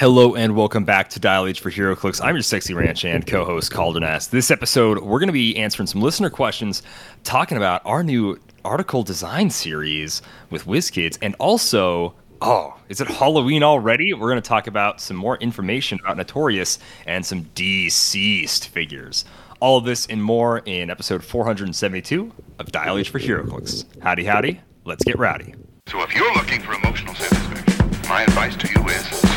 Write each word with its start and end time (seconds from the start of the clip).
Hello 0.00 0.34
and 0.34 0.56
welcome 0.56 0.86
back 0.86 1.10
to 1.10 1.20
Dial 1.20 1.46
H 1.46 1.60
for 1.60 1.70
HeroClix. 1.70 2.24
I'm 2.24 2.34
your 2.34 2.42
sexy 2.42 2.72
ranch 2.72 3.04
and 3.04 3.26
co-host 3.26 3.70
Kalder 3.70 4.02
S. 4.02 4.28
This 4.28 4.50
episode, 4.50 5.00
we're 5.00 5.18
going 5.18 5.26
to 5.26 5.32
be 5.34 5.54
answering 5.58 5.86
some 5.86 6.00
listener 6.00 6.30
questions, 6.30 6.82
talking 7.22 7.58
about 7.58 7.82
our 7.84 8.02
new 8.02 8.40
article 8.64 9.02
design 9.02 9.50
series 9.50 10.22
with 10.48 10.64
WizKids, 10.64 11.18
and 11.20 11.36
also, 11.38 12.14
oh, 12.40 12.80
is 12.88 13.02
it 13.02 13.08
Halloween 13.08 13.62
already? 13.62 14.14
We're 14.14 14.30
going 14.30 14.40
to 14.40 14.48
talk 14.48 14.68
about 14.68 15.02
some 15.02 15.18
more 15.18 15.36
information 15.36 16.00
about 16.00 16.16
Notorious 16.16 16.78
and 17.04 17.26
some 17.26 17.42
deceased 17.54 18.68
figures. 18.68 19.26
All 19.60 19.76
of 19.76 19.84
this 19.84 20.06
and 20.06 20.24
more 20.24 20.60
in 20.64 20.88
episode 20.88 21.22
472 21.22 22.32
of 22.58 22.72
Dial 22.72 22.96
H 22.96 23.10
for 23.10 23.18
HeroClix. 23.18 23.84
Howdy, 24.02 24.24
howdy. 24.24 24.62
Let's 24.86 25.04
get 25.04 25.18
rowdy. 25.18 25.56
So 25.88 26.00
if 26.00 26.14
you're 26.14 26.32
looking 26.32 26.62
for 26.62 26.72
emotional 26.72 27.14
satisfaction, 27.16 28.08
my 28.08 28.22
advice 28.22 28.56
to 28.56 28.66
you 28.66 28.88
is 28.88 29.29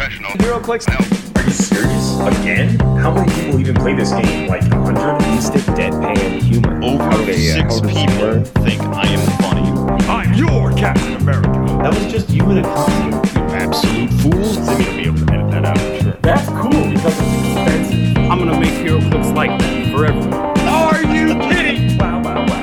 seek 0.00 0.20
professional 0.20 0.30
HeroClix 0.32 0.88
help. 0.88 1.36
Are 1.36 1.44
you 1.44 1.50
serious? 1.50 2.40
Again? 2.40 2.78
How 2.98 3.12
many 3.12 3.32
people 3.34 3.60
even 3.60 3.74
play 3.76 3.94
this 3.94 4.12
game? 4.12 4.48
Like 4.48 4.62
100 4.62 5.22
instant 5.28 5.64
deadpan 5.76 6.40
humor. 6.42 6.82
Over 6.82 7.22
Okay, 7.22 7.38
yeah. 7.38 7.54
six 7.54 7.80
people 7.80 8.44
think 8.62 8.80
I 8.82 9.06
am 9.08 9.40
funny. 9.40 9.70
I'm 10.08 10.34
your 10.34 10.72
Captain 10.72 11.14
America. 11.16 11.48
That 11.82 11.94
was 11.94 12.12
just 12.12 12.30
you 12.30 12.42
in 12.50 12.58
a 12.58 12.62
costume. 12.62 13.12
You 13.12 13.48
absolute 13.54 14.10
fools. 14.20 14.54
Simi 14.66 14.84
will 14.84 14.96
be 14.96 15.02
able 15.02 15.26
to 15.26 15.32
edit 15.32 15.50
that 15.50 15.64
out 15.64 15.78
for 15.78 16.02
sure. 16.02 16.18
That's 16.22 16.48
cool 16.48 16.70
because 16.70 17.18
it's 17.18 17.56
expensive. 17.56 18.16
I'm 18.30 18.38
gonna 18.38 18.58
make 18.60 18.72
HeroClix 18.72 19.34
like 19.34 19.58
that 19.58 19.92
for 19.92 20.06
everyone. 20.06 20.34
Are 20.68 21.02
you 21.02 21.34
kidding? 21.48 21.98
Wow, 21.98 22.22
wow, 22.22 22.46
wow. 22.46 22.59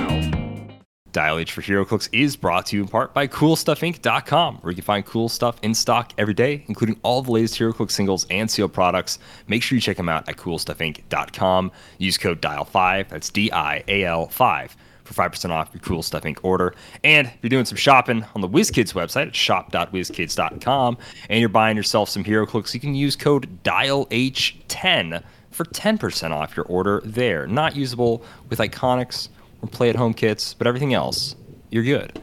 Dial 1.18 1.40
H 1.40 1.52
for 1.52 1.64
HeroClix 1.64 2.10
is 2.12 2.36
brought 2.36 2.68
to 2.68 2.76
you 2.76 2.84
in 2.84 2.88
part 2.88 3.12
by 3.12 3.26
CoolStuffInc.com, 3.26 4.58
where 4.58 4.70
you 4.70 4.76
can 4.76 4.84
find 4.84 5.04
cool 5.04 5.30
stuff 5.30 5.58
in 5.64 5.74
stock 5.74 6.14
every 6.20 6.36
day, 6.36 6.64
including 6.68 7.00
all 7.02 7.24
the 7.24 7.32
latest 7.32 7.56
HeroClix 7.56 7.90
singles 7.90 8.28
and 8.30 8.52
sealed 8.52 8.72
products. 8.72 9.18
Make 9.48 9.64
sure 9.64 9.78
you 9.78 9.82
check 9.82 9.98
them 9.98 10.10
out 10.10 10.30
at 10.30 10.38
CoolStuffInc.com. 10.38 11.72
Use 11.98 12.20
code 12.20 12.40
DIAL5, 12.40 13.10
that's 13.10 13.32
D-I-A-L 13.32 14.28
5, 14.28 14.78
for 15.06 15.14
5% 15.16 15.50
off 15.50 15.72
your 15.74 15.82
Cool 15.82 16.04
Stuff 16.04 16.22
Inc. 16.22 16.38
order. 16.44 16.76
And 17.04 17.26
if 17.26 17.38
you're 17.42 17.50
doing 17.50 17.66
some 17.66 17.78
shopping 17.78 18.24
on 18.36 18.42
the 18.42 18.50
WizKids 18.50 18.94
website 18.94 19.30
at 19.30 19.36
shop.wizkids.com, 19.36 20.98
and 21.32 21.40
you're 21.40 21.50
buying 21.50 21.78
yourself 21.78 22.10
some 22.10 22.24
HeroClix, 22.24 22.76
you 22.76 22.80
can 22.80 22.94
use 22.94 23.16
code 23.16 23.64
DIALH10 23.64 25.24
for 25.50 25.66
10% 25.66 26.30
off 26.30 26.56
your 26.56 26.68
order 26.68 27.02
there. 27.04 27.48
Not 27.48 27.76
usable 27.76 28.24
with 28.50 28.60
Iconics 28.60 29.30
or 29.62 29.68
play 29.70 29.90
at 29.90 29.96
home 29.96 30.14
kits, 30.14 30.54
but 30.54 30.68
everything 30.68 30.94
else, 30.94 31.36
you're 31.70 31.84
good. 31.84 32.22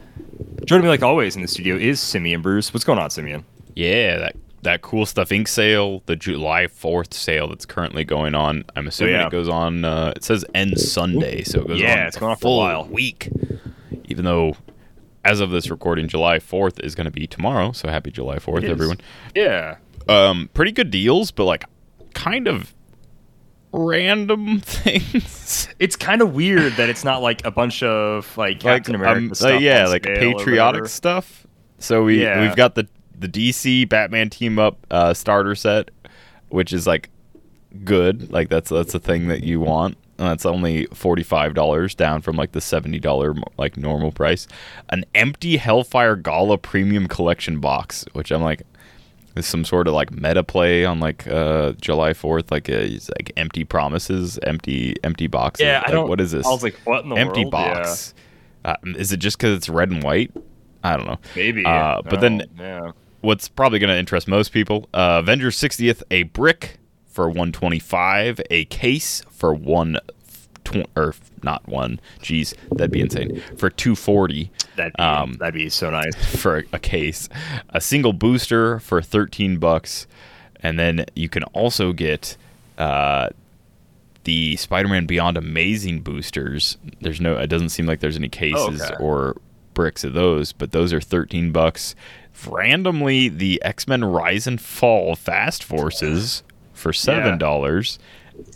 Joining 0.65 0.83
me 0.83 0.89
like 0.89 1.03
always 1.03 1.35
in 1.35 1.41
the 1.41 1.47
studio 1.47 1.75
is 1.75 1.99
Simeon 1.99 2.41
Bruce. 2.41 2.73
What's 2.73 2.83
going 2.83 2.99
on, 2.99 3.09
Simeon? 3.09 3.45
Yeah, 3.75 4.17
that 4.17 4.35
that 4.63 4.81
cool 4.81 5.05
stuff 5.05 5.29
Inc. 5.29 5.47
sale, 5.47 6.01
the 6.07 6.15
July 6.15 6.67
fourth 6.67 7.13
sale 7.13 7.47
that's 7.47 7.65
currently 7.65 8.03
going 8.03 8.33
on. 8.35 8.65
I'm 8.75 8.87
assuming 8.87 9.13
yeah. 9.15 9.27
it 9.27 9.31
goes 9.31 9.47
on. 9.47 9.85
Uh, 9.85 10.13
it 10.15 10.23
says 10.23 10.43
end 10.55 10.79
Sunday, 10.79 11.43
so 11.43 11.61
it 11.61 11.67
goes 11.67 11.79
Yeah, 11.79 12.01
on. 12.01 12.07
it's 12.07 12.17
going 12.17 12.31
on 12.31 12.37
for 12.37 12.47
a 12.47 12.57
while. 12.57 12.85
week. 12.87 13.29
Even 14.05 14.25
though, 14.25 14.55
as 15.23 15.39
of 15.39 15.49
this 15.51 15.69
recording, 15.69 16.07
July 16.07 16.39
fourth 16.39 16.79
is 16.79 16.95
going 16.95 17.05
to 17.05 17.11
be 17.11 17.27
tomorrow. 17.27 17.71
So 17.71 17.89
happy 17.89 18.11
July 18.11 18.39
fourth, 18.39 18.63
everyone. 18.63 18.99
Yeah. 19.35 19.77
Um, 20.07 20.49
pretty 20.53 20.71
good 20.71 20.91
deals, 20.91 21.31
but 21.31 21.45
like 21.45 21.65
kind 22.13 22.47
of 22.47 22.73
random 23.75 24.59
things. 24.63 25.67
It's 25.79 25.95
kind 25.95 26.21
of 26.21 26.33
weird 26.33 26.73
that 26.73 26.89
it's 26.89 27.03
not 27.03 27.21
like 27.21 27.45
a 27.45 27.51
bunch 27.51 27.83
of 27.83 28.35
like 28.37 28.59
Captain 28.59 28.95
America 28.95 29.19
um, 29.27 29.33
stuff. 29.35 29.51
like, 29.51 29.61
yeah, 29.61 29.87
like 29.87 30.03
patriotic 30.03 30.87
stuff. 30.87 31.45
So 31.79 32.03
we 32.03 32.21
Yeah. 32.23 32.41
we've 32.41 32.55
got 32.55 32.75
the 32.75 32.87
the 33.17 33.27
DC 33.27 33.87
Batman 33.87 34.29
team 34.29 34.59
up 34.59 34.77
uh, 34.91 35.13
starter 35.13 35.55
set, 35.55 35.91
which 36.49 36.73
is 36.73 36.87
like 36.87 37.09
good. 37.83 38.31
Like 38.31 38.49
that's 38.49 38.69
that's 38.69 38.93
a 38.93 38.99
thing 38.99 39.27
that 39.27 39.43
you 39.43 39.59
want. 39.59 39.97
And 40.17 40.29
that's 40.29 40.45
only 40.45 40.85
forty 40.93 41.23
five 41.23 41.53
dollars, 41.53 41.93
down 41.93 42.21
from 42.21 42.37
like 42.37 42.53
the 42.53 42.61
seventy 42.61 42.99
dollar 42.99 43.35
like 43.57 43.75
normal 43.75 44.13
price. 44.13 44.47
An 44.89 45.03
empty 45.13 45.57
Hellfire 45.57 46.15
Gala 46.15 46.57
Premium 46.57 47.07
Collection 47.07 47.59
box, 47.59 48.05
which 48.13 48.31
I'm 48.31 48.41
like, 48.41 48.61
is 49.35 49.45
some 49.45 49.65
sort 49.65 49.87
of 49.87 49.93
like 49.93 50.11
meta 50.11 50.43
play 50.43 50.85
on 50.85 50.99
like 50.99 51.27
uh 51.27 51.73
July 51.73 52.13
fourth, 52.13 52.51
like 52.51 52.69
uh, 52.69 52.73
it's 52.73 53.09
like 53.09 53.31
empty 53.37 53.63
promises, 53.63 54.39
empty 54.43 54.95
empty 55.03 55.27
boxes. 55.27 55.65
Yeah, 55.65 55.77
I 55.79 55.81
Like, 55.81 55.91
don't. 55.91 56.09
What 56.09 56.21
is 56.21 56.31
this? 56.31 56.45
I 56.45 56.49
was 56.51 56.63
like, 56.63 56.75
what 56.85 57.03
in 57.03 57.09
the 57.09 57.15
empty 57.17 57.41
world? 57.41 57.51
box. 57.51 58.13
Uh, 58.63 58.75
is 58.83 59.11
it 59.11 59.17
just 59.17 59.37
because 59.37 59.55
it's 59.57 59.69
red 59.69 59.91
and 59.91 60.01
white? 60.03 60.31
I 60.83 60.97
don't 60.97 61.05
know. 61.05 61.17
Maybe. 61.35 61.63
Uh, 61.65 62.01
but 62.03 62.19
then 62.21 62.43
Oh, 62.59 62.63
yeah. 62.63 62.91
what's 63.21 63.47
probably 63.47 63.79
going 63.79 63.89
to 63.91 63.97
interest 63.97 64.27
most 64.27 64.51
people: 64.51 64.87
uh, 64.93 65.19
Avengers 65.23 65.57
60th, 65.57 66.01
a 66.11 66.23
brick 66.23 66.77
for 67.05 67.27
125, 67.29 68.41
a 68.49 68.65
case 68.65 69.21
for 69.31 69.53
one, 69.53 69.97
tw- 70.65 70.89
or 70.97 71.15
not 71.43 71.65
one. 71.67 71.99
Geez, 72.21 72.53
that'd 72.73 72.91
be 72.91 72.99
insane. 73.01 73.41
For 73.57 73.69
240 73.69 74.51
That'd 74.75 74.93
be, 74.93 74.99
um, 75.01 75.33
that'd 75.39 75.53
be 75.53 75.69
so 75.69 75.89
nice. 75.89 76.13
for 76.41 76.65
a, 76.73 76.79
case, 76.79 77.29
a 77.69 77.79
single 77.79 78.11
booster 78.11 78.79
for 78.79 79.01
13 79.01 79.57
bucks, 79.57 80.05
and 80.59 80.77
then 80.77 81.05
you 81.15 81.29
can 81.29 81.43
also 81.45 81.93
get 81.93 82.35
uh, 82.77 83.29
the 84.25 84.55
Spider-Man 84.57 85.05
Beyond 85.05 85.37
Amazing 85.37 86.01
boosters. 86.01 86.77
There's 86.99 87.21
no, 87.21 87.37
it 87.37 87.47
doesn't 87.47 87.69
seem 87.69 87.85
like 87.85 88.01
there's 88.01 88.17
any 88.17 88.27
cases 88.29 88.81
Okay. 88.81 88.95
or 88.99 89.37
bricks 89.73 90.03
of 90.03 90.13
those, 90.13 90.51
but 90.51 90.71
those 90.71 90.91
are 90.91 90.99
13 91.01 91.51
bucks. 91.51 91.95
Randomly, 92.47 93.29
the 93.29 93.61
X-Men 93.63 94.03
Rise 94.03 94.45
and 94.47 94.59
Fall 94.59 95.15
Fast 95.15 95.63
Forces 95.63 96.43
for 96.73 96.91
seven 96.91 97.37
dollars. 97.37 97.97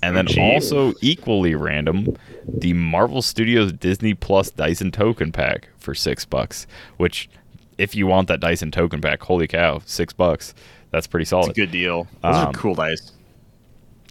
And 0.02 0.16
then 0.16 0.28
Gee. 0.28 0.40
also 0.40 0.94
equally 1.02 1.56
random, 1.56 2.16
the 2.48 2.74
Marvel 2.74 3.22
Studios 3.22 3.72
Disney 3.74 4.14
Plus 4.14 4.50
dice 4.52 4.82
and 4.82 4.94
token 4.94 5.32
pack 5.32 5.70
for 5.78 5.94
six 5.94 6.24
bucks. 6.26 6.68
Which, 6.98 7.30
if 7.78 7.96
you 7.96 8.08
want 8.08 8.28
that 8.30 8.40
dice 8.40 8.62
and 8.62 8.72
token 8.72 9.02
pack, 9.02 9.22
holy 9.24 9.48
cow, 9.48 9.82
six 9.86 10.14
bucks. 10.14 10.54
That's 10.92 11.06
pretty 11.08 11.24
It's 11.24 11.30
solid 11.32 11.52
a 11.52 11.54
good 11.54 11.72
deal. 11.72 12.08
Those 12.24 12.36
are 12.36 12.48
Um, 12.48 12.54
cool 12.54 12.76
dice. 12.76 13.12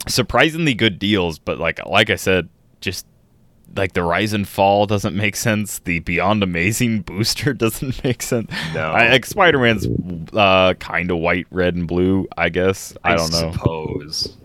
surprisingly 0.06 0.74
good 0.74 0.98
deals, 0.98 1.38
but 1.38 1.58
like 1.58 1.84
like 1.86 2.10
I 2.10 2.16
said, 2.16 2.48
just 2.80 3.06
like 3.76 3.92
the 3.92 4.02
rise 4.02 4.32
and 4.32 4.46
fall 4.48 4.86
doesn't 4.86 5.14
make 5.16 5.36
sense. 5.36 5.78
The 5.80 5.98
Beyond 6.00 6.42
Amazing 6.42 7.00
booster 7.06 7.52
doesn't 7.52 8.02
make 8.04 8.22
sense. 8.22 8.50
No. 8.74 8.90
I, 8.90 9.10
like 9.10 9.26
Spider 9.26 9.58
Man's 9.58 9.86
uh, 10.32 10.74
kind 10.74 11.10
of 11.10 11.18
white, 11.18 11.46
red, 11.50 11.74
and 11.74 11.86
blue. 11.88 12.26
I 12.36 12.48
guess 12.48 12.94
I, 13.04 13.16
don't 13.16 13.30
know. 13.32 13.52
Suppose. 13.52 14.36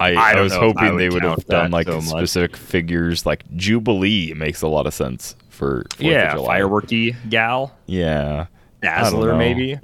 I, 0.00 0.14
I 0.14 0.32
I, 0.32 0.40
was 0.40 0.52
know 0.52 0.58
I 0.58 0.60
hoping 0.64 0.94
would 0.94 1.00
they 1.00 1.08
would 1.10 1.22
have 1.24 1.44
done 1.46 1.70
like 1.70 1.86
so 1.88 2.00
specific 2.00 2.56
figures. 2.56 3.26
Like 3.26 3.44
Jubilee 3.56 4.32
makes 4.34 4.62
a 4.62 4.68
lot 4.68 4.86
of 4.86 4.94
sense 4.94 5.34
for 5.50 5.84
4th 5.90 6.00
Yeah, 6.00 6.28
of 6.32 6.38
July. 6.38 6.60
fireworky 6.60 7.16
gal, 7.28 7.74
Yeah, 7.86 8.46
Dazzler 8.80 9.36
maybe. 9.36 9.78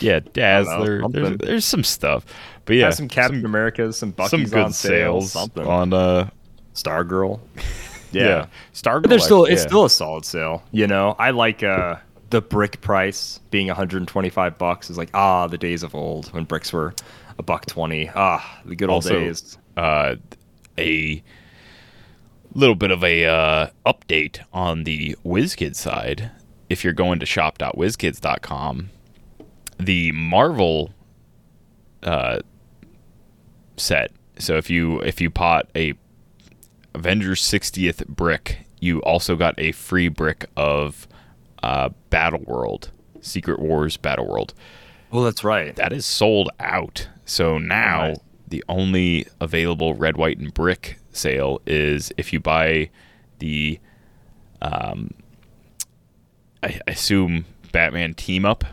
yeah, 0.00 0.20
Dazzler. 0.32 1.00
something. 1.02 1.22
There's, 1.22 1.36
there's 1.38 1.64
some 1.64 1.84
stuff, 1.84 2.24
but 2.64 2.76
yeah, 2.76 2.86
Yeah, 2.86 2.90
some 2.90 3.08
Captain 3.08 3.44
Americas, 3.44 3.96
some 3.98 4.10
Bucky's 4.10 4.30
some 4.30 4.44
good 4.44 4.58
on 4.64 4.72
sale, 4.72 5.20
sales 5.20 5.32
something. 5.32 5.66
on 5.66 5.92
uh 5.92 6.30
Star 6.72 7.04
Girl. 7.04 7.40
yeah, 8.12 8.24
Yeah. 8.24 8.46
Star. 8.72 9.00
But 9.00 9.10
there's 9.10 9.24
still 9.24 9.44
it's 9.44 9.62
still 9.62 9.84
a 9.84 9.90
solid 9.90 10.24
sale. 10.24 10.62
You 10.72 10.86
know, 10.88 11.14
I 11.18 11.30
like 11.30 11.62
uh 11.62 11.96
the 12.30 12.40
brick 12.40 12.80
price 12.80 13.40
being 13.50 13.66
125 13.68 14.56
bucks 14.58 14.88
is 14.90 14.96
like 14.98 15.10
ah 15.14 15.46
the 15.48 15.58
days 15.58 15.82
of 15.82 15.94
old 15.94 16.32
when 16.32 16.44
bricks 16.44 16.72
were 16.72 16.94
a 17.40 17.42
buck 17.42 17.66
20. 17.66 18.10
Ah, 18.14 18.60
the 18.64 18.76
good 18.76 18.88
old 18.90 19.04
also 19.04 19.18
days. 19.18 19.58
uh, 19.76 20.14
a 20.78 21.22
little 22.54 22.74
bit 22.76 22.90
of 22.90 23.02
a 23.02 23.24
uh, 23.26 23.68
update 23.86 24.40
on 24.52 24.84
the 24.84 25.16
WizKids 25.24 25.76
side. 25.76 26.30
If 26.68 26.84
you're 26.84 26.92
going 26.92 27.18
to 27.18 27.26
shop.wizkids.com, 27.26 28.90
the 29.78 30.12
Marvel 30.12 30.92
uh, 32.02 32.40
set. 33.76 34.12
So 34.38 34.56
if 34.56 34.70
you 34.70 35.00
if 35.00 35.20
you 35.20 35.30
bought 35.30 35.68
a 35.74 35.94
Avengers 36.94 37.42
60th 37.42 38.06
brick, 38.08 38.66
you 38.80 39.00
also 39.02 39.36
got 39.36 39.54
a 39.58 39.72
free 39.72 40.08
brick 40.08 40.46
of 40.56 41.08
uh, 41.62 41.90
Battle 42.10 42.42
World, 42.46 42.90
Secret 43.20 43.58
Wars 43.58 43.96
Battle 43.96 44.26
World 44.26 44.54
Well, 45.10 45.24
that's 45.24 45.44
right. 45.44 45.74
that 45.76 45.92
is 45.92 46.06
sold 46.06 46.50
out. 46.60 47.08
So 47.30 47.58
now 47.58 48.08
Right. 48.08 48.18
the 48.48 48.64
only 48.68 49.24
available 49.40 49.94
red, 49.94 50.16
white, 50.16 50.38
and 50.38 50.52
brick 50.52 50.98
sale 51.12 51.62
is 51.64 52.10
if 52.16 52.32
you 52.32 52.40
buy 52.40 52.90
the, 53.38 53.78
um, 54.60 55.12
I 56.62 56.80
assume 56.88 57.44
Batman 57.70 58.14
team 58.14 58.44
up. 58.44 58.64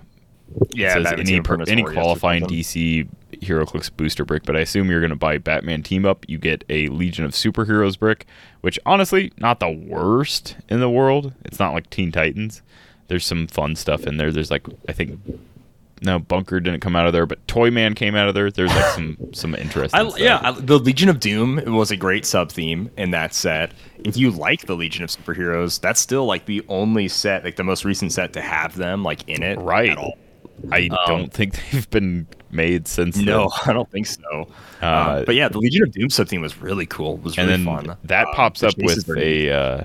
yeah, 0.74 0.96
any 1.18 1.40
per- 1.42 1.62
any 1.68 1.84
qualifying. 1.84 2.46
DC 2.46 3.08
HeroClix 3.34 3.92
booster 3.96 4.26
brick, 4.26 4.44
but 4.44 4.56
I 4.56 4.62
assume 4.62 4.90
you're 4.90 5.02
going 5.02 5.10
to 5.12 5.16
buy 5.16 5.38
Batman 5.38 5.84
team 5.84 6.06
up. 6.06 6.26
You 6.28 6.40
get 6.40 6.64
a 6.70 6.88
Legion 6.88 7.26
of 7.26 7.32
Superheroes 7.34 8.00
brick, 8.00 8.26
which 8.62 8.80
honestly 8.88 9.32
not 9.38 9.60
the 9.60 9.70
worst 9.70 10.56
in 10.70 10.80
the 10.80 10.90
world. 10.90 11.34
It's 11.46 11.60
not 11.60 11.74
like 11.74 11.90
Teen 11.92 12.12
Titans. 12.12 12.62
There's 13.08 13.26
some 13.26 13.46
fun 13.46 13.76
stuff 13.76 14.08
in 14.08 14.18
there. 14.18 14.32
There's 14.32 14.50
like 14.50 14.66
I 14.90 14.94
think 14.94 15.20
no 16.02 16.20
Bunker 16.20 16.60
didn't 16.60 16.82
come 16.82 16.96
out 16.96 17.08
of 17.08 17.14
there, 17.14 17.26
but 17.26 17.46
Toyman 17.48 17.96
came 17.96 18.16
out 18.16 18.28
of 18.28 18.36
there. 18.36 18.50
There's 18.52 18.70
like 18.74 18.86
some 18.94 19.18
some 19.34 19.56
interesting. 19.56 20.00
I, 20.00 20.08
stuff. 20.08 20.20
yeah, 20.20 20.40
I, 20.44 20.52
the 20.52 20.78
Legion 20.80 21.10
of 21.10 21.20
Doom 21.20 21.62
was 21.74 21.92
a 21.92 21.98
great 21.98 22.26
sub 22.26 22.52
theme 22.52 22.90
in 22.98 23.12
that 23.12 23.34
set. 23.34 23.72
If 24.04 24.18
you 24.18 24.32
like 24.32 24.66
the 24.68 24.76
Legion 24.76 25.04
of 25.04 25.10
Superheroes, 25.10 25.80
that's 25.80 26.00
still 26.00 26.26
like 26.26 26.46
the 26.46 26.64
only 26.68 27.08
set, 27.08 27.44
like 27.44 27.56
the 27.56 27.64
most 27.64 27.86
recent 27.86 28.12
set 28.12 28.34
to 28.34 28.42
have 28.42 28.76
them 28.76 29.04
like 29.04 29.28
in 29.28 29.44
it. 29.44 29.58
Right. 29.60 29.90
At 29.90 29.98
all. 29.98 30.18
I 30.72 30.90
don't 31.06 31.32
think 31.32 31.54
they've 31.72 31.90
been 31.92 32.26
made 32.50 32.88
since. 32.88 33.18
Um, 33.18 33.26
No, 33.26 33.40
then. 33.42 33.50
I 33.68 33.74
don't 33.74 33.92
think 33.92 34.08
so. 34.08 34.48
Uh, 34.82 34.86
Uh, 34.86 35.26
but 35.26 35.36
yeah, 35.36 35.50
the 35.50 35.60
Legion 35.60 35.84
of 35.84 35.92
Doom 35.92 36.10
sub 36.10 36.28
theme 36.28 36.42
was 36.42 36.58
really 36.60 36.86
cool. 36.86 37.16
It 37.16 37.24
was 37.24 37.38
and 37.38 37.48
really 37.48 37.64
then 37.64 37.86
fun. 37.86 37.98
that 38.06 38.28
Um, 38.28 38.34
pops 38.34 38.64
up 38.64 38.74
with 38.78 39.08
a 39.18 39.52
uh, 39.52 39.84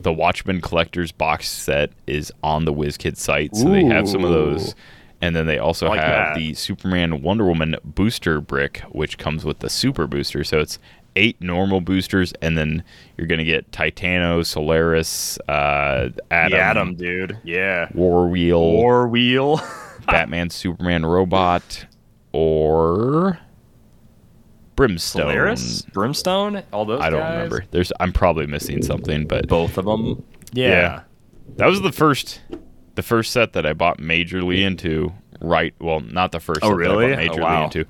the 0.00 0.12
Watchmen 0.12 0.60
collector's 0.60 1.12
box 1.12 1.48
set 1.48 1.90
is 2.08 2.32
on 2.42 2.64
the 2.64 2.72
WizKids 2.72 3.18
site, 3.18 3.54
so 3.54 3.68
they 3.68 3.84
have 3.84 4.08
some 4.08 4.24
of 4.24 4.30
those. 4.30 4.74
And 5.22 5.34
then 5.36 5.46
they 5.46 5.58
also 5.58 5.88
like 5.88 6.00
have 6.00 6.34
that. 6.34 6.36
the 6.36 6.52
Superman 6.54 7.22
Wonder 7.22 7.44
Woman 7.46 7.76
booster 7.84 8.40
brick, 8.40 8.80
which 8.90 9.16
comes 9.18 9.44
with 9.44 9.60
the 9.60 9.70
super 9.70 10.06
booster. 10.08 10.42
So 10.42 10.58
it's 10.58 10.78
eight 11.14 11.40
normal 11.40 11.80
boosters, 11.80 12.32
and 12.42 12.58
then 12.58 12.82
you're 13.16 13.28
gonna 13.28 13.44
get 13.44 13.70
Titano, 13.70 14.44
Solaris, 14.44 15.38
uh, 15.48 16.08
the 16.08 16.32
Atom, 16.32 16.96
dude. 16.96 17.38
Yeah. 17.44 17.88
War 17.94 18.28
Wheel, 18.28 18.60
War 18.60 19.08
Wheel. 19.08 19.60
Batman, 20.06 20.50
Superman, 20.50 21.06
Robot, 21.06 21.86
or 22.32 23.38
Brimstone. 24.74 25.22
Solaris, 25.22 25.82
Brimstone, 25.82 26.62
all 26.72 26.84
those. 26.84 27.00
I 27.00 27.10
don't 27.10 27.20
guys? 27.20 27.34
remember. 27.34 27.64
There's 27.70 27.92
I'm 28.00 28.12
probably 28.12 28.46
missing 28.46 28.82
something, 28.82 29.26
but 29.26 29.46
both 29.46 29.78
of 29.78 29.84
them. 29.84 30.24
Yeah. 30.52 30.68
Yeah. 30.68 31.00
that 31.56 31.66
was 31.66 31.80
the 31.82 31.92
first 31.92 32.40
the 32.94 33.02
first 33.02 33.32
set 33.32 33.52
that 33.54 33.64
I 33.66 33.72
bought 33.72 33.98
majorly 33.98 34.60
into. 34.62 35.12
Right, 35.40 35.74
well, 35.80 36.00
not 36.00 36.32
the 36.32 36.40
first. 36.40 36.60
Oh, 36.62 36.68
set 36.70 36.76
really? 36.76 37.08
That 37.10 37.18
I 37.18 37.26
bought 37.28 37.38
Oh, 37.38 37.40
majorly 37.40 37.42
wow. 37.42 37.64
into. 37.64 37.84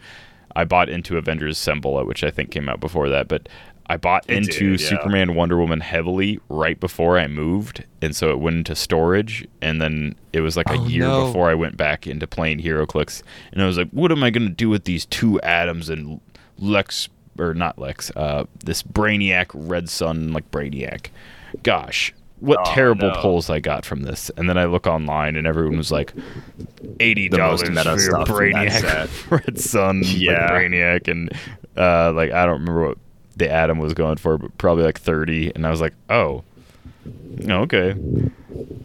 I 0.55 0.65
bought 0.65 0.89
into 0.89 1.17
Avengers 1.17 1.57
Assemble, 1.59 2.05
which 2.05 2.23
I 2.25 2.31
think 2.31 2.51
came 2.51 2.69
out 2.69 2.79
before 2.81 3.09
that, 3.09 3.27
but 3.29 3.49
I 3.87 3.97
bought 3.97 4.25
It 4.29 4.37
into 4.37 4.73
did, 4.73 4.81
yeah. 4.81 4.89
Superman 4.89 5.35
Wonder 5.35 5.57
Woman 5.57 5.81
heavily 5.81 6.39
right 6.49 6.79
before 6.79 7.19
I 7.19 7.27
moved, 7.27 7.85
and 8.01 8.15
so 8.15 8.31
it 8.31 8.39
went 8.39 8.57
into 8.59 8.75
storage, 8.75 9.47
and 9.61 9.81
then 9.81 10.15
it 10.33 10.41
was 10.41 10.57
like 10.57 10.69
a 10.71 10.75
Oh, 10.79 10.87
year 10.87 11.03
no. 11.05 11.27
before 11.27 11.51
I 11.51 11.55
went 11.55 11.77
back 11.77 12.07
into 12.07 12.27
playing 12.27 12.61
HeroClix, 12.61 13.23
and 13.53 13.63
I 13.63 13.67
was 13.67 13.77
like, 13.79 13.91
what 13.91 14.13
am 14.13 14.23
I 14.23 14.31
gonna 14.31 14.51
do 14.51 14.69
with 14.69 14.85
these 14.85 15.05
two 15.07 15.41
atoms 15.41 15.89
and 15.89 16.21
Lex 16.59 17.09
or 17.39 17.55
not 17.55 17.79
Lex, 17.79 18.11
uh, 18.15 18.45
this 18.65 18.83
Brainiac 18.83 19.47
Red 19.55 19.89
Sun 19.89 20.33
like 20.33 20.51
Brainiac? 20.51 21.07
Gosh, 21.63 22.13
what 22.43 22.59
Oh, 22.61 22.75
terrible 22.75 23.09
no. 23.09 23.21
pulls 23.21 23.49
I 23.49 23.61
got 23.61 23.85
from 23.87 24.03
this, 24.03 24.31
and 24.37 24.49
then 24.49 24.59
I 24.59 24.65
look 24.67 24.87
online, 24.87 25.37
and 25.37 25.47
everyone 25.47 25.77
was 25.79 25.91
like, 25.93 26.13
eighty 27.01 27.29
dollars 27.29 27.63
for 27.63 27.69
Brainiac 27.71 29.31
Red 29.47 29.59
Sun, 29.61 30.03
like, 30.03 30.17
Yeah. 30.19 30.51
Brainiac, 30.51 31.09
and 31.09 31.31
uh, 31.77 32.13
like 32.13 32.33
I 32.33 32.45
don't 32.45 32.61
remember 32.61 32.89
what 32.89 32.99
the 33.37 33.51
Atom 33.51 33.79
was 33.79 33.95
going 33.95 34.17
for, 34.17 34.37
but 34.39 34.57
probably 34.59 34.85
like 34.85 34.99
thirty, 34.99 35.53
and 35.55 35.67
I 35.67 35.71
was 35.71 35.81
like, 35.81 35.95
oh, 36.11 36.45
okay. 37.49 37.95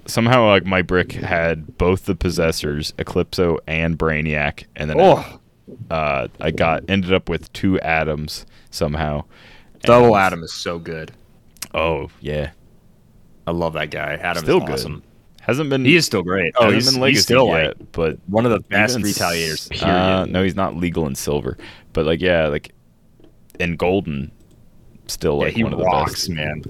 Somehow, 0.06 0.48
like 0.48 0.65
my 0.65 0.81
brick 0.81 1.12
had 1.12 1.77
both 1.77 2.06
the 2.06 2.15
possessors, 2.15 2.94
Eclipso 2.98 3.57
and 3.68 3.98
Brainiac, 3.98 4.65
and 4.75 4.89
then 4.89 4.98
Oh, 5.00 5.39
uh, 5.92 6.27
I 6.39 6.51
got 6.51 6.83
ended 6.88 7.12
up 7.13 7.27
with 7.27 7.51
two 7.54 7.80
atoms 7.81 8.45
somehow. 8.71 9.25
Double 9.81 10.15
Atom 10.15 10.44
is 10.44 10.54
so 10.54 10.80
good. 10.80 11.12
Oh 11.74 12.09
yeah, 12.21 12.51
I 13.47 13.51
love 13.51 13.73
that 13.73 13.89
guy. 13.89 14.15
Atom 14.15 14.44
still 14.44 14.67
is 14.67 14.83
good. 14.83 15.01
Hasn't 15.41 15.69
been. 15.69 15.85
He 15.85 15.95
is 15.95 16.05
still 16.05 16.23
great. 16.23 16.53
Oh, 16.59 16.69
he's, 16.69 16.94
been 16.94 17.01
he's 17.07 17.23
still 17.23 17.47
yet, 17.47 17.79
like 17.79 17.91
but 17.94 18.19
one 18.27 18.45
of 18.45 18.51
the 18.51 18.59
best 18.59 18.97
retaliators. 18.97 19.69
Period. 19.69 19.95
Uh, 19.95 20.25
no, 20.25 20.44
he's 20.44 20.57
not 20.57 20.75
legal 20.75 21.07
in 21.07 21.15
silver, 21.15 21.57
but 21.94 22.05
like 22.05 22.19
yeah, 22.19 22.47
like 22.47 22.73
in 23.57 23.77
golden, 23.77 24.29
still 25.07 25.38
yeah, 25.38 25.45
like 25.45 25.53
he 25.53 25.63
one 25.63 25.71
of 25.71 25.79
the 25.79 25.85
best. 25.85 26.29
man. 26.29 26.63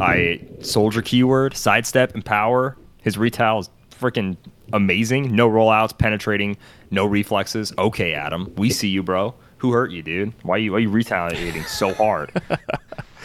I 0.00 0.40
soldier 0.60 1.02
keyword, 1.02 1.54
sidestep, 1.54 2.14
and 2.14 2.24
power. 2.24 2.78
His 3.02 3.18
retail 3.18 3.58
is 3.58 3.70
freaking 3.90 4.38
amazing. 4.72 5.36
No 5.36 5.50
rollouts, 5.50 5.96
penetrating, 5.96 6.56
no 6.90 7.04
reflexes. 7.04 7.74
Okay, 7.76 8.14
Atom, 8.14 8.50
we 8.56 8.70
see 8.70 8.88
you, 8.88 9.02
bro. 9.02 9.34
Who 9.58 9.72
hurt 9.72 9.90
you, 9.90 10.02
dude? 10.02 10.32
Why 10.42 10.56
you 10.56 10.72
why 10.72 10.78
you 10.78 10.88
retaliating 10.88 11.64
so 11.64 11.92
hard? 11.92 12.32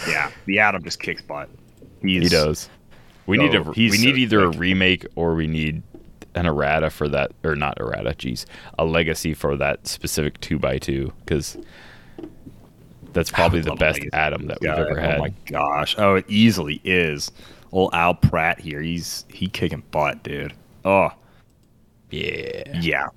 yeah, 0.10 0.32
the 0.48 0.60
Atom 0.60 0.84
just 0.84 1.00
kicks 1.00 1.22
butt. 1.22 1.50
He's, 2.02 2.24
He 2.24 2.30
does. 2.30 2.70
We 3.28 3.38
need 3.38 3.54
a 3.54 3.62
we 3.62 3.90
need 3.90 4.00
so 4.00 4.16
either 4.16 4.44
a 4.46 4.50
remake 4.50 5.06
or 5.16 5.36
we 5.36 5.48
need 5.48 5.84
an 6.34 6.46
errata 6.46 6.90
for 6.90 7.08
that, 7.10 7.32
or 7.44 7.56
not 7.56 7.80
errata. 7.80 8.12
Jeez, 8.12 8.46
a 8.80 8.86
legacy 8.86 9.34
for 9.34 9.56
that 9.58 9.88
specific 9.88 10.40
two 10.40 10.58
by 10.58 10.78
two 10.78 11.12
because 11.20 11.58
that's 13.14 13.30
probably 13.30 13.62
the 13.62 13.76
best 13.76 14.00
Legacy 14.00 14.10
Atom 14.14 14.48
that 14.48 14.62
we've 14.62 14.70
ever 14.70 15.00
oh 15.00 15.02
had. 15.02 15.18
Oh 15.18 15.22
my 15.22 15.34
gosh! 15.46 15.96
Oh, 15.98 16.16
it 16.16 16.26
easily 16.28 16.80
is. 16.84 17.32
Old 17.72 17.94
Al 17.94 18.14
Pratt 18.14 18.60
here. 18.60 18.82
He's 18.82 19.26
he 19.28 19.48
kicking 19.48 19.84
butt, 19.92 20.24
dude. 20.24 20.54
Oh 20.86 21.12
yeah. 22.12 22.80
yeah, 22.80 23.08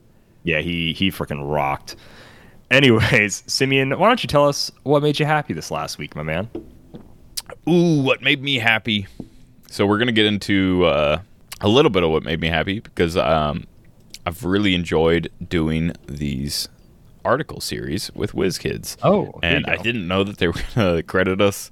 yeah. 0.43 0.61
He 0.61 0.93
he 0.93 1.11
freaking 1.11 1.49
rocked. 1.53 1.97
Anyways, 2.71 3.43
Simeon, 3.53 3.99
why 3.99 4.09
don't 4.09 4.23
you 4.23 4.29
tell 4.29 4.49
us 4.49 4.71
what 4.83 5.03
made 5.03 5.21
you 5.21 5.27
happy 5.27 5.53
this 5.53 5.71
last 5.71 5.99
week, 5.99 6.17
my 6.17 6.23
man? 6.23 6.49
Ooh, 7.69 8.03
what 8.03 8.23
made 8.23 8.43
me 8.43 8.59
happy? 8.59 9.07
So 9.71 9.87
we're 9.87 9.99
gonna 9.99 10.11
get 10.13 10.27
into 10.27 10.85
uh, 10.85 11.21
a 11.61 11.69
little 11.69 11.91
bit 11.91 12.03
of 12.03 12.11
what 12.11 12.25
made 12.25 12.41
me 12.41 12.49
happy 12.49 12.81
because 12.81 13.17
um, 13.17 13.67
I've 14.27 14.45
really 14.45 14.75
enjoyed 14.75 15.31
doing 15.49 15.93
these 16.07 16.69
article 17.25 17.61
series 17.61 18.11
with 18.13 18.33
WizKids. 18.33 18.97
Oh, 19.05 19.39
and 19.45 19.65
I 19.67 19.77
didn't 19.77 20.09
know 20.09 20.25
that 20.25 20.39
they 20.39 20.49
were 20.49 20.55
gonna 20.75 21.03
credit 21.05 21.41
us, 21.41 21.71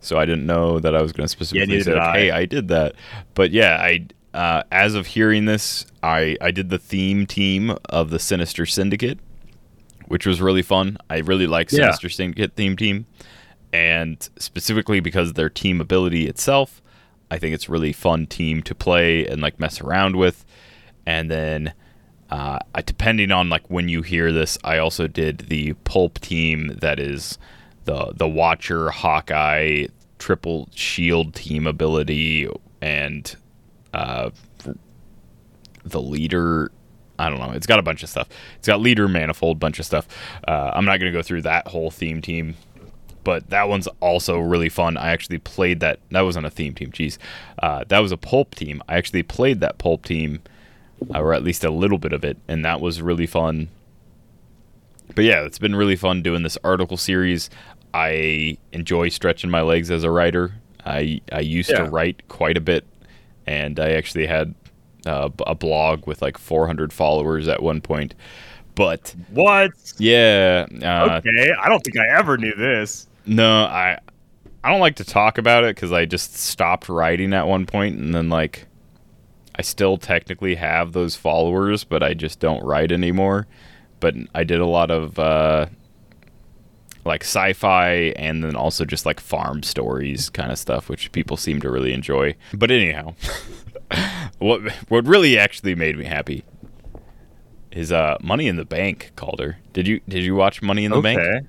so 0.00 0.18
I 0.18 0.24
didn't 0.24 0.46
know 0.46 0.80
that 0.80 0.94
I 0.96 1.02
was 1.02 1.12
gonna 1.12 1.28
specifically 1.28 1.66
neither 1.76 1.92
say, 1.92 1.98
like. 1.98 2.16
"Hey, 2.16 2.30
I 2.30 2.46
did 2.46 2.68
that." 2.68 2.94
But 3.34 3.50
yeah, 3.50 3.76
I 3.78 4.06
uh, 4.32 4.62
as 4.72 4.94
of 4.94 5.08
hearing 5.08 5.44
this, 5.44 5.84
I 6.02 6.38
I 6.40 6.50
did 6.50 6.70
the 6.70 6.78
theme 6.78 7.26
team 7.26 7.76
of 7.90 8.08
the 8.08 8.18
Sinister 8.18 8.64
Syndicate, 8.64 9.18
which 10.06 10.26
was 10.26 10.40
really 10.40 10.62
fun. 10.62 10.96
I 11.10 11.18
really 11.18 11.46
like 11.46 11.70
Yeah. 11.72 11.82
Sinister 11.84 12.08
Syndicate 12.08 12.54
theme 12.54 12.74
team, 12.74 13.04
and 13.70 14.26
specifically 14.38 15.00
because 15.00 15.28
of 15.28 15.34
their 15.34 15.50
team 15.50 15.80
ability 15.82 16.26
itself, 16.26 16.80
I 17.30 17.38
think 17.38 17.54
it's 17.54 17.68
really 17.68 17.92
fun 17.92 18.26
team 18.26 18.62
to 18.62 18.74
play 18.74 19.26
and 19.26 19.40
like 19.40 19.60
mess 19.60 19.80
around 19.80 20.16
with. 20.16 20.44
And 21.06 21.30
then, 21.30 21.72
uh, 22.30 22.58
depending 22.84 23.30
on 23.30 23.48
like 23.48 23.68
when 23.68 23.88
you 23.88 24.02
hear 24.02 24.32
this, 24.32 24.58
I 24.64 24.78
also 24.78 25.06
did 25.06 25.38
the 25.48 25.72
pulp 25.84 26.18
team 26.20 26.78
that 26.80 26.98
is 26.98 27.38
the 27.84 28.12
the 28.14 28.28
Watcher, 28.28 28.90
Hawkeye, 28.90 29.86
triple 30.18 30.68
shield 30.74 31.34
team 31.34 31.66
ability, 31.66 32.48
and 32.80 33.34
uh, 33.94 34.30
the 35.84 36.00
leader. 36.00 36.70
I 37.20 37.28
don't 37.28 37.40
know. 37.40 37.50
It's 37.50 37.66
got 37.66 37.80
a 37.80 37.82
bunch 37.82 38.04
of 38.04 38.08
stuff. 38.08 38.28
It's 38.58 38.68
got 38.68 38.80
leader, 38.80 39.08
manifold, 39.08 39.58
bunch 39.58 39.80
of 39.80 39.86
stuff. 39.86 40.06
Uh, 40.46 40.70
I'm 40.72 40.84
not 40.84 41.00
going 41.00 41.12
to 41.12 41.18
go 41.18 41.22
through 41.22 41.42
that 41.42 41.66
whole 41.66 41.90
theme 41.90 42.22
team, 42.22 42.54
but 43.28 43.50
that 43.50 43.68
one's 43.68 43.86
also 44.00 44.38
really 44.38 44.70
fun. 44.70 44.96
I 44.96 45.10
actually 45.10 45.36
played 45.36 45.80
that. 45.80 46.00
That 46.12 46.22
wasn't 46.22 46.46
a 46.46 46.50
theme 46.50 46.72
team. 46.74 46.90
Jeez, 46.90 47.18
uh, 47.62 47.84
that 47.88 47.98
was 47.98 48.10
a 48.10 48.16
pulp 48.16 48.54
team. 48.54 48.82
I 48.88 48.96
actually 48.96 49.22
played 49.22 49.60
that 49.60 49.76
pulp 49.76 50.06
team, 50.06 50.40
uh, 51.14 51.20
or 51.20 51.34
at 51.34 51.44
least 51.44 51.62
a 51.62 51.68
little 51.68 51.98
bit 51.98 52.14
of 52.14 52.24
it, 52.24 52.38
and 52.48 52.64
that 52.64 52.80
was 52.80 53.02
really 53.02 53.26
fun. 53.26 53.68
But 55.14 55.26
yeah, 55.26 55.42
it's 55.42 55.58
been 55.58 55.76
really 55.76 55.94
fun 55.94 56.22
doing 56.22 56.42
this 56.42 56.56
article 56.64 56.96
series. 56.96 57.50
I 57.92 58.56
enjoy 58.72 59.10
stretching 59.10 59.50
my 59.50 59.60
legs 59.60 59.90
as 59.90 60.04
a 60.04 60.10
writer. 60.10 60.54
I 60.86 61.20
I 61.30 61.40
used 61.40 61.68
to 61.68 61.84
write 61.84 62.26
quite 62.28 62.56
a 62.56 62.62
bit, 62.62 62.86
and 63.46 63.78
I 63.78 63.90
actually 63.90 64.26
had 64.26 64.54
uh, 65.04 65.28
a 65.46 65.54
blog 65.54 66.06
with 66.06 66.22
like 66.22 66.38
400 66.38 66.94
followers 66.94 67.46
at 67.46 67.62
one 67.62 67.82
point. 67.82 68.14
But 68.74 69.14
What? 69.28 69.72
yeah, 69.98 70.64
uh, 70.82 71.20
okay, 71.20 71.52
I 71.60 71.68
don't 71.68 71.80
think 71.84 71.98
I 71.98 72.16
ever 72.16 72.38
knew 72.38 72.54
this. 72.54 73.07
No, 73.28 73.64
I 73.64 73.98
I 74.64 74.70
don't 74.70 74.80
like 74.80 74.96
to 74.96 75.04
talk 75.04 75.38
about 75.38 75.64
it 75.64 75.76
because 75.76 75.92
I 75.92 76.04
just 76.06 76.36
stopped 76.36 76.88
writing 76.88 77.32
at 77.32 77.46
one 77.46 77.66
point, 77.66 77.98
and 77.98 78.14
then 78.14 78.28
like 78.28 78.66
I 79.54 79.62
still 79.62 79.98
technically 79.98 80.54
have 80.54 80.92
those 80.92 81.14
followers, 81.14 81.84
but 81.84 82.02
I 82.02 82.14
just 82.14 82.40
don't 82.40 82.64
write 82.64 82.90
anymore. 82.90 83.46
But 84.00 84.14
I 84.34 84.44
did 84.44 84.60
a 84.60 84.66
lot 84.66 84.90
of 84.90 85.18
uh, 85.18 85.66
like 87.04 87.22
sci-fi, 87.22 88.12
and 88.16 88.42
then 88.42 88.56
also 88.56 88.84
just 88.84 89.04
like 89.04 89.20
farm 89.20 89.62
stories 89.62 90.30
kind 90.30 90.50
of 90.50 90.58
stuff, 90.58 90.88
which 90.88 91.12
people 91.12 91.36
seem 91.36 91.60
to 91.60 91.70
really 91.70 91.92
enjoy. 91.92 92.34
But 92.54 92.70
anyhow, 92.70 93.14
what 94.38 94.72
what 94.88 95.06
really 95.06 95.38
actually 95.38 95.74
made 95.74 95.98
me 95.98 96.04
happy 96.04 96.44
is 97.72 97.92
uh 97.92 98.16
Money 98.22 98.48
in 98.48 98.56
the 98.56 98.64
Bank, 98.64 99.12
Kalder. 99.16 99.58
Did 99.72 99.86
you 99.86 100.00
did 100.08 100.24
you 100.24 100.34
watch 100.34 100.62
Money 100.62 100.84
in 100.86 100.92
the 100.92 100.98
okay. 100.98 101.14
Bank? 101.14 101.48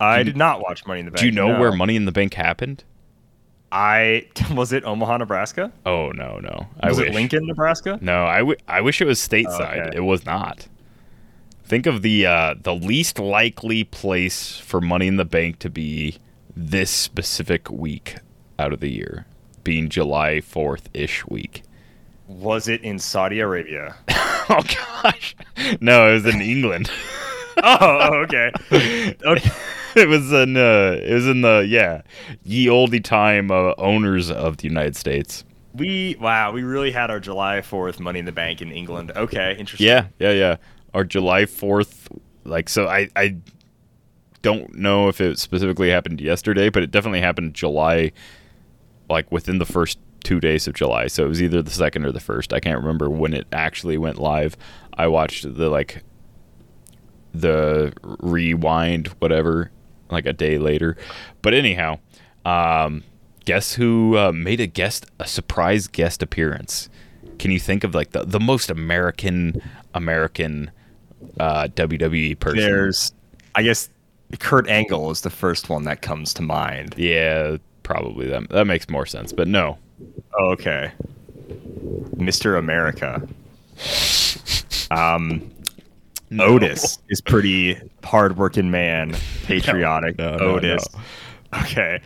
I 0.00 0.18
you- 0.18 0.24
did 0.24 0.36
not 0.36 0.60
watch 0.60 0.86
Money 0.86 1.00
in 1.00 1.06
the 1.06 1.10
Bank. 1.12 1.20
Do 1.20 1.26
you 1.26 1.32
know 1.32 1.52
no. 1.52 1.60
where 1.60 1.72
Money 1.72 1.96
in 1.96 2.04
the 2.04 2.12
Bank 2.12 2.34
happened? 2.34 2.84
I 3.70 4.26
was 4.54 4.72
it 4.72 4.84
Omaha, 4.84 5.18
Nebraska? 5.18 5.72
Oh 5.84 6.10
no, 6.12 6.38
no. 6.38 6.66
I 6.80 6.88
Was 6.88 6.98
wish. 6.98 7.08
it 7.08 7.14
Lincoln, 7.14 7.46
Nebraska? 7.46 7.98
No, 8.00 8.24
I, 8.24 8.38
w- 8.38 8.56
I 8.66 8.80
wish 8.80 9.00
it 9.00 9.06
was 9.06 9.18
stateside. 9.18 9.88
okay. 9.88 9.96
It 9.96 10.00
was 10.00 10.24
not. 10.24 10.68
Think 11.64 11.84
of 11.86 12.00
the 12.02 12.24
uh, 12.24 12.54
the 12.62 12.74
least 12.74 13.18
likely 13.18 13.84
place 13.84 14.56
for 14.58 14.80
Money 14.80 15.06
in 15.06 15.16
the 15.16 15.26
Bank 15.26 15.58
to 15.58 15.68
be 15.68 16.16
this 16.56 16.90
specific 16.90 17.70
week 17.70 18.16
out 18.58 18.72
of 18.72 18.80
the 18.80 18.88
year, 18.90 19.26
being 19.64 19.90
July 19.90 20.40
fourth 20.40 20.88
ish 20.94 21.26
week. 21.26 21.62
Was 22.26 22.68
it 22.68 22.80
in 22.82 22.98
Saudi 22.98 23.40
Arabia? 23.40 23.96
oh 24.48 24.62
gosh, 25.02 25.36
no, 25.80 26.08
it 26.10 26.14
was 26.14 26.26
in 26.34 26.40
England. 26.40 26.90
oh, 27.64 28.14
okay. 28.24 28.52
Okay. 28.72 29.50
it 29.96 30.08
was 30.08 30.32
in 30.32 30.56
uh, 30.56 30.98
it 31.02 31.12
was 31.12 31.26
in 31.26 31.40
the 31.40 31.66
yeah, 31.68 32.02
ye 32.44 32.68
olde 32.68 33.04
time 33.04 33.50
uh, 33.50 33.74
owners 33.78 34.30
of 34.30 34.58
the 34.58 34.68
United 34.68 34.96
States. 34.96 35.44
We 35.74 36.16
wow, 36.20 36.52
we 36.52 36.62
really 36.62 36.90
had 36.90 37.10
our 37.10 37.20
July 37.20 37.62
Fourth 37.62 38.00
Money 38.00 38.20
in 38.20 38.24
the 38.24 38.32
Bank 38.32 38.62
in 38.62 38.70
England. 38.70 39.12
Okay, 39.14 39.56
interesting. 39.58 39.86
Yeah, 39.86 40.06
yeah, 40.18 40.32
yeah. 40.32 40.56
Our 40.94 41.04
July 41.04 41.46
fourth, 41.46 42.08
like 42.44 42.68
so. 42.68 42.86
I 42.86 43.08
I 43.16 43.36
don't 44.42 44.74
know 44.74 45.08
if 45.08 45.20
it 45.20 45.38
specifically 45.38 45.90
happened 45.90 46.20
yesterday, 46.20 46.68
but 46.70 46.82
it 46.82 46.90
definitely 46.90 47.20
happened 47.20 47.54
July, 47.54 48.12
like 49.08 49.30
within 49.32 49.58
the 49.58 49.66
first 49.66 49.98
two 50.24 50.40
days 50.40 50.66
of 50.66 50.74
July. 50.74 51.06
So 51.06 51.24
it 51.24 51.28
was 51.28 51.42
either 51.42 51.62
the 51.62 51.70
second 51.70 52.04
or 52.04 52.12
the 52.12 52.20
first. 52.20 52.52
I 52.52 52.60
can't 52.60 52.78
remember 52.78 53.08
when 53.08 53.34
it 53.34 53.46
actually 53.52 53.98
went 53.98 54.18
live. 54.18 54.56
I 54.94 55.06
watched 55.06 55.42
the 55.42 55.68
like 55.68 56.02
the 57.40 57.92
rewind, 58.20 59.08
whatever, 59.18 59.70
like 60.10 60.26
a 60.26 60.32
day 60.32 60.58
later. 60.58 60.96
But 61.42 61.54
anyhow, 61.54 61.98
um, 62.44 63.04
guess 63.44 63.74
who 63.74 64.16
uh, 64.16 64.32
made 64.32 64.60
a 64.60 64.66
guest 64.66 65.06
a 65.18 65.26
surprise 65.26 65.86
guest 65.88 66.22
appearance? 66.22 66.88
Can 67.38 67.50
you 67.50 67.60
think 67.60 67.84
of 67.84 67.94
like 67.94 68.10
the, 68.12 68.24
the 68.24 68.40
most 68.40 68.70
American 68.70 69.62
American 69.94 70.70
uh, 71.38 71.68
WWE 71.74 72.38
person? 72.38 72.58
There's, 72.60 73.12
I 73.54 73.62
guess, 73.62 73.88
Kurt 74.38 74.68
Angle 74.68 75.10
is 75.10 75.20
the 75.22 75.30
first 75.30 75.68
one 75.68 75.84
that 75.84 76.02
comes 76.02 76.34
to 76.34 76.42
mind. 76.42 76.94
yeah, 76.96 77.56
probably 77.82 78.26
that 78.28 78.48
that 78.50 78.66
makes 78.66 78.88
more 78.88 79.06
sense. 79.06 79.32
But 79.32 79.48
no, 79.48 79.78
Oh, 80.38 80.50
okay. 80.50 80.92
Mr. 82.16 82.58
America. 82.58 83.26
Um, 84.90 85.50
No. 86.30 86.44
Otis 86.44 86.98
is 87.08 87.20
pretty 87.20 87.78
hardworking 88.04 88.70
man, 88.70 89.16
patriotic. 89.44 90.18
No, 90.18 90.36
no, 90.36 90.44
Otis. 90.56 90.86
Okay. 91.62 92.00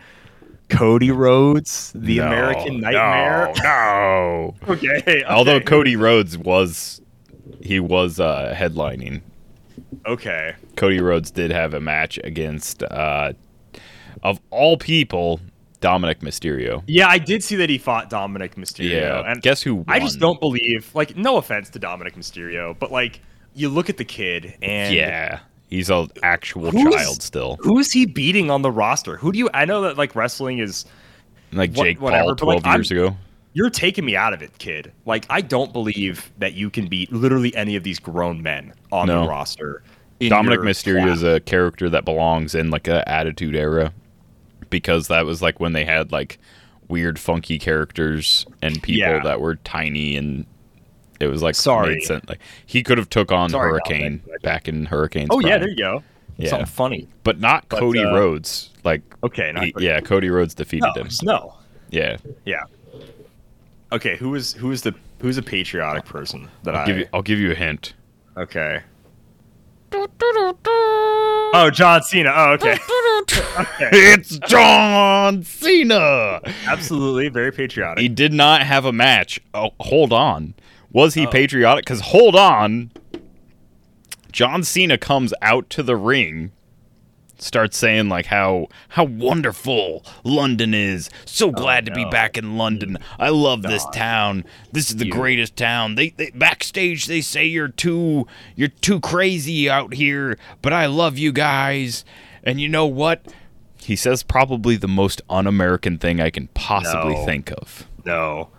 Cody 0.69 1.11
Rhodes, 1.11 1.91
the 1.93 2.17
No, 2.17 2.27
American 2.27 2.79
Nightmare. 2.79 3.53
No. 3.61 4.55
Okay. 4.67 5.23
Although. 5.27 5.59
Cody 5.59 5.95
Rhodes 5.95 6.37
was 6.37 7.01
he 7.61 7.79
was 7.79 8.19
uh, 8.19 8.53
headlining. 8.57 9.21
Okay. 10.05 10.55
Cody 10.75 10.99
Rhodes 11.01 11.31
did 11.31 11.51
have 11.51 11.73
a 11.73 11.79
match 11.79 12.19
against 12.23 12.83
uh, 12.83 13.33
of 14.23 14.39
all 14.49 14.77
people 14.77 15.39
Dominik 15.81 16.19
Mysterio. 16.19 16.81
Yeah, 16.87 17.07
I 17.07 17.17
did 17.17 17.43
see 17.43 17.57
that 17.57 17.69
he 17.69 17.77
fought 17.77 18.09
Dominik 18.09 18.55
Mysterio. 18.55 18.91
Yeah. 18.91 19.29
And 19.29 19.41
Guess 19.41 19.61
who 19.61 19.83
I 19.87 19.99
just 19.99 20.19
don't 20.19 20.39
believe, 20.39 20.89
like, 20.95 21.17
no 21.17 21.37
offense 21.37 21.69
to 21.71 21.79
Dominik 21.79 22.13
Mysterio, 22.15 22.77
but 22.79 22.91
like, 22.91 23.21
you 23.55 23.69
look 23.69 23.89
at 23.89 23.97
the 23.97 24.05
kid 24.05 24.55
and 24.61 24.93
Yeah, 24.93 25.39
he's 25.69 25.89
an 25.89 26.09
actual 26.21 26.71
child 26.71 27.21
still. 27.21 27.57
who's 27.61 27.91
he 27.91 28.05
beating 28.05 28.49
on 28.51 28.61
the 28.61 28.71
roster? 28.71 29.17
Who 29.17 29.31
do 29.31 29.39
you? 29.39 29.49
I 29.53 29.65
know 29.65 29.81
that 29.81 29.97
like 29.97 30.15
wrestling 30.15 30.59
is 30.59 30.85
Like 31.51 31.73
what- 31.75 31.83
Jake 31.85 32.01
whatever, 32.01 32.35
Paul 32.35 32.35
but, 32.35 32.45
like, 32.47 32.63
12 32.63 32.75
years 32.77 32.91
I'm- 32.91 32.97
ago. 32.99 33.17
you're 33.53 33.69
taking 33.69 34.05
me 34.05 34.15
out 34.15 34.33
of 34.33 34.41
it, 34.41 34.57
kid. 34.57 34.91
Like, 35.05 35.25
I 35.29 35.41
don't 35.41 35.71
believe 35.71 36.31
that 36.39 36.53
you 36.53 36.69
can 36.71 36.87
beat 36.87 37.11
literally 37.13 37.55
any 37.55 37.75
of 37.75 37.83
these 37.83 37.99
grown 37.99 38.41
men 38.41 38.73
on 38.91 39.07
No. 39.07 39.21
the 39.23 39.27
roster. 39.29 39.83
Dominik 40.21 40.59
Mysterio 40.59 41.11
is 41.11 41.21
a 41.21 41.41
character 41.41 41.89
that 41.89 42.05
belongs 42.05 42.55
in 42.55 42.69
like 42.69 42.87
a 42.87 43.07
attitude 43.09 43.55
era 43.55 43.91
because 44.69 45.07
that 45.09 45.25
was 45.25 45.41
like 45.41 45.59
when 45.59 45.73
they 45.73 45.83
had 45.85 46.11
like 46.11 46.39
weird 46.87 47.19
funky 47.19 47.59
characters 47.59 48.45
and 48.61 48.81
people 48.81 48.99
Yeah. 49.11 49.19
that 49.23 49.41
were 49.41 49.55
tiny 49.57 50.15
and 50.15 50.45
it 51.19 51.27
was 51.27 51.41
like 51.43 51.55
Sorry. 51.55 51.95
made 51.95 52.03
sense. 52.03 52.27
Like 52.27 52.39
he 52.65 52.83
could 52.83 52.97
have 52.97 53.09
took 53.09 53.31
on 53.31 53.49
Sorry, 53.49 53.69
Hurricane 53.71 54.21
back 54.41 54.67
in 54.67 54.85
Hurricane's 54.85 55.29
Oh 55.31 55.39
yeah, 55.39 55.57
there 55.57 55.69
you 55.69 55.75
go. 55.77 56.03
Yeah. 56.37 56.49
Something 56.49 56.65
funny. 56.65 57.07
but 57.23 57.39
not 57.39 57.69
But, 57.69 57.79
Cody 57.79 58.03
uh, 58.03 58.13
Rhodes. 58.13 58.71
Like 58.83 59.01
Okay, 59.23 59.51
not 59.51 59.65
he- 59.65 59.71
Cody. 59.73 59.85
yeah, 59.85 59.99
Cody 59.99 60.29
Rhodes 60.29 60.53
defeated 60.55 60.89
No, 60.95 61.01
him. 61.03 61.09
no. 61.23 61.53
Yeah, 61.91 62.17
Yeah. 62.45 62.63
Okay, 63.91 64.17
who 64.17 64.33
is 64.33 64.53
who 64.53 64.71
is 64.71 64.81
the 64.81 64.95
who's 65.19 65.37
a 65.37 65.43
patriotic 65.43 66.05
person 66.05 66.49
that 66.63 66.75
I'll 66.75 66.81
I 66.81 66.85
give 66.87 66.97
you. 66.97 67.07
I'll 67.13 67.21
give 67.21 67.37
you 67.39 67.51
a 67.51 67.55
hint. 67.55 67.93
Okay. 68.35 68.81
Oh, 71.55 71.69
John 71.71 72.01
Cena. 72.01 72.31
Oh, 72.35 72.51
okay. 72.53 72.71
okay. 73.59 73.89
It's 73.91 74.37
John 74.39 75.43
Cena. 75.43 76.41
Absolutely, 76.67 77.29
very 77.29 77.51
patriotic. 77.51 78.01
He 78.01 78.09
did 78.09 78.33
not 78.33 78.63
have 78.63 78.85
a 78.85 78.91
match. 78.91 79.39
Oh, 79.53 79.69
hold 79.79 80.11
on. 80.11 80.55
Was 80.93 81.17
Oh. 81.17 81.21
he 81.21 81.27
patriotic? 81.27 81.83
Because 81.85 81.99
hold 82.01 82.35
on. 82.35 82.91
John 84.31 84.63
Cena 84.63 84.97
comes 84.97 85.33
out 85.41 85.69
to 85.71 85.83
the 85.83 85.95
ring, 85.95 86.51
starts 87.37 87.77
saying 87.77 88.09
like 88.09 88.27
how 88.27 88.67
how 88.89 89.03
wonderful 89.03 90.03
London 90.23 90.73
is. 90.73 91.09
So 91.25 91.49
oh, 91.49 91.51
glad 91.51 91.85
to 91.85 91.91
be 91.91 92.03
Oh, 92.05 92.09
back 92.09 92.35
in 92.37 92.57
London. 92.57 92.97
I 93.19 93.29
love 93.29 93.61
this 93.61 93.85
town. 93.93 94.43
This 94.71 94.89
is 94.89 94.95
the 94.97 95.05
You- 95.05 95.11
greatest 95.11 95.55
town. 95.55 95.95
They, 95.95 96.09
they 96.09 96.31
backstage 96.31 97.05
they 97.05 97.21
say 97.21 97.45
you're 97.45 97.67
too 97.67 98.25
you're 98.55 98.69
too 98.69 98.99
crazy 98.99 99.69
out 99.69 99.93
here, 99.93 100.37
but 100.63 100.73
I 100.73 100.87
love 100.87 101.17
you 101.19 101.31
guys. 101.31 102.03
And 102.43 102.59
you 102.59 102.67
know 102.69 102.87
what? 102.87 103.31
He 103.77 103.95
says 103.95 104.23
probably 104.23 104.77
the 104.77 104.87
most 104.87 105.21
un-American 105.29 105.97
thing 105.97 106.19
I 106.21 106.29
can 106.31 106.47
possibly 106.55 107.13
No. 107.15 107.25
think 107.25 107.51
of. 107.51 107.87
no. 108.05 108.49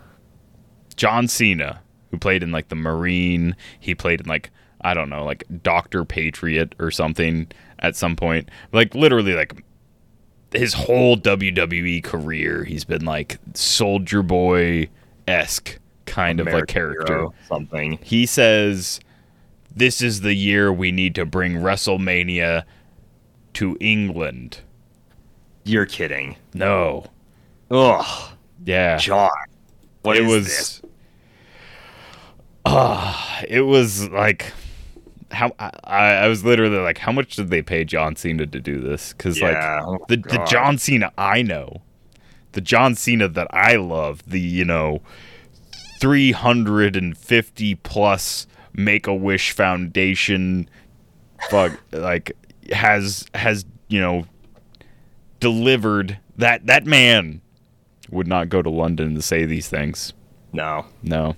John 0.95 1.27
Cena, 1.27 1.81
who 2.15 2.19
played 2.19 2.43
in 2.43 2.51
like 2.51 2.69
the 2.69 2.75
Marine, 2.75 3.55
he 3.77 3.93
played 3.93 4.21
in 4.21 4.27
like 4.27 4.49
I 4.81 4.93
don't 4.93 5.09
know, 5.09 5.25
like 5.25 5.43
Doctor 5.63 6.05
Patriot 6.05 6.75
or 6.79 6.91
something 6.91 7.47
at 7.79 7.95
some 7.95 8.15
point. 8.15 8.49
Like 8.71 8.95
literally, 8.95 9.33
like 9.33 9.63
his 10.53 10.73
whole 10.73 11.17
WWE 11.17 12.03
career, 12.03 12.63
he's 12.63 12.85
been 12.85 13.03
like 13.03 13.37
Soldier 13.53 14.23
Boy 14.23 14.89
esque 15.27 15.77
kind 16.05 16.39
of 16.39 16.47
like 16.47 16.67
character. 16.67 17.13
hero, 17.13 17.33
something. 17.49 17.99
He 18.01 18.25
says, 18.25 19.01
"This 19.75 20.01
is 20.01 20.21
the 20.21 20.35
year 20.35 20.71
we 20.71 20.91
need 20.91 21.15
to 21.15 21.25
bring 21.25 21.55
WrestleMania 21.55 22.63
to 23.55 23.77
England." 23.81 24.59
You're 25.65 25.87
kidding. 25.87 26.37
No, 26.53 27.07
Ugh, 27.71 28.29
yeah, 28.63 28.97
John. 28.97 29.29
What 30.03 30.15
it 30.15 30.23
is 30.23 30.31
was 30.31 30.45
this? 30.45 30.81
Ah, 32.65 33.43
it 33.47 33.61
was 33.61 34.09
like 34.09 34.51
how 35.31 35.51
I, 35.59 36.13
I 36.13 36.27
was 36.27 36.43
literally 36.43 36.77
like 36.77 36.97
how 36.97 37.11
much 37.11 37.35
did 37.35 37.49
they 37.49 37.61
pay 37.61 37.83
John 37.83 38.15
Cena 38.15 38.47
to 38.47 38.59
do 38.59 38.79
this? 38.79 39.13
Cuz 39.13 39.39
Yeah, 39.39 39.81
like 39.81 39.87
oh 39.87 40.05
the 40.07 40.17
the 40.17 40.43
John 40.49 40.77
Cena 40.77 41.11
I 41.17 41.41
know 41.41 41.81
the 42.53 42.61
John 42.61 42.95
Cena 42.95 43.27
that 43.27 43.47
I 43.51 43.75
love 43.75 44.23
the 44.27 44.39
you 44.39 44.65
know 44.65 45.01
350 45.99 47.75
plus 47.75 48.47
make 48.73 49.07
a 49.07 49.13
wish 49.13 49.51
foundation 49.51 50.69
fuck 51.49 51.79
like 51.91 52.35
has 52.71 53.25
has 53.35 53.65
you 53.87 53.99
know 53.99 54.25
delivered 55.39 56.17
that 56.37 56.65
that 56.65 56.85
man 56.85 57.41
would 58.09 58.27
not 58.27 58.49
go 58.49 58.61
to 58.61 58.69
London 58.69 59.15
to 59.15 59.21
say 59.21 59.45
these 59.45 59.67
things. 59.67 60.13
No, 60.53 60.85
no 61.03 61.35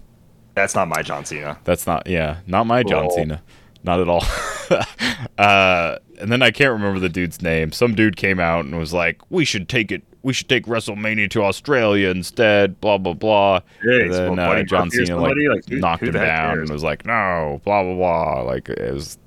that's 0.58 0.76
not 0.76 0.88
my 0.88 1.02
John 1.04 1.24
Cena. 1.24 1.58
that's 1.64 1.86
not 1.88 2.08
yeah, 2.08 2.38
not 2.48 2.66
my 2.68 2.84
John. 2.84 3.10
Cena. 3.12 3.42
Not 3.84 4.02
at 4.02 4.10
all. 4.10 4.24
uh, 5.38 5.98
and 6.20 6.32
then 6.32 6.42
I 6.42 6.52
can't 6.52 6.72
remember 6.74 7.00
the 7.00 7.10
dude's 7.10 7.42
name. 7.42 7.72
Some 7.72 7.96
dude 7.96 8.18
came 8.18 8.40
out 8.40 8.66
and 8.66 8.78
was 8.78 8.92
like, 8.94 9.20
"We 9.30 9.46
should 9.46 9.70
take 9.70 9.92
it. 9.92 10.04
We 10.24 10.34
should 10.34 10.50
take 10.50 10.66
WrestleMania 10.66 11.30
to 11.32 11.44
Australia 11.44 12.10
instead." 12.10 12.82
Blah 12.82 12.98
blah 12.98 13.14
blah. 13.14 13.60
Hey, 13.82 14.02
and 14.04 14.14
then 14.14 14.40
uh, 14.40 14.64
John 14.64 14.90
Cena 14.90 15.04
like, 15.04 15.08
somebody? 15.08 15.48
Like, 15.48 15.70
who- 15.70 15.80
knocked 15.80 16.04
him 16.04 16.14
down 16.14 16.56
cares? 16.56 16.60
and 16.62 16.70
was 16.70 16.84
like, 16.84 17.06
"No, 17.06 17.62
blah 17.64 17.84
blah 17.84 17.94
blah." 17.96 18.42
Like 18.42 18.68
it 18.70 18.94
was, 18.94 19.18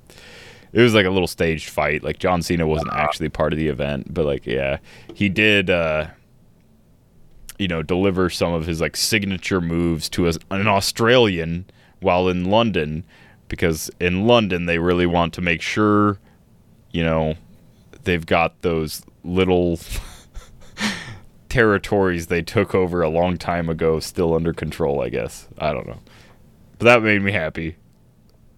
it 0.73 0.81
was 0.81 0.93
like 0.93 1.05
a 1.05 1.09
little 1.11 1.27
staged 1.27 1.69
fight. 1.69 2.03
Like 2.03 2.19
John 2.19 2.41
Cena 2.41 2.67
wasn't 2.67 2.91
Uh-huh. 2.91 2.99
actually 3.01 3.29
part 3.29 3.53
of 3.53 3.57
the 3.57 3.69
event, 3.69 4.13
but 4.13 4.25
like 4.25 4.45
yeah, 4.45 4.77
he 5.15 5.29
did. 5.29 5.69
uh 5.69 6.07
you 7.61 7.67
know, 7.67 7.83
deliver 7.83 8.27
some 8.27 8.53
of 8.53 8.65
his 8.65 8.81
like 8.81 8.97
signature 8.97 9.61
moves 9.61 10.09
to 10.09 10.25
an 10.49 10.67
Australian 10.67 11.63
while 11.99 12.27
in 12.27 12.45
London, 12.45 13.05
because 13.49 13.91
in 13.99 14.25
London 14.25 14.65
they 14.65 14.79
really 14.79 15.05
want 15.05 15.31
to 15.35 15.41
make 15.41 15.61
sure, 15.61 16.17
you 16.89 17.03
know, 17.03 17.35
they've 18.03 18.25
got 18.25 18.59
those 18.63 19.03
little 19.23 19.79
territories 21.49 22.27
they 22.27 22.41
took 22.41 22.73
over 22.73 23.03
a 23.03 23.09
long 23.09 23.37
time 23.37 23.69
ago 23.69 23.99
still 23.99 24.33
under 24.33 24.53
control, 24.53 24.99
I 24.99 25.09
guess. 25.09 25.47
I 25.59 25.71
don't 25.71 25.85
know. 25.85 25.99
But 26.79 26.85
that 26.85 27.03
made 27.03 27.21
me 27.21 27.31
happy. 27.31 27.75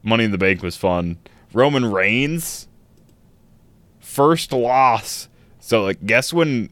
Money 0.02 0.24
in 0.24 0.32
the 0.32 0.38
Bank 0.38 0.64
was 0.64 0.78
fun. 0.78 1.18
Roman 1.52 1.92
Reigns 1.92 2.70
first 4.00 4.54
loss. 4.54 5.28
So 5.60 5.84
like 5.84 6.06
guess 6.06 6.32
when 6.32 6.70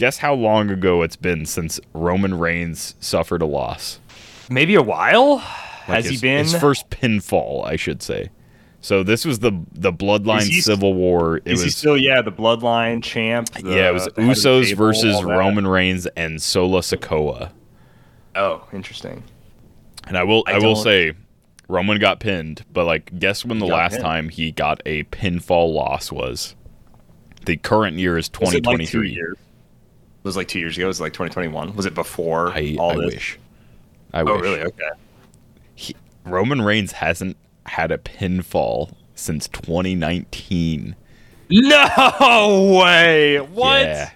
guess 0.00 0.16
how 0.18 0.32
long 0.34 0.70
ago 0.70 1.02
it's 1.02 1.14
been 1.16 1.44
since 1.44 1.78
Roman 1.92 2.38
Reigns 2.38 2.94
suffered 3.00 3.42
a 3.42 3.46
loss? 3.46 4.00
Maybe 4.48 4.74
a 4.74 4.82
while. 4.82 5.34
Like 5.86 5.96
Has 5.98 6.04
he 6.06 6.10
his- 6.12 6.20
been? 6.22 6.38
his 6.44 6.54
first 6.56 6.88
pinfall, 6.90 7.64
I 7.66 7.76
should 7.76 8.02
say. 8.02 8.30
So 8.80 9.02
this 9.02 9.26
was 9.26 9.40
the 9.40 9.52
the 9.72 9.92
bloodline 9.92 10.44
he- 10.48 10.62
civil 10.62 10.94
war. 10.94 11.36
It 11.36 11.42
Is 11.52 11.60
he 11.60 11.66
was 11.66 11.76
still 11.76 11.98
yeah 11.98 12.22
the 12.22 12.32
bloodline 12.32 13.02
champ? 13.02 13.50
the- 13.50 13.68
yeah, 13.70 13.88
it 13.90 13.92
was 13.92 14.06
the 14.06 14.22
head 14.22 14.30
of 14.30 14.42
the 14.42 14.48
Usos 14.48 14.64
table, 14.68 14.76
versus? 14.86 15.22
Roman 15.22 15.66
Reigns 15.66 16.06
and 16.16 16.40
Solo 16.40 16.80
Sikoa. 16.80 17.50
Oh, 18.34 18.66
interesting. 18.72 19.22
And 20.08 20.16
I 20.16 20.22
will 20.24 20.44
I 20.46 20.52
I, 20.52 20.58
will 20.60 20.76
say 20.76 21.12
Roman 21.68 21.98
got 22.00 22.20
pinned, 22.20 22.64
but 22.72 22.86
like 22.86 23.18
guess 23.18 23.44
when 23.44 23.58
the 23.58 23.66
last 23.66 23.92
pinned. 23.92 24.02
time 24.04 24.28
he 24.30 24.50
got 24.50 24.80
a 24.86 25.04
pinfall 25.04 25.74
loss 25.74 26.10
was? 26.10 26.54
The 27.44 27.58
current 27.58 27.98
year 27.98 28.16
is 28.16 28.30
Was 28.40 28.54
it 28.54 28.64
like 28.64 28.78
2023. 28.78 29.12
years? 29.12 29.36
It 30.20 30.24
was 30.24 30.36
like 30.36 30.48
two 30.48 30.58
years 30.58 30.76
ago. 30.76 30.84
It 30.84 30.88
was 30.88 31.00
like 31.00 31.12
2021. 31.14 31.74
Was 31.74 31.86
it 31.86 31.94
before 31.94 32.50
I, 32.52 32.76
all 32.78 32.92
I 32.92 33.04
this? 33.04 33.14
wish. 33.14 33.38
I 34.12 34.20
Oh, 34.20 34.24
wish. 34.34 34.42
really? 34.42 34.60
Okay. 34.62 34.90
He, 35.74 35.96
Roman 36.26 36.60
Reigns 36.62 36.92
hasn't 36.92 37.36
had 37.66 37.90
a 37.90 37.98
pinfall 37.98 38.92
since 39.14 39.48
2019. 39.48 40.94
No 41.50 42.78
way! 42.80 43.38
What? 43.38 43.80
Yeah. 43.82 44.10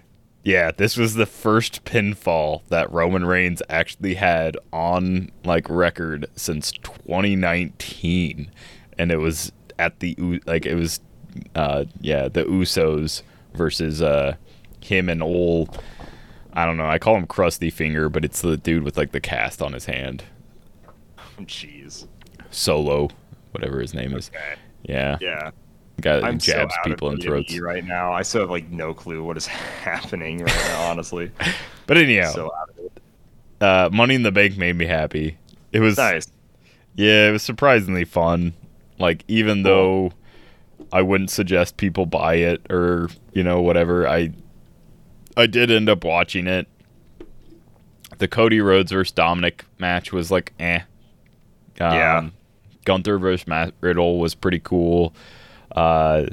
Yeah, 0.44 0.70
this 0.72 0.96
was 0.98 1.14
the 1.14 1.24
first 1.26 1.84
pinfall 1.86 2.60
that 2.68 2.92
Roman 2.92 3.24
Reigns 3.24 3.62
actually 3.70 4.14
had 4.14 4.58
on 4.74 5.32
like 5.42 5.66
record 5.70 6.26
since 6.36 6.70
2019 6.72 8.50
and 8.98 9.10
it 9.10 9.16
was 9.16 9.52
at 9.78 10.00
the 10.00 10.14
like 10.46 10.66
it 10.66 10.74
was 10.74 11.00
uh 11.54 11.84
yeah, 12.00 12.28
the 12.28 12.44
Usos 12.44 13.22
versus 13.54 14.02
uh 14.02 14.36
him 14.80 15.08
and 15.08 15.22
old 15.22 15.82
I 16.54 16.64
don't 16.66 16.76
know, 16.76 16.86
I 16.86 16.98
call 16.98 17.16
him 17.16 17.26
Krusty 17.26 17.72
Finger, 17.72 18.08
but 18.08 18.24
it's 18.24 18.40
the 18.40 18.56
dude 18.56 18.84
with 18.84 18.96
like 18.96 19.12
the 19.12 19.20
cast 19.20 19.60
on 19.60 19.72
his 19.72 19.86
hand. 19.86 20.24
Jeez. 21.40 22.06
Solo, 22.50 23.08
whatever 23.50 23.80
his 23.80 23.92
name 23.94 24.14
is. 24.14 24.30
Okay. 24.34 24.54
Yeah. 24.84 25.18
Yeah. 25.20 25.50
Guy 26.00 26.16
that 26.16 26.24
I'm 26.24 26.38
jabs 26.38 26.74
so 26.74 26.78
out 26.80 26.84
people 26.86 27.08
of 27.08 27.14
in 27.14 27.20
throats. 27.20 27.58
right 27.60 27.84
now. 27.84 28.12
I 28.12 28.22
still 28.22 28.42
have 28.42 28.50
like 28.50 28.68
no 28.70 28.94
clue 28.94 29.22
what 29.22 29.36
is 29.36 29.46
happening 29.84 30.38
right 30.38 30.54
now. 30.68 30.90
Honestly, 30.90 31.30
But 31.86 31.98
anyhow, 31.98 32.30
so 32.32 32.52
out 32.54 32.70
of 32.70 32.78
it. 32.78 32.92
uh 33.60 33.90
Money 33.92 34.14
in 34.14 34.22
the 34.22 34.32
Bank 34.32 34.56
made 34.56 34.76
me 34.76 34.86
happy. 34.86 35.36
It 35.72 35.80
was 35.80 35.96
Nice. 35.96 36.26
Yeah, 36.96 37.28
it 37.28 37.32
was 37.32 37.42
surprisingly 37.42 38.04
fun. 38.04 38.52
Like 38.98 39.24
even 39.28 39.62
though 39.64 40.12
I 40.92 41.02
wouldn't 41.02 41.30
suggest 41.30 41.76
people 41.76 42.06
buy 42.06 42.36
it 42.36 42.64
or, 42.70 43.08
you 43.32 43.42
know, 43.42 43.60
whatever, 43.60 44.06
I 44.08 44.30
I 45.36 45.46
did 45.46 45.70
end 45.70 45.88
up 45.88 46.04
watching 46.04 46.46
it. 46.46 46.66
The 48.18 48.28
Cody 48.28 48.60
Rhodes 48.60 48.92
versus 48.92 49.12
Dominik 49.14 49.62
match 49.78 50.12
was 50.12 50.30
like 50.30 50.52
eh. 50.58 50.80
Um, 51.80 51.92
Yeah. 51.94 52.28
Gunther 52.84 53.18
versus 53.18 53.46
Matt 53.46 53.72
Riddle 53.80 54.18
was 54.20 54.34
pretty 54.34 54.60
cool. 54.60 55.14
Uh 55.74 56.26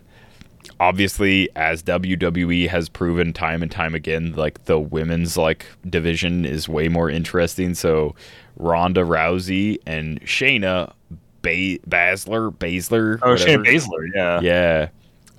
obviously 0.79 1.49
as 1.55 1.81
WWE 1.83 2.67
has 2.67 2.89
proven 2.89 3.33
time 3.33 3.61
and 3.63 3.71
time 3.71 3.95
again, 3.95 4.33
like 4.35 4.65
the 4.65 4.79
women's 4.79 5.37
like 5.37 5.65
division 5.89 6.45
is 6.45 6.69
way 6.69 6.87
more 6.87 7.09
interesting. 7.09 7.73
So 7.73 8.15
Ronda 8.57 9.01
Rousey 9.01 9.77
and 9.87 10.21
Shayna 10.21 10.93
ba- 11.41 11.79
Baszler, 11.89 12.51
Baszler, 12.55 13.17
Oh, 13.23 13.31
whatever. 13.31 13.63
Baszler. 13.63 14.07
Yeah. 14.13 14.39
Yeah. 14.41 14.87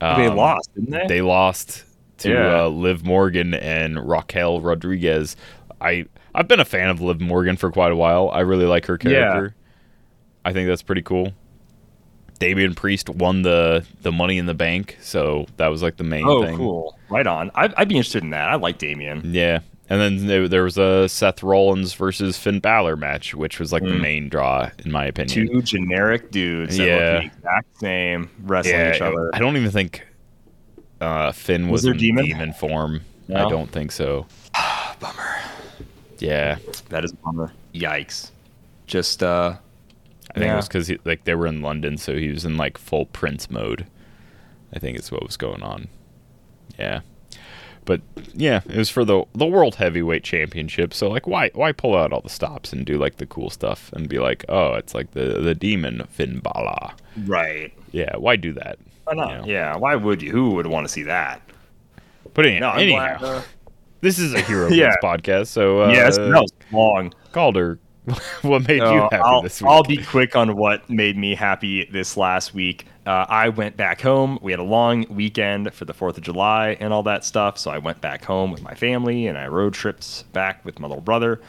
They 0.00 0.26
Um, 0.26 0.36
lost, 0.36 0.68
didn't 0.74 0.90
they? 0.90 1.06
They 1.06 1.22
lost 1.22 1.84
to 2.22 2.30
Yeah. 2.30 2.62
uh, 2.64 2.68
Liv 2.68 3.04
Morgan 3.04 3.54
and 3.54 4.08
Raquel 4.08 4.60
Rodriguez. 4.60 5.36
I 5.80 6.06
I've 6.34 6.48
been 6.48 6.60
a 6.60 6.64
fan 6.64 6.88
of 6.88 7.00
Liv 7.00 7.20
Morgan 7.20 7.56
for 7.56 7.70
quite 7.70 7.92
a 7.92 7.96
while. 7.96 8.30
I 8.30 8.40
really 8.40 8.64
like 8.66 8.86
her 8.86 8.96
character. 8.98 9.54
I 10.44 10.52
think 10.52 10.68
that's 10.68 10.82
pretty 10.82 11.02
cool. 11.02 11.32
Damian 12.38 12.74
Priest 12.74 13.08
won 13.08 13.42
the 13.42 13.84
the 14.02 14.10
Money 14.10 14.38
in 14.38 14.46
the 14.46 14.54
Bank, 14.54 14.96
so 15.00 15.46
that 15.58 15.68
was 15.68 15.82
like 15.82 15.96
the 15.96 16.04
main 16.04 16.26
oh, 16.26 16.42
thing. 16.44 16.56
cool. 16.56 16.98
Right 17.08 17.26
on. 17.26 17.50
I'd, 17.54 17.72
I'd 17.74 17.88
be 17.88 17.96
interested 17.96 18.24
in 18.24 18.30
that. 18.30 18.48
I 18.48 18.56
like 18.56 18.78
Damian. 18.78 19.32
Yeah. 19.32 19.60
And 19.88 20.00
then 20.00 20.26
there, 20.26 20.48
there 20.48 20.64
was 20.64 20.78
a 20.78 21.06
Seth 21.08 21.42
Rollins 21.42 21.92
versus 21.92 22.38
Finn 22.38 22.60
Balor 22.60 22.96
match, 22.96 23.34
which 23.34 23.60
was 23.60 23.72
like 23.72 23.82
the 23.82 23.90
Mm. 23.90 24.00
main 24.00 24.28
draw, 24.30 24.70
in 24.84 24.90
my 24.90 25.04
opinion. 25.04 25.48
Two 25.48 25.60
generic 25.62 26.30
dudes 26.30 26.78
that 26.78 26.86
Yeah. 26.86 26.94
look 26.94 27.20
the 27.22 27.26
exact 27.38 27.78
same 27.80 28.30
wrestling 28.44 28.74
yeah, 28.76 28.94
each 28.94 29.02
other. 29.02 29.30
I 29.34 29.38
don't 29.38 29.56
even 29.56 29.70
think 29.70 30.06
uh, 31.02 31.32
Finn 31.32 31.64
Was 31.68 31.72
was, 31.78 31.82
there 31.84 31.92
in 31.92 31.98
demon? 31.98 32.24
demon 32.26 32.52
form. 32.52 33.00
I 33.34 33.48
don't 33.48 33.70
think 33.70 33.92
so. 33.92 34.26
Bummer. 35.00 35.40
Yeah, 36.18 36.58
That 36.90 37.04
is 37.04 37.12
a 37.12 37.16
bummer. 37.16 37.52
Yikes. 37.74 38.30
Just 38.86 39.22
uh 39.22 39.56
I 40.30 40.34
think 40.34 40.46
Yeah. 40.46 40.52
it 40.54 40.56
was 40.56 40.68
because 40.68 40.92
like 41.04 41.24
they 41.24 41.34
were 41.34 41.46
in 41.46 41.62
London, 41.62 41.96
so 41.96 42.16
he 42.16 42.28
was 42.28 42.44
in 42.44 42.56
like 42.56 42.78
full 42.78 43.06
Prince 43.06 43.50
mode. 43.50 43.86
I 44.72 44.78
think 44.78 44.96
it's 44.98 45.10
what 45.10 45.22
was 45.24 45.36
going 45.36 45.62
on. 45.62 45.88
Yeah, 46.78 47.00
but 47.84 48.00
yeah, 48.34 48.60
it 48.66 48.76
was 48.76 48.88
for 48.90 49.04
the 49.04 49.24
the 49.34 49.46
World 49.46 49.76
Heavyweight 49.76 50.24
Championship. 50.24 50.94
So 50.94 51.08
like, 51.10 51.26
why 51.26 51.50
why 51.54 51.72
pull 51.72 51.96
out 51.96 52.12
all 52.12 52.20
the 52.20 52.28
stops 52.30 52.72
and 52.72 52.84
do 52.86 52.98
like 52.98 53.16
the 53.16 53.26
cool 53.26 53.50
stuff 53.50 53.92
and 53.92 54.08
be 54.08 54.18
like, 54.18 54.44
oh, 54.48 54.74
it's 54.74 54.94
like 54.94 55.12
the 55.12 55.40
the 55.40 55.54
demon 55.54 56.04
Finn 56.10 56.38
Balor. 56.40 56.92
right. 57.26 57.72
Yeah, 57.92 58.16
why 58.16 58.36
do 58.36 58.52
that? 58.54 58.78
Why 59.14 59.24
not? 59.24 59.30
You 59.32 59.38
know? 59.38 59.44
Yeah. 59.46 59.76
Why 59.76 59.96
would 59.96 60.22
you? 60.22 60.30
Who 60.30 60.50
would 60.52 60.66
want 60.66 60.86
to 60.86 60.92
see 60.92 61.02
that? 61.04 61.42
But 62.34 62.46
anyhow, 62.46 62.60
No, 62.60 62.68
I'm 62.70 62.80
anyhow 62.80 63.18
glad. 63.18 63.36
Uh, 63.36 63.42
this 64.00 64.18
is 64.18 64.34
a 64.34 64.40
Hero 64.40 64.68
Yeah. 64.70 64.94
Podcast. 65.02 65.48
So 65.48 65.82
uh, 65.82 65.88
yes, 65.90 66.16
that 66.16 66.28
was 66.28 66.52
long. 66.72 67.12
Kalder, 67.32 67.78
what 68.42 68.66
made 68.66 68.78
you 68.78 68.84
happy 68.84 69.16
I'll, 69.16 69.42
this 69.42 69.60
week? 69.60 69.70
I'll 69.70 69.84
be 69.84 69.98
quick 69.98 70.34
on 70.34 70.56
what 70.56 70.88
made 70.90 71.16
me 71.16 71.34
happy 71.34 71.84
this 71.84 72.16
last 72.16 72.54
week. 72.54 72.86
Uh, 73.04 73.26
I 73.28 73.48
went 73.48 73.76
back 73.76 74.00
home. 74.00 74.38
We 74.42 74.52
had 74.52 74.60
a 74.60 74.64
long 74.64 75.06
weekend 75.10 75.72
for 75.74 75.84
the 75.84 75.94
4th 75.94 76.16
of 76.16 76.22
July 76.22 76.76
and 76.80 76.92
all 76.92 77.02
that 77.04 77.24
stuff. 77.24 77.58
So 77.58 77.70
I 77.70 77.78
went 77.78 78.00
back 78.00 78.24
home 78.24 78.50
with 78.52 78.62
my 78.62 78.74
family 78.74 79.26
and 79.26 79.36
I 79.36 79.48
road 79.48 79.74
trips 79.74 80.22
back 80.32 80.64
with 80.64 80.78
my 80.78 80.86
little 80.86 81.02
brother. 81.02 81.40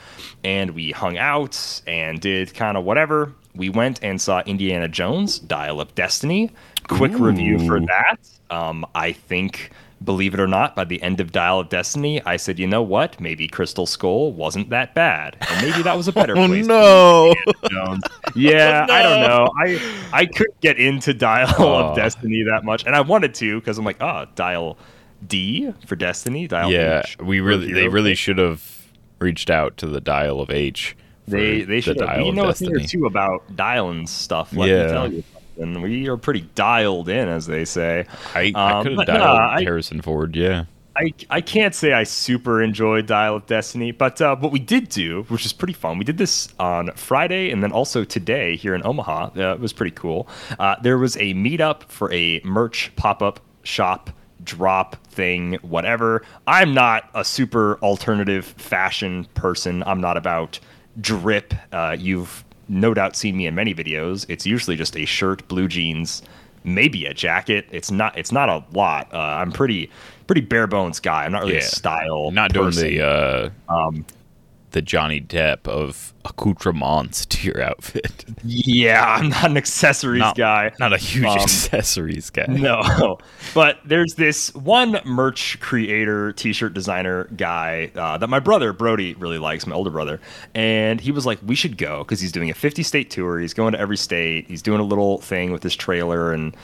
And 0.43 0.71
we 0.71 0.91
hung 0.91 1.17
out 1.17 1.82
and 1.86 2.19
did 2.19 2.54
kind 2.54 2.76
of 2.76 2.84
whatever. 2.84 3.34
We 3.55 3.69
went 3.69 4.03
and 4.03 4.19
saw 4.19 4.41
Indiana 4.45 4.87
Jones, 4.87 5.39
Dial 5.39 5.79
of 5.79 5.93
Destiny. 5.95 6.51
Quick 6.87 7.17
review 7.19 7.59
for 7.67 7.79
that. 7.79 8.17
Um, 8.49 8.85
I 8.95 9.11
think, 9.13 9.71
believe 10.03 10.33
it 10.33 10.39
or 10.39 10.47
not, 10.47 10.75
by 10.75 10.83
the 10.85 11.01
end 11.01 11.19
of 11.19 11.31
Dial 11.31 11.59
of 11.59 11.69
Destiny, 11.69 12.21
I 12.25 12.37
said, 12.37 12.57
you 12.59 12.67
know 12.67 12.81
what? 12.81 13.19
Maybe 13.21 13.47
Crystal 13.47 13.85
Skull 13.85 14.33
wasn't 14.33 14.69
that 14.71 14.93
bad. 14.95 15.37
And 15.49 15.67
maybe 15.69 15.83
that 15.83 15.95
was 15.95 16.07
a 16.07 16.11
better 16.11 16.33
place. 16.35 16.67
oh 16.69 17.33
place. 17.35 17.55
no! 17.63 17.69
Jones. 17.69 18.03
Yeah, 18.35 18.85
Oh, 18.89 18.93
I 18.93 19.03
don't 19.03 19.21
know. 19.29 19.47
I 19.57 20.09
I 20.13 20.25
couldn't 20.25 20.59
get 20.61 20.77
into 20.79 21.13
Dial 21.13 21.53
Oh. 21.59 21.89
of 21.89 21.95
Destiny 21.95 22.43
that 22.43 22.63
much, 22.65 22.85
and 22.85 22.95
I 22.95 23.01
wanted 23.01 23.33
to 23.35 23.59
because 23.59 23.77
I'm 23.77 23.85
like, 23.85 24.01
oh, 24.01 24.25
Dial 24.35 24.77
D 25.25 25.71
for 25.85 25.95
Destiny. 25.95 26.47
Dial 26.47 26.71
yeah, 26.71 27.01
H 27.05 27.17
we 27.19 27.39
really 27.39 27.71
they 27.71 27.87
really 27.87 28.15
should 28.15 28.39
have 28.39 28.87
reached 29.19 29.49
out 29.49 29.77
to 29.77 29.87
the 29.87 30.01
dial 30.01 30.41
of 30.41 30.49
H. 30.49 30.97
They 31.27 31.59
they 31.62 31.75
the 31.75 31.81
should 31.81 31.99
have. 31.99 32.09
dial 32.09 32.23
We 32.23 32.29
of 32.29 32.36
know 32.36 32.49
a 32.49 32.53
thing 32.53 32.73
or 32.75 32.79
two 32.79 33.05
about 33.05 33.55
dialing 33.55 34.07
stuff. 34.07 34.53
Let 34.53 34.69
Yeah. 34.69 34.83
me 34.86 34.91
tell 34.91 35.13
you 35.13 35.23
something. 35.57 35.81
We 35.81 36.07
are 36.09 36.17
pretty 36.17 36.41
dialed 36.55 37.09
in, 37.09 37.27
as 37.29 37.45
they 37.47 37.63
say. 37.65 38.05
I, 38.36 38.51
I 38.55 38.71
Um, 38.73 38.83
could 38.83 38.97
have 38.97 39.07
dialed 39.07 39.39
I- 39.39 39.62
Harrison 39.62 40.01
Ford. 40.01 40.36
Yeah, 40.36 40.65
I, 40.95 41.12
I 41.29 41.41
can't 41.41 41.73
say 41.73 41.93
I 41.93 42.03
super 42.03 42.62
enjoyed 42.62 43.05
Dial 43.07 43.36
of 43.38 43.45
Destiny, 43.47 43.91
but 43.91 44.19
uh, 44.21 44.36
what 44.36 44.51
we 44.51 44.59
did 44.59 44.89
do, 44.89 45.23
which 45.29 45.45
is 45.45 45.53
pretty 45.53 45.73
fun, 45.73 45.97
we 45.97 46.03
did 46.03 46.17
this 46.17 46.49
on 46.59 46.91
Friday 46.95 47.49
and 47.51 47.63
then 47.63 47.71
also 47.71 48.03
today 48.03 48.55
here 48.57 48.75
in 48.75 48.86
Omaha. 48.86 49.29
Uh, 49.38 49.53
it 49.53 49.59
was 49.59 49.73
pretty 49.73 49.95
cool. 49.95 50.27
Uh, 50.59 50.75
there 50.83 50.97
was 50.97 51.15
a 51.17 51.33
meetup 51.33 51.83
for 51.83 52.12
a 52.13 52.41
merch 52.43 52.91
pop 52.95 53.21
up 53.23 53.39
shop 53.63 54.09
drop 54.43 54.97
thing, 55.07 55.53
whatever. 55.62 56.21
I'm 56.45 56.73
not 56.73 57.09
a 57.15 57.23
super 57.23 57.77
alternative 57.81 58.43
fashion 58.45 59.25
person. 59.36 59.83
I'm 59.88 60.01
not 60.01 60.17
about 60.17 60.59
drip. 61.01 61.53
Uh, 61.71 61.95
you've 61.99 62.43
no 62.69 62.93
doubt 62.93 63.15
seen 63.15 63.38
me 63.38 63.47
in 63.47 63.56
many 63.56 63.73
videos. 63.73 64.25
It's 64.29 64.45
usually 64.45 64.75
just 64.75 64.95
a 64.95 65.06
shirt, 65.06 65.47
blue 65.47 65.67
jeans, 65.67 66.21
maybe 66.63 67.06
a 67.06 67.13
jacket. 67.13 67.67
It's 67.71 67.91
not. 67.91 68.17
It's 68.17 68.32
not 68.32 68.49
a 68.49 68.63
lot. 68.73 69.13
Uh, 69.13 69.17
I'm 69.17 69.51
pretty 69.51 69.89
pretty 70.27 70.41
bare 70.41 70.67
bones 70.67 70.99
guy. 70.99 71.25
I'm 71.25 71.32
not 71.32 71.41
really 71.41 71.56
Yeah. 71.56 71.60
a 71.60 71.63
style. 71.63 72.32
not 72.32 72.53
doing 72.53 72.71
the 72.71 73.01
uh, 73.06 73.49
Um, 73.69 74.06
the 74.73 74.81
Johnny 74.81 75.21
Depp 75.21 75.67
of 75.67 76.13
accoutrements 76.25 77.25
to 77.27 77.47
your 77.47 77.62
outfit. 77.62 78.25
Yeah, 78.43 79.03
I'm 79.17 79.29
not 79.29 79.49
an 79.51 79.57
accessories 79.57 80.19
Not, 80.19 80.36
guy. 80.38 80.71
not 80.79 80.93
a 80.93 80.97
huge 80.97 81.25
Um, 81.25 81.39
accessories 81.39 82.29
guy. 82.29 82.45
No, 82.49 83.17
but 83.53 83.79
there's 83.86 84.15
this 84.15 84.53
one 84.55 84.99
merch 85.05 85.59
creator, 85.59 86.33
t-shirt 86.33 86.73
designer 86.73 87.25
guy 87.36 87.91
uh, 87.95 88.17
that 88.17 88.27
my 88.29 88.39
brother 88.39 88.73
Brody 88.73 89.13
really 89.15 89.38
likes, 89.38 89.65
my 89.67 89.75
older 89.75 89.89
brother, 89.89 90.19
and 90.55 90.99
he 91.01 91.12
was 91.12 91.25
like, 91.25 91.39
"We 91.43 91.55
should 91.55 91.77
go" 91.77 91.99
because 92.03 92.19
he's 92.19 92.31
doing 92.31 92.49
a 92.49 92.53
50 92.53 92.83
state 92.83 93.09
tour. 93.09 93.39
He's 93.39 93.53
going 93.53 93.73
to 93.73 93.79
every 93.79 93.97
state. 93.97 94.47
He's 94.47 94.62
doing 94.62 94.79
a 94.79 94.83
little 94.83 95.19
thing 95.19 95.51
with 95.51 95.63
his 95.63 95.75
trailer, 95.75 96.33
and 96.33 96.55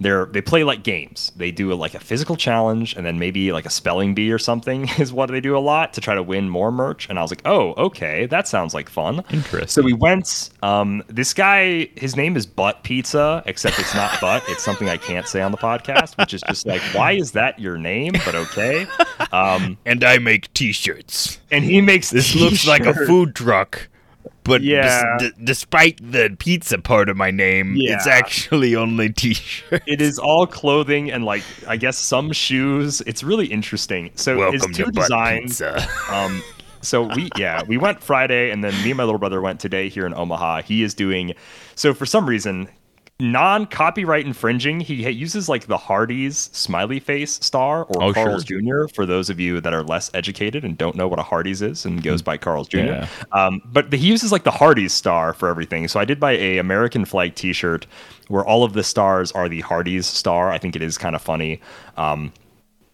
they're 0.00 0.26
they 0.26 0.40
play 0.40 0.64
like 0.64 0.82
games. 0.82 1.32
They 1.36 1.50
do 1.50 1.72
a, 1.72 1.74
like 1.74 1.94
a 1.94 2.00
physical 2.00 2.36
challenge, 2.36 2.94
and 2.96 3.04
then 3.04 3.18
maybe 3.18 3.52
like 3.52 3.66
a 3.66 3.70
spelling 3.70 4.14
bee 4.14 4.30
or 4.32 4.38
something 4.38 4.88
is 4.98 5.12
what 5.12 5.30
they 5.30 5.40
do 5.40 5.56
a 5.56 5.58
lot 5.58 5.92
to 5.94 6.00
try 6.00 6.14
to 6.14 6.22
win 6.22 6.48
more 6.48 6.70
merch. 6.70 7.08
And 7.08 7.18
I 7.18 7.22
was 7.22 7.30
like, 7.30 7.42
"Oh, 7.44 7.74
okay, 7.76 8.26
that 8.26 8.46
sounds 8.48 8.74
like 8.74 8.88
fun." 8.88 9.24
Interesting. 9.30 9.68
So 9.68 9.82
we 9.82 9.92
went. 9.92 10.50
Um, 10.62 11.02
this 11.08 11.32
guy, 11.34 11.88
his 11.96 12.16
name 12.16 12.36
is 12.36 12.46
Butt 12.46 12.82
Pizza, 12.82 13.42
except 13.46 13.78
it's 13.78 13.94
not 13.94 14.18
Butt. 14.20 14.42
It's 14.48 14.62
something 14.62 14.88
I 14.88 14.96
can't 14.96 15.26
say 15.26 15.40
on 15.42 15.50
the 15.52 15.58
podcast, 15.58 16.16
which 16.18 16.34
is 16.34 16.42
just 16.42 16.66
like, 16.66 16.82
why 16.94 17.12
is 17.12 17.32
that 17.32 17.58
your 17.58 17.78
name? 17.78 18.12
But 18.24 18.34
okay. 18.34 18.86
Um, 19.32 19.78
And 19.86 20.04
I 20.04 20.18
make 20.18 20.52
T-shirts. 20.54 21.38
and 21.50 21.64
he 21.64 21.80
makes 21.80 22.10
This 22.10 22.34
looks 22.34 22.66
like 22.66 22.82
a 22.82 22.92
t-shirts. 22.92 23.06
food 23.08 23.34
truck, 23.34 23.88
but 24.44 24.62
Yeah. 24.62 25.16
d- 25.18 25.30
despite 25.42 25.98
the 26.12 26.34
pizza 26.38 26.78
part 26.78 27.08
of 27.08 27.16
my 27.16 27.30
name, 27.30 27.74
it's 27.78 28.06
actually 28.06 28.74
only 28.76 29.12
T-shirt. 29.12 29.82
It 29.86 30.00
is 30.00 30.18
all 30.18 30.46
clothing 30.46 31.10
and 31.10 31.24
like 31.24 31.42
I 31.66 31.76
guess 31.76 31.98
some 31.98 32.32
shoes. 32.32 33.00
It's 33.06 33.22
really 33.22 33.46
interesting. 33.46 34.10
So 34.14 34.38
Welcome 34.38 34.54
it's 34.56 34.76
two 34.76 34.84
to 34.84 34.90
designs. 34.92 35.62
Um, 36.10 36.42
so 36.80 37.02
we 37.14 37.28
yeah 37.36 37.62
we 37.66 37.76
went 37.76 38.00
Friday 38.02 38.50
and 38.50 38.62
then 38.62 38.72
me 38.84 38.90
and 38.90 38.96
my 38.96 39.04
little 39.04 39.18
brother 39.18 39.40
went 39.40 39.58
today 39.60 39.88
here 39.88 40.06
in 40.06 40.14
Omaha. 40.14 40.62
He 40.62 40.82
is 40.82 40.94
doing 40.94 41.34
so 41.74 41.92
for 41.92 42.06
some 42.06 42.26
reason 42.28 42.68
non 43.20 43.66
copyright 43.66 44.24
infringing. 44.26 44.78
He 44.80 45.08
uses 45.10 45.48
like 45.48 45.66
the 45.66 45.76
Hardee's 45.76 46.50
smiley 46.52 47.00
face 47.00 47.32
star 47.42 47.84
or 47.84 48.02
Oh, 48.02 48.12
Carl's 48.12 48.44
sure. 48.44 48.60
Jr. 48.60 48.92
For 48.94 49.06
those 49.06 49.28
of 49.28 49.40
you 49.40 49.60
that 49.60 49.74
are 49.74 49.82
less 49.82 50.08
educated 50.14 50.64
and 50.64 50.78
don't 50.78 50.94
know 50.94 51.08
what 51.08 51.18
a 51.18 51.22
Hardee's 51.24 51.60
is 51.60 51.84
and 51.84 52.02
goes 52.02 52.22
by 52.22 52.36
Carl's 52.36 52.68
Jr. 52.68 52.78
Yeah. 52.78 53.08
Um, 53.32 53.60
but 53.66 53.92
he 53.92 54.06
uses 54.06 54.30
like 54.30 54.44
the 54.44 54.52
Hardee's 54.52 54.92
star 54.92 55.32
for 55.34 55.48
everything. 55.48 55.88
So 55.88 55.98
I 55.98 56.04
did 56.04 56.20
buy 56.20 56.32
a 56.32 56.58
American 56.58 57.04
flag 57.04 57.34
T-shirt 57.34 57.86
where 58.28 58.44
all 58.44 58.62
of 58.62 58.72
the 58.74 58.84
stars 58.84 59.32
are 59.32 59.48
the 59.48 59.62
Hardee's 59.62 60.06
star. 60.06 60.50
I 60.52 60.58
think 60.58 60.76
it 60.76 60.82
is 60.82 60.96
kind 60.96 61.16
of 61.16 61.22
funny. 61.22 61.60
Um, 61.96 62.32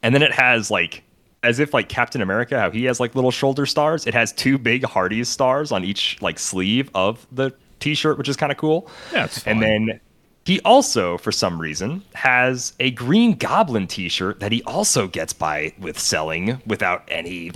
and 0.02 0.14
then 0.14 0.22
it 0.22 0.32
has 0.32 0.70
like 0.70 1.02
as 1.42 1.58
if 1.58 1.74
like 1.74 1.90
Captain 1.90 2.22
America, 2.22 2.58
how 2.58 2.70
he 2.70 2.84
has 2.84 2.98
like 2.98 3.14
little 3.14 3.30
shoulder 3.30 3.66
stars. 3.66 4.06
It 4.06 4.14
has 4.14 4.32
two 4.32 4.56
big 4.56 4.84
Hardee's 4.84 5.28
stars 5.28 5.70
on 5.70 5.84
each 5.84 6.16
like 6.22 6.38
sleeve 6.38 6.88
of 6.94 7.26
the 7.30 7.52
T-shirt, 7.80 8.16
which 8.16 8.30
is 8.30 8.36
kind 8.38 8.50
of 8.50 8.56
cool. 8.56 8.88
Yeah, 9.12 9.28
And 9.44 9.60
then 9.60 10.00
he 10.44 10.60
also, 10.60 11.16
for 11.18 11.32
some 11.32 11.60
reason, 11.60 12.02
has 12.14 12.74
a 12.78 12.90
Green 12.90 13.34
Goblin 13.34 13.86
T-shirt 13.86 14.40
that 14.40 14.52
he 14.52 14.62
also 14.64 15.08
gets 15.08 15.32
by 15.32 15.72
with 15.78 15.98
selling 15.98 16.60
without 16.66 17.02
any 17.08 17.52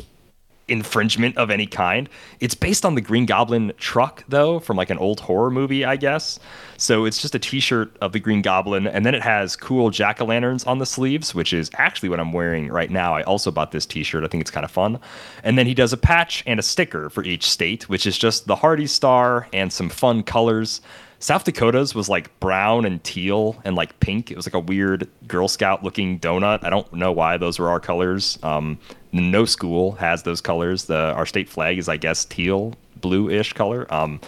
infringement 0.68 1.36
of 1.38 1.50
any 1.50 1.66
kind. 1.66 2.08
It's 2.40 2.54
based 2.54 2.84
on 2.84 2.94
the 2.94 3.00
Green 3.00 3.26
Goblin 3.26 3.72
truck, 3.78 4.22
though, 4.28 4.58
from 4.58 4.76
like 4.76 4.90
an 4.90 4.98
old 4.98 5.20
horror 5.20 5.50
movie, 5.50 5.84
I 5.84 5.96
guess. 5.96 6.38
So 6.76 7.04
it's 7.04 7.20
just 7.20 7.34
a 7.34 7.38
T-shirt 7.38 7.96
of 8.00 8.12
the 8.12 8.20
Green 8.20 8.42
Goblin, 8.42 8.86
and 8.86 9.04
then 9.04 9.14
it 9.14 9.22
has 9.22 9.56
cool 9.56 9.90
jack 9.90 10.20
o' 10.20 10.26
lanterns 10.26 10.64
on 10.64 10.78
the 10.78 10.86
sleeves, 10.86 11.34
which 11.34 11.52
is 11.52 11.70
actually 11.74 12.10
what 12.10 12.20
I'm 12.20 12.32
wearing 12.32 12.68
right 12.68 12.90
now. 12.90 13.14
I 13.14 13.22
also 13.22 13.50
bought 13.50 13.72
this 13.72 13.86
T-shirt. 13.86 14.24
I 14.24 14.28
think 14.28 14.40
it's 14.42 14.50
kind 14.50 14.64
of 14.64 14.70
fun. 14.70 15.00
And 15.42 15.58
then 15.58 15.66
he 15.66 15.74
does 15.74 15.92
a 15.92 15.96
patch 15.98 16.44
and 16.46 16.60
a 16.60 16.62
sticker 16.62 17.10
for 17.10 17.24
each 17.24 17.50
state, 17.50 17.88
which 17.88 18.06
is 18.06 18.18
just 18.18 18.46
the 18.46 18.56
Hardee 18.56 18.86
Star 18.86 19.48
and 19.52 19.72
some 19.72 19.88
fun 19.88 20.22
colors. 20.22 20.80
South 21.20 21.44
Dakota's 21.44 21.94
was 21.94 22.08
like 22.08 22.38
brown 22.38 22.84
and 22.84 23.02
teal 23.02 23.60
and 23.64 23.74
like 23.74 23.98
pink. 24.00 24.30
It 24.30 24.36
was 24.36 24.46
like 24.46 24.54
a 24.54 24.60
weird 24.60 25.08
Girl 25.26 25.48
Scout 25.48 25.82
looking 25.82 26.20
donut. 26.20 26.62
I 26.62 26.70
don't 26.70 26.92
know 26.92 27.10
why 27.10 27.36
those 27.36 27.58
were 27.58 27.68
our 27.68 27.80
colors. 27.80 28.38
Um, 28.42 28.78
no 29.12 29.44
school 29.44 29.92
has 29.92 30.22
those 30.22 30.40
colors. 30.40 30.84
The 30.84 31.12
our 31.14 31.26
state 31.26 31.48
flag 31.48 31.78
is, 31.78 31.88
I 31.88 31.96
guess, 31.96 32.24
teal, 32.24 32.74
blue-ish 33.00 33.52
color. 33.54 33.92
Um, 33.92 34.20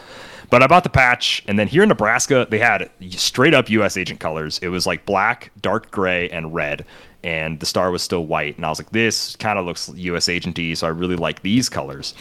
but 0.50 0.64
I 0.64 0.66
bought 0.66 0.82
the 0.82 0.90
patch, 0.90 1.44
and 1.46 1.56
then 1.56 1.68
here 1.68 1.84
in 1.84 1.88
Nebraska, 1.88 2.44
they 2.50 2.58
had 2.58 2.90
straight 3.10 3.54
up 3.54 3.70
U.S. 3.70 3.96
agent 3.96 4.18
colors. 4.18 4.58
It 4.58 4.68
was 4.68 4.84
like 4.84 5.06
black, 5.06 5.52
dark 5.62 5.92
gray, 5.92 6.28
and 6.30 6.52
red, 6.52 6.84
and 7.22 7.60
the 7.60 7.66
star 7.66 7.92
was 7.92 8.02
still 8.02 8.26
white. 8.26 8.56
And 8.56 8.66
I 8.66 8.68
was 8.68 8.80
like, 8.80 8.90
this 8.90 9.36
kind 9.36 9.60
of 9.60 9.64
looks 9.64 9.88
U.S. 9.94 10.26
agenty, 10.26 10.76
so 10.76 10.88
I 10.88 10.90
really 10.90 11.14
like 11.14 11.42
these 11.42 11.68
colors. 11.68 12.14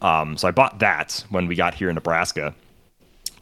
Um, 0.00 0.38
so 0.38 0.48
I 0.48 0.50
bought 0.50 0.78
that 0.78 1.24
when 1.28 1.46
we 1.46 1.56
got 1.56 1.74
here 1.74 1.90
in 1.90 1.94
Nebraska. 1.94 2.54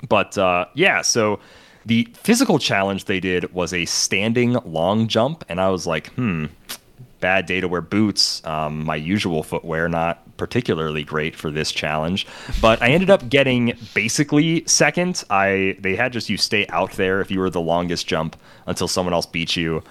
But 0.08 0.36
uh, 0.36 0.66
yeah, 0.74 1.02
so 1.02 1.40
the 1.86 2.08
physical 2.14 2.58
challenge 2.58 3.04
they 3.06 3.20
did 3.20 3.52
was 3.52 3.72
a 3.72 3.84
standing 3.84 4.54
long 4.64 5.08
jump, 5.08 5.44
and 5.48 5.60
I 5.60 5.70
was 5.70 5.86
like, 5.86 6.12
hmm, 6.14 6.46
bad 7.20 7.46
day 7.46 7.60
to 7.60 7.68
wear 7.68 7.80
boots. 7.80 8.44
Um, 8.44 8.84
my 8.84 8.96
usual 8.96 9.42
footwear, 9.42 9.88
not 9.88 10.36
particularly 10.36 11.04
great 11.04 11.34
for 11.36 11.50
this 11.50 11.72
challenge. 11.72 12.26
But 12.60 12.82
I 12.82 12.88
ended 12.88 13.08
up 13.08 13.28
getting 13.28 13.78
basically 13.94 14.64
second. 14.66 15.24
I 15.30 15.76
they 15.80 15.96
had 15.96 16.12
just 16.12 16.28
you 16.28 16.36
stay 16.36 16.66
out 16.68 16.92
there 16.92 17.20
if 17.20 17.30
you 17.30 17.40
were 17.40 17.50
the 17.50 17.60
longest 17.60 18.06
jump 18.06 18.36
until 18.66 18.88
someone 18.88 19.14
else 19.14 19.24
beat 19.24 19.56
you. 19.56 19.82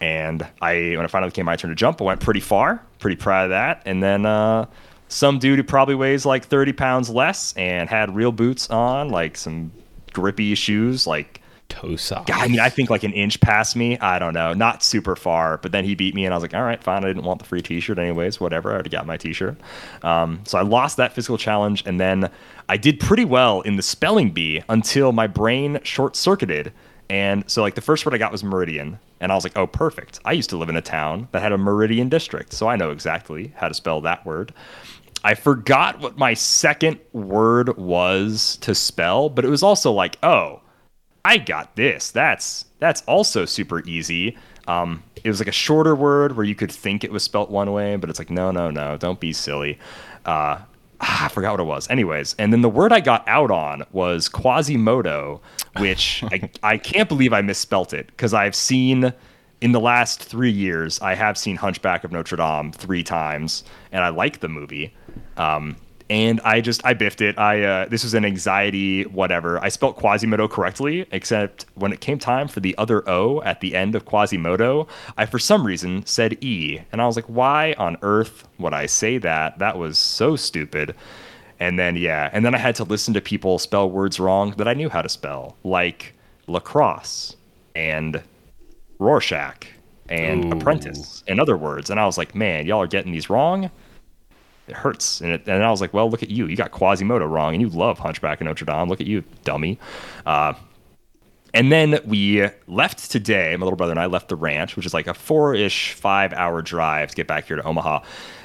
And 0.00 0.46
I 0.60 0.96
when 0.96 1.04
it 1.04 1.10
finally 1.10 1.30
came 1.30 1.46
my 1.46 1.56
turn 1.56 1.70
to 1.70 1.76
jump, 1.76 2.02
I 2.02 2.04
went 2.04 2.20
pretty 2.20 2.40
far. 2.40 2.82
Pretty 2.98 3.16
proud 3.16 3.44
of 3.44 3.50
that. 3.50 3.82
And 3.86 4.02
then 4.02 4.26
uh, 4.26 4.66
some 5.12 5.38
dude 5.38 5.58
who 5.58 5.64
probably 5.64 5.94
weighs 5.94 6.24
like 6.24 6.44
30 6.46 6.72
pounds 6.72 7.10
less 7.10 7.54
and 7.56 7.88
had 7.88 8.14
real 8.14 8.32
boots 8.32 8.70
on, 8.70 9.10
like 9.10 9.36
some 9.36 9.70
grippy 10.12 10.54
shoes, 10.54 11.06
like 11.06 11.42
Toe 11.72 11.96
socks. 11.96 12.30
I 12.30 12.48
mean, 12.48 12.60
I 12.60 12.68
think 12.68 12.90
like 12.90 13.02
an 13.02 13.14
inch 13.14 13.40
past 13.40 13.76
me. 13.76 13.98
I 13.98 14.18
don't 14.18 14.34
know, 14.34 14.52
not 14.52 14.82
super 14.82 15.16
far. 15.16 15.56
But 15.56 15.72
then 15.72 15.84
he 15.84 15.94
beat 15.94 16.14
me, 16.14 16.26
and 16.26 16.34
I 16.34 16.36
was 16.36 16.42
like, 16.42 16.52
all 16.52 16.62
right, 16.62 16.82
fine. 16.82 17.02
I 17.02 17.06
didn't 17.06 17.24
want 17.24 17.38
the 17.38 17.46
free 17.46 17.62
T-shirt 17.62 17.98
anyways. 17.98 18.38
Whatever. 18.40 18.70
I 18.70 18.74
already 18.74 18.90
got 18.90 19.06
my 19.06 19.16
T-shirt. 19.16 19.56
Um, 20.02 20.40
so 20.44 20.58
I 20.58 20.62
lost 20.62 20.98
that 20.98 21.14
physical 21.14 21.38
challenge, 21.38 21.82
and 21.86 21.98
then 21.98 22.30
I 22.68 22.76
did 22.76 23.00
pretty 23.00 23.24
well 23.24 23.62
in 23.62 23.76
the 23.76 23.82
spelling 23.82 24.32
bee 24.32 24.62
until 24.68 25.12
my 25.12 25.26
brain 25.26 25.80
short 25.82 26.14
circuited. 26.14 26.74
And 27.08 27.48
so 27.50 27.62
like 27.62 27.74
the 27.74 27.80
first 27.80 28.04
word 28.04 28.14
I 28.14 28.18
got 28.18 28.32
was 28.32 28.44
meridian, 28.44 28.98
and 29.20 29.32
I 29.32 29.34
was 29.34 29.44
like, 29.44 29.56
oh, 29.56 29.66
perfect. 29.66 30.20
I 30.26 30.32
used 30.32 30.50
to 30.50 30.58
live 30.58 30.68
in 30.68 30.76
a 30.76 30.82
town 30.82 31.28
that 31.32 31.40
had 31.40 31.52
a 31.52 31.58
meridian 31.58 32.10
district, 32.10 32.52
so 32.52 32.68
I 32.68 32.76
know 32.76 32.90
exactly 32.90 33.52
how 33.56 33.68
to 33.68 33.74
spell 33.74 34.02
that 34.02 34.26
word. 34.26 34.52
I 35.24 35.34
forgot 35.34 36.00
what 36.00 36.18
my 36.18 36.34
second 36.34 36.98
word 37.12 37.76
was 37.76 38.56
to 38.62 38.74
spell, 38.74 39.28
but 39.28 39.44
it 39.44 39.48
was 39.48 39.62
also 39.62 39.92
like, 39.92 40.18
oh, 40.22 40.60
I 41.24 41.38
got 41.38 41.76
this. 41.76 42.10
That's 42.10 42.66
that's 42.80 43.02
also 43.02 43.44
super 43.44 43.82
easy. 43.84 44.36
Um, 44.66 45.02
it 45.22 45.28
was 45.28 45.40
like 45.40 45.48
a 45.48 45.52
shorter 45.52 45.94
word 45.94 46.36
where 46.36 46.44
you 46.44 46.54
could 46.54 46.72
think 46.72 47.04
it 47.04 47.12
was 47.12 47.22
spelt 47.22 47.50
one 47.50 47.72
way, 47.72 47.96
but 47.96 48.10
it's 48.10 48.18
like 48.18 48.30
no, 48.30 48.50
no, 48.50 48.70
no, 48.70 48.96
don't 48.96 49.20
be 49.20 49.32
silly. 49.32 49.78
Uh, 50.24 50.58
ah, 51.00 51.24
I 51.24 51.28
forgot 51.28 51.52
what 51.52 51.60
it 51.60 51.64
was. 51.64 51.88
Anyways, 51.88 52.34
and 52.38 52.52
then 52.52 52.62
the 52.62 52.68
word 52.68 52.92
I 52.92 53.00
got 53.00 53.26
out 53.28 53.50
on 53.50 53.84
was 53.92 54.28
Quasimodo, 54.28 55.40
which 55.78 56.24
I, 56.32 56.50
I 56.62 56.76
can't 56.78 57.08
believe 57.08 57.32
I 57.32 57.42
misspelt 57.42 57.92
it 57.92 58.08
because 58.08 58.34
I've 58.34 58.56
seen 58.56 59.12
in 59.60 59.70
the 59.70 59.80
last 59.80 60.22
three 60.22 60.50
years 60.50 61.00
I 61.00 61.14
have 61.14 61.38
seen 61.38 61.54
Hunchback 61.54 62.02
of 62.02 62.10
Notre 62.10 62.36
Dame 62.36 62.72
three 62.72 63.04
times, 63.04 63.62
and 63.92 64.02
I 64.02 64.08
like 64.08 64.40
the 64.40 64.48
movie. 64.48 64.92
Um, 65.36 65.76
and 66.12 66.42
I 66.42 66.60
just 66.60 66.84
I 66.84 66.92
biffed 66.92 67.22
it. 67.22 67.38
I 67.38 67.62
uh, 67.62 67.88
this 67.88 68.04
was 68.04 68.12
an 68.12 68.26
anxiety 68.26 69.04
whatever. 69.04 69.58
I 69.64 69.70
spelt 69.70 69.96
Quasimodo 69.96 70.46
correctly, 70.46 71.06
except 71.10 71.64
when 71.74 71.90
it 71.90 72.02
came 72.02 72.18
time 72.18 72.48
for 72.48 72.60
the 72.60 72.76
other 72.76 73.08
O 73.08 73.40
at 73.42 73.60
the 73.60 73.74
end 73.74 73.94
of 73.94 74.04
Quasimodo, 74.04 74.86
I 75.16 75.24
for 75.24 75.38
some 75.38 75.66
reason 75.66 76.04
said 76.04 76.36
E, 76.44 76.80
and 76.92 77.00
I 77.00 77.06
was 77.06 77.16
like, 77.16 77.24
why 77.26 77.74
on 77.78 77.96
earth 78.02 78.46
would 78.58 78.74
I 78.74 78.84
say 78.86 79.16
that? 79.18 79.58
That 79.58 79.78
was 79.78 79.96
so 79.96 80.36
stupid. 80.36 80.94
And 81.58 81.78
then 81.78 81.96
yeah, 81.96 82.28
and 82.32 82.44
then 82.44 82.54
I 82.54 82.58
had 82.58 82.74
to 82.74 82.84
listen 82.84 83.14
to 83.14 83.22
people 83.22 83.58
spell 83.58 83.90
words 83.90 84.20
wrong 84.20 84.50
that 84.58 84.68
I 84.68 84.74
knew 84.74 84.90
how 84.90 85.00
to 85.00 85.08
spell, 85.08 85.56
like 85.64 86.14
lacrosse 86.46 87.36
and 87.74 88.22
Rorschach 88.98 89.66
and 90.10 90.44
Ooh. 90.44 90.58
apprentice 90.58 91.24
in 91.26 91.40
other 91.40 91.56
words. 91.56 91.88
And 91.88 91.98
I 91.98 92.04
was 92.04 92.18
like, 92.18 92.34
man, 92.34 92.66
y'all 92.66 92.82
are 92.82 92.86
getting 92.86 93.12
these 93.12 93.30
wrong 93.30 93.70
it 94.72 94.78
hurts. 94.78 95.20
And, 95.20 95.30
it, 95.32 95.46
and 95.46 95.62
I 95.62 95.70
was 95.70 95.80
like, 95.80 95.92
well, 95.92 96.10
look 96.10 96.22
at 96.22 96.30
you. 96.30 96.46
You 96.46 96.56
got 96.56 96.72
Quasimodo 96.72 97.26
wrong, 97.26 97.54
and 97.54 97.60
you 97.60 97.68
love 97.68 97.98
Hunchback 97.98 98.40
of 98.40 98.46
Notre 98.46 98.64
Dame. 98.64 98.88
Look 98.88 99.00
at 99.00 99.06
you, 99.06 99.22
dummy. 99.44 99.78
Uh, 100.24 100.54
and 101.54 101.70
then 101.70 102.00
we 102.06 102.48
left 102.66 103.10
today. 103.10 103.54
My 103.56 103.64
little 103.64 103.76
brother 103.76 103.92
and 103.92 104.00
I 104.00 104.06
left 104.06 104.28
the 104.28 104.36
ranch, 104.36 104.74
which 104.74 104.86
is 104.86 104.94
like 104.94 105.06
a 105.06 105.14
four-ish, 105.14 105.92
five-hour 105.92 106.62
drive 106.62 107.10
to 107.10 107.16
get 107.16 107.26
back 107.26 107.46
here 107.46 107.56
to 107.56 107.62
Omaha. 107.62 108.00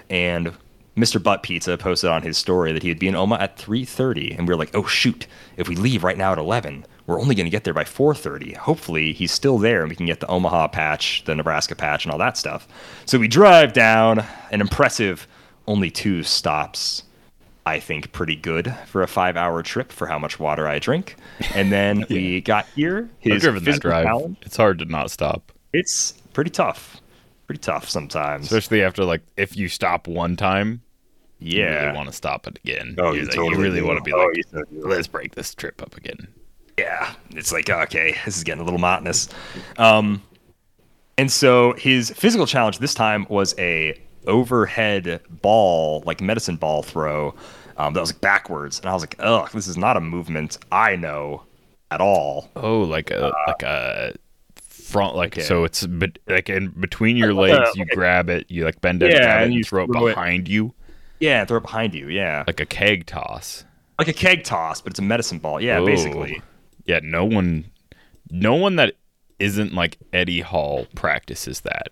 And 0.09 0.51
Mr. 0.97 1.21
Butt 1.21 1.43
Pizza 1.43 1.77
posted 1.77 2.09
on 2.09 2.23
his 2.23 2.37
story 2.37 2.73
that 2.73 2.83
he 2.83 2.89
would 2.89 2.99
be 2.99 3.07
in 3.07 3.15
Omaha 3.15 3.43
at 3.43 3.57
3:30, 3.57 4.37
and 4.37 4.47
we 4.47 4.53
were 4.53 4.57
like, 4.57 4.75
oh 4.75 4.85
shoot, 4.85 5.27
if 5.55 5.69
we 5.69 5.75
leave 5.75 6.03
right 6.03 6.17
now 6.17 6.31
at 6.31 6.39
11, 6.39 6.85
we're 7.05 7.21
only 7.21 7.35
going 7.35 7.45
to 7.45 7.51
get 7.51 7.63
there 7.63 7.73
by 7.73 7.83
4:30. 7.83 8.55
Hopefully, 8.57 9.13
he's 9.13 9.31
still 9.31 9.59
there, 9.59 9.81
and 9.81 9.89
we 9.89 9.95
can 9.95 10.07
get 10.07 10.19
the 10.19 10.27
Omaha 10.27 10.67
patch, 10.69 11.23
the 11.25 11.35
Nebraska 11.35 11.75
patch, 11.75 12.03
and 12.03 12.11
all 12.11 12.17
that 12.17 12.35
stuff. 12.35 12.67
So 13.05 13.19
we 13.19 13.27
drive 13.27 13.73
down 13.73 14.25
an 14.51 14.59
impressive 14.59 15.27
only 15.67 15.89
two 15.91 16.23
stops. 16.23 17.03
I 17.65 17.81
think 17.81 18.13
pretty 18.13 18.37
good 18.37 18.73
for 18.85 19.03
a 19.03 19.07
five-hour 19.07 19.61
trip 19.63 19.91
for 19.91 20.07
how 20.07 20.17
much 20.17 20.39
water 20.39 20.67
I 20.67 20.79
drink. 20.79 21.17
And 21.53 21.69
then 21.71 22.05
we 22.09 22.39
got 22.39 22.65
here. 22.75 23.09
His 23.19 23.41
driven 23.41 23.63
that 23.65 23.81
drive. 23.81 24.05
challenge- 24.05 24.37
It's 24.43 24.55
hard 24.55 24.79
to 24.79 24.85
not 24.85 25.11
stop, 25.11 25.51
It's 25.73 26.13
pretty 26.33 26.49
tough. 26.49 27.01
Pretty 27.45 27.59
tough 27.59 27.89
sometimes. 27.89 28.45
especially 28.45 28.83
after 28.83 29.03
like 29.05 29.21
if 29.37 29.55
you 29.57 29.67
stop 29.69 30.07
one 30.07 30.35
time, 30.37 30.81
you 31.39 31.59
yeah. 31.61 31.83
really 31.85 31.95
want 31.97 32.07
to 32.09 32.13
stop 32.15 32.47
it 32.47 32.57
again. 32.63 32.95
Oh, 32.99 33.11
you, 33.11 33.19
you 33.21 33.25
like, 33.25 33.35
totally 33.35 33.55
you 33.57 33.61
really 33.61 33.79
do. 33.81 33.85
want 33.87 33.97
to 33.97 34.03
be 34.03 34.13
Oh, 34.13 34.17
like, 34.17 34.35
you 34.37 34.43
so 34.51 34.63
let's 34.71 35.07
break 35.07 35.35
this 35.35 35.53
trip 35.55 35.81
up 35.81 35.95
again. 35.97 36.27
yeah, 36.77 37.13
it's 37.31 37.51
like 37.53 37.69
okay, 37.69 38.15
this 38.25 38.37
is 38.37 38.43
getting 38.43 38.61
a 38.61 38.63
little 38.65 38.79
monotonous. 38.79 39.29
Um, 39.77 40.21
and 41.17 41.31
so 41.31 41.73
his 41.73 42.11
physical 42.11 42.45
challenge 42.47 42.79
this 42.79 42.93
time 42.93 43.25
was 43.29 43.53
a 43.57 43.97
overhead 44.27 45.21
ball, 45.41 46.03
like 46.05 46.21
medicine 46.21 46.55
ball 46.57 46.83
throw, 46.83 47.33
um, 47.77 47.93
that 47.93 47.99
was 47.99 48.11
like 48.11 48.21
backwards, 48.21 48.79
and 48.79 48.89
I 48.89 48.93
was 48.93 49.01
like, 49.03 49.15
ugh, 49.19 49.49
this 49.53 49.67
is 49.67 49.77
not 49.77 49.97
a 49.97 50.01
movement 50.01 50.57
I 50.71 50.95
know 50.95 51.43
at 51.91 52.01
all. 52.01 52.49
Oh, 52.55 52.81
like 52.81 53.09
a 53.11 53.33
like 53.47 53.63
a 53.63 54.13
front, 54.59 55.15
like 55.15 55.33
Okay. 55.37 55.41
so 55.41 55.63
it's 55.63 55.85
bet 55.85 56.17
like 56.27 56.49
in 56.49 56.69
between 56.79 57.17
your 57.17 57.33
Like, 57.33 57.51
uh, 57.53 57.57
legs. 57.63 57.75
You 57.75 57.85
a- 57.91 57.95
grab 57.95 58.29
it, 58.29 58.45
you 58.49 58.63
like 58.65 58.79
bend 58.81 59.01
it, 59.03 59.11
Yeah, 59.13 59.39
it, 59.41 59.45
and 59.45 59.53
you 59.53 59.63
throw 59.63 59.83
it 59.85 59.87
throw 59.91 60.07
it. 60.07 60.15
behind 60.15 60.47
you, 60.47 60.73
Yeah, 61.19 61.45
throw 61.45 61.57
it 61.57 61.63
behind 61.63 61.93
you. 61.93 62.07
Yeah, 62.09 62.39
like, 62.39 62.47
like 62.47 62.59
a 62.61 62.65
keg 62.65 63.05
toss. 63.05 63.63
Like 63.99 64.07
a 64.07 64.13
keg 64.13 64.43
toss, 64.43 64.81
but 64.81 64.91
it's 64.93 64.99
a 64.99 65.03
medicine 65.03 65.39
ball. 65.39 65.59
Yeah, 65.61 65.79
Oh. 65.79 65.85
basically. 65.85 66.41
Yeah, 66.85 66.99
no 67.03 67.25
one, 67.25 67.65
no 68.29 68.55
one 68.55 68.75
that 68.77 68.93
isn't 69.39 69.73
like 69.73 69.97
Eddie 70.13 70.41
Hall 70.41 70.87
practices 70.95 71.61
that. 71.61 71.87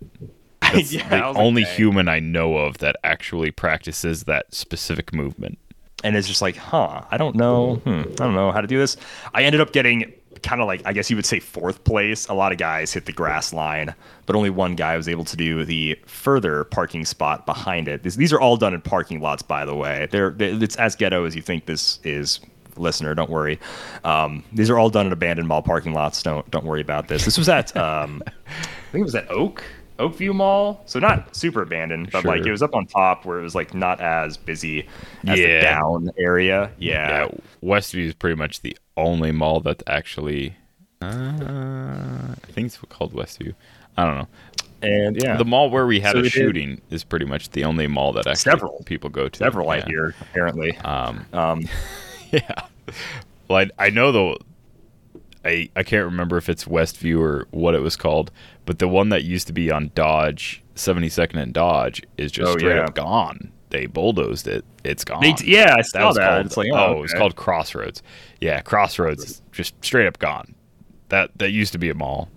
That's 0.74 0.92
Yeah, 0.92 1.08
the 1.08 1.16
was 1.28 1.36
like, 1.36 1.44
only 1.44 1.64
human 1.64 2.08
I 2.08 2.20
know 2.20 2.56
of 2.56 2.78
that 2.78 2.96
actually 3.04 3.50
practices 3.50 4.24
that 4.24 4.52
specific 4.54 5.12
movement. 5.14 5.58
and 6.04 6.16
it's 6.16 6.28
just 6.28 6.42
like, 6.42 6.56
huh, 6.56 7.02
I 7.10 7.16
don't 7.16 7.36
know, 7.36 7.76
hmm, 7.76 8.02
I 8.02 8.14
don't 8.24 8.34
know 8.34 8.52
how 8.52 8.60
to 8.60 8.66
do 8.66 8.78
this. 8.78 8.96
I 9.34 9.42
ended 9.44 9.60
up 9.60 9.72
getting 9.72 10.12
kind 10.42 10.60
of 10.60 10.66
like, 10.66 10.82
I 10.84 10.92
guess 10.92 11.08
you 11.10 11.16
would 11.16 11.24
say 11.26 11.40
fourth 11.40 11.82
place. 11.84 12.28
A 12.28 12.34
lot 12.34 12.52
of 12.52 12.58
guys 12.58 12.92
hit 12.92 13.06
the 13.06 13.12
grass 13.12 13.52
line, 13.52 13.94
but 14.26 14.36
only 14.36 14.50
one 14.50 14.76
guy 14.76 14.96
was 14.96 15.08
able 15.08 15.24
to 15.24 15.36
do 15.36 15.64
the 15.64 15.98
further 16.06 16.64
parking 16.64 17.04
spot 17.06 17.46
behind 17.46 17.88
it. 17.88 18.02
These, 18.02 18.16
these 18.16 18.32
are 18.32 18.38
all 18.40 18.56
done 18.58 18.74
in 18.74 18.82
parking 18.82 19.20
lots, 19.20 19.42
by 19.42 19.64
the 19.64 19.74
way. 19.74 20.06
They're, 20.10 20.30
they 20.30 20.50
it's 20.52 20.76
as 20.76 20.94
ghetto 20.94 21.24
as 21.24 21.34
you 21.34 21.42
think 21.42 21.66
this 21.66 21.98
is. 22.04 22.40
Listener, 22.78 23.14
don't 23.14 23.30
worry. 23.30 23.58
Um, 24.04 24.44
these 24.52 24.68
are 24.68 24.78
all 24.78 24.90
done 24.90 25.06
in 25.06 25.12
abandoned 25.12 25.48
mall 25.48 25.62
parking 25.62 25.94
lots. 25.94 26.22
Don't 26.22 26.48
don't 26.50 26.66
worry 26.66 26.82
about 26.82 27.08
this. 27.08 27.24
This 27.24 27.38
was 27.38 27.48
at 27.48 27.74
um, 27.74 28.22
I 28.26 28.30
think 28.92 29.00
it 29.00 29.04
was 29.04 29.14
at 29.14 29.30
Oak 29.30 29.64
Oakview 29.98 30.34
Mall, 30.34 30.82
so 30.86 30.98
not 30.98 31.34
super 31.34 31.62
abandoned, 31.62 32.10
but 32.12 32.24
like 32.24 32.44
it 32.44 32.50
was 32.50 32.62
up 32.62 32.74
on 32.74 32.86
top 32.86 33.24
where 33.24 33.38
it 33.38 33.42
was 33.42 33.54
like 33.54 33.72
not 33.74 34.00
as 34.00 34.36
busy 34.36 34.86
as 35.26 35.38
the 35.38 35.60
down 35.62 36.10
area. 36.18 36.70
Yeah, 36.78 37.24
Yeah, 37.24 37.28
Westview 37.62 38.04
is 38.06 38.14
pretty 38.14 38.36
much 38.36 38.60
the 38.60 38.76
only 38.96 39.32
mall 39.32 39.60
that's 39.60 39.82
actually. 39.86 40.56
Uh, 41.02 41.06
I 42.42 42.52
think 42.52 42.66
it's 42.66 42.78
called 42.88 43.12
Westview. 43.12 43.54
I 43.96 44.04
don't 44.04 44.16
know. 44.18 44.28
and 44.82 45.16
yeah, 45.22 45.36
The 45.36 45.44
mall 45.44 45.70
where 45.70 45.86
we 45.86 46.00
had 46.00 46.12
So 46.12 46.18
a 46.18 46.22
we 46.22 46.28
did- 46.28 46.32
shooting 46.32 46.80
is 46.90 47.02
pretty 47.04 47.24
much 47.26 47.50
the 47.50 47.64
only 47.64 47.86
mall 47.86 48.12
that 48.14 48.26
actually 48.26 48.50
Several. 48.50 48.82
people 48.84 49.08
go 49.10 49.28
to. 49.28 49.38
several 49.38 49.70
I 49.70 49.76
Yeah. 49.78 49.84
hear 49.86 50.14
apparently. 50.20 50.76
Um, 50.78 51.24
Um, 51.32 51.68
yeah. 52.30 52.62
Well, 53.48 53.58
I, 53.78 53.86
I 53.86 53.90
know 53.90 54.12
the. 54.12 54.38
I 55.46 55.68
I 55.76 55.82
can't 55.82 56.04
remember 56.04 56.36
if 56.36 56.48
it's 56.48 56.64
Westview 56.64 57.20
or 57.20 57.46
what 57.50 57.74
it 57.74 57.80
was 57.80 57.96
called, 57.96 58.30
but 58.64 58.78
the 58.78 58.88
one 58.88 59.08
that 59.10 59.24
used 59.24 59.46
to 59.46 59.52
be 59.52 59.70
on 59.70 59.90
Dodge, 59.94 60.62
72nd 60.74 61.36
and 61.40 61.52
Dodge, 61.54 62.02
is 62.18 62.32
just 62.32 62.50
Oh, 62.52 62.58
straight 62.58 62.76
yeah. 62.76 62.84
up 62.84 62.94
gone. 62.94 63.52
They 63.70 63.86
bulldozed 63.86 64.46
it. 64.46 64.64
It's 64.84 65.04
gone. 65.04 65.20
they, 65.22 65.34
yeah, 65.44 65.74
I 65.76 65.82
saw 65.82 66.06
was 66.06 66.16
that. 66.16 66.28
called, 66.30 66.46
it's 66.46 66.56
like, 66.56 66.70
oh, 66.72 66.76
oh, 66.76 67.02
okay. 67.04 67.18
called 67.18 67.34
Crossroads. 67.36 68.02
Yeah, 68.40 68.60
Crossroads 68.60 69.24
is 69.24 69.42
just 69.52 69.74
straight 69.84 70.06
up 70.06 70.18
gone. 70.18 70.54
That 71.08 71.30
that 71.38 71.50
used 71.50 71.72
to 71.72 71.78
be 71.78 71.90
a 71.90 71.94
mall. 71.94 72.28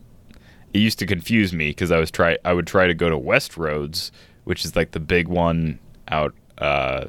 It 0.73 0.79
used 0.79 0.99
to 0.99 1.05
confuse 1.05 1.51
me 1.53 1.69
because 1.69 1.91
I 1.91 1.97
was 1.99 2.11
try 2.11 2.37
I 2.45 2.53
would 2.53 2.67
try 2.67 2.87
to 2.87 2.93
go 2.93 3.09
to 3.09 3.17
West 3.17 3.57
Roads, 3.57 4.11
which 4.43 4.65
is 4.65 4.75
like 4.75 4.91
the 4.91 4.99
big 4.99 5.27
one 5.27 5.79
out 6.07 6.33
uh, 6.59 7.05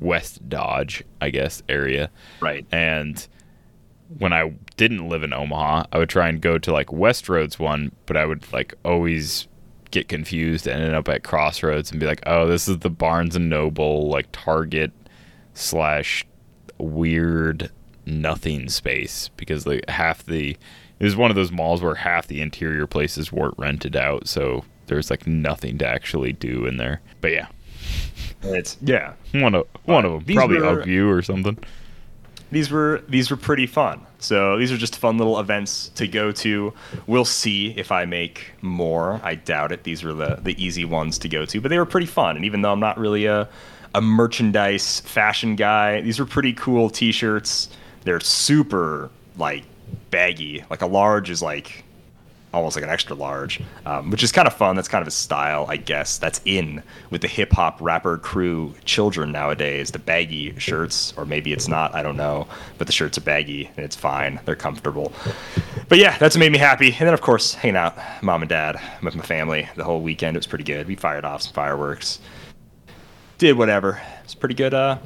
West 0.00 0.48
Dodge, 0.48 1.04
I 1.20 1.30
guess 1.30 1.62
area. 1.68 2.10
right. 2.40 2.66
And 2.72 3.26
when 4.18 4.32
I 4.32 4.54
didn't 4.76 5.08
live 5.08 5.22
in 5.22 5.32
Omaha, 5.32 5.84
I 5.92 5.98
would 5.98 6.08
try 6.08 6.28
and 6.28 6.40
go 6.40 6.58
to 6.58 6.72
like 6.72 6.92
West 6.92 7.28
Roads 7.28 7.58
one, 7.58 7.92
but 8.06 8.16
I 8.16 8.24
would 8.26 8.50
like 8.52 8.74
always 8.84 9.48
get 9.90 10.08
confused 10.08 10.66
and 10.66 10.82
end 10.82 10.94
up 10.94 11.08
at 11.08 11.22
Crossroads 11.22 11.90
and 11.90 12.00
be 12.00 12.06
like, 12.06 12.22
oh, 12.26 12.46
this 12.46 12.66
is 12.68 12.78
the 12.80 12.90
Barnes 12.90 13.36
and 13.36 13.48
Noble 13.48 14.08
like 14.08 14.26
Target 14.32 14.92
slash 15.54 16.24
weird 16.78 17.70
nothing 18.06 18.68
space 18.68 19.30
because 19.36 19.66
like 19.66 19.88
half 19.88 20.24
the 20.26 20.56
it 20.98 21.04
was 21.04 21.16
one 21.16 21.30
of 21.30 21.34
those 21.36 21.50
malls 21.50 21.82
where 21.82 21.94
half 21.94 22.26
the 22.26 22.40
interior 22.40 22.86
places 22.86 23.32
weren't 23.32 23.54
rented 23.58 23.96
out, 23.96 24.28
so 24.28 24.64
there's 24.86 25.10
like 25.10 25.26
nothing 25.26 25.76
to 25.78 25.86
actually 25.86 26.32
do 26.32 26.66
in 26.66 26.76
there. 26.76 27.00
But 27.20 27.32
yeah, 27.32 27.46
It's 28.42 28.76
yeah. 28.80 29.14
one 29.32 29.54
of 29.54 29.66
one 29.84 30.04
of 30.04 30.12
them 30.12 30.24
These 30.24 30.36
probably 30.36 30.58
were- 30.58 30.82
Oakview 30.84 31.08
or 31.08 31.20
something. 31.22 31.58
These 32.54 32.70
were 32.70 33.02
these 33.08 33.30
were 33.30 33.36
pretty 33.36 33.66
fun. 33.66 34.00
So 34.18 34.56
these 34.56 34.72
are 34.72 34.78
just 34.78 34.96
fun 34.96 35.18
little 35.18 35.38
events 35.38 35.88
to 35.96 36.08
go 36.08 36.32
to. 36.32 36.72
We'll 37.06 37.24
see 37.24 37.74
if 37.76 37.92
I 37.92 38.06
make 38.06 38.52
more. 38.62 39.20
I 39.22 39.34
doubt 39.34 39.72
it. 39.72 39.84
These 39.84 40.02
were 40.02 40.14
the 40.14 40.38
the 40.42 40.62
easy 40.62 40.84
ones 40.84 41.18
to 41.18 41.28
go 41.28 41.44
to, 41.44 41.60
but 41.60 41.68
they 41.68 41.78
were 41.78 41.86
pretty 41.86 42.06
fun. 42.06 42.36
And 42.36 42.44
even 42.44 42.62
though 42.62 42.72
I'm 42.72 42.80
not 42.80 42.98
really 42.98 43.26
a 43.26 43.48
a 43.94 44.00
merchandise 44.00 45.00
fashion 45.00 45.56
guy, 45.56 46.00
these 46.00 46.18
were 46.18 46.26
pretty 46.26 46.52
cool 46.54 46.90
t-shirts. 46.90 47.68
They're 48.02 48.20
super 48.20 49.10
like 49.36 49.64
baggy. 50.10 50.64
Like 50.70 50.82
a 50.82 50.86
large 50.86 51.30
is 51.30 51.42
like 51.42 51.83
almost 52.54 52.76
like 52.76 52.84
an 52.84 52.90
extra 52.90 53.16
large, 53.16 53.60
um, 53.84 54.10
which 54.10 54.22
is 54.22 54.32
kind 54.32 54.46
of 54.46 54.54
fun. 54.54 54.76
That's 54.76 54.88
kind 54.88 55.02
of 55.02 55.08
a 55.08 55.12
style, 55.12 55.66
I 55.68 55.76
guess, 55.76 56.18
that's 56.18 56.40
in 56.44 56.82
with 57.10 57.20
the 57.22 57.28
hip 57.28 57.52
hop 57.52 57.80
rapper 57.80 58.18
crew 58.18 58.74
children 58.84 59.32
nowadays. 59.32 59.90
The 59.90 59.98
baggy 59.98 60.58
shirts, 60.58 61.12
or 61.16 61.26
maybe 61.26 61.52
it's 61.52 61.68
not, 61.68 61.94
I 61.94 62.02
don't 62.02 62.16
know. 62.16 62.46
But 62.78 62.86
the 62.86 62.92
shirts 62.92 63.18
are 63.18 63.22
baggy 63.22 63.70
and 63.76 63.84
it's 63.84 63.96
fine. 63.96 64.40
They're 64.44 64.56
comfortable. 64.56 65.12
But 65.88 65.98
yeah, 65.98 66.16
that's 66.18 66.36
what 66.36 66.40
made 66.40 66.52
me 66.52 66.58
happy. 66.58 66.88
And 66.88 67.06
then, 67.06 67.14
of 67.14 67.20
course, 67.20 67.54
hanging 67.54 67.76
out, 67.76 67.96
mom 68.22 68.42
and 68.42 68.48
dad, 68.48 68.80
with 69.02 69.14
my 69.14 69.24
family 69.24 69.68
the 69.76 69.84
whole 69.84 70.00
weekend. 70.00 70.36
It 70.36 70.40
was 70.40 70.46
pretty 70.46 70.64
good. 70.64 70.86
We 70.86 70.94
fired 70.94 71.24
off 71.24 71.42
some 71.42 71.52
fireworks, 71.52 72.20
did 73.38 73.58
whatever. 73.58 74.00
It 74.20 74.24
was 74.24 74.34
pretty 74.34 74.54
good. 74.54 74.72
Uh, 74.72 74.98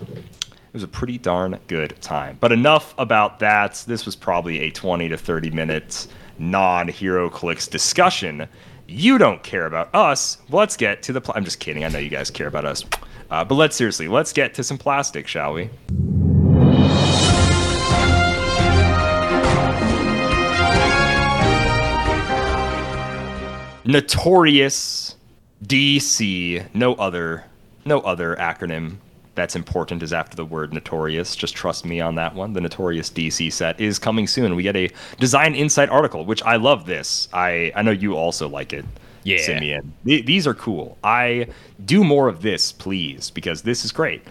it 0.68 0.74
was 0.74 0.82
a 0.82 0.88
pretty 0.88 1.16
darn 1.16 1.58
good 1.66 2.00
time. 2.02 2.36
But 2.40 2.52
enough 2.52 2.94
about 2.98 3.38
that. 3.38 3.82
This 3.86 4.04
was 4.04 4.14
probably 4.14 4.60
a 4.60 4.70
20 4.70 5.08
to 5.08 5.16
30 5.16 5.50
minutes 5.50 6.08
non 6.38 6.88
HeroClix 6.88 7.68
discussion. 7.70 8.48
You 8.86 9.18
don't 9.18 9.42
care 9.42 9.66
about 9.66 9.94
us. 9.94 10.38
Let's 10.50 10.76
get 10.76 11.02
to 11.04 11.12
the. 11.12 11.20
Pl- 11.20 11.34
I'm 11.36 11.44
just 11.44 11.60
kidding. 11.60 11.84
I 11.84 11.88
know 11.88 11.98
you 11.98 12.08
guys 12.08 12.30
care 12.30 12.46
about 12.46 12.64
us. 12.64 12.84
Uh, 13.30 13.44
but 13.44 13.56
let's 13.56 13.76
seriously, 13.76 14.08
let's 14.08 14.32
get 14.32 14.54
to 14.54 14.64
some 14.64 14.78
plastic, 14.78 15.26
shall 15.26 15.52
we? 15.52 15.68
Notorious 23.84 25.16
DC. 25.64 26.74
No 26.74 26.94
other, 26.94 27.44
no 27.84 28.00
other 28.00 28.36
acronym 28.36 28.96
that's 29.38 29.54
important 29.54 30.02
is 30.02 30.12
after 30.12 30.36
the 30.36 30.44
word 30.44 30.72
notorious. 30.72 31.36
Just 31.36 31.54
trust 31.54 31.84
me 31.84 32.00
on 32.00 32.16
that 32.16 32.34
one. 32.34 32.54
The 32.54 32.60
Notorious 32.60 33.08
DC 33.08 33.52
set 33.52 33.80
is 33.80 33.96
coming 33.96 34.26
soon. 34.26 34.56
We 34.56 34.64
get 34.64 34.74
a 34.74 34.90
Design 35.20 35.54
Insight 35.54 35.88
article, 35.90 36.24
which 36.24 36.42
I 36.42 36.56
love. 36.56 36.86
This 36.86 37.28
I 37.32 37.72
I 37.76 37.82
know 37.82 37.92
you 37.92 38.16
also 38.16 38.48
like 38.48 38.72
it. 38.72 38.84
Yeah. 39.22 39.38
Simeon. 39.38 39.92
Th- 40.04 40.26
these 40.26 40.46
are 40.46 40.54
cool. 40.54 40.98
I 41.04 41.46
do 41.84 42.02
more 42.02 42.26
of 42.28 42.42
this, 42.42 42.72
please, 42.72 43.30
because 43.30 43.62
this 43.62 43.84
is 43.84 43.92
great. 43.92 44.22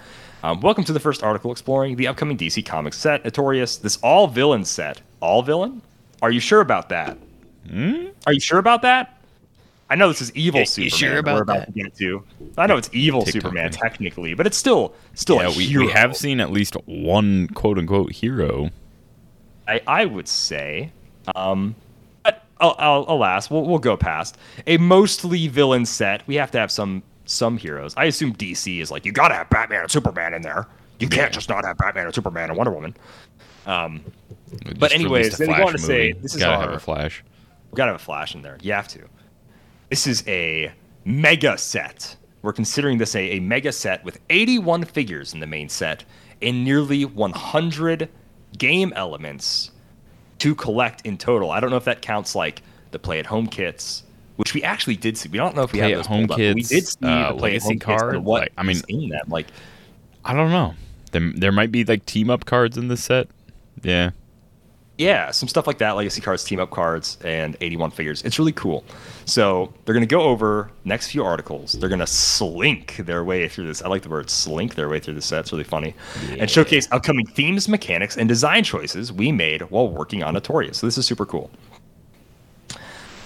Um, 0.43 0.59
welcome 0.59 0.83
to 0.83 0.93
the 0.93 0.99
first 0.99 1.23
article 1.23 1.51
exploring 1.51 1.95
the 1.95 2.07
upcoming 2.07 2.37
DC 2.37 2.65
Comics 2.65 2.97
set, 2.97 3.23
Notorious. 3.23 3.77
This 3.77 3.97
all 4.03 4.27
villain 4.27 4.65
set. 4.65 5.01
All 5.21 5.41
villain? 5.41 5.81
Are 6.21 6.31
you 6.31 6.41
sure 6.41 6.59
about 6.61 6.89
that? 6.89 7.17
Are 8.25 8.33
you 8.33 8.39
sure 8.41 8.59
about 8.59 8.81
that? 8.81 9.16
I 9.89 9.95
know 9.95 10.09
this 10.09 10.21
is 10.21 10.31
evil? 10.35 10.59
You- 10.61 10.65
Superman. 10.65 10.83
you 10.85 10.89
sure 10.97 11.11
we're 11.13 11.19
about 11.19 11.41
about 11.41 11.57
that? 11.59 11.65
to 11.67 11.71
get 11.83 11.95
to. 11.95 12.23
I 12.57 12.67
know 12.67 12.77
it's 12.77 12.89
evil 12.91 13.21
TikTok 13.23 13.41
Superman 13.41 13.71
thing. 13.71 13.81
technically, 13.81 14.33
but 14.33 14.45
it's 14.45 14.57
still 14.57 14.93
still 15.13 15.37
Yeah, 15.37 15.47
a 15.47 15.57
we, 15.57 15.65
hero. 15.65 15.85
we 15.85 15.91
have 15.91 16.15
seen 16.17 16.39
at 16.41 16.51
least 16.51 16.75
one 16.85 17.47
quote 17.49 17.77
unquote 17.77 18.11
hero. 18.11 18.69
I, 19.67 19.81
I 19.87 20.05
would 20.05 20.27
say, 20.27 20.91
um, 21.35 21.75
but 22.23 22.43
al- 22.61 22.75
al- 22.79 23.05
alas, 23.09 23.49
we'll, 23.49 23.63
we'll 23.63 23.79
go 23.79 23.97
past 23.97 24.37
a 24.65 24.77
mostly 24.77 25.47
villain 25.47 25.85
set. 25.85 26.25
We 26.27 26.35
have 26.35 26.51
to 26.51 26.57
have 26.59 26.71
some 26.71 27.03
some 27.25 27.57
heroes. 27.57 27.93
I 27.97 28.05
assume 28.05 28.33
DC 28.33 28.79
is 28.81 28.91
like 28.91 29.05
you 29.05 29.11
got 29.11 29.29
to 29.29 29.35
have 29.35 29.49
Batman 29.49 29.81
and 29.81 29.91
Superman 29.91 30.33
in 30.33 30.41
there. 30.41 30.67
You 30.99 31.07
can't 31.07 31.33
just 31.33 31.47
not 31.49 31.63
have 31.65 31.77
Batman 31.77 32.05
and 32.05 32.15
Superman 32.15 32.49
and 32.49 32.57
Wonder 32.57 32.71
Woman. 32.71 32.95
Um, 33.65 34.01
We 34.65 34.73
But 34.75 34.93
anyways, 34.93 35.25
released 35.25 35.35
a 35.35 35.37
then 35.39 35.47
we 35.49 35.53
go 35.55 35.61
Flash 35.63 35.67
on 35.67 35.73
to 35.73 35.79
say, 35.79 36.11
this 36.13 36.33
is 36.35 36.39
Gotta 36.41 36.55
our- 36.55 36.61
have 36.61 36.73
a 36.73 36.79
Flash. 36.79 37.23
we 37.71 37.75
gotta 37.75 37.91
have 37.91 38.01
a 38.01 38.03
Flash 38.03 38.33
in 38.35 38.41
there. 38.41 38.57
You 38.61 38.71
have 38.73 38.87
to. 38.89 38.99
This 39.89 40.07
is 40.07 40.23
a 40.27 40.71
mega 41.05 41.57
set. 41.57 42.15
we're 42.41 42.53
considering 42.53 42.97
this 42.97 43.15
a, 43.15 43.37
a 43.37 43.39
mega 43.39 43.71
set 43.71 44.03
with 44.03 44.19
81 44.29 44.83
figures 44.85 45.33
in 45.33 45.39
the 45.39 45.47
main 45.47 45.69
set 45.69 46.03
and 46.41 46.63
nearly 46.63 47.05
100 47.05 48.09
game 48.57 48.93
elements 48.95 49.71
to 50.39 50.53
collect 50.55 51.05
in 51.05 51.17
total. 51.17 51.51
I 51.51 51.59
don't 51.59 51.69
know 51.69 51.77
if 51.77 51.85
that 51.85 52.01
counts 52.01 52.35
like 52.35 52.61
the 52.91 52.99
play 52.99 53.19
at 53.19 53.25
home 53.25 53.47
kits, 53.47 54.03
which 54.35 54.53
we 54.53 54.61
actually 54.63 54.95
did 54.97 55.17
see. 55.17 55.29
We 55.29 55.37
don't 55.37 55.55
know 55.55 55.63
if 55.63 55.71
we 55.71 55.79
Play 55.79 55.89
have 55.91 55.99
at 55.99 56.03
those 56.03 56.07
home 56.07 56.23
up, 56.25 56.29
but 56.29 56.55
We 56.55 56.61
did 56.63 56.87
see 56.87 56.97
uh, 57.01 57.31
the 57.31 57.39
play 57.39 57.55
at 57.55 57.61
home 57.63 57.71
kits, 57.79 57.83
card, 57.85 58.17
What 58.17 58.41
like, 58.41 58.53
I 58.57 58.63
mean- 58.63 58.81
in 58.87 59.09
them, 59.09 59.25
like 59.29 59.47
I 60.23 60.33
don't 60.33 60.51
know. 60.51 60.75
There, 61.11 61.31
there 61.35 61.51
might 61.53 61.71
be 61.71 61.85
like 61.85 62.05
team 62.05 62.29
up 62.29 62.43
cards 62.45 62.77
in 62.77 62.89
this 62.89 63.05
set. 63.05 63.29
Yeah. 63.81 64.11
Yeah, 64.97 65.29
some 65.31 65.47
stuff 65.47 65.67
like 65.67 65.77
that, 65.77 65.91
legacy 65.91 66.21
cards, 66.21 66.43
team 66.43 66.59
up 66.59 66.71
cards, 66.71 67.17
and 67.23 67.55
81 67.61 67.91
figures. 67.91 68.23
It's 68.23 68.39
really 68.39 68.51
cool. 68.51 68.83
So 69.25 69.71
they're 69.85 69.93
going 69.93 70.07
to 70.07 70.07
go 70.07 70.21
over 70.21 70.71
next 70.85 71.11
few 71.11 71.23
articles. 71.23 71.73
They're 71.73 71.89
going 71.89 71.99
to 71.99 72.07
slink 72.07 72.97
their 72.97 73.23
way 73.23 73.47
through 73.47 73.67
this. 73.67 73.83
I 73.83 73.89
like 73.89 74.01
the 74.01 74.09
word 74.09 74.29
slink 74.29 74.75
their 74.75 74.89
way 74.89 74.99
through 74.99 75.13
the 75.13 75.21
set. 75.21 75.41
It's 75.41 75.51
really 75.51 75.63
funny. 75.63 75.93
And 76.39 76.49
showcase 76.49 76.87
upcoming 76.91 77.27
themes, 77.27 77.67
mechanics, 77.67 78.17
and 78.17 78.27
design 78.27 78.63
choices 78.63 79.13
we 79.13 79.31
made 79.31 79.61
while 79.63 79.87
working 79.87 80.23
on 80.23 80.33
Notorious. 80.33 80.79
So 80.79 80.87
this 80.87 80.97
is 80.97 81.05
super 81.05 81.25
cool. 81.25 81.51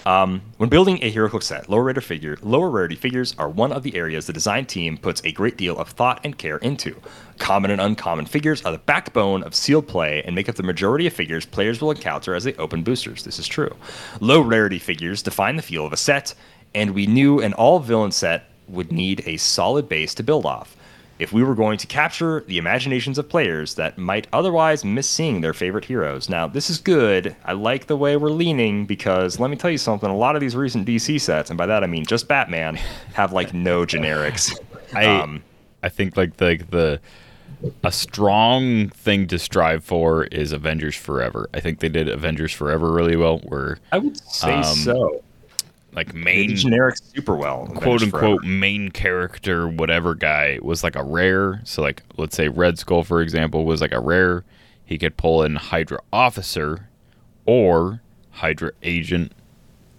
Um, 0.05 0.41
when 0.57 0.69
building 0.69 0.97
a 1.01 1.13
HeroClix 1.13 1.43
set, 1.43 1.69
lower 1.69 1.83
rarity 1.83 2.01
figure, 2.01 2.37
lower 2.41 2.69
rarity 2.69 2.95
figures 2.95 3.35
are 3.37 3.49
one 3.49 3.71
of 3.71 3.83
the 3.83 3.95
areas 3.95 4.25
the 4.25 4.33
design 4.33 4.65
team 4.65 4.97
puts 4.97 5.21
a 5.23 5.31
great 5.31 5.57
deal 5.57 5.77
of 5.77 5.89
thought 5.89 6.21
and 6.23 6.37
care 6.37 6.57
into. 6.57 6.95
Common 7.37 7.69
and 7.69 7.79
uncommon 7.79 8.25
figures 8.25 8.63
are 8.63 8.71
the 8.71 8.79
backbone 8.79 9.43
of 9.43 9.53
sealed 9.53 9.87
play 9.87 10.23
and 10.23 10.35
make 10.35 10.49
up 10.49 10.55
the 10.55 10.63
majority 10.63 11.05
of 11.05 11.13
figures 11.13 11.45
players 11.45 11.81
will 11.81 11.91
encounter 11.91 12.33
as 12.33 12.43
they 12.43 12.53
open 12.55 12.83
boosters. 12.83 13.23
This 13.23 13.37
is 13.37 13.47
true. 13.47 13.75
Low 14.19 14.41
rarity 14.41 14.79
figures 14.79 15.21
define 15.21 15.55
the 15.55 15.61
feel 15.61 15.85
of 15.85 15.93
a 15.93 15.97
set, 15.97 16.33
and 16.73 16.91
we 16.91 17.05
knew 17.05 17.39
an 17.39 17.53
all 17.53 17.79
villain 17.79 18.11
set 18.11 18.49
would 18.67 18.91
need 18.91 19.21
a 19.25 19.37
solid 19.37 19.87
base 19.87 20.15
to 20.15 20.23
build 20.23 20.45
off 20.45 20.75
if 21.21 21.31
we 21.31 21.43
were 21.43 21.53
going 21.53 21.77
to 21.77 21.85
capture 21.85 22.43
the 22.47 22.57
imaginations 22.57 23.19
of 23.19 23.29
players 23.29 23.75
that 23.75 23.95
might 23.95 24.25
otherwise 24.33 24.83
miss 24.83 25.07
seeing 25.07 25.41
their 25.41 25.53
favorite 25.53 25.85
heroes. 25.85 26.27
Now, 26.27 26.47
this 26.47 26.67
is 26.67 26.79
good. 26.79 27.35
I 27.45 27.53
like 27.53 27.85
the 27.85 27.95
way 27.95 28.17
we're 28.17 28.29
leaning 28.29 28.87
because 28.87 29.39
let 29.39 29.51
me 29.51 29.55
tell 29.55 29.69
you 29.69 29.77
something. 29.77 30.09
A 30.09 30.17
lot 30.17 30.35
of 30.35 30.41
these 30.41 30.55
recent 30.55 30.87
DC 30.87 31.21
sets, 31.21 31.51
and 31.51 31.57
by 31.57 31.67
that 31.67 31.83
I 31.83 31.87
mean 31.87 32.05
just 32.05 32.27
Batman, 32.27 32.75
have 33.13 33.31
like 33.33 33.53
no 33.53 33.85
generics. 33.85 34.57
I 34.95 35.05
Um, 35.05 35.43
I 35.83 35.89
think 35.89 36.17
like 36.17 36.37
the 36.37 36.59
the 36.69 36.99
a 37.83 37.91
strong 37.91 38.89
thing 38.89 39.27
to 39.27 39.37
strive 39.37 39.83
for 39.83 40.23
is 40.25 40.51
Avengers 40.51 40.95
Forever. 40.95 41.47
I 41.53 41.59
think 41.59 41.79
they 41.79 41.89
did 41.89 42.09
Avengers 42.09 42.51
Forever 42.51 42.91
really 42.91 43.15
well. 43.15 43.37
Where 43.39 43.77
I 43.91 43.99
would 43.99 44.17
say 44.17 44.53
Um, 44.53 44.63
so. 44.63 45.23
Like 45.93 46.13
main 46.13 46.49
did 46.49 46.57
generics 46.57 47.01
super 47.13 47.35
well. 47.35 47.67
quote 47.75 48.01
unquote 48.01 48.43
main 48.43 48.89
character 48.89 49.67
whatever 49.67 50.15
guy 50.15 50.59
was 50.61 50.83
like 50.83 50.95
a 50.95 51.03
rare. 51.03 51.61
So 51.63 51.81
like 51.81 52.03
let's 52.17 52.35
say 52.35 52.47
Red 52.47 52.79
Skull 52.79 53.03
for 53.03 53.21
example 53.21 53.65
was 53.65 53.81
like 53.81 53.91
a 53.91 53.99
rare. 53.99 54.43
He 54.85 54.97
could 54.97 55.17
pull 55.17 55.43
in 55.43 55.55
Hydra 55.55 55.99
Officer 56.11 56.89
or 57.45 58.01
Hydra 58.31 58.71
Agent 58.83 59.33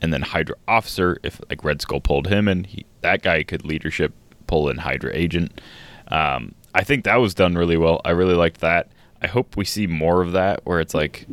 and 0.00 0.12
then 0.12 0.22
Hydra 0.22 0.56
Officer 0.66 1.18
if 1.22 1.40
like 1.48 1.64
Red 1.64 1.80
Skull 1.82 2.00
pulled 2.00 2.26
him 2.26 2.48
and 2.48 2.66
he, 2.66 2.86
that 3.02 3.22
guy 3.22 3.42
could 3.42 3.64
leadership 3.64 4.12
pull 4.46 4.68
in 4.68 4.78
Hydra 4.78 5.10
Agent. 5.14 5.60
Um, 6.08 6.54
I 6.74 6.84
think 6.84 7.04
that 7.04 7.16
was 7.16 7.34
done 7.34 7.54
really 7.54 7.76
well. 7.76 8.00
I 8.04 8.10
really 8.10 8.34
liked 8.34 8.60
that. 8.60 8.90
I 9.20 9.26
hope 9.28 9.56
we 9.56 9.64
see 9.64 9.86
more 9.86 10.22
of 10.22 10.32
that 10.32 10.60
where 10.64 10.80
it's 10.80 10.94
like 10.94 11.26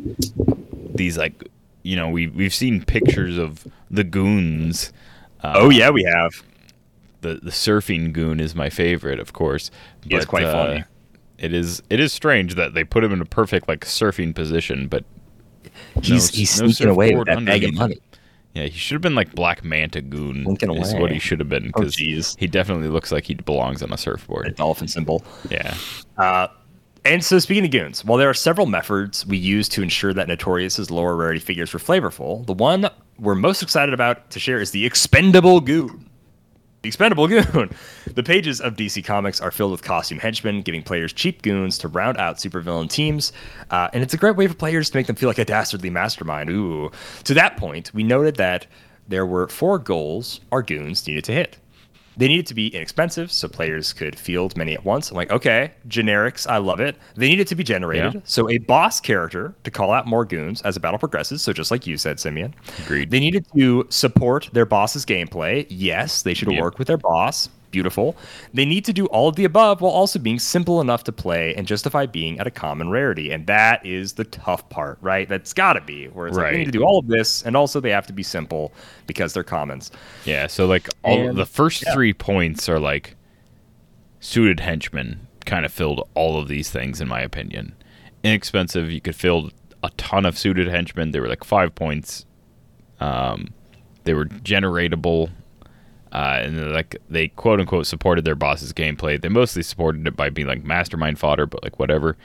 these 0.94 1.18
like 1.18 1.50
you 1.84 1.96
know 1.96 2.10
we 2.10 2.28
we've 2.28 2.54
seen 2.54 2.84
pictures 2.84 3.38
of 3.38 3.66
the 3.92 4.04
goons. 4.04 4.92
Uh, 5.44 5.54
Oh 5.56 5.70
yeah, 5.70 5.90
we 5.90 6.04
have. 6.04 6.32
the 7.22 7.36
the 7.42 7.52
surfing 7.52 8.14
goon 8.14 8.40
is 8.40 8.56
my 8.56 8.70
favorite, 8.70 9.20
of 9.20 9.34
course. 9.34 9.72
He 10.06 10.16
is 10.16 10.26
quite 10.26 10.44
funny. 10.46 10.84
It 11.38 11.54
is 11.54 11.82
it 11.90 12.00
is 12.00 12.12
strange 12.14 12.56
that 12.56 12.74
they 12.74 12.84
put 12.84 13.04
him 13.04 13.14
in 13.14 13.22
a 13.22 13.26
perfect 13.26 13.68
like 13.68 13.86
surfing 13.86 14.34
position, 14.36 14.88
but 14.88 15.04
He's 16.02 16.32
no- 16.34 16.38
he's 16.38 16.62
no 16.62 16.68
sneaking 16.68 16.90
away 16.92 17.16
with 17.16 17.28
surfboard 17.28 17.46
that 17.46 17.46
bag 17.46 17.64
of 17.64 17.74
money. 17.76 18.00
yeah, 18.54 18.64
he 18.64 18.78
should 18.78 18.96
have 18.96 19.02
been 19.02 19.16
like 19.16 19.34
Black 19.36 19.64
Manta 19.64 20.02
goon. 20.02 20.44
Slinking 20.44 20.76
is 20.76 20.92
away. 20.94 21.02
what 21.02 21.12
he 21.12 21.20
should 21.20 21.40
have 21.40 21.48
been 21.50 21.72
Oh, 21.74 21.80
because 21.80 21.96
jeez. 21.96 22.38
he 22.38 22.48
definitely 22.48 22.88
looks 22.90 23.12
like 23.12 23.26
he 23.26 23.36
belongs 23.36 23.82
on 23.84 23.94
a 23.94 23.98
surfboard. 23.98 24.46
A 24.46 24.50
surfboard. 24.50 24.56
dolphin 24.58 24.88
symbol. 24.88 25.24
Yeah, 25.50 25.76
Uh, 26.18 26.48
and 27.10 27.26
so, 27.26 27.40
speaking 27.40 27.66
of 27.66 27.72
goons, 27.72 28.06
while 28.06 28.20
there 28.20 28.30
are 28.30 28.36
several 28.36 28.68
methods 28.68 29.26
we 29.26 29.36
use 29.36 29.68
to 29.70 29.82
ensure 29.82 30.14
that 30.14 30.28
Notorious's 30.28 30.92
lower 30.92 31.16
rarity 31.16 31.40
figures 31.40 31.74
were 31.74 31.80
flavorful, 31.80 32.46
the 32.46 32.54
one 32.54 32.88
we're 33.18 33.34
most 33.34 33.64
excited 33.64 33.94
about 33.94 34.30
to 34.30 34.40
share 34.40 34.62
is 34.62 34.72
the 34.72 34.86
expendable 34.86 35.60
goon. 35.60 36.08
The 36.84 36.88
expendable 36.88 37.28
goon. 37.28 37.72
The 38.06 38.24
pages 38.24 38.60
of 38.60 38.76
DC 38.76 39.06
Comics 39.06 39.40
are 39.40 39.52
filled 39.52 39.72
with 39.72 39.84
costume 39.84 40.20
henchmen, 40.20 40.62
giving 40.62 40.84
players 40.84 41.14
cheap 41.14 41.42
goons 41.42 41.78
to 41.80 41.88
round 41.88 42.18
out 42.18 42.38
supervillain 42.38 42.90
teams, 42.90 43.34
uh, 43.70 43.90
and 43.94 44.04
it's 44.04 44.14
a 44.14 44.18
great 44.18 44.36
way 44.36 44.48
for 44.48 44.56
players 44.56 44.90
to 44.90 44.98
make 44.98 45.08
them 45.08 45.16
feel 45.16 45.30
like 45.30 45.38
a 45.38 45.46
dastardly 45.46 45.90
mastermind. 45.90 46.50
Ooh. 46.50 46.92
To 47.26 47.34
that 47.34 47.58
point, 47.58 47.94
we 47.94 48.04
noted 48.04 48.36
that 48.36 48.68
there 49.08 49.26
were 49.26 49.48
four 49.48 49.80
goals 49.80 50.42
our 50.52 50.62
goons 50.62 51.06
needed 51.08 51.24
to 51.26 51.32
hit. 51.32 51.58
They 52.20 52.28
needed 52.28 52.48
to 52.48 52.54
be 52.54 52.68
inexpensive 52.68 53.32
so 53.32 53.48
players 53.48 53.94
could 53.94 54.20
field 54.20 54.58
many 54.58 54.74
at 54.74 54.84
once. 54.84 55.10
I'm 55.10 55.16
like, 55.16 55.32
okay, 55.32 55.72
generics, 55.88 56.46
I 56.50 56.58
love 56.58 56.82
it. 56.82 56.98
They 57.16 57.30
needed 57.30 57.48
to 57.48 57.56
be 57.56 57.64
generated. 57.64 58.14
Yeah. 58.16 58.20
So 58.26 58.50
a 58.50 58.58
boss 58.58 59.00
character 59.00 59.56
to 59.64 59.72
call 59.72 59.94
out 59.94 60.06
more 60.06 60.26
goons 60.26 60.62
as 60.64 60.74
the 60.74 60.82
battle 60.82 61.00
progresses. 61.00 61.42
So 61.42 61.54
just 61.54 61.72
like 61.72 61.88
you 61.88 61.96
said, 61.98 62.20
Simeon. 62.20 62.54
Agreed. 62.84 63.10
They 63.10 63.22
needed 63.22 63.46
to 63.56 63.88
support 63.90 64.50
their 64.52 64.66
boss's 64.66 65.06
gameplay. 65.06 65.66
Yes, 65.70 66.22
they 66.24 66.34
should 66.34 66.52
Yep. 66.52 66.62
work 66.62 66.78
with 66.78 66.90
their 66.90 66.98
boss. 66.98 67.48
Beautiful. 67.72 68.16
They 68.54 68.66
need 68.66 68.84
to 68.86 68.94
do 68.94 69.06
all 69.08 69.28
of 69.30 69.36
the 69.36 69.46
above 69.46 69.82
while 69.82 69.92
also 69.92 70.18
being 70.18 70.40
simple 70.40 70.82
enough 70.82 71.04
to 71.04 71.12
play 71.12 71.54
and 71.56 71.68
justify 71.68 72.06
being 72.08 72.40
at 72.40 72.48
a 72.48 72.52
common 72.52 72.90
rarity. 72.90 73.32
And 73.32 73.46
that 73.48 73.86
is 73.86 74.14
the 74.14 74.24
tough 74.24 74.68
part, 74.70 74.98
right? 75.02 75.30
That's 75.30 75.54
got 75.54 75.74
to 75.74 75.82
be 75.82 76.08
where 76.08 76.28
it's 76.28 76.36
like, 76.38 76.52
we 76.54 76.58
need 76.60 76.66
to 76.66 76.72
do 76.72 76.84
all 76.84 76.98
of 76.98 77.08
this, 77.08 77.44
and 77.44 77.56
also 77.56 77.80
they 77.80 77.92
have 77.92 78.08
to 78.08 78.14
be 78.14 78.24
simple 78.24 78.74
because 79.06 79.34
they're 79.34 79.44
commons. 79.44 79.92
yeah. 80.26 80.48
So 80.48 80.66
like 80.66 80.90
all 81.04 81.30
And- 81.30 81.38
the 81.38 81.46
first 81.46 81.84
yeah. 81.86 81.94
three 81.94 82.14
points 82.14 82.68
are 82.68 82.80
like 82.80 83.16
suited 84.20 84.60
henchmen 84.60 85.28
kind 85.46 85.66
of 85.66 85.72
filled 85.72 86.08
all 86.14 86.38
of 86.40 86.48
these 86.48 86.70
things 86.70 87.00
in 87.02 87.08
my 87.08 87.22
opinion. 87.22 87.76
Inexpensive, 88.24 88.92
you 88.92 89.00
could 89.02 89.16
fill 89.16 89.52
a 89.84 89.90
ton 89.92 90.26
of 90.26 90.38
suited 90.38 90.68
henchmen. 90.68 91.12
They 91.12 91.20
were 91.20 91.30
like 91.30 91.44
five 91.44 91.74
points. 91.76 92.26
Um, 93.00 93.54
they 94.04 94.14
were 94.14 94.26
generatable. 94.26 95.30
Uh, 96.12 96.40
and 96.42 96.72
like 96.72 96.98
they 97.10 97.28
quote 97.28 97.60
unquote 97.60 97.86
supported 97.86 98.26
their 98.26 98.36
boss's 98.36 98.74
gameplay. 98.74 99.20
They 99.20 99.30
mostly 99.30 99.62
supported 99.62 100.08
it 100.08 100.16
by 100.16 100.30
being 100.30 100.48
like 100.48 100.64
mastermind 100.64 101.20
fodder, 101.20 101.46
but 101.46 101.64
like 101.64 101.78
whatever. 101.80 102.18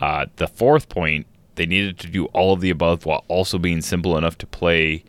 Uh, 0.00 0.26
the 0.36 0.46
fourth 0.46 0.88
point, 0.88 1.26
they 1.56 1.66
needed 1.66 1.98
to 1.98 2.08
do 2.08 2.26
all 2.26 2.52
of 2.52 2.60
the 2.60 2.70
above 2.70 3.06
while 3.06 3.24
also 3.28 3.58
being 3.58 3.80
simple 3.80 4.16
enough 4.16 4.38
to 4.38 4.46
play 4.46 5.04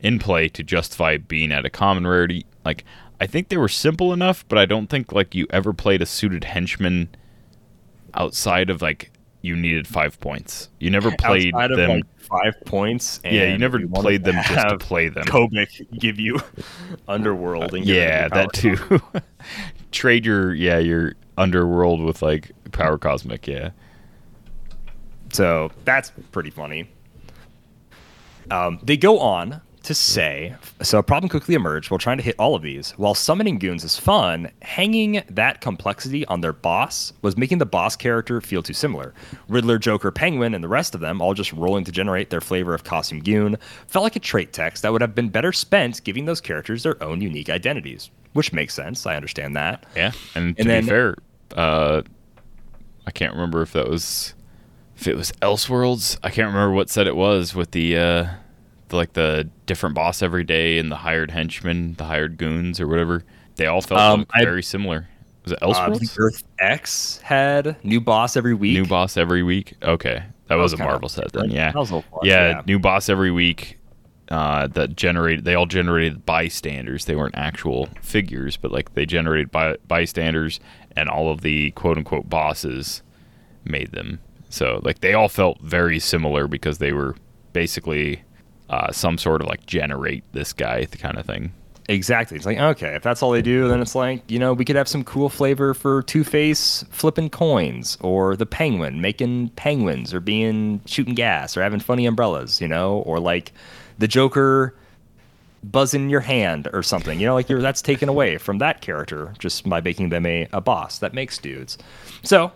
in 0.00 0.18
play 0.18 0.48
to 0.48 0.62
justify 0.62 1.16
being 1.16 1.50
at 1.50 1.64
a 1.64 1.70
common 1.70 2.06
rarity. 2.06 2.46
Like 2.64 2.84
I 3.20 3.26
think 3.26 3.48
they 3.48 3.56
were 3.56 3.68
simple 3.68 4.12
enough, 4.12 4.44
but 4.48 4.58
I 4.58 4.64
don't 4.64 4.88
think 4.88 5.12
like 5.12 5.34
you 5.34 5.46
ever 5.50 5.72
played 5.72 6.02
a 6.02 6.06
suited 6.06 6.44
henchman 6.44 7.08
outside 8.14 8.70
of 8.70 8.80
like 8.80 9.10
you 9.42 9.54
needed 9.56 9.86
five 9.86 10.18
points. 10.20 10.68
You 10.80 10.90
never 10.90 11.10
played 11.12 11.54
Outside 11.54 11.70
of, 11.70 11.76
them. 11.76 11.90
like, 11.90 12.04
five 12.20 12.54
points. 12.66 13.20
yeah, 13.24 13.44
you 13.52 13.58
never 13.58 13.78
wanted 13.78 14.02
played 14.02 14.24
them 14.24 14.34
to 14.42 14.54
just 14.54 14.68
to 14.68 14.78
play 14.78 15.08
them. 15.08 15.24
Kobik 15.24 15.98
give 15.98 16.18
you 16.18 16.38
underworld 17.08 17.74
and 17.74 17.86
yeah, 17.86 18.24
you 18.24 18.30
that 18.30 18.52
too. 18.52 18.76
Trade 19.92 20.26
your 20.26 20.54
yeah 20.54 20.78
your 20.78 21.14
underworld 21.36 22.02
with 22.02 22.20
like 22.20 22.50
power 22.72 22.98
cosmic. 22.98 23.46
Yeah, 23.46 23.70
So 25.32 25.70
that's 25.84 26.12
pretty 26.32 26.50
funny. 26.50 26.90
Um, 28.50 28.80
they 28.82 28.96
go 28.96 29.18
on 29.18 29.60
to 29.88 29.94
say 29.94 30.54
so 30.82 30.98
a 30.98 31.02
problem 31.02 31.30
quickly 31.30 31.54
emerged 31.54 31.90
while 31.90 31.98
trying 31.98 32.18
to 32.18 32.22
hit 32.22 32.36
all 32.38 32.54
of 32.54 32.60
these. 32.62 32.92
While 32.92 33.14
summoning 33.14 33.58
goons 33.58 33.84
is 33.84 33.98
fun, 33.98 34.50
hanging 34.60 35.22
that 35.30 35.62
complexity 35.62 36.26
on 36.26 36.42
their 36.42 36.52
boss 36.52 37.14
was 37.22 37.36
making 37.38 37.56
the 37.56 37.66
boss 37.66 37.96
character 37.96 38.40
feel 38.42 38.62
too 38.62 38.74
similar. 38.74 39.14
Riddler, 39.48 39.78
Joker, 39.78 40.10
Penguin, 40.10 40.54
and 40.54 40.62
the 40.62 40.68
rest 40.68 40.94
of 40.94 41.00
them, 41.00 41.22
all 41.22 41.32
just 41.32 41.54
rolling 41.54 41.84
to 41.84 41.92
generate 41.92 42.28
their 42.28 42.42
flavor 42.42 42.74
of 42.74 42.84
costume 42.84 43.20
goon, 43.20 43.56
felt 43.86 44.02
like 44.02 44.14
a 44.14 44.20
trait 44.20 44.52
text 44.52 44.82
that 44.82 44.92
would 44.92 45.00
have 45.00 45.14
been 45.14 45.30
better 45.30 45.52
spent 45.52 46.04
giving 46.04 46.26
those 46.26 46.40
characters 46.40 46.82
their 46.82 47.02
own 47.02 47.20
unique 47.22 47.48
identities. 47.48 48.10
Which 48.34 48.52
makes 48.52 48.74
sense. 48.74 49.06
I 49.06 49.16
understand 49.16 49.56
that. 49.56 49.86
yeah. 49.96 50.12
And 50.34 50.54
to 50.58 50.64
then- 50.64 50.84
be 50.84 50.88
fair, 50.90 51.16
uh, 51.56 52.02
I 53.06 53.10
can't 53.10 53.32
remember 53.32 53.62
if 53.62 53.72
that 53.72 53.88
was 53.88 54.34
if 54.98 55.08
it 55.08 55.16
was 55.16 55.32
Elseworlds. 55.40 56.18
I 56.22 56.28
can't 56.28 56.48
remember 56.48 56.74
what 56.74 56.90
set 56.90 57.06
it 57.06 57.16
was 57.16 57.54
with 57.54 57.70
the. 57.70 57.96
Uh, 57.96 58.02
the, 58.02 58.30
like 58.96 59.12
the 59.14 59.48
different 59.66 59.94
boss 59.94 60.22
every 60.22 60.44
day 60.44 60.78
and 60.78 60.90
the 60.90 60.96
hired 60.96 61.30
henchmen, 61.30 61.94
the 61.94 62.04
hired 62.04 62.36
goons 62.38 62.80
or 62.80 62.86
whatever, 62.88 63.24
they 63.56 63.66
all 63.66 63.80
felt 63.80 64.00
Um, 64.00 64.20
like 64.20 64.28
I- 64.34 64.44
very 64.44 64.62
similar. 64.62 65.08
Was 65.44 65.52
it 65.52 65.58
Uh, 65.62 65.68
I 65.70 65.72
Elseworlds? 65.88 65.98
think 65.98 66.10
Earth 66.18 66.42
X 66.58 67.20
had 67.22 67.76
new 67.84 68.00
boss 68.00 68.36
every 68.36 68.54
week. 68.54 68.74
New 68.74 68.84
boss 68.86 69.16
every 69.16 69.42
week. 69.42 69.74
Okay, 69.82 70.22
that, 70.48 70.54
was, 70.56 70.72
was 70.72 70.80
a 70.80 70.84
Marvel 70.84 71.08
set 71.08 71.32
then. 71.32 71.50
Yeah, 71.50 71.72
That 71.72 71.78
was 71.78 71.90
a 71.90 71.94
little 71.96 72.10
fun, 72.10 72.20
yeah, 72.28 72.48
yeah. 72.48 72.62
new 72.66 72.78
boss 72.78 73.08
every 73.08 73.30
week. 73.30 73.76
uh, 74.30 74.66
that 74.66 74.94
generated. 74.94 75.46
They 75.46 75.54
all 75.54 75.64
generated 75.64 76.26
bystanders. 76.26 77.06
They 77.06 77.14
weren't 77.16 77.34
actual 77.34 77.88
figures, 78.02 78.58
but 78.58 78.70
like 78.70 78.92
they 78.92 79.06
generated 79.06 79.50
by, 79.50 79.76
bystanders, 79.86 80.60
and 80.94 81.08
all 81.08 81.30
of 81.30 81.40
the 81.40 81.70
quote 81.70 81.96
unquote 81.96 82.28
bosses 82.28 83.02
made 83.64 83.92
them. 83.92 84.18
So 84.50 84.80
like 84.84 85.00
they 85.00 85.14
all 85.14 85.30
felt 85.30 85.62
very 85.62 85.98
similar 85.98 86.46
because 86.46 86.76
they 86.76 86.92
were 86.92 87.16
basically 87.54 88.20
uh, 88.70 88.92
some 88.92 89.18
sort 89.18 89.42
of 89.42 89.48
like 89.48 89.64
generate 89.66 90.24
this 90.32 90.52
guy 90.52 90.84
kind 90.86 91.18
of 91.18 91.26
thing. 91.26 91.52
Exactly. 91.90 92.36
It's 92.36 92.44
like, 92.44 92.58
okay, 92.58 92.94
if 92.94 93.02
that's 93.02 93.22
all 93.22 93.30
they 93.30 93.40
do, 93.40 93.66
then 93.66 93.80
it's 93.80 93.94
like, 93.94 94.30
you 94.30 94.38
know, 94.38 94.52
we 94.52 94.66
could 94.66 94.76
have 94.76 94.88
some 94.88 95.02
cool 95.04 95.30
flavor 95.30 95.72
for 95.72 96.02
Two 96.02 96.22
Face 96.22 96.84
flipping 96.90 97.30
coins 97.30 97.96
or 98.02 98.36
the 98.36 98.44
Penguin 98.44 99.00
making 99.00 99.48
penguins 99.50 100.12
or 100.12 100.20
being 100.20 100.82
shooting 100.84 101.14
gas 101.14 101.56
or 101.56 101.62
having 101.62 101.80
funny 101.80 102.04
umbrellas, 102.04 102.60
you 102.60 102.68
know, 102.68 102.98
or 102.98 103.18
like 103.18 103.52
the 103.96 104.06
Joker 104.06 104.74
buzzing 105.64 106.10
your 106.10 106.20
hand 106.20 106.68
or 106.74 106.82
something. 106.82 107.18
You 107.18 107.26
know, 107.26 107.34
like 107.34 107.48
you're 107.48 107.62
that's 107.62 107.80
taken 107.80 108.10
away 108.10 108.36
from 108.36 108.58
that 108.58 108.82
character 108.82 109.32
just 109.38 109.66
by 109.66 109.80
making 109.80 110.10
them 110.10 110.26
a, 110.26 110.46
a 110.52 110.60
boss 110.60 110.98
that 110.98 111.14
makes 111.14 111.38
dudes. 111.38 111.78
So 112.22 112.52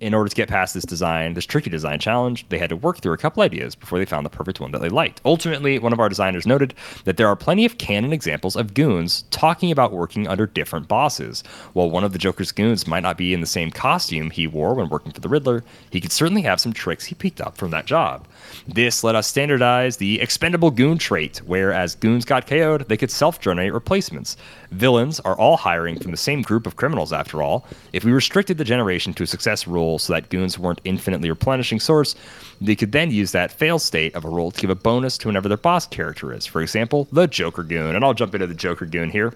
in 0.00 0.14
order 0.14 0.28
to 0.28 0.36
get 0.36 0.48
past 0.48 0.74
this 0.74 0.84
design, 0.84 1.34
this 1.34 1.46
tricky 1.46 1.70
design 1.70 1.98
challenge, 1.98 2.48
they 2.48 2.58
had 2.58 2.70
to 2.70 2.76
work 2.76 2.98
through 2.98 3.12
a 3.12 3.18
couple 3.18 3.42
ideas 3.42 3.74
before 3.74 3.98
they 3.98 4.04
found 4.04 4.24
the 4.24 4.30
perfect 4.30 4.60
one 4.60 4.72
that 4.72 4.80
they 4.80 4.88
liked. 4.88 5.20
Ultimately, 5.24 5.78
one 5.78 5.92
of 5.92 6.00
our 6.00 6.08
designers 6.08 6.46
noted 6.46 6.74
that 7.04 7.16
there 7.16 7.28
are 7.28 7.36
plenty 7.36 7.64
of 7.64 7.78
canon 7.78 8.12
examples 8.12 8.56
of 8.56 8.74
goons 8.74 9.22
talking 9.30 9.70
about 9.70 9.92
working 9.92 10.26
under 10.26 10.46
different 10.46 10.88
bosses. 10.88 11.42
While 11.72 11.90
one 11.90 12.04
of 12.04 12.12
the 12.12 12.18
Joker's 12.18 12.52
goons 12.52 12.86
might 12.86 13.02
not 13.02 13.18
be 13.18 13.34
in 13.34 13.40
the 13.40 13.46
same 13.46 13.70
costume 13.70 14.30
he 14.30 14.46
wore 14.46 14.74
when 14.74 14.88
working 14.88 15.12
for 15.12 15.20
the 15.20 15.28
Riddler, 15.28 15.64
he 15.90 16.00
could 16.00 16.12
certainly 16.12 16.42
have 16.42 16.60
some 16.60 16.72
tricks 16.72 17.06
he 17.06 17.14
picked 17.14 17.40
up 17.40 17.56
from 17.56 17.70
that 17.70 17.86
job. 17.86 18.26
This 18.66 19.04
let 19.04 19.14
us 19.14 19.26
standardize 19.26 19.96
the 19.96 20.20
expendable 20.20 20.70
goon 20.70 20.98
trait, 20.98 21.38
where 21.38 21.72
as 21.72 21.94
goons 21.94 22.24
got 22.24 22.46
KO'd, 22.46 22.88
they 22.88 22.96
could 22.96 23.10
self 23.10 23.40
generate 23.40 23.72
replacements. 23.72 24.36
Villains 24.70 25.20
are 25.20 25.36
all 25.36 25.56
hiring 25.56 25.98
from 25.98 26.10
the 26.10 26.16
same 26.16 26.42
group 26.42 26.66
of 26.66 26.76
criminals, 26.76 27.12
after 27.12 27.42
all. 27.42 27.66
If 27.92 28.04
we 28.04 28.12
restricted 28.12 28.58
the 28.58 28.64
generation 28.64 29.14
to 29.14 29.22
a 29.22 29.26
success 29.26 29.66
rule 29.66 29.98
so 29.98 30.12
that 30.12 30.30
goons 30.30 30.58
weren't 30.58 30.80
infinitely 30.84 31.30
replenishing 31.30 31.80
source, 31.80 32.14
they 32.60 32.74
could 32.74 32.92
then 32.92 33.10
use 33.10 33.32
that 33.32 33.52
fail 33.52 33.78
state 33.78 34.14
of 34.14 34.24
a 34.24 34.28
rule 34.28 34.50
to 34.50 34.60
give 34.60 34.70
a 34.70 34.74
bonus 34.74 35.18
to 35.18 35.28
whenever 35.28 35.48
their 35.48 35.56
boss 35.56 35.86
character 35.86 36.32
is. 36.32 36.46
For 36.46 36.62
example, 36.62 37.06
the 37.12 37.26
Joker 37.26 37.62
Goon. 37.62 37.94
And 37.94 38.04
I'll 38.04 38.14
jump 38.14 38.34
into 38.34 38.46
the 38.46 38.54
Joker 38.54 38.86
Goon 38.86 39.10
here. 39.10 39.34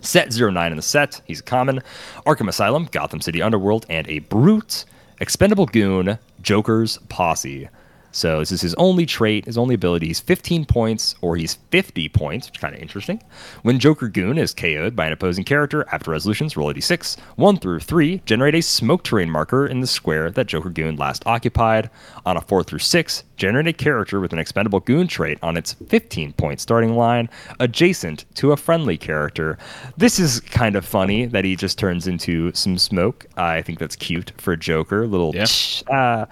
Set 0.00 0.34
09 0.34 0.70
in 0.70 0.76
the 0.76 0.82
set, 0.82 1.22
he's 1.24 1.40
a 1.40 1.44
common. 1.44 1.82
Arkham 2.26 2.48
Asylum, 2.48 2.88
Gotham 2.92 3.22
City 3.22 3.40
Underworld, 3.40 3.86
and 3.88 4.06
a 4.08 4.18
brute. 4.20 4.84
Expendable 5.20 5.66
Goon, 5.66 6.18
Joker's 6.42 6.98
Posse. 7.08 7.68
So 8.14 8.38
this 8.38 8.52
is 8.52 8.60
his 8.60 8.74
only 8.74 9.06
trait, 9.06 9.44
his 9.46 9.58
only 9.58 9.74
ability. 9.74 10.06
He's 10.06 10.20
15 10.20 10.66
points 10.66 11.16
or 11.20 11.34
he's 11.34 11.54
50 11.72 12.08
points, 12.10 12.46
which 12.46 12.58
is 12.58 12.60
kind 12.60 12.72
of 12.72 12.80
interesting. 12.80 13.20
When 13.62 13.80
Joker 13.80 14.08
Goon 14.08 14.38
is 14.38 14.54
KO'd 14.54 14.94
by 14.94 15.06
an 15.06 15.12
opposing 15.12 15.42
character 15.44 15.84
after 15.90 16.12
resolutions, 16.12 16.56
roll 16.56 16.70
a 16.70 16.74
d6. 16.74 17.18
1 17.34 17.56
through 17.58 17.80
3 17.80 18.22
generate 18.24 18.54
a 18.54 18.60
smoke 18.62 19.02
terrain 19.02 19.28
marker 19.28 19.66
in 19.66 19.80
the 19.80 19.86
square 19.88 20.30
that 20.30 20.46
Joker 20.46 20.70
Goon 20.70 20.94
last 20.94 21.26
occupied. 21.26 21.90
On 22.24 22.36
a 22.36 22.40
4 22.40 22.62
through 22.62 22.78
6, 22.78 23.24
generate 23.36 23.66
a 23.66 23.72
character 23.72 24.20
with 24.20 24.32
an 24.32 24.38
expendable 24.38 24.78
Goon 24.78 25.08
trait 25.08 25.38
on 25.42 25.56
its 25.56 25.72
15 25.72 26.34
point 26.34 26.60
starting 26.60 26.94
line 26.94 27.28
adjacent 27.58 28.26
to 28.36 28.52
a 28.52 28.56
friendly 28.56 28.96
character. 28.96 29.58
This 29.96 30.20
is 30.20 30.38
kind 30.38 30.76
of 30.76 30.84
funny 30.84 31.26
that 31.26 31.44
he 31.44 31.56
just 31.56 31.78
turns 31.78 32.06
into 32.06 32.52
some 32.54 32.78
smoke. 32.78 33.26
I 33.36 33.60
think 33.62 33.80
that's 33.80 33.96
cute 33.96 34.32
for 34.38 34.54
Joker. 34.54 35.08
Little 35.08 35.34
Yeah. 35.34 35.46
uh, 35.92 36.26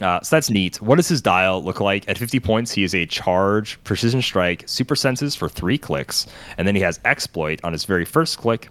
uh, 0.00 0.20
so 0.20 0.36
that's 0.36 0.50
neat. 0.50 0.80
What 0.80 0.96
does 0.96 1.08
his 1.08 1.20
dial 1.20 1.62
look 1.62 1.80
like? 1.80 2.08
At 2.08 2.18
50 2.18 2.40
points, 2.40 2.72
he 2.72 2.82
is 2.82 2.94
a 2.94 3.06
charge, 3.06 3.82
precision 3.84 4.22
strike, 4.22 4.64
super 4.66 4.96
senses 4.96 5.34
for 5.34 5.48
three 5.48 5.78
clicks, 5.78 6.26
and 6.56 6.66
then 6.66 6.74
he 6.74 6.80
has 6.82 6.98
exploit 7.04 7.60
on 7.62 7.72
his 7.72 7.84
very 7.84 8.04
first 8.04 8.38
click. 8.38 8.68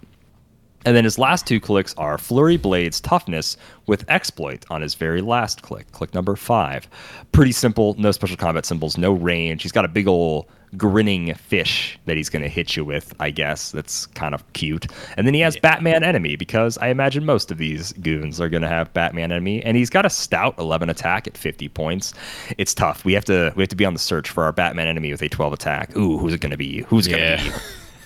And 0.84 0.96
then 0.96 1.04
his 1.04 1.18
last 1.18 1.46
two 1.46 1.60
clicks 1.60 1.94
are 1.94 2.18
Flurry 2.18 2.56
Blade's 2.56 3.00
Toughness 3.00 3.56
with 3.86 4.04
Exploit 4.10 4.64
on 4.68 4.82
his 4.82 4.94
very 4.94 5.20
last 5.20 5.62
click, 5.62 5.90
click 5.92 6.12
number 6.12 6.34
five. 6.34 6.88
Pretty 7.30 7.52
simple, 7.52 7.94
no 7.98 8.10
special 8.10 8.36
combat 8.36 8.66
symbols, 8.66 8.98
no 8.98 9.12
range. 9.12 9.62
He's 9.62 9.70
got 9.70 9.84
a 9.84 9.88
big 9.88 10.08
ol' 10.08 10.48
grinning 10.76 11.34
fish 11.34 11.98
that 12.06 12.16
he's 12.16 12.28
going 12.28 12.42
to 12.42 12.48
hit 12.48 12.76
you 12.76 12.84
with, 12.84 13.14
I 13.20 13.30
guess. 13.30 13.70
That's 13.72 14.06
kind 14.06 14.34
of 14.34 14.50
cute. 14.54 14.86
And 15.16 15.26
then 15.26 15.34
he 15.34 15.40
has 15.40 15.56
Batman 15.58 16.02
Enemy 16.02 16.36
because 16.36 16.78
I 16.78 16.88
imagine 16.88 17.24
most 17.24 17.50
of 17.50 17.58
these 17.58 17.92
goons 17.94 18.40
are 18.40 18.48
going 18.48 18.62
to 18.62 18.68
have 18.68 18.92
Batman 18.94 19.32
Enemy. 19.32 19.62
And 19.64 19.76
he's 19.76 19.90
got 19.90 20.06
a 20.06 20.10
stout 20.10 20.54
11 20.58 20.88
attack 20.90 21.26
at 21.26 21.36
50 21.36 21.68
points. 21.68 22.14
It's 22.58 22.74
tough. 22.74 23.04
We 23.04 23.12
have 23.12 23.24
to 23.26 23.52
we 23.56 23.62
have 23.62 23.68
to 23.70 23.76
be 23.76 23.84
on 23.84 23.92
the 23.92 23.98
search 23.98 24.30
for 24.30 24.44
our 24.44 24.52
Batman 24.52 24.88
Enemy 24.88 25.12
with 25.12 25.22
a 25.22 25.28
12 25.28 25.52
attack. 25.52 25.96
Ooh, 25.96 26.18
who's 26.18 26.32
it 26.32 26.40
going 26.40 26.50
to 26.52 26.56
be? 26.56 26.82
Who's 26.82 27.06
going 27.06 27.20
to 27.38 27.44
Yeah. 27.44 27.58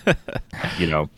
be? 0.07 0.15
you 0.79 0.87
know. 0.89 1.09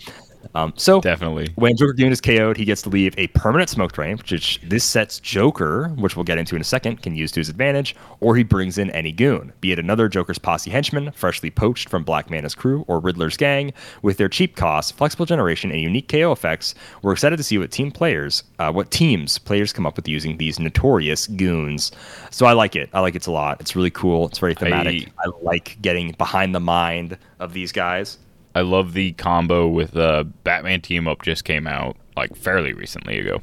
Um, 0.55 0.73
so 0.77 1.01
Definitely. 1.01 1.51
when 1.57 1.77
Joker 1.77 1.93
Goon 1.93 2.13
is 2.13 2.21
KO'd, 2.21 2.57
he 2.57 2.65
gets 2.65 2.83
to 2.83 2.89
leave 2.89 3.15
a 3.19 3.27
permanent 3.29 3.71
smoke 3.71 3.93
terrain, 3.93 4.17
which 4.17 4.61
this 4.63 4.85
sets 4.85 5.21
Joker, 5.21 5.89
which 5.97 6.17
we'll 6.17 6.25
get 6.25 6.39
into 6.39 6.55
in 6.57 6.61
a 6.61 6.65
second, 6.65 7.03
can 7.03 7.15
use 7.15 7.31
to 7.33 7.41
his 7.41 7.49
advantage, 7.49 7.95
or 8.21 8.37
he 8.37 8.43
brings 8.43 8.79
in 8.79 8.91
any 8.91 9.13
goon, 9.13 9.53
be 9.61 9.73
it 9.73 9.79
another 9.79 10.09
Joker's 10.09 10.39
posse 10.39 10.71
henchman, 10.71 11.13
freshly 11.13 11.51
poached 11.51 11.89
from 11.89 12.03
Black 12.03 12.31
Manta's 12.31 12.55
crew, 12.55 12.85
or 12.89 13.01
Riddler's 13.01 13.37
gang. 13.37 13.73
With 14.03 14.17
their 14.17 14.29
cheap 14.29 14.57
costs, 14.57 14.91
flexible 14.91 15.27
generation, 15.27 15.71
and 15.71 15.81
unique 15.81 16.09
KO 16.09 16.33
effects, 16.33 16.75
we're 17.03 17.13
excited 17.13 17.37
to 17.37 17.43
see 17.43 17.59
what 17.59 17.71
team 17.71 17.91
players, 17.91 18.43
uh, 18.59 18.73
what 18.73 18.91
teams 18.91 19.39
players 19.39 19.73
come 19.73 19.87
up 19.87 19.97
with 19.97 20.09
using 20.09 20.39
these 20.39 20.59
notorious 20.59 21.27
goons. 21.27 21.93
So 22.31 22.47
I 22.47 22.53
like 22.53 22.77
it. 22.77 22.89
I 22.93 23.01
like 23.01 23.15
it 23.15 23.27
a 23.27 23.31
lot. 23.31 23.61
It's 23.61 23.77
really 23.77 23.91
cool. 23.91 24.27
It's 24.27 24.39
very 24.39 24.55
thematic. 24.55 25.09
I, 25.19 25.29
like 25.43 25.79
getting 25.81 26.13
behind 26.13 26.55
the 26.55 26.61
mind 26.61 27.17
of 27.39 27.53
these 27.53 27.73
guys. 27.73 28.19
I 28.59 28.63
love 28.63 28.93
the 28.93 29.13
combo 29.13 29.69
with 29.69 29.97
uh, 29.97 30.25
Batman 30.43 30.81
Team 30.81 31.07
Up 31.07 31.23
just 31.23 31.45
came 31.45 31.69
out 31.69 31.97
like 32.17 32.35
fairly 32.35 32.73
recently 32.73 33.21
ago. 33.21 33.41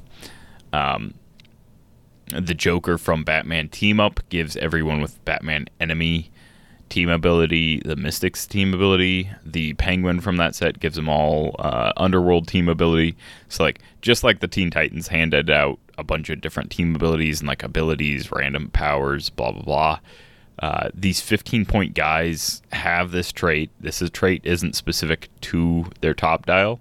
Um, 0.74 1.14
the 2.28 2.54
Joker 2.54 2.98
from 2.98 3.24
Batman 3.24 3.70
Team 3.70 4.02
Up 4.02 4.20
gives 4.28 4.58
everyone 4.58 5.02
with 5.02 5.24
Batman 5.24 5.68
Enemy 5.80 6.32
team 6.90 7.10
ability, 7.10 7.82
the 7.86 7.96
Mystics 7.96 8.46
team 8.46 8.74
ability. 8.74 9.30
The 9.46 9.74
Penguin 9.76 10.20
from 10.20 10.36
that 10.36 10.54
set 10.54 10.82
gives 10.82 10.98
them 10.98 11.08
all 11.08 11.56
uh, 11.60 11.94
Underworld 11.96 12.50
team 12.50 12.68
ability. 12.68 13.16
So 13.48 13.64
like 13.64 13.80
just 14.02 14.22
like 14.22 14.42
the 14.42 14.50
Teen 14.50 14.70
Titans 14.70 15.08
handed 15.08 15.50
out 15.50 15.80
a 15.98 16.04
bunch 16.04 16.30
of 16.30 16.42
different 16.42 16.72
team 16.72 16.94
abilities 16.94 17.40
and 17.40 17.48
like 17.48 17.64
abilities, 17.64 18.34
random 18.34 18.70
powers, 18.72 19.30
blah 19.30 19.54
blah 19.54 19.64
blah. 19.64 20.00
Uh, 20.60 20.90
these 20.94 21.20
15 21.20 21.66
point 21.66 21.94
guys 21.94 22.62
have 22.72 23.12
this 23.12 23.32
trait. 23.32 23.72
This 23.80 24.02
is 24.02 24.10
trait 24.10 24.42
isn't 24.46 24.76
specific 24.76 25.30
to 25.42 25.86
their 26.02 26.14
top 26.14 26.46
dial. 26.46 26.80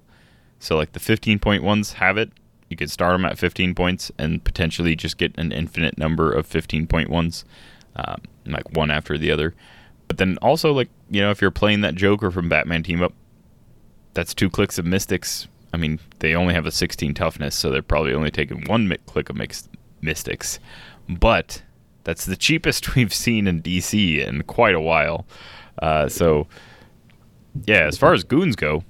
So 0.59 0.77
like 0.77 0.93
the 0.93 1.01
15 1.01 1.39
point 1.41 1.63
ones 1.63 1.95
have 1.95 2.17
it. 2.17 2.31
You 2.71 2.77
could 2.77 2.91
start 2.91 3.15
them 3.15 3.25
at 3.25 3.39
15 3.39 3.75
points 3.75 4.11
and 4.19 4.43
potentially 4.43 4.97
just 4.97 5.19
get 5.19 5.37
an 5.39 5.53
infinite 5.53 5.99
number 5.99 6.33
of 6.33 6.47
15 6.47 6.87
point 6.87 7.11
ones, 7.11 7.45
um, 7.97 8.23
like 8.47 8.77
one 8.77 8.91
after 8.91 9.19
the 9.19 9.31
other. 9.31 9.55
But 10.07 10.19
then 10.19 10.39
also 10.41 10.73
like 10.73 10.89
you 11.11 11.21
know 11.21 11.31
if 11.31 11.43
you're 11.43 11.51
playing 11.51 11.81
that 11.81 11.97
Joker 11.97 12.31
from 12.31 12.49
Batman 12.49 12.83
Team 12.85 13.03
Up, 13.03 13.13
that's 14.15 14.35
two 14.35 14.49
clicks 14.49 14.79
of 14.79 14.87
Mystics. 14.87 15.49
I 15.73 15.77
mean 15.77 15.99
they 16.21 16.35
only 16.35 16.55
have 16.55 16.67
a 16.67 16.71
16 16.71 17.15
toughness, 17.15 17.57
so 17.57 17.71
they're 17.71 17.83
probably 17.83 18.15
only 18.15 18.31
taking 18.31 18.65
one 18.67 18.95
click 19.07 19.29
of 19.29 19.37
Mystics. 20.01 20.61
But 21.09 21.63
that's 22.05 22.27
the 22.27 22.37
cheapest 22.37 22.95
we've 22.95 23.15
seen 23.15 23.47
in 23.47 23.63
DC 23.63 24.27
in 24.27 24.43
quite 24.43 24.75
a 24.75 24.81
while. 24.81 25.27
Uh, 25.83 26.09
so, 26.09 26.47
yeah, 27.67 27.87
as 27.87 27.99
far 27.99 28.13
as 28.13 28.23
goons 28.25 28.57
go, 28.57 28.85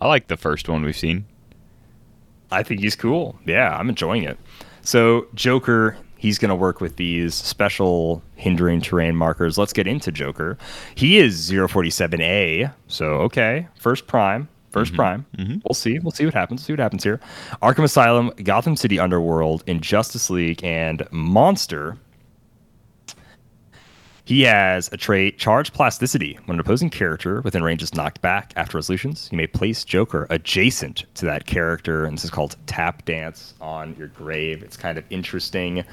I 0.00 0.08
like 0.08 0.26
the 0.26 0.36
first 0.36 0.68
one 0.68 0.82
we've 0.84 0.96
seen. 0.96 1.24
I 2.50 2.62
think 2.62 2.80
he's 2.80 2.96
cool. 2.96 3.38
Yeah, 3.44 3.76
I'm 3.76 3.88
enjoying 3.88 4.24
it. 4.24 4.38
So 4.82 5.26
Joker, 5.34 5.96
he's 6.16 6.38
going 6.38 6.50
to 6.50 6.54
work 6.54 6.80
with 6.80 6.96
these 6.96 7.34
special 7.34 8.22
hindering 8.36 8.80
terrain 8.80 9.16
markers. 9.16 9.58
Let's 9.58 9.72
get 9.72 9.86
into 9.86 10.12
Joker. 10.12 10.58
He 10.94 11.18
is 11.18 11.50
047A. 11.50 12.72
So 12.86 13.06
okay, 13.22 13.68
first 13.78 14.06
prime. 14.06 14.48
1st 14.76 14.94
prime. 14.94 15.26
We'll 15.64 15.74
see. 15.74 15.98
We'll 15.98 16.10
see 16.10 16.24
what 16.24 16.34
happens. 16.34 16.64
See 16.64 16.72
what 16.72 16.80
happens 16.80 17.02
here. 17.04 17.20
Arkham 17.62 17.84
Asylum, 17.84 18.30
Gotham 18.42 18.76
City 18.76 18.98
Underworld, 18.98 19.64
Injustice 19.66 20.30
League, 20.30 20.62
and 20.64 21.06
Monster. 21.10 21.96
He 24.24 24.42
has 24.42 24.90
a 24.92 24.96
trait, 24.96 25.38
Charge 25.38 25.72
Plasticity. 25.72 26.36
When 26.46 26.56
an 26.56 26.60
opposing 26.60 26.90
character 26.90 27.40
within 27.42 27.62
range 27.62 27.80
is 27.80 27.94
knocked 27.94 28.20
back 28.22 28.52
after 28.56 28.76
resolutions, 28.76 29.28
you 29.30 29.36
may 29.36 29.46
place 29.46 29.84
Joker 29.84 30.26
adjacent 30.30 31.04
to 31.14 31.26
that 31.26 31.46
character. 31.46 32.04
And 32.04 32.16
this 32.16 32.24
is 32.24 32.30
called 32.30 32.56
Tap 32.66 33.04
Dance 33.04 33.54
on 33.60 33.94
your 33.96 34.08
grave. 34.08 34.64
It's 34.64 34.76
kind 34.76 34.98
of 34.98 35.04
interesting. 35.10 35.84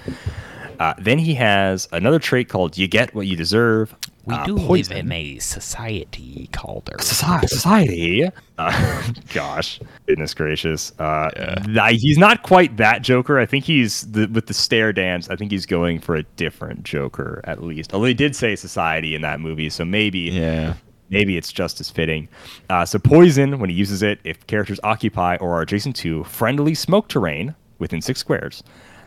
Uh, 0.80 0.96
then 0.98 1.20
he 1.20 1.36
has 1.36 1.88
another 1.92 2.18
trait 2.18 2.50
called 2.50 2.76
You 2.76 2.88
Get 2.88 3.14
What 3.14 3.28
You 3.28 3.36
Deserve. 3.36 3.96
We 4.26 4.36
uh, 4.36 4.46
do 4.46 4.56
Poison. 4.58 4.96
live 4.96 5.06
in 5.06 5.12
a 5.12 5.40
society 5.40 6.48
called 6.54 6.90
Earth. 6.94 7.04
Society. 7.04 7.48
Society. 7.48 8.30
Uh, 8.58 9.04
gosh, 9.34 9.80
goodness 10.08 10.34
gracious. 10.34 10.94
Uh, 10.98 11.30
th- 11.66 12.02
he's 12.02 12.18
not 12.18 12.42
quite 12.44 12.78
that 12.78 13.02
Joker. 13.02 13.38
I 13.40 13.46
think 13.46 13.66
he's 13.66 14.10
the, 14.12 14.28
with 14.28 14.46
the 14.48 14.54
stare 14.54 14.94
dance. 14.94 15.30
I 15.30 15.36
think 15.36 15.52
he's 15.52 15.66
going 15.66 16.00
for 16.00 16.16
a 16.16 16.24
different 16.38 16.84
Joker 16.84 17.42
at 17.44 17.64
least. 17.64 17.94
Although 17.94 18.06
he 18.08 18.14
did 18.14 18.36
say 18.36 18.56
society 18.56 19.14
in 19.14 19.22
that 19.24 19.40
movie, 19.42 19.70
so 19.70 19.84
maybe 19.84 20.20
Yeah. 20.20 20.76
maybe 21.10 21.36
it's 21.36 21.52
just 21.52 21.82
as 21.82 21.90
fitting. 21.90 22.30
Uh, 22.70 22.86
so 22.86 23.00
poison, 23.00 23.60
when 23.60 23.70
he 23.70 23.76
uses 23.76 24.04
it, 24.04 24.20
if 24.24 24.48
characters 24.48 24.80
occupy 24.84 25.36
or 25.38 25.54
are 25.58 25.62
adjacent 25.64 25.96
to 25.98 26.24
friendly 26.24 26.76
smoke 26.76 27.10
terrain 27.10 27.56
within 27.80 28.02
six 28.02 28.22
squares, 28.22 28.64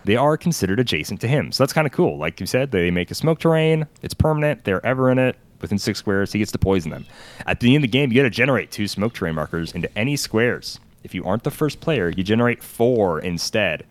they 0.07 0.17
are 0.17 0.37
considered 0.37 0.81
adjacent 0.81 1.21
to 1.21 1.29
him. 1.29 1.53
So 1.53 1.63
that's 1.63 1.73
kind 1.73 1.87
of 1.87 1.93
cool. 1.93 2.17
Like 2.17 2.41
you 2.41 2.47
said, 2.47 2.71
they 2.71 2.91
make 2.91 3.11
a 3.11 3.15
smoke 3.15 3.41
terrain. 3.41 3.87
It's 4.03 4.15
permanent. 4.15 4.65
They're 4.65 4.85
ever 4.87 5.11
in 5.11 5.19
it 5.19 5.37
within 5.61 5.79
six 5.79 5.99
squares. 5.99 6.33
He 6.33 6.39
gets 6.39 6.53
to 6.53 6.59
poison 6.59 6.91
them. 6.91 7.07
At 7.47 7.61
the 7.61 7.75
end 7.75 7.85
of 7.85 7.91
the 7.91 7.99
game, 7.99 8.13
you 8.13 8.17
got 8.17 8.23
to 8.23 8.31
generate 8.31 8.71
two 8.71 8.87
smoke 8.87 9.15
terrain 9.15 9.35
markers 9.35 9.73
into 9.73 9.91
any 9.99 10.17
squares. 10.17 10.79
If 11.03 11.15
you 11.15 11.25
aren't 11.25 11.43
the 11.43 11.51
first 11.51 11.81
player, 11.81 12.09
you 12.09 12.23
generate 12.23 12.63
four 12.63 13.21
instead. 13.21 13.85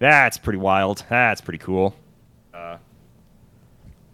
That's 0.00 0.38
pretty 0.38 0.58
wild. 0.58 1.04
That's 1.08 1.40
pretty 1.40 1.58
cool. 1.58 1.94
Uh, 2.52 2.78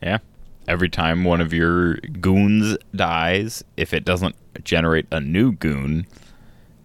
yeah. 0.03 0.19
Every 0.67 0.91
time 0.91 1.25
one 1.25 1.41
of 1.41 1.55
your 1.55 1.95
goons 1.95 2.77
dies, 2.95 3.65
if 3.79 3.95
it 3.95 4.05
doesn't 4.05 4.37
generate 4.65 5.07
a 5.11 5.21
new 5.21 5.53
goon, 5.53 6.07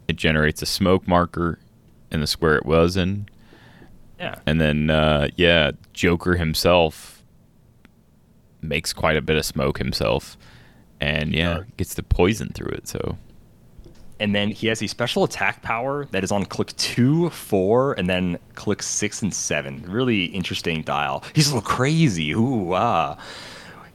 it 0.08 0.16
generates 0.16 0.62
a 0.62 0.66
smoke 0.66 1.06
marker 1.08 1.60
in 2.10 2.22
the 2.22 2.28
square 2.28 2.56
it 2.56 2.66
was 2.66 2.96
in. 2.96 3.28
Yeah. 4.24 4.40
And 4.46 4.62
then, 4.62 4.90
uh, 4.90 5.28
yeah, 5.36 5.72
Joker 5.92 6.36
himself 6.36 7.22
makes 8.62 8.94
quite 8.94 9.18
a 9.18 9.22
bit 9.22 9.36
of 9.36 9.46
smoke 9.46 9.78
himself. 9.78 10.38
And 11.02 11.34
yeah, 11.34 11.64
gets 11.76 11.96
the 11.96 12.04
poison 12.04 12.50
through 12.54 12.72
it. 12.72 12.88
So, 12.88 13.18
and 14.22 14.34
then 14.34 14.52
he 14.52 14.68
has 14.68 14.82
a 14.82 14.88
special 14.88 15.26
attack 15.26 15.62
power 15.62 16.06
that 16.12 16.24
is 16.24 16.32
on 16.32 16.46
click 16.46 16.74
two, 16.78 17.30
four, 17.32 17.92
and 17.94 18.10
then 18.10 18.40
click 18.56 18.82
six 18.82 19.22
and 19.22 19.34
seven. 19.34 19.84
Really 19.86 20.26
interesting 20.26 20.82
dial. 20.84 21.26
He's 21.36 21.50
a 21.52 21.56
little 21.56 21.70
crazy. 21.70 22.32
Ooh, 22.32 22.74
ah. 22.74 23.18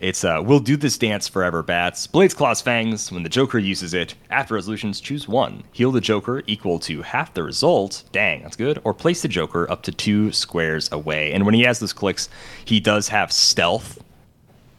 It's 0.01 0.22
uh, 0.22 0.40
we'll 0.44 0.61
do 0.61 0.76
this 0.76 0.96
dance 0.96 1.26
forever. 1.26 1.62
Bats, 1.62 2.07
blades, 2.07 2.32
claws, 2.32 2.61
fangs. 2.61 3.11
When 3.11 3.24
the 3.24 3.28
Joker 3.28 3.59
uses 3.59 3.94
it, 3.94 4.14
after 4.30 4.55
resolutions, 4.55 5.01
choose 5.01 5.26
one. 5.26 5.64
Heal 5.72 5.90
the 5.90 6.01
Joker 6.01 6.44
equal 6.46 6.78
to 6.80 7.03
half 7.03 7.34
the 7.34 7.42
result. 7.42 8.05
Dang, 8.12 8.42
that's 8.42 8.55
good. 8.55 8.80
Or 8.84 8.94
place 8.94 9.22
the 9.22 9.28
Joker 9.28 9.68
up 9.70 9.82
to 9.82 9.92
two 9.92 10.30
squares 10.30 10.88
away. 10.92 11.32
And 11.32 11.44
when 11.44 11.55
he 11.55 11.62
has 11.62 11.80
those 11.80 11.92
clicks, 11.92 12.28
he 12.64 12.78
does 12.78 13.09
have 13.09 13.32
stealth 13.32 13.99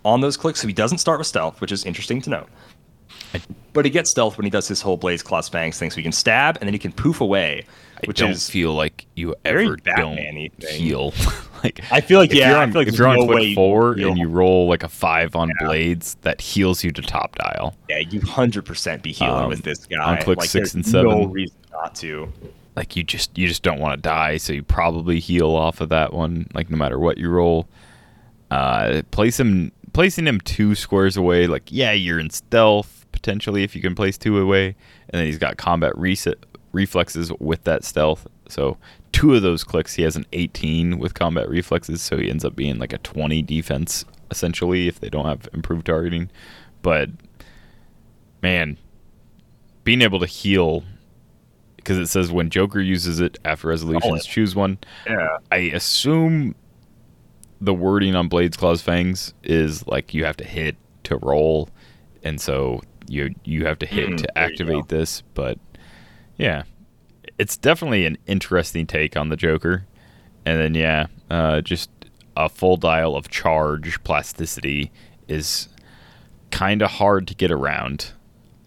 on 0.06 0.22
those 0.22 0.38
clicks, 0.38 0.62
so 0.62 0.68
he 0.68 0.74
doesn't 0.74 1.00
start 1.00 1.20
with 1.20 1.28
stealth, 1.28 1.60
which 1.60 1.74
is 1.74 1.84
interesting 1.84 2.22
to 2.22 2.30
note. 2.30 2.50
But 3.74 3.86
he 3.86 3.92
gets 3.92 4.10
stealth 4.10 4.38
when 4.38 4.46
he 4.46 4.50
does 4.50 4.68
his 4.68 4.82
whole 4.82 4.98
Blades 4.98 5.22
Claws 5.22 5.48
Fangs 5.48 5.78
thing, 5.78 5.92
so 5.92 5.98
he 5.98 6.04
can 6.04 6.12
stab 6.12 6.58
and 6.60 6.68
then 6.68 6.74
he 6.74 6.80
can 6.80 6.92
poof 6.92 7.22
away, 7.22 7.66
I 7.98 8.08
which 8.08 8.18
don't 8.18 8.32
is 8.32 8.50
feel 8.50 8.74
like 8.74 9.06
you 9.16 9.36
ever 9.46 9.76
don't 9.76 10.18
heal. 10.64 11.14
like 11.64 11.80
I 11.92 12.02
feel 12.02 12.20
like, 12.20 12.32
if 12.32 12.38
yeah, 12.38 12.50
you're 12.50 12.58
I 12.58 12.64
on, 12.64 12.72
feel 12.72 12.82
like 12.82 12.88
if 12.88 12.98
you're 12.98 13.08
on 13.08 13.18
no 13.18 13.26
click 13.28 13.44
you 13.44 13.56
four 13.56 13.92
and 13.94 14.18
you 14.18 14.28
roll 14.28 14.68
like 14.68 14.82
a 14.84 14.90
five 14.90 15.36
on 15.36 15.50
Yeah. 15.62 15.68
blades, 15.68 16.16
that 16.22 16.42
heals 16.42 16.84
you 16.84 16.92
to 16.92 17.02
top 17.04 17.36
dial. 17.36 17.76
yeah, 17.90 18.00
you 18.00 18.22
hundred 18.22 18.66
percent 18.66 19.04
be 19.04 19.12
healing 19.12 19.44
Um, 19.44 19.50
with 19.50 19.62
this 19.62 19.86
guy. 19.86 19.98
on 19.98 20.18
click 20.24 20.40
like, 20.40 20.50
six 20.50 20.74
and 20.74 20.84
no 20.86 20.92
seven. 20.92 21.32
reason 21.32 21.56
not 21.72 21.94
to. 21.96 22.32
Like 22.76 22.96
you 22.96 23.04
just 23.04 23.38
you 23.38 23.48
just 23.48 23.62
don't 23.62 23.80
want 23.80 23.94
to 23.98 24.02
die, 24.02 24.38
so 24.38 24.52
you 24.54 24.64
probably 24.64 25.20
heal 25.20 25.50
off 25.52 25.80
of 25.82 25.90
that 25.90 26.12
one. 26.14 26.48
Like 26.56 26.70
no 26.72 26.78
matter 26.78 26.98
what 26.98 27.18
you 27.20 27.30
roll, 27.30 27.68
uh, 28.52 29.04
place 29.12 29.40
him 29.40 29.72
placing 29.94 30.26
him 30.28 30.40
two 30.42 30.76
squares 30.76 31.18
away. 31.18 31.46
Like 31.48 31.64
yeah, 31.72 31.92
you're 31.92 32.20
in 32.20 32.30
stealth 32.30 32.99
potentially 33.12 33.64
if 33.64 33.76
you 33.76 33.82
can 33.82 33.96
place 33.96 34.18
two 34.18 34.40
away, 34.40 34.68
and 35.10 35.20
then 35.20 35.26
he's 35.26 35.38
got 35.38 35.58
combat 35.58 35.98
reset 35.98 36.38
reflexes 36.72 37.32
with 37.40 37.64
that 37.64 37.84
stealth. 37.84 38.28
So 38.48 38.78
two 39.12 39.36
of 39.36 39.42
those 39.42 39.64
clicks, 39.64 39.94
he 39.94 40.04
has 40.04 40.16
an 40.16 40.26
18 40.34 41.00
with 41.00 41.14
combat 41.14 41.50
reflexes, 41.50 42.02
so 42.02 42.18
he 42.18 42.30
ends 42.30 42.46
up 42.46 42.56
being 42.56 42.80
like 42.80 42.94
a 42.94 42.98
20 43.00 43.42
defense 43.42 44.06
essentially 44.32 44.88
if 44.88 45.00
they 45.00 45.10
don't 45.10 45.26
have 45.26 45.50
improved 45.54 45.86
targeting. 45.88 46.30
But 46.82 47.10
man, 48.42 48.78
being 49.84 50.02
able 50.02 50.20
to 50.20 50.26
heal 50.26 50.84
because 51.78 51.98
it 51.98 52.08
says 52.08 52.32
when 52.32 52.50
Joker 52.50 52.82
uses 52.82 53.20
it 53.20 53.40
after 53.46 53.70
resolutions, 53.70 54.22
oh, 54.26 54.30
choose 54.30 54.56
one. 54.56 54.78
Yeah. 55.08 55.38
I 55.52 55.58
assume 55.74 56.54
the 57.62 57.74
wording 57.74 58.16
on 58.16 58.28
Blades 58.28 58.58
Claws 58.58 58.82
Fangs 58.82 59.34
is 59.44 59.88
like 59.88 60.14
you 60.14 60.26
have 60.26 60.38
to 60.38 60.44
hit 60.44 60.76
to 61.06 61.18
roll, 61.18 61.70
and 62.24 62.40
so 62.40 62.82
you 63.10 63.34
you 63.44 63.66
have 63.66 63.80
to 63.80 63.86
hit 63.86 64.10
Mm, 64.10 64.18
to 64.18 64.38
activate 64.38 64.88
this. 64.88 65.22
But 65.34 65.58
yeah, 66.38 66.64
it's 67.38 67.58
definitely 67.58 68.06
an 68.06 68.18
interesting 68.28 68.88
take 68.88 69.18
on 69.18 69.30
the 69.30 69.38
Joker. 69.38 69.86
And 70.46 70.60
then 70.60 70.76
yeah, 70.76 71.08
uh, 71.30 71.62
just 71.62 71.90
a 72.38 72.48
full 72.50 72.78
dial 72.78 73.16
of 73.16 73.30
charge 73.30 74.02
plasticity 74.04 74.92
is 75.28 75.68
kind 76.52 76.82
of 76.82 76.90
hard 76.90 77.28
to 77.28 77.36
get 77.36 77.52
around. 77.52 78.12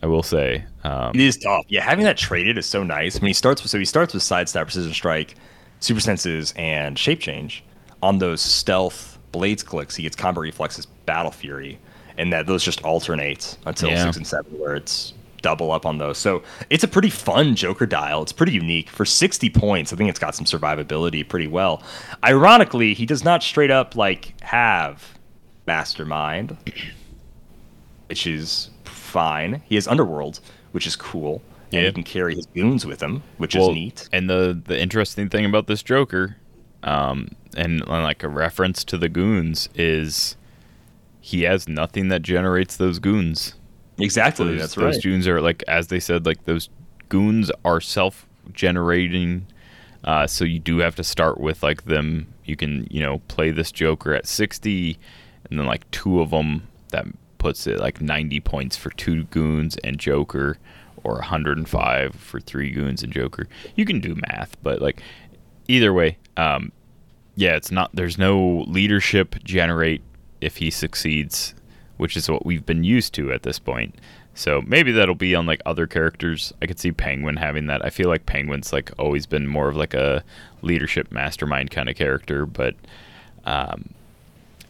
I 0.02 0.06
will 0.06 0.22
say. 0.24 0.64
Um, 0.82 1.12
It 1.14 1.20
is 1.20 1.36
tough. 1.36 1.64
Yeah, 1.68 1.82
having 1.84 2.04
that 2.04 2.16
traded 2.16 2.58
is 2.58 2.66
so 2.66 2.82
nice. 2.82 3.16
I 3.16 3.20
mean, 3.20 3.28
he 3.28 3.34
starts 3.34 3.62
with 3.62 3.70
so 3.70 3.78
he 3.78 3.84
starts 3.84 4.12
with 4.12 4.22
sidestep, 4.24 4.66
precision 4.66 4.92
strike, 4.92 5.36
super 5.78 6.00
senses, 6.00 6.52
and 6.56 6.98
shape 6.98 7.20
change. 7.20 7.62
On 8.02 8.18
those 8.18 8.40
stealth 8.40 9.18
blades 9.30 9.62
clicks, 9.62 9.94
he 9.94 10.02
gets 10.02 10.16
combat 10.16 10.42
reflexes, 10.42 10.86
battle 10.86 11.30
fury, 11.30 11.78
and 12.18 12.32
that 12.32 12.46
those 12.46 12.64
just 12.64 12.82
alternate 12.84 13.56
until 13.66 13.90
Yeah. 13.90 14.04
six 14.04 14.16
and 14.16 14.26
seven, 14.26 14.52
where 14.58 14.74
it's 14.76 15.14
double 15.42 15.72
up 15.72 15.84
on 15.84 15.98
those. 15.98 16.18
So 16.18 16.42
it's 16.70 16.84
a 16.84 16.88
pretty 16.88 17.10
fun 17.10 17.56
Joker 17.56 17.84
dial. 17.86 18.22
It's 18.22 18.32
pretty 18.32 18.52
unique 18.52 18.88
for 18.90 19.04
sixty 19.04 19.50
points. 19.50 19.92
I 19.92 19.96
think 19.96 20.08
it's 20.10 20.18
got 20.20 20.34
some 20.34 20.44
survivability 20.46 21.28
pretty 21.28 21.48
well. 21.48 21.82
Ironically, 22.24 22.94
he 22.94 23.06
does 23.06 23.24
not 23.24 23.42
straight 23.42 23.70
up 23.70 23.96
like 23.96 24.40
have 24.42 25.18
mastermind 25.66 26.56
which 28.08 28.26
is 28.26 28.70
fine. 28.84 29.62
He 29.66 29.74
has 29.76 29.88
Underworld, 29.88 30.40
which 30.72 30.86
is 30.86 30.96
cool. 30.96 31.42
And 31.72 31.86
he 31.86 31.92
can 31.92 32.02
carry 32.02 32.34
his 32.34 32.44
goons 32.46 32.84
with 32.84 33.02
him, 33.02 33.22
which 33.38 33.54
Well, 33.54 33.70
is 33.70 33.74
neat. 33.74 34.08
And 34.12 34.28
the 34.28 34.60
the 34.66 34.78
interesting 34.78 35.30
thing 35.30 35.46
about 35.46 35.66
this 35.66 35.82
Joker, 35.82 36.36
um, 36.82 37.28
and 37.56 37.86
like 37.88 38.22
a 38.22 38.28
reference 38.28 38.84
to 38.84 38.98
the 38.98 39.08
goons 39.08 39.70
is 39.74 40.36
he 41.22 41.42
has 41.42 41.68
nothing 41.68 42.08
that 42.08 42.20
generates 42.20 42.76
those 42.76 42.98
goons. 42.98 43.54
Exactly, 43.96 44.46
Those, 44.46 44.60
that's 44.60 44.74
those 44.74 45.02
goons 45.02 45.28
are 45.28 45.40
like 45.40 45.62
as 45.68 45.86
they 45.86 46.00
said, 46.00 46.26
like 46.26 46.44
those 46.44 46.68
goons 47.08 47.50
are 47.64 47.80
self 47.80 48.26
generating. 48.52 49.46
Uh, 50.02 50.26
so 50.26 50.44
you 50.44 50.58
do 50.58 50.78
have 50.78 50.96
to 50.96 51.04
start 51.04 51.38
with 51.38 51.62
like 51.62 51.84
them. 51.84 52.26
You 52.44 52.56
can 52.56 52.88
you 52.90 53.00
know 53.00 53.20
play 53.28 53.52
this 53.52 53.70
Joker 53.70 54.12
at 54.12 54.26
sixty, 54.26 54.98
and 55.48 55.58
then 55.60 55.66
like 55.66 55.88
two 55.92 56.20
of 56.20 56.30
them 56.30 56.66
that 56.88 57.06
puts 57.38 57.68
it 57.68 57.78
like 57.78 58.00
ninety 58.00 58.40
points 58.40 58.76
for 58.76 58.90
two 58.90 59.22
goons 59.24 59.76
and 59.84 59.98
Joker, 59.98 60.58
or 61.04 61.22
hundred 61.22 61.56
and 61.56 61.68
five 61.68 62.16
for 62.16 62.40
three 62.40 62.72
goons 62.72 63.04
and 63.04 63.12
Joker. 63.12 63.46
You 63.76 63.84
can 63.84 64.00
do 64.00 64.16
math, 64.28 64.60
but 64.60 64.82
like 64.82 65.00
either 65.68 65.92
way, 65.92 66.18
um, 66.36 66.72
yeah, 67.36 67.54
it's 67.54 67.70
not. 67.70 67.90
There's 67.94 68.18
no 68.18 68.64
leadership 68.66 69.36
generate 69.44 70.02
if 70.42 70.58
he 70.58 70.70
succeeds, 70.70 71.54
which 71.96 72.16
is 72.16 72.28
what 72.28 72.44
we've 72.44 72.66
been 72.66 72.84
used 72.84 73.14
to 73.14 73.32
at 73.32 73.42
this 73.42 73.58
point. 73.58 73.94
So 74.34 74.62
maybe 74.66 74.92
that'll 74.92 75.14
be 75.14 75.34
on 75.34 75.46
like 75.46 75.60
other 75.66 75.86
characters. 75.86 76.52
I 76.62 76.66
could 76.66 76.78
see 76.78 76.92
Penguin 76.92 77.36
having 77.36 77.66
that. 77.66 77.84
I 77.84 77.90
feel 77.90 78.08
like 78.08 78.26
Penguin's 78.26 78.72
like 78.72 78.90
always 78.98 79.26
been 79.26 79.46
more 79.46 79.68
of 79.68 79.76
like 79.76 79.94
a 79.94 80.24
leadership 80.62 81.12
mastermind 81.12 81.70
kind 81.70 81.88
of 81.88 81.96
character, 81.96 82.46
but 82.46 82.74
um, 83.44 83.90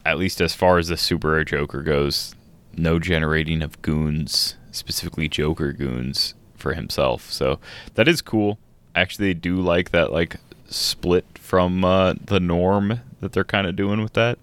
at 0.04 0.18
least 0.18 0.40
as 0.40 0.54
far 0.54 0.78
as 0.78 0.88
the 0.88 0.96
super 0.96 1.42
Joker 1.44 1.82
goes, 1.82 2.34
no 2.76 2.98
generating 2.98 3.62
of 3.62 3.80
goons, 3.82 4.56
specifically 4.72 5.28
Joker 5.28 5.72
goons 5.72 6.34
for 6.56 6.74
himself. 6.74 7.30
So 7.30 7.60
that 7.94 8.08
is 8.08 8.20
cool. 8.20 8.58
Actually, 8.94 9.30
I 9.30 9.34
do 9.34 9.56
like 9.56 9.90
that 9.90 10.12
like 10.12 10.36
split 10.68 11.24
from 11.34 11.84
uh, 11.84 12.14
the 12.24 12.40
norm 12.40 13.00
that 13.20 13.32
they're 13.32 13.44
kind 13.44 13.66
of 13.66 13.76
doing 13.76 14.02
with 14.02 14.14
that. 14.14 14.38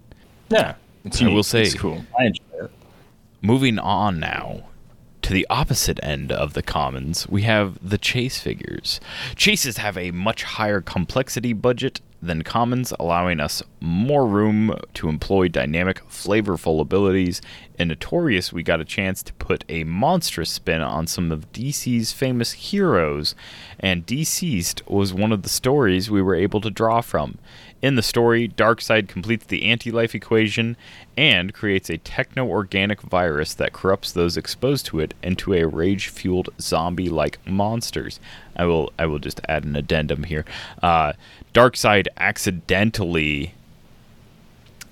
Yeah. 0.48 0.74
It's 1.04 1.22
I 1.22 1.28
will 1.28 1.42
say- 1.42 1.62
it's 1.62 1.74
cool. 1.74 2.04
I 2.18 2.26
enjoy 2.26 2.42
it. 2.64 2.70
Moving 3.42 3.78
on 3.78 4.20
now 4.20 4.64
to 5.22 5.32
the 5.32 5.46
opposite 5.48 5.98
end 6.02 6.32
of 6.32 6.52
the 6.54 6.62
commons, 6.62 7.28
we 7.28 7.42
have 7.42 7.78
the 7.86 7.98
chase 7.98 8.38
figures. 8.38 9.00
Chases 9.36 9.76
have 9.78 9.96
a 9.96 10.10
much 10.10 10.42
higher 10.42 10.80
complexity 10.80 11.52
budget 11.52 12.00
than 12.22 12.42
commons, 12.42 12.92
allowing 13.00 13.40
us 13.40 13.62
more 13.80 14.26
room 14.26 14.74
to 14.92 15.08
employ 15.08 15.48
dynamic, 15.48 16.06
flavorful 16.08 16.80
abilities. 16.80 17.40
In 17.78 17.88
Notorious, 17.88 18.52
we 18.52 18.62
got 18.62 18.80
a 18.80 18.84
chance 18.84 19.22
to 19.22 19.32
put 19.34 19.64
a 19.70 19.84
monstrous 19.84 20.50
spin 20.50 20.82
on 20.82 21.06
some 21.06 21.32
of 21.32 21.50
DC's 21.52 22.12
famous 22.12 22.52
heroes, 22.52 23.34
and 23.78 24.04
DCeased 24.04 24.86
was 24.86 25.14
one 25.14 25.32
of 25.32 25.42
the 25.42 25.48
stories 25.48 26.10
we 26.10 26.20
were 26.20 26.34
able 26.34 26.60
to 26.60 26.70
draw 26.70 27.00
from. 27.00 27.38
In 27.82 27.94
the 27.94 28.02
story, 28.02 28.46
Darkseid 28.46 29.08
completes 29.08 29.46
the 29.46 29.64
anti 29.64 29.90
life 29.90 30.14
equation 30.14 30.76
and 31.16 31.54
creates 31.54 31.88
a 31.88 31.96
techno 31.96 32.46
organic 32.46 33.00
virus 33.00 33.54
that 33.54 33.72
corrupts 33.72 34.12
those 34.12 34.36
exposed 34.36 34.86
to 34.86 35.00
it 35.00 35.14
into 35.22 35.54
a 35.54 35.64
rage 35.64 36.08
fueled 36.08 36.50
zombie 36.60 37.08
like 37.08 37.38
monsters. 37.46 38.20
I 38.54 38.66
will 38.66 38.92
I 38.98 39.06
will 39.06 39.18
just 39.18 39.40
add 39.48 39.64
an 39.64 39.76
addendum 39.76 40.24
here. 40.24 40.44
Uh, 40.82 41.14
Darkseid 41.54 42.06
accidentally 42.18 43.54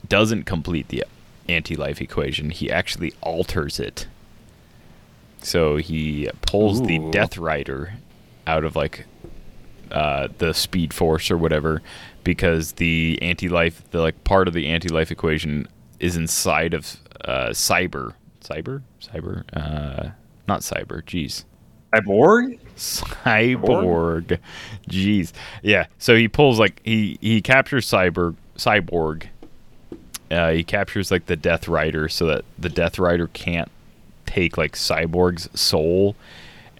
doesn't 0.08 0.44
complete 0.44 0.88
the 0.88 1.04
anti 1.46 1.76
life 1.76 2.00
equation, 2.00 2.50
he 2.50 2.70
actually 2.70 3.12
alters 3.20 3.78
it. 3.78 4.06
So 5.42 5.76
he 5.76 6.30
pulls 6.42 6.82
the 6.82 6.98
Death 7.10 7.36
Rider 7.36 7.94
out 8.46 8.64
of 8.64 8.74
like 8.74 9.04
uh, 9.90 10.28
the 10.38 10.52
Speed 10.52 10.92
Force 10.92 11.30
or 11.30 11.38
whatever 11.38 11.82
because 12.28 12.72
the 12.72 13.18
anti-life, 13.22 13.82
the 13.90 14.02
like 14.02 14.22
part 14.24 14.48
of 14.48 14.52
the 14.52 14.66
anti-life 14.66 15.10
equation 15.10 15.66
is 15.98 16.14
inside 16.14 16.74
of 16.74 16.84
uh, 17.24 17.48
Cyber, 17.52 18.12
Cyber, 18.42 18.82
Cyber, 19.00 19.44
uh, 19.54 20.10
not 20.46 20.60
Cyber. 20.60 21.02
Jeez, 21.04 21.44
Cyborg? 21.94 22.60
Cyborg. 22.76 24.38
Jeez, 24.90 25.32
yeah. 25.62 25.86
So 25.96 26.16
he 26.16 26.28
pulls 26.28 26.58
like 26.58 26.82
he 26.84 27.16
he 27.22 27.40
captures 27.40 27.86
Cyber 27.86 28.34
Cyborg. 28.58 29.28
Uh, 30.30 30.50
he 30.50 30.62
captures 30.62 31.10
like 31.10 31.24
the 31.24 31.36
Death 31.36 31.66
Rider 31.66 32.10
so 32.10 32.26
that 32.26 32.44
the 32.58 32.68
Death 32.68 32.98
Rider 32.98 33.28
can't 33.28 33.70
take 34.26 34.58
like 34.58 34.72
Cyborg's 34.72 35.48
soul, 35.58 36.14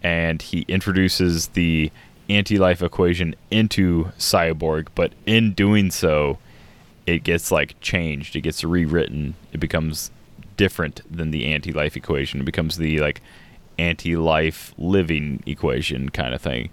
and 0.03 0.43
he 0.43 0.67
introduces 0.69 1.49
the 1.49 1.91
anti-life 2.29 2.83
equation 2.83 3.35
into 3.51 4.13
Cyborg. 4.19 4.89
But 4.95 5.13
in 5.27 5.53
doing 5.53 5.91
so, 5.91 6.39
it 7.07 7.25
gets 7.25 7.51
like 7.51 7.81
changed. 7.81 8.37
It 8.37 8.43
gets 8.43 8.65
rewritten. 8.65 9.35
It 9.53 9.59
becomes 9.59 10.11
different 10.57 11.01
than 11.11 11.31
the 11.31 11.47
anti-life 11.47 11.97
equation. 11.97 12.41
It 12.41 12.45
becomes 12.45 12.77
the 12.77 13.01
like 13.01 13.21
anti-life 13.79 14.75
living 14.77 15.43
equation 15.47 16.09
kind 16.11 16.35
of 16.35 16.43
thing, 16.43 16.71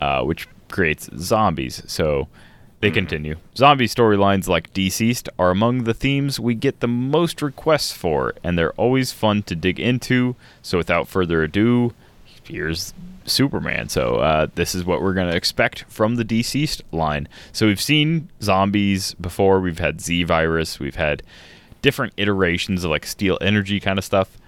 uh, 0.00 0.22
which 0.22 0.48
creates 0.68 1.08
zombies. 1.16 1.82
So 1.86 2.28
they 2.80 2.90
continue. 2.90 3.36
Zombie 3.56 3.88
storylines 3.88 4.48
like 4.48 4.72
DCeased 4.74 5.28
are 5.38 5.50
among 5.50 5.84
the 5.84 5.94
themes 5.94 6.38
we 6.38 6.54
get 6.54 6.80
the 6.80 6.88
most 6.88 7.40
requests 7.40 7.92
for, 7.92 8.34
and 8.44 8.58
they're 8.58 8.72
always 8.72 9.12
fun 9.12 9.42
to 9.44 9.56
dig 9.56 9.80
into. 9.80 10.36
So 10.62 10.78
without 10.78 11.08
further 11.08 11.42
ado, 11.42 11.94
here's 12.44 12.92
Superman. 13.26 13.88
So 13.88 14.16
uh, 14.16 14.46
this 14.54 14.74
is 14.74 14.84
what 14.84 15.02
we're 15.02 15.14
going 15.14 15.30
to 15.30 15.36
expect 15.36 15.84
from 15.88 16.16
the 16.16 16.24
DCeased 16.24 16.82
line. 16.92 17.28
So 17.52 17.66
we've 17.66 17.80
seen 17.80 18.30
zombies 18.42 19.14
before. 19.14 19.60
We've 19.60 19.78
had 19.78 20.00
Z 20.00 20.24
virus. 20.24 20.78
We've 20.78 20.96
had 20.96 21.22
different 21.82 22.14
iterations 22.16 22.84
of 22.84 22.90
like 22.90 23.06
steel 23.06 23.38
energy 23.40 23.80
kind 23.80 23.98
of 23.98 24.04
stuff. 24.04 24.38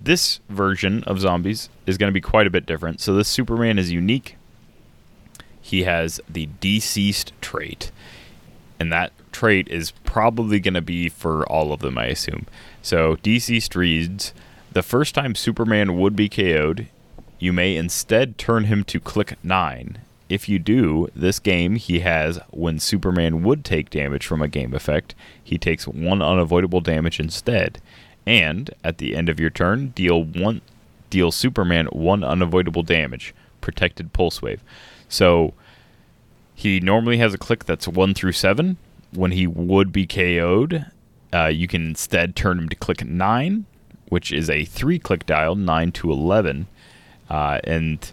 This 0.00 0.40
version 0.48 1.02
of 1.04 1.18
zombies 1.18 1.68
is 1.86 1.98
going 1.98 2.08
to 2.08 2.14
be 2.14 2.20
quite 2.20 2.46
a 2.46 2.50
bit 2.50 2.66
different. 2.66 3.00
So 3.00 3.14
this 3.14 3.28
Superman 3.28 3.78
is 3.78 3.90
unique. 3.90 4.36
He 5.60 5.82
has 5.82 6.20
the 6.28 6.48
DCeased 6.60 7.32
trait, 7.40 7.90
and 8.80 8.90
that 8.92 9.12
trait 9.32 9.68
is 9.68 9.90
probably 10.04 10.60
going 10.60 10.74
to 10.74 10.80
be 10.80 11.08
for 11.08 11.46
all 11.46 11.72
of 11.72 11.80
them, 11.80 11.98
I 11.98 12.06
assume. 12.06 12.46
So 12.80 13.16
DCeased 13.16 13.76
reads 13.76 14.32
the 14.72 14.82
first 14.82 15.14
time 15.14 15.34
Superman 15.34 15.98
would 15.98 16.16
be 16.16 16.28
KO'd, 16.28 16.86
you 17.38 17.52
may 17.52 17.76
instead 17.76 18.38
turn 18.38 18.64
him 18.64 18.84
to 18.84 19.00
click 19.00 19.36
9. 19.42 19.98
If 20.28 20.48
you 20.48 20.58
do, 20.58 21.08
this 21.16 21.38
game 21.38 21.76
he 21.76 22.00
has 22.00 22.38
when 22.50 22.78
Superman 22.78 23.42
would 23.42 23.64
take 23.64 23.90
damage 23.90 24.26
from 24.26 24.42
a 24.42 24.48
game 24.48 24.74
effect, 24.74 25.14
he 25.42 25.56
takes 25.56 25.88
one 25.88 26.20
unavoidable 26.20 26.80
damage 26.80 27.18
instead. 27.18 27.80
And 28.26 28.70
at 28.84 28.98
the 28.98 29.16
end 29.16 29.28
of 29.28 29.40
your 29.40 29.50
turn, 29.50 29.88
deal 29.90 30.22
one 30.22 30.60
deal 31.08 31.32
Superman 31.32 31.86
one 31.86 32.22
unavoidable 32.22 32.82
damage, 32.82 33.34
protected 33.62 34.12
pulse 34.12 34.42
wave. 34.42 34.62
So 35.08 35.54
he 36.54 36.80
normally 36.80 37.18
has 37.18 37.32
a 37.32 37.38
click 37.38 37.64
that's 37.64 37.88
1 37.88 38.14
through 38.14 38.32
7. 38.32 38.76
When 39.12 39.30
he 39.30 39.46
would 39.46 39.92
be 39.92 40.06
KO'd, 40.06 40.86
uh, 41.32 41.46
you 41.46 41.68
can 41.68 41.86
instead 41.86 42.36
turn 42.36 42.58
him 42.58 42.68
to 42.68 42.76
click 42.76 43.04
9, 43.04 43.64
which 44.08 44.32
is 44.32 44.50
a 44.50 44.64
3 44.64 44.98
click 44.98 45.24
dial, 45.24 45.54
9 45.54 45.92
to 45.92 46.10
11. 46.10 46.66
Uh, 47.28 47.60
and 47.64 48.12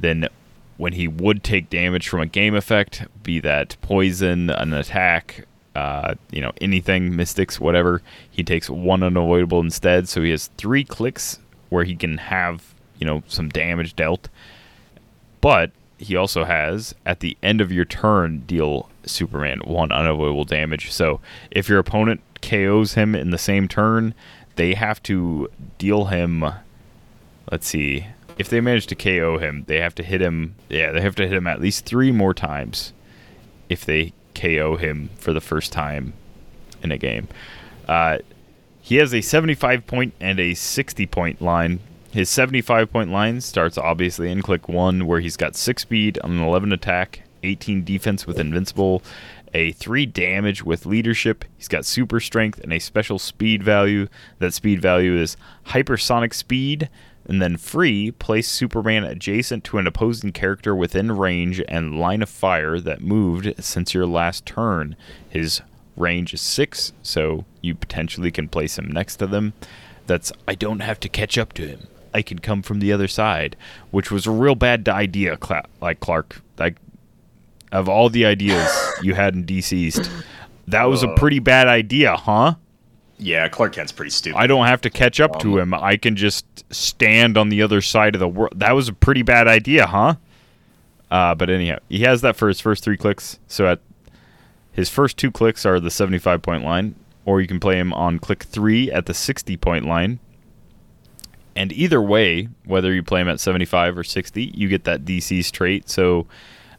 then 0.00 0.28
when 0.76 0.94
he 0.94 1.06
would 1.06 1.42
take 1.42 1.70
damage 1.70 2.08
from 2.08 2.20
a 2.20 2.26
game 2.26 2.54
effect, 2.54 3.06
be 3.22 3.40
that 3.40 3.76
poison, 3.82 4.50
an 4.50 4.72
attack, 4.72 5.46
uh, 5.74 6.14
you 6.30 6.40
know, 6.40 6.52
anything, 6.60 7.14
mystics, 7.14 7.60
whatever, 7.60 8.02
he 8.30 8.42
takes 8.42 8.68
one 8.70 9.02
unavoidable 9.02 9.60
instead. 9.60 10.08
So 10.08 10.22
he 10.22 10.30
has 10.30 10.48
three 10.56 10.84
clicks 10.84 11.38
where 11.68 11.84
he 11.84 11.96
can 11.96 12.18
have, 12.18 12.74
you 12.98 13.06
know, 13.06 13.22
some 13.26 13.48
damage 13.48 13.94
dealt. 13.94 14.28
But 15.40 15.70
he 15.98 16.16
also 16.16 16.44
has, 16.44 16.94
at 17.06 17.20
the 17.20 17.36
end 17.42 17.60
of 17.60 17.70
your 17.70 17.84
turn, 17.84 18.40
deal 18.40 18.88
Superman 19.04 19.60
one 19.60 19.92
unavoidable 19.92 20.44
damage. 20.44 20.90
So 20.90 21.20
if 21.50 21.68
your 21.68 21.78
opponent 21.78 22.20
KOs 22.42 22.94
him 22.94 23.14
in 23.14 23.30
the 23.30 23.38
same 23.38 23.68
turn, 23.68 24.14
they 24.56 24.74
have 24.74 25.02
to 25.04 25.48
deal 25.78 26.06
him. 26.06 26.44
Let's 27.50 27.66
see. 27.66 28.06
If 28.36 28.48
they 28.48 28.60
manage 28.60 28.86
to 28.88 28.94
KO 28.94 29.38
him, 29.38 29.64
they 29.66 29.80
have 29.80 29.94
to 29.96 30.02
hit 30.02 30.20
him. 30.20 30.56
Yeah, 30.68 30.92
they 30.92 31.00
have 31.00 31.14
to 31.16 31.26
hit 31.26 31.36
him 31.36 31.46
at 31.46 31.60
least 31.60 31.84
three 31.84 32.12
more 32.12 32.34
times 32.34 32.92
if 33.68 33.84
they 33.84 34.12
KO 34.34 34.76
him 34.76 35.10
for 35.16 35.32
the 35.32 35.40
first 35.40 35.72
time 35.72 36.14
in 36.82 36.90
a 36.90 36.98
game. 36.98 37.28
Uh, 37.88 38.18
he 38.80 38.96
has 38.96 39.14
a 39.14 39.20
75 39.20 39.86
point 39.86 40.14
and 40.20 40.38
a 40.38 40.54
60 40.54 41.06
point 41.06 41.40
line. 41.40 41.80
His 42.10 42.28
75 42.28 42.92
point 42.92 43.10
line 43.10 43.40
starts 43.40 43.78
obviously 43.78 44.30
in 44.30 44.42
click 44.42 44.68
1, 44.68 45.06
where 45.06 45.20
he's 45.20 45.36
got 45.36 45.56
6 45.56 45.82
speed, 45.82 46.18
on 46.22 46.32
an 46.32 46.42
11 46.42 46.72
attack, 46.72 47.22
18 47.42 47.84
defense 47.84 48.26
with 48.26 48.38
invincible, 48.38 49.02
a 49.52 49.72
3 49.72 50.06
damage 50.06 50.64
with 50.64 50.86
leadership. 50.86 51.44
He's 51.56 51.68
got 51.68 51.84
super 51.84 52.20
strength 52.20 52.60
and 52.60 52.72
a 52.72 52.78
special 52.78 53.18
speed 53.18 53.62
value. 53.62 54.08
That 54.38 54.52
speed 54.52 54.82
value 54.82 55.16
is 55.16 55.36
hypersonic 55.68 56.34
speed. 56.34 56.88
And 57.26 57.40
then 57.40 57.56
free, 57.56 58.10
place 58.10 58.48
Superman 58.48 59.04
adjacent 59.04 59.64
to 59.64 59.78
an 59.78 59.86
opposing 59.86 60.32
character 60.32 60.74
within 60.74 61.12
range 61.12 61.62
and 61.68 61.98
line 61.98 62.22
of 62.22 62.28
fire 62.28 62.78
that 62.80 63.00
moved 63.00 63.54
since 63.64 63.94
your 63.94 64.06
last 64.06 64.44
turn. 64.44 64.94
His 65.28 65.62
range 65.96 66.34
is 66.34 66.42
6, 66.42 66.92
so 67.02 67.44
you 67.62 67.74
potentially 67.74 68.30
can 68.30 68.48
place 68.48 68.78
him 68.78 68.90
next 68.90 69.16
to 69.16 69.26
them. 69.26 69.54
That's, 70.06 70.32
I 70.46 70.54
don't 70.54 70.80
have 70.80 71.00
to 71.00 71.08
catch 71.08 71.38
up 71.38 71.54
to 71.54 71.66
him. 71.66 71.86
I 72.12 72.22
can 72.22 72.38
come 72.38 72.62
from 72.62 72.80
the 72.80 72.92
other 72.92 73.08
side, 73.08 73.56
which 73.90 74.10
was 74.10 74.26
a 74.26 74.30
real 74.30 74.54
bad 74.54 74.88
idea, 74.88 75.36
Cla- 75.36 75.64
like 75.80 76.00
Clark. 76.00 76.42
Like, 76.58 76.76
of 77.72 77.88
all 77.88 78.08
the 78.08 78.24
ideas 78.26 78.70
you 79.02 79.14
had 79.14 79.34
in 79.34 79.44
DCeased, 79.44 80.08
that 80.68 80.84
was 80.84 81.02
a 81.02 81.08
pretty 81.14 81.40
bad 81.40 81.66
idea, 81.66 82.16
huh? 82.16 82.54
Yeah, 83.18 83.48
Clark 83.48 83.72
Kent's 83.74 83.92
pretty 83.92 84.10
stupid. 84.10 84.38
I 84.38 84.46
don't 84.46 84.66
have 84.66 84.80
to 84.82 84.90
catch 84.90 85.20
up 85.20 85.38
to 85.40 85.54
Um, 85.60 85.72
him. 85.72 85.74
I 85.74 85.96
can 85.96 86.16
just 86.16 86.44
stand 86.74 87.38
on 87.38 87.48
the 87.48 87.62
other 87.62 87.80
side 87.80 88.14
of 88.14 88.18
the 88.20 88.28
world. 88.28 88.54
That 88.56 88.72
was 88.72 88.88
a 88.88 88.92
pretty 88.92 89.22
bad 89.22 89.46
idea, 89.46 89.86
huh? 89.86 90.16
Uh, 91.10 91.34
but 91.34 91.48
anyhow, 91.48 91.78
he 91.88 92.00
has 92.00 92.22
that 92.22 92.34
for 92.34 92.48
his 92.48 92.60
first 92.60 92.82
three 92.82 92.96
clicks. 92.96 93.38
So 93.46 93.66
at 93.68 93.80
his 94.72 94.90
first 94.90 95.16
two 95.16 95.30
clicks 95.30 95.64
are 95.64 95.78
the 95.78 95.90
75 95.90 96.42
point 96.42 96.64
line, 96.64 96.96
or 97.24 97.40
you 97.40 97.46
can 97.46 97.60
play 97.60 97.78
him 97.78 97.92
on 97.92 98.18
click 98.18 98.42
three 98.42 98.90
at 98.90 99.06
the 99.06 99.14
60 99.14 99.56
point 99.58 99.84
line. 99.86 100.18
And 101.56 101.72
either 101.72 102.02
way, 102.02 102.48
whether 102.64 102.92
you 102.92 103.04
play 103.04 103.20
him 103.20 103.28
at 103.28 103.38
75 103.38 103.96
or 103.98 104.02
60, 104.02 104.52
you 104.56 104.66
get 104.68 104.82
that 104.84 105.04
DCeased 105.04 105.52
trait. 105.52 105.88
So 105.88 106.26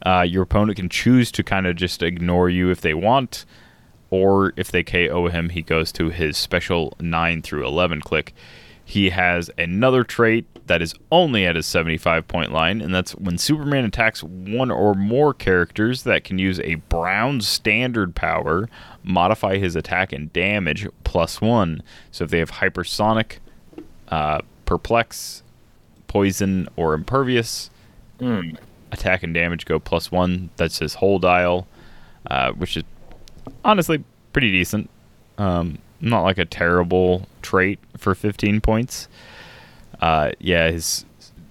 uh, 0.04 0.20
your 0.28 0.42
opponent 0.42 0.76
can 0.76 0.90
choose 0.90 1.32
to 1.32 1.42
kind 1.42 1.66
of 1.66 1.76
just 1.76 2.02
ignore 2.02 2.50
you 2.50 2.68
if 2.70 2.82
they 2.82 2.92
want, 2.92 3.46
or 4.16 4.54
if 4.56 4.70
they 4.70 4.82
KO 4.82 5.28
him, 5.28 5.50
he 5.50 5.60
goes 5.60 5.92
to 5.92 6.08
his 6.08 6.38
special 6.38 6.94
9 7.00 7.42
through 7.42 7.66
11 7.66 8.00
click. 8.00 8.32
He 8.82 9.10
has 9.10 9.50
another 9.58 10.04
trait 10.04 10.46
that 10.68 10.80
is 10.80 10.94
only 11.12 11.44
at 11.44 11.54
his 11.54 11.66
75 11.66 12.26
point 12.26 12.50
line, 12.50 12.80
and 12.80 12.94
that's 12.94 13.12
when 13.12 13.36
Superman 13.36 13.84
attacks 13.84 14.22
one 14.22 14.70
or 14.70 14.94
more 14.94 15.34
characters 15.34 16.04
that 16.04 16.24
can 16.24 16.38
use 16.38 16.60
a 16.60 16.76
brown 16.76 17.40
standard 17.42 18.14
power, 18.14 18.68
modify 19.02 19.58
his 19.58 19.76
attack 19.76 20.12
and 20.12 20.32
damage 20.32 20.86
plus 21.04 21.40
one. 21.40 21.82
So 22.10 22.24
if 22.24 22.30
they 22.30 22.38
have 22.38 22.52
hypersonic, 22.52 23.38
uh, 24.08 24.40
perplex, 24.64 25.42
poison, 26.06 26.68
or 26.76 26.94
impervious, 26.94 27.70
attack 28.92 29.22
and 29.22 29.34
damage 29.34 29.66
go 29.66 29.78
plus 29.78 30.10
one. 30.10 30.48
That's 30.56 30.78
his 30.78 30.94
whole 30.94 31.18
dial, 31.18 31.66
uh, 32.30 32.52
which 32.52 32.76
is 32.76 32.84
honestly 33.64 34.04
pretty 34.32 34.50
decent. 34.50 34.90
Um, 35.38 35.78
not 36.00 36.22
like 36.22 36.38
a 36.38 36.44
terrible 36.44 37.26
trait 37.42 37.78
for 37.96 38.14
15 38.14 38.60
points. 38.60 39.08
Uh, 40.00 40.32
yeah, 40.38 40.70
his 40.70 41.04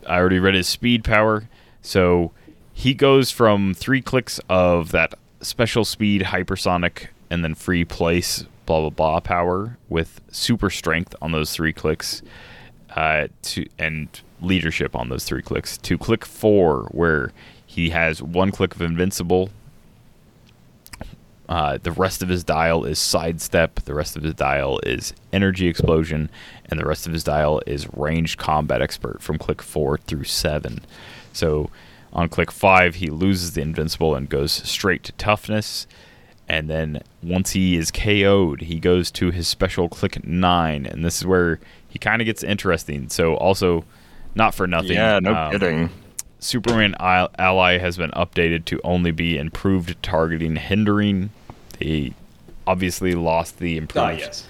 I 0.08 0.18
already 0.18 0.40
read 0.40 0.54
his 0.54 0.68
speed 0.68 1.04
power, 1.04 1.50
so 1.82 2.32
he 2.74 2.94
goes 2.94 3.32
from 3.32 3.74
three 3.74 4.02
clicks 4.02 4.40
of 4.50 4.92
that 4.92 5.16
special 5.42 5.84
speed, 5.86 6.24
hypersonic, 6.24 7.08
and 7.30 7.44
then 7.44 7.56
free 7.56 7.86
place, 7.86 8.46
blah 8.66 8.82
blah 8.82 8.90
blah 8.90 9.20
power 9.20 9.78
with 9.90 10.22
super 10.32 10.70
strength 10.70 11.16
on 11.22 11.32
those 11.32 11.52
three 11.54 11.74
clicks, 11.74 12.22
uh, 12.96 13.28
to 13.42 13.66
and 13.80 14.22
leadership 14.42 14.96
on 14.96 15.10
those 15.10 15.26
three 15.26 15.42
clicks. 15.42 15.78
To 15.80 15.98
click 15.98 16.24
four, 16.26 16.84
where 16.92 17.32
he 17.66 17.90
has 17.90 18.22
one 18.22 18.52
click 18.52 18.76
of 18.76 18.82
invincible. 18.82 19.50
Uh, 21.48 21.78
the 21.82 21.92
rest 21.92 22.24
of 22.24 22.30
his 22.30 22.44
dial 22.44 22.86
is 22.86 22.98
sidestep. 22.98 23.82
The 23.82 23.94
rest 23.94 24.16
of 24.16 24.24
his 24.24 24.34
dial 24.34 24.80
is 24.80 25.14
energy 25.32 25.68
explosion, 25.68 26.30
and 26.66 26.80
the 26.80 26.86
rest 26.86 27.06
of 27.06 27.14
his 27.14 27.24
dial 27.24 27.62
is 27.68 27.88
ranged 27.94 28.40
combat 28.40 28.82
expert 28.82 29.22
from 29.22 29.38
click 29.38 29.62
four 29.62 29.98
through 29.98 30.24
seven. 30.24 30.82
So 31.34 31.70
on 32.14 32.30
click 32.30 32.52
five, 32.52 32.96
he 32.96 33.10
loses 33.10 33.54
the 33.54 33.62
invincible 33.62 34.16
and 34.16 34.30
goes 34.30 34.52
straight 34.52 35.04
to 35.04 35.12
toughness. 35.14 35.86
And 36.48 36.70
then 36.70 37.02
once 37.22 37.52
he 37.52 37.76
is 37.76 37.92
KO'd, 37.92 38.62
he 38.62 38.80
goes 38.80 39.12
to 39.12 39.32
his 39.32 39.48
special 39.48 39.90
click 39.90 40.26
nine, 40.26 40.86
and 40.86 41.04
this 41.04 41.18
is 41.18 41.26
where 41.26 41.60
he 41.88 42.00
kind 42.00 42.22
of 42.22 42.26
gets 42.26 42.44
interesting. 42.44 43.10
So 43.10 43.36
also, 43.36 43.84
not 44.36 44.54
for 44.54 44.68
nothing. 44.68 44.94
Yeah, 44.94 45.20
no 45.20 45.34
um, 45.36 45.52
kidding. 45.52 45.90
Superman 46.46 46.96
Ally 47.00 47.80
has 47.80 47.98
been 47.98 48.12
updated 48.12 48.66
to 48.66 48.80
only 48.84 49.12
be 49.12 49.36
improved 49.36 50.02
targeting 50.04 50.56
hindering. 50.58 51.32
They 51.80 52.14
obviously 52.68 53.14
lost 53.14 53.58
the 53.58 53.78
improved 53.78 54.44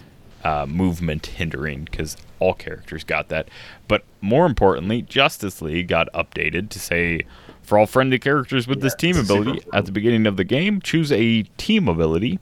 uh, 0.44 0.66
movement 0.66 1.26
hindering 1.26 1.86
because 1.86 2.18
all 2.40 2.54
characters 2.54 3.06
got 3.06 3.30
that. 3.30 3.48
But 3.88 4.04
more 4.20 4.46
importantly, 4.46 5.04
Justice 5.04 5.62
League 5.62 5.88
got 5.88 6.12
updated 6.14 6.70
to 6.70 6.80
say 6.80 7.22
for 7.64 7.80
all 7.80 7.88
friendly 7.88 8.20
characters 8.20 8.68
with 8.68 8.82
this 8.82 8.94
team 8.94 9.18
ability 9.18 9.66
at 9.74 9.86
the 9.86 9.92
beginning 9.92 10.28
of 10.28 10.36
the 10.36 10.44
game, 10.44 10.82
choose 10.82 11.12
a 11.14 11.44
team 11.58 11.88
ability. 11.88 12.40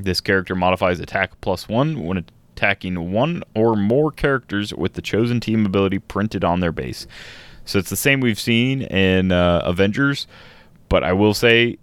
This 0.00 0.20
character 0.20 0.54
modifies 0.54 0.98
attack 0.98 1.40
plus 1.42 1.68
one 1.68 2.02
when 2.02 2.24
attacking 2.56 3.12
one 3.12 3.42
or 3.54 3.76
more 3.76 4.10
characters 4.10 4.72
with 4.72 4.94
the 4.94 5.02
chosen 5.02 5.40
team 5.40 5.66
ability 5.66 5.98
printed 5.98 6.42
on 6.42 6.60
their 6.60 6.72
base. 6.72 7.06
So 7.64 7.78
it's 7.78 7.90
the 7.90 7.96
same 7.96 8.20
we've 8.20 8.40
seen 8.40 8.82
in 8.82 9.32
uh, 9.32 9.62
Avengers, 9.64 10.26
but 10.88 11.02
I 11.02 11.12
will 11.12 11.34
say, 11.34 11.78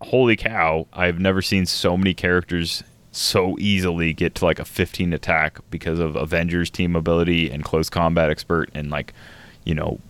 holy 0.00 0.36
cow, 0.36 0.86
I've 0.92 1.20
never 1.20 1.42
seen 1.42 1.66
so 1.66 1.96
many 1.96 2.12
characters 2.14 2.82
so 3.12 3.56
easily 3.58 4.12
get 4.12 4.34
to 4.36 4.44
like 4.44 4.58
a 4.58 4.64
15 4.64 5.12
attack 5.12 5.58
because 5.70 5.98
of 5.98 6.16
Avengers 6.16 6.70
team 6.70 6.96
ability 6.96 7.50
and 7.50 7.62
close 7.62 7.88
combat 7.90 8.30
expert 8.30 8.70
and 8.74 8.90
like, 8.90 9.12
you 9.64 9.74
know, 9.74 10.00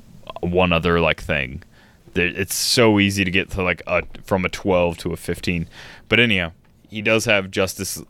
one 0.41 0.73
other 0.73 1.01
like 1.01 1.21
thing. 1.21 1.63
It's 2.15 2.55
so 2.55 3.01
easy 3.01 3.25
to 3.25 3.31
get 3.31 3.51
to 3.51 3.63
like 3.63 3.83
a 3.87 4.03
from 4.23 4.45
a 4.45 4.49
12 4.49 4.99
to 4.99 5.13
a 5.13 5.17
15. 5.17 5.67
But 6.09 6.21
anyhow, 6.21 6.53
he 6.89 7.03
does 7.03 7.25
have 7.25 7.51
Justice 7.51 8.03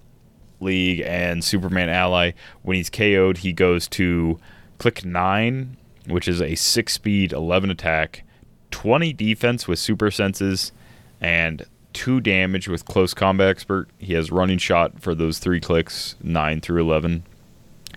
League 0.60 1.02
and 1.06 1.42
Superman 1.44 1.88
Ally. 1.88 2.32
When 2.62 2.76
he's 2.76 2.90
KO'd, 2.90 3.38
he 3.38 3.52
goes 3.52 3.86
to 3.88 4.40
click 4.78 5.04
9, 5.04 5.76
which 6.06 6.28
is 6.28 6.40
a 6.40 6.54
6 6.54 6.92
speed, 6.92 7.32
11 7.32 7.70
attack, 7.70 8.24
20 8.70 9.12
defense 9.12 9.68
with 9.68 9.78
super 9.78 10.10
senses, 10.10 10.72
and 11.20 11.64
2 11.92 12.20
damage 12.20 12.68
with 12.68 12.84
close 12.84 13.14
combat 13.14 13.48
expert. 13.48 13.88
He 13.98 14.14
has 14.14 14.32
running 14.32 14.58
shot 14.58 15.00
for 15.00 15.14
those 15.14 15.38
3 15.38 15.60
clicks, 15.60 16.16
9 16.22 16.60
through 16.60 16.80
11. 16.80 17.24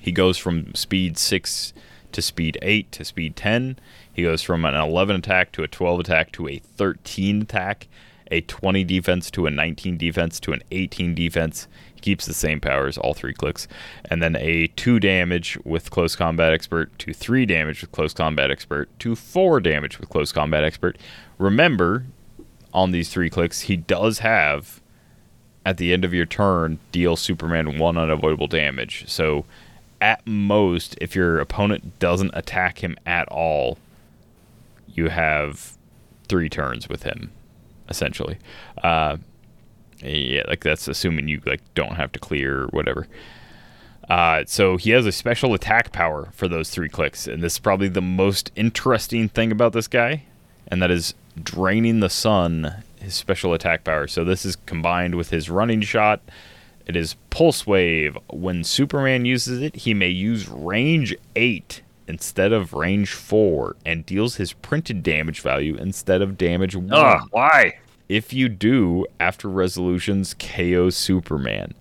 He 0.01 0.11
goes 0.11 0.37
from 0.37 0.73
speed 0.75 1.17
6 1.17 1.73
to 2.11 2.21
speed 2.21 2.57
8 2.61 2.91
to 2.91 3.05
speed 3.05 3.35
10. 3.35 3.77
He 4.11 4.23
goes 4.23 4.41
from 4.41 4.65
an 4.65 4.75
11 4.75 5.17
attack 5.17 5.51
to 5.53 5.63
a 5.63 5.67
12 5.67 5.99
attack 6.01 6.31
to 6.33 6.47
a 6.47 6.59
13 6.59 7.41
attack, 7.41 7.87
a 8.31 8.41
20 8.41 8.83
defense 8.83 9.31
to 9.31 9.45
a 9.45 9.51
19 9.51 9.97
defense 9.97 10.39
to 10.41 10.53
an 10.53 10.61
18 10.71 11.15
defense. 11.15 11.67
Keeps 12.05 12.27
the 12.27 12.35
same 12.35 12.59
powers, 12.59 12.99
all 12.99 13.15
three 13.15 13.33
clicks. 13.33 13.67
And 14.11 14.21
then 14.21 14.35
a 14.35 14.67
2 14.67 14.99
damage 14.99 15.57
with 15.63 15.89
close 15.89 16.15
combat 16.15 16.53
expert 16.53 16.95
to 16.99 17.13
3 17.13 17.47
damage 17.47 17.81
with 17.81 17.91
close 17.91 18.13
combat 18.13 18.51
expert 18.51 18.87
to 18.99 19.15
4 19.15 19.59
damage 19.59 19.99
with 19.99 20.09
close 20.09 20.31
combat 20.31 20.63
expert. 20.63 20.99
Remember, 21.39 22.05
on 22.75 22.91
these 22.91 23.09
three 23.09 23.31
clicks, 23.31 23.61
he 23.61 23.75
does 23.75 24.19
have 24.19 24.81
at 25.65 25.77
the 25.77 25.93
end 25.93 26.05
of 26.05 26.13
your 26.13 26.27
turn 26.27 26.77
deal 26.91 27.15
Superman 27.15 27.79
one 27.79 27.97
unavoidable 27.97 28.45
damage. 28.45 29.05
So 29.07 29.45
at 29.99 30.21
most, 30.27 30.95
if 31.01 31.15
your 31.15 31.39
opponent 31.39 31.97
doesn't 31.97 32.29
attack 32.35 32.83
him 32.83 32.97
at 33.03 33.27
all, 33.29 33.79
you 34.93 35.09
have 35.09 35.75
three 36.27 36.49
turns 36.49 36.87
with 36.87 37.01
him, 37.01 37.31
essentially. 37.89 38.37
Uh, 38.83 39.17
yeah, 40.05 40.43
like 40.47 40.63
that's 40.63 40.87
assuming 40.87 41.27
you 41.27 41.41
like 41.45 41.61
don't 41.73 41.95
have 41.95 42.11
to 42.13 42.19
clear 42.19 42.63
or 42.63 42.67
whatever. 42.67 43.07
Uh, 44.09 44.43
so 44.45 44.77
he 44.77 44.91
has 44.91 45.05
a 45.05 45.11
special 45.11 45.53
attack 45.53 45.91
power 45.91 46.29
for 46.33 46.47
those 46.47 46.69
three 46.69 46.89
clicks, 46.89 47.27
and 47.27 47.41
this 47.41 47.53
is 47.53 47.59
probably 47.59 47.87
the 47.87 48.01
most 48.01 48.51
interesting 48.55 49.27
thing 49.27 49.51
about 49.51 49.73
this 49.73 49.87
guy, 49.87 50.23
and 50.67 50.81
that 50.81 50.91
is 50.91 51.15
draining 51.41 51.99
the 51.99 52.09
sun. 52.09 52.83
His 52.99 53.13
special 53.13 53.53
attack 53.53 53.83
power. 53.83 54.07
So 54.07 54.23
this 54.23 54.45
is 54.45 54.55
combined 54.65 55.13
with 55.13 55.29
his 55.29 55.47
running 55.47 55.81
shot. 55.81 56.21
It 56.87 56.95
is 56.95 57.15
pulse 57.29 57.67
wave. 57.67 58.17
When 58.31 58.63
Superman 58.63 59.25
uses 59.25 59.61
it, 59.61 59.75
he 59.75 59.93
may 59.93 60.09
use 60.09 60.49
range 60.49 61.15
eight 61.35 61.81
instead 62.07 62.51
of 62.51 62.73
range 62.73 63.13
four, 63.13 63.75
and 63.85 64.05
deals 64.05 64.35
his 64.35 64.53
printed 64.53 65.03
damage 65.03 65.41
value 65.41 65.75
instead 65.75 66.21
of 66.21 66.37
damage 66.37 66.75
one 66.75 66.93
Ugh, 66.93 67.27
why? 67.31 67.73
If 68.09 68.33
you 68.33 68.49
do 68.49 69.05
after 69.19 69.49
resolutions 69.49 70.33
KO 70.33 70.89
Superman. 70.89 71.73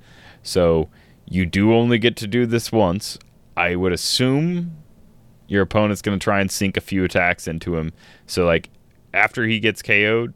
So 0.43 0.89
you 1.27 1.47
do 1.47 1.75
only 1.75 1.99
get 1.99 2.17
to 2.19 2.27
do 2.27 2.47
this 2.47 2.71
once. 2.73 3.19
I 3.57 3.77
would 3.77 3.93
assume 3.93 4.77
your 5.47 5.63
opponent's 5.63 6.03
going 6.03 6.19
to 6.19 6.23
try 6.23 6.41
and 6.41 6.51
sink 6.51 6.77
a 6.77 6.81
few 6.81 7.05
attacks 7.05 7.47
into 7.47 7.77
him. 7.77 7.93
So 8.27 8.45
like 8.45 8.71
after 9.13 9.45
he 9.45 9.61
gets 9.61 9.83
KO'd, 9.83 10.35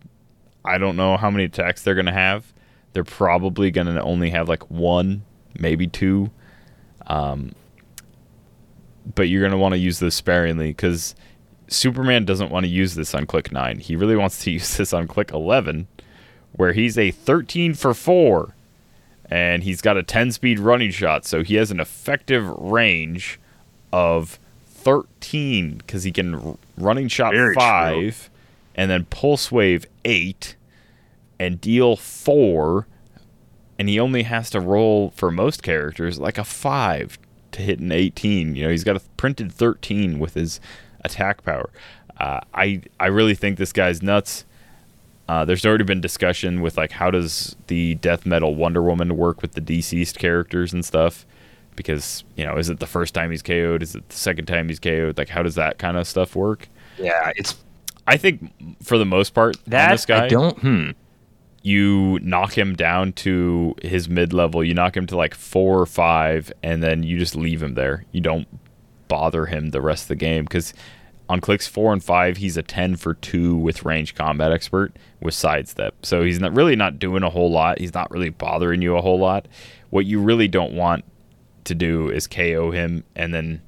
I 0.64 0.78
don't 0.78 0.96
know 0.96 1.16
how 1.16 1.30
many 1.30 1.44
attacks 1.44 1.82
they're 1.82 1.94
going 1.94 2.06
to 2.06 2.12
have. 2.12 2.52
They're 2.92 3.04
probably 3.04 3.70
going 3.70 3.86
to 3.86 4.02
only 4.02 4.30
have 4.30 4.48
like 4.48 4.70
one, 4.70 5.24
maybe 5.58 5.86
two. 5.86 6.30
Um, 7.06 7.52
but 9.14 9.28
you're 9.28 9.40
going 9.40 9.52
to 9.52 9.58
want 9.58 9.72
to 9.72 9.78
use 9.78 9.98
this 9.98 10.14
sparingly 10.14 10.68
because 10.68 11.14
Superman 11.68 12.24
doesn't 12.24 12.50
want 12.50 12.64
to 12.64 12.70
use 12.70 12.94
this 12.94 13.14
on 13.14 13.26
click 13.26 13.52
9. 13.52 13.78
He 13.78 13.96
really 13.96 14.16
wants 14.16 14.42
to 14.44 14.50
use 14.52 14.76
this 14.76 14.92
on 14.92 15.06
click 15.06 15.30
11, 15.32 15.86
where 16.52 16.72
he's 16.72 16.98
a 16.98 17.10
13 17.10 17.74
for 17.74 17.94
4. 17.94 18.54
And 19.30 19.62
he's 19.62 19.82
got 19.82 19.98
a 19.98 20.02
10 20.02 20.32
speed 20.32 20.58
running 20.58 20.90
shot. 20.90 21.26
So 21.26 21.42
he 21.42 21.56
has 21.56 21.70
an 21.70 21.80
effective 21.80 22.48
range 22.48 23.38
of 23.92 24.38
13 24.66 25.78
because 25.78 26.04
he 26.04 26.12
can 26.12 26.56
running 26.78 27.08
shot 27.08 27.34
Very 27.34 27.54
5 27.54 28.30
and 28.74 28.90
then 28.90 29.04
pulse 29.06 29.52
wave 29.52 29.84
8 30.04 30.56
and 31.38 31.60
deal 31.60 31.94
4. 31.94 32.86
And 33.78 33.88
he 33.88 34.00
only 34.00 34.22
has 34.22 34.48
to 34.50 34.60
roll 34.60 35.10
for 35.10 35.30
most 35.30 35.62
characters 35.62 36.18
like 36.18 36.38
a 36.38 36.44
5 36.44 37.18
to 37.52 37.62
hit 37.62 37.80
an 37.80 37.92
18. 37.92 38.54
You 38.54 38.64
know, 38.64 38.70
he's 38.70 38.84
got 38.84 38.96
a 38.96 39.00
printed 39.18 39.52
13 39.52 40.18
with 40.18 40.34
his 40.34 40.58
attack 41.10 41.44
power. 41.44 41.70
Uh, 42.18 42.40
I 42.54 42.82
I 42.98 43.06
really 43.06 43.34
think 43.34 43.58
this 43.58 43.72
guy's 43.72 44.02
nuts. 44.02 44.44
Uh, 45.28 45.44
there's 45.44 45.66
already 45.66 45.84
been 45.84 46.00
discussion 46.00 46.62
with 46.62 46.76
like 46.76 46.92
how 46.92 47.10
does 47.10 47.54
the 47.66 47.94
death 47.96 48.24
metal 48.24 48.54
Wonder 48.54 48.82
Woman 48.82 49.16
work 49.16 49.42
with 49.42 49.52
the 49.52 49.60
DCeased 49.60 50.18
characters 50.18 50.72
and 50.72 50.84
stuff 50.84 51.26
because 51.76 52.24
you 52.34 52.44
know 52.44 52.56
is 52.56 52.68
it 52.70 52.80
the 52.80 52.86
first 52.86 53.14
time 53.14 53.30
he's 53.30 53.42
KO'd 53.42 53.82
is 53.82 53.94
it 53.94 54.08
the 54.08 54.16
second 54.16 54.46
time 54.46 54.68
he's 54.68 54.80
KO'd 54.80 55.16
like 55.16 55.28
how 55.28 55.42
does 55.42 55.54
that 55.54 55.78
kind 55.78 55.96
of 55.96 56.06
stuff 56.08 56.34
work? 56.34 56.68
Yeah, 56.98 57.32
it's 57.36 57.56
I 58.06 58.16
think 58.16 58.50
for 58.82 58.96
the 58.98 59.04
most 59.04 59.34
part 59.34 59.56
on 59.56 59.62
that 59.66 59.90
this 59.92 60.06
guy 60.06 60.24
I 60.24 60.28
don't. 60.28 60.58
Hmm. 60.58 60.90
you 61.62 62.18
knock 62.22 62.56
him 62.56 62.74
down 62.74 63.12
to 63.12 63.74
his 63.82 64.08
mid 64.08 64.32
level. 64.32 64.64
You 64.64 64.72
knock 64.74 64.96
him 64.96 65.06
to 65.08 65.16
like 65.16 65.34
four 65.34 65.78
or 65.78 65.86
five, 65.86 66.50
and 66.62 66.82
then 66.82 67.02
you 67.02 67.18
just 67.18 67.36
leave 67.36 67.62
him 67.62 67.74
there. 67.74 68.06
You 68.12 68.22
don't 68.22 68.48
bother 69.08 69.46
him 69.46 69.70
the 69.70 69.82
rest 69.82 70.04
of 70.04 70.08
the 70.08 70.16
game 70.16 70.44
because 70.44 70.72
on 71.28 71.40
clicks 71.40 71.66
four 71.66 71.92
and 71.92 72.02
five, 72.02 72.38
he's 72.38 72.56
a 72.56 72.62
ten 72.62 72.96
for 72.96 73.14
two 73.14 73.56
with 73.56 73.84
range 73.84 74.14
combat 74.14 74.52
expert 74.52 74.92
with 75.20 75.34
sidestep. 75.34 75.94
So 76.02 76.22
he's 76.22 76.40
not 76.40 76.54
really 76.54 76.76
not 76.76 76.98
doing 76.98 77.22
a 77.22 77.30
whole 77.30 77.50
lot. 77.50 77.78
He's 77.78 77.94
not 77.94 78.10
really 78.10 78.30
bothering 78.30 78.82
you 78.82 78.96
a 78.96 79.02
whole 79.02 79.18
lot. 79.18 79.46
What 79.90 80.06
you 80.06 80.20
really 80.20 80.48
don't 80.48 80.74
want 80.74 81.04
to 81.64 81.74
do 81.74 82.10
is 82.10 82.26
KO 82.26 82.70
him 82.70 83.04
and 83.14 83.34
then 83.34 83.62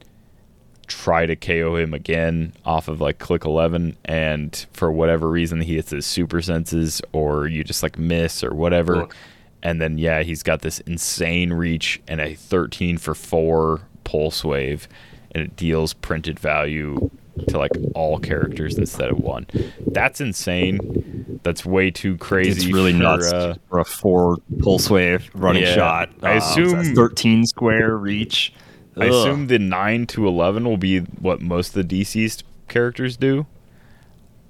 try 0.87 1.25
to 1.25 1.37
KO 1.37 1.77
him 1.77 1.95
again 1.95 2.53
off 2.65 2.89
of 2.89 3.01
like 3.01 3.19
click 3.19 3.45
11 3.45 3.97
and 4.07 4.67
for 4.73 4.91
whatever 4.91 5.29
reason 5.29 5.61
he 5.61 5.77
hits 5.77 5.91
his 5.91 6.05
super 6.05 6.43
senses 6.43 7.01
or 7.13 7.47
you 7.47 7.63
just 7.63 7.83
like 7.83 7.97
miss 7.97 8.43
or 8.43 8.53
whatever 8.53 9.03
Ugh. 9.03 9.15
and 9.63 9.81
then 9.81 9.99
yeah 9.99 10.23
he's 10.25 10.43
got 10.43 10.63
this 10.63 10.81
insane 10.81 11.53
reach 11.53 12.01
and 12.09 12.21
a 12.21 12.35
13 12.35 12.99
for 12.99 13.15
4 13.15 13.83
pulse 14.03 14.43
wave 14.45 14.89
and 15.31 15.45
it 15.45 15.55
deals 15.55 15.93
printed 15.95 16.41
value 16.41 17.09
to 17.49 17.59
like 17.59 17.71
all 17.95 18.19
characters 18.19 18.79
instead 18.79 19.11
of 19.11 19.19
one. 19.19 19.47
That's 19.87 20.21
insane. 20.21 21.41
That's 21.43 21.65
way 21.65 21.91
too 21.91 22.17
crazy. 22.19 22.51
It's 22.51 22.67
really 22.73 22.93
for, 22.93 22.99
nuts 22.99 23.33
Uh, 23.33 23.55
for 23.69 23.79
a 23.81 23.85
four 23.85 24.39
pulse 24.61 24.91
wave 24.91 25.31
running 25.35 25.63
Yeah. 25.63 25.75
shot. 25.75 26.11
I 26.23 26.35
Um, 26.35 26.41
so 26.41 26.63
assume- 26.79 26.95
13 26.95 27.47
square 27.47 27.97
reach. 27.97 28.53
I 28.97 29.07
Ugh. 29.07 29.13
assume 29.13 29.47
the 29.47 29.59
nine 29.59 30.07
to 30.09 30.27
eleven 30.27 30.65
will 30.65 30.77
be 30.77 30.99
what 30.99 31.41
most 31.41 31.75
of 31.77 31.89
the 31.89 32.01
DCeased 32.03 32.43
characters 32.69 33.17
do. 33.17 33.47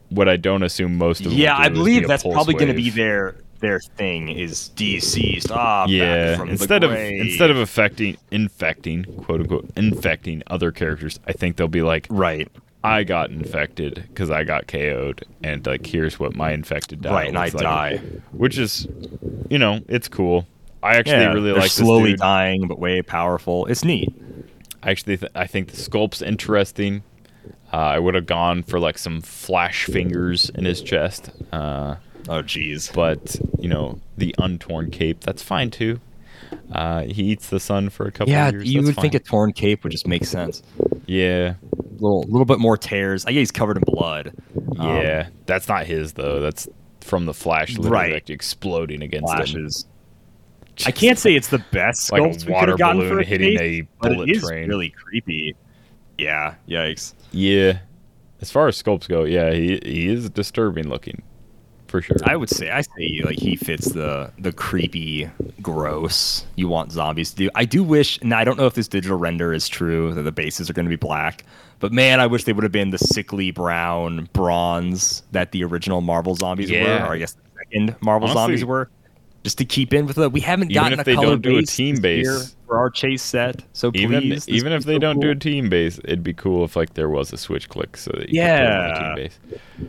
What 0.09 0.29
I 0.29 0.37
don't 0.37 0.63
assume 0.65 0.99
most 0.99 1.21
of 1.21 1.31
them 1.31 1.39
Yeah, 1.39 1.57
I 1.57 1.69
believe 1.69 2.03
be 2.03 2.07
that's 2.09 2.25
probably 2.25 2.55
going 2.55 2.69
to 2.69 2.75
be 2.75 2.91
their 2.91 3.37
their 3.61 3.79
thing 3.99 4.31
is 4.31 4.71
DCeased. 4.75 5.51
Ah, 5.55 5.85
yeah 5.87 6.35
from 6.37 6.47
the 6.47 6.53
instead 6.53 6.83
of 6.83 6.93
instead 6.93 7.51
of 7.51 7.59
affecting 7.59 8.17
infecting 8.31 9.05
quote 9.05 9.41
unquote 9.43 9.69
infecting 9.77 10.43
other 10.47 10.73
characters 10.73 11.21
i 11.27 11.33
think 11.33 11.57
they'll 11.57 11.69
be 11.69 11.83
like 11.83 12.07
right, 12.09 12.49
i 12.83 13.05
got 13.05 13.31
infected 13.31 14.05
because 14.09 14.31
i 14.31 14.43
got 14.45 14.67
ko'd 14.67 15.25
and 15.43 15.67
like 15.67 15.85
here's 15.87 16.19
what 16.19 16.35
my 16.35 16.53
infected 16.53 17.03
died 17.03 17.13
right, 17.13 17.29
and 17.29 17.37
I 17.39 17.45
like. 17.45 17.53
die. 17.59 17.97
which 18.33 18.57
is 18.59 18.87
you 19.49 19.59
know 19.59 19.81
it's 19.89 20.09
cool 20.09 20.47
i 20.83 20.97
actually 20.97 21.13
yeah, 21.21 21.33
really 21.33 21.53
like 21.53 21.71
slowly 21.71 22.17
dying, 22.17 22.67
but 22.69 22.79
way 22.79 23.03
powerful. 23.03 23.67
It's 23.67 23.85
neat. 23.85 24.09
I 24.83 24.91
actually 24.93 25.19
th- 25.19 25.33
i 25.35 25.47
think 25.47 25.69
the 25.73 25.77
sculpt's 25.77 26.23
interesting 26.23 27.03
uh, 27.73 27.77
i 27.77 27.99
would 27.99 28.15
have 28.15 28.27
gone 28.27 28.63
for 28.63 28.81
like 28.81 28.97
some 28.97 29.21
flash 29.21 29.85
fingers 29.85 30.49
in 30.51 30.65
his 30.65 30.81
chest 30.83 31.31
uh, 31.53 31.97
Oh, 32.29 32.43
jeez. 32.43 32.93
but 32.95 33.37
you 33.59 33.69
know 33.69 33.99
the 34.17 34.35
untorn 34.39 34.91
cape 34.91 35.21
that's 35.21 35.43
fine 35.43 35.71
too 35.71 36.01
uh, 36.73 37.03
he 37.03 37.25
eats 37.25 37.49
the 37.51 37.61
sun 37.61 37.91
for 37.91 38.07
a 38.07 38.13
couple 38.13 38.33
Yeah, 38.33 38.49
of 38.49 38.55
years 38.55 38.73
you 38.73 38.81
that's 38.83 38.97
would 38.97 39.03
think 39.03 39.15
a 39.15 39.19
torn 39.21 39.53
cape 39.53 39.83
would 39.85 39.93
just 39.93 40.07
make 40.07 40.25
sense. 40.25 40.63
yeah 41.07 41.55
little 42.01 42.23
little 42.25 42.45
bit 42.45 42.59
more 42.59 42.77
tears. 42.77 43.25
I 43.27 43.33
guess 43.33 43.39
he's 43.41 43.51
covered 43.51 43.77
in 43.77 43.83
blood. 43.87 44.33
Um, 44.79 44.87
Yeah, 44.89 45.29
that's 45.47 45.69
not 45.69 45.87
his 45.87 46.13
though. 46.15 46.41
That's 46.41 46.69
from 47.01 47.27
the 47.27 47.35
Flash, 47.35 47.77
literally 47.77 47.91
Right. 47.91 48.13
like 48.15 48.31
exploding 48.31 49.03
against 49.03 49.31
him. 49.31 49.37
flashes. 49.37 49.87
I 50.87 50.91
can't 50.93 51.19
say 51.19 51.35
it's 51.35 51.49
the 51.49 51.63
best 51.73 52.11
Like 52.13 52.23
a 52.23 52.25
sculpt 52.27 52.49
water 52.51 52.77
balloon 52.77 53.21
a 53.21 53.23
hitting 53.25 53.59
cape, 53.59 53.85
a 53.85 54.03
but 54.03 54.13
bullet 54.15 54.29
it 54.31 54.37
is 54.37 54.43
train. 54.43 54.69
really 54.69 54.91
creepy. 54.91 55.55
Yeah, 56.17 56.55
yikes. 56.69 57.15
Yeah, 57.33 57.79
as 58.41 58.51
far 58.51 58.69
as 58.69 58.83
sculpts 58.83 59.09
go, 59.09 59.25
yeah, 59.25 59.53
he 59.53 59.79
he 59.85 60.09
is 60.09 60.31
disturbing 60.31 60.89
looking, 60.89 61.23
for 61.89 62.01
sure. 62.01 62.17
I 62.25 62.37
would 62.37 62.49
say 62.51 62.71
I 62.71 62.81
say 62.83 63.21
like 63.25 63.39
he 63.39 63.57
fits 63.57 63.93
the 63.93 64.31
the 64.39 64.53
creepy, 64.53 65.29
gross. 65.61 66.45
You 66.57 66.69
want 66.69 66.93
zombies 66.93 67.31
to 67.31 67.37
do. 67.37 67.51
I 67.55 67.65
do 67.67 67.83
wish, 67.83 68.19
and 68.23 68.33
I 68.35 68.45
don't 68.45 68.57
know 68.59 68.67
if 68.67 68.75
this 68.75 68.89
digital 68.89 69.19
render 69.19 69.53
is 69.53 69.69
true 69.69 70.15
that 70.15 70.23
the 70.23 70.33
bases 70.33 70.71
are 70.71 70.73
going 70.75 70.87
to 70.87 70.91
be 70.91 70.97
black, 70.97 71.45
but 71.81 71.93
man, 71.93 72.21
I 72.21 72.27
wish 72.29 72.45
they 72.45 72.53
would 72.53 72.63
have 72.65 72.73
been 72.73 72.91
the 72.91 72.99
sickly 72.99 73.51
brown 73.51 74.29
bronze 74.33 75.23
that 75.33 75.53
the 75.53 75.65
original 75.65 76.01
Marvel 76.01 76.35
zombies 76.37 76.71
Yeah. 76.71 77.03
were, 77.03 77.07
or 77.09 77.13
I 77.15 77.19
guess 77.19 77.33
the 77.33 77.41
second 77.59 77.97
Marvel 78.01 78.29
Honestly, 78.29 78.41
zombies 78.43 78.65
were. 78.65 78.91
Just 79.43 79.57
to 79.57 79.65
keep 79.65 79.95
in 79.95 80.05
with 80.05 80.17
the, 80.17 80.29
we 80.29 80.41
haven't 80.41 80.71
Even 80.71 80.83
gotten 80.83 81.01
if 81.01 81.07
a 81.07 81.11
they 81.11 81.15
color 81.15 81.29
don't 81.29 81.41
do 81.41 81.57
a 81.57 81.63
team 81.63 81.97
base- 81.99 82.55
for 82.67 82.77
our 82.77 82.91
chase 82.91 83.23
set. 83.23 83.63
So 83.73 83.91
even 83.95 84.21
please, 84.21 84.45
this 84.45 84.49
even 84.55 84.71
if 84.71 84.85
they 84.85 84.97
so 84.97 84.99
don't 84.99 85.19
do 85.19 85.31
a 85.31 85.35
team 85.35 85.71
base, 85.71 85.99
it'd 86.05 86.23
be 86.23 86.35
cool 86.35 86.63
if 86.67 86.77
like 86.77 86.93
there 86.93 87.09
was 87.09 87.33
a 87.33 87.39
switch 87.39 87.71
click 87.71 87.97
so 87.97 88.11
that 88.19 88.29
you 88.29 88.39
Yeah. 88.43 88.59
put 88.59 88.67
them 88.67 88.81
on 88.83 88.91
a 88.91 88.99
team 89.17 89.25
base. 89.25 89.39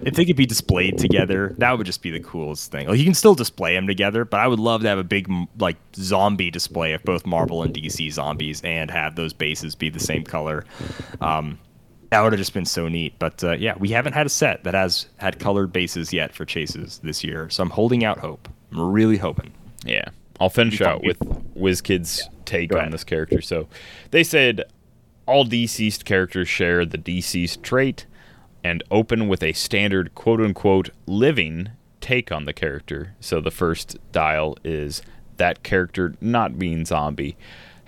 if 0.06 0.14
they 0.14 0.24
could 0.24 0.38
be 0.38 0.46
displayed 0.46 0.98
together, 0.98 1.54
that 1.58 1.78
would 1.78 1.86
just 1.86 2.02
be 2.02 2.12
the 2.12 2.22
coolest 2.22 2.72
thing. 2.72 2.88
Like 2.88 2.98
you 2.98 3.04
can 3.04 3.14
still 3.14 3.36
display 3.36 3.74
them 3.76 3.88
together, 3.88 4.24
but 4.24 4.39
I 4.39 4.48
would 4.48 4.60
love 4.62 4.84
to 4.84 4.88
have 4.88 4.98
a 5.00 5.04
big 5.04 5.30
like 5.60 5.76
zombie 5.98 6.50
display 6.50 6.94
of 6.94 7.04
both 7.04 7.26
Marvel 7.26 7.62
and 7.62 7.74
DC 7.74 8.10
zombies, 8.10 8.62
and 8.64 8.89
have 8.89 9.16
those 9.18 9.34
bases 9.34 9.76
be 9.76 9.89
the 9.89 10.00
same 10.00 10.24
color. 10.24 10.64
Um, 11.20 11.60
that 12.12 12.22
would 12.22 12.34
have 12.34 12.39
just 12.39 12.53
been 12.53 12.66
so 12.66 12.88
neat. 12.88 13.18
But 13.18 13.43
uh, 13.43 13.53
yeah, 13.53 13.74
we 13.80 13.89
haven't 13.89 14.14
had 14.14 14.28
a 14.28 14.30
set 14.30 14.64
that 14.66 14.74
has 14.74 15.07
had 15.18 15.39
colored 15.39 15.74
bases 15.74 16.14
yet 16.14 16.36
for 16.36 16.45
chases 16.45 16.99
this 17.03 17.24
year, 17.24 17.49
so 17.49 17.64
I'm 17.64 17.72
holding 17.72 18.03
out 18.03 18.20
hope. 18.20 18.47
I'm 18.72 18.91
really 18.91 19.18
hoping. 19.18 19.51
Yeah. 19.84 20.05
I'll 20.39 20.49
finish 20.49 20.82
out 20.82 21.03
with 21.03 21.20
WizKid's 21.55 22.28
take 22.45 22.74
on 22.74 22.89
this 22.89 23.03
character. 23.03 23.41
So 23.41 23.68
they 24.09 24.24
said 24.24 24.64
all 25.28 25.45
DCeased 25.45 26.03
characters 26.03 26.49
share 26.49 26.84
the 26.84 26.97
DCeased 26.97 27.62
trait 27.62 28.07
and 28.64 28.84
open 28.89 29.28
with 29.28 29.43
a 29.43 29.53
standard 29.53 30.16
quote 30.16 30.41
unquote 30.41 30.89
living 31.05 31.70
take 32.01 32.32
on 32.32 32.45
the 32.45 32.53
character. 32.53 33.16
So 33.20 33.39
the 33.39 33.51
first 33.51 33.97
dial 34.12 34.57
is 34.64 35.03
that 35.38 35.64
character 35.64 36.16
not 36.20 36.57
being 36.57 36.86
zombie. 36.86 37.38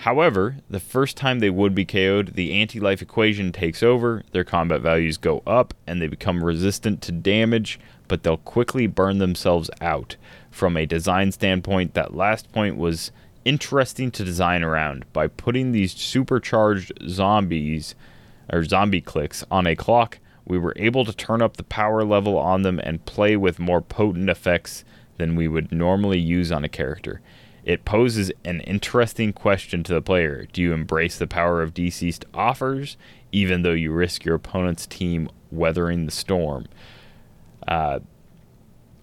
However, 0.03 0.57
the 0.69 0.81
first 0.81 1.15
time 1.15 1.39
they 1.39 1.49
would 1.49 1.73
be 1.73 1.85
KO'd, 1.85 2.33
the 2.35 2.51
anti 2.51 2.77
life 2.77 3.01
equation 3.01 3.53
takes 3.53 3.81
over, 3.81 4.23
their 4.33 4.43
combat 4.43 4.81
values 4.81 5.15
go 5.15 5.41
up, 5.47 5.73
and 5.87 6.01
they 6.01 6.07
become 6.07 6.43
resistant 6.43 7.01
to 7.03 7.13
damage, 7.13 7.79
but 8.09 8.21
they'll 8.21 8.35
quickly 8.35 8.85
burn 8.85 9.19
themselves 9.19 9.69
out. 9.79 10.17
From 10.51 10.75
a 10.75 10.85
design 10.85 11.31
standpoint, 11.31 11.93
that 11.93 12.13
last 12.13 12.51
point 12.51 12.75
was 12.75 13.13
interesting 13.45 14.11
to 14.11 14.25
design 14.25 14.61
around. 14.61 15.05
By 15.13 15.27
putting 15.27 15.71
these 15.71 15.93
supercharged 15.93 16.91
zombies 17.07 17.95
or 18.51 18.65
zombie 18.65 18.99
clicks 18.99 19.45
on 19.49 19.65
a 19.65 19.73
clock, 19.73 20.19
we 20.43 20.57
were 20.57 20.73
able 20.75 21.05
to 21.05 21.15
turn 21.15 21.41
up 21.41 21.55
the 21.55 21.63
power 21.63 22.03
level 22.03 22.37
on 22.37 22.63
them 22.63 22.77
and 22.79 23.05
play 23.05 23.37
with 23.37 23.57
more 23.57 23.79
potent 23.79 24.29
effects 24.29 24.83
than 25.17 25.37
we 25.37 25.47
would 25.47 25.71
normally 25.71 26.19
use 26.19 26.51
on 26.51 26.65
a 26.65 26.69
character. 26.69 27.21
It 27.63 27.85
poses 27.85 28.31
an 28.43 28.59
interesting 28.61 29.33
question 29.33 29.83
to 29.83 29.93
the 29.93 30.01
player. 30.01 30.47
Do 30.51 30.61
you 30.61 30.73
embrace 30.73 31.17
the 31.17 31.27
power 31.27 31.61
of 31.61 31.73
DCeased 31.73 32.25
offers, 32.33 32.97
even 33.31 33.61
though 33.61 33.71
you 33.71 33.91
risk 33.91 34.25
your 34.25 34.35
opponent's 34.35 34.85
team 34.85 35.29
weathering 35.51 36.05
the 36.05 36.11
storm? 36.11 36.67
Uh, 37.67 37.99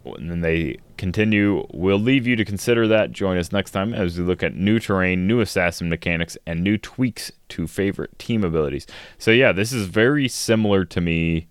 and 0.05 0.31
then 0.31 0.41
they 0.41 0.79
continue. 0.97 1.67
We'll 1.73 1.99
leave 1.99 2.27
you 2.27 2.37
to 2.37 2.45
consider 2.45 2.87
that. 2.89 3.13
Join 3.13 3.39
us 3.39 3.53
next 3.53 3.71
time 3.71 3.95
as 3.95 4.19
we 4.19 4.25
look 4.25 4.43
at 4.43 4.55
new 4.55 4.79
terrain, 4.79 5.27
new 5.27 5.41
assassin 5.41 5.89
mechanics, 5.89 6.37
and 6.47 6.63
new 6.63 6.77
tweaks 6.77 7.33
to 7.51 7.67
favorite 7.67 8.19
team 8.19 8.45
abilities. 8.45 8.87
So 9.19 9.31
yeah, 9.31 9.53
this 9.53 9.73
is 9.73 9.87
very 9.87 10.29
similar 10.29 10.85
to 10.87 11.01
me 11.01 11.49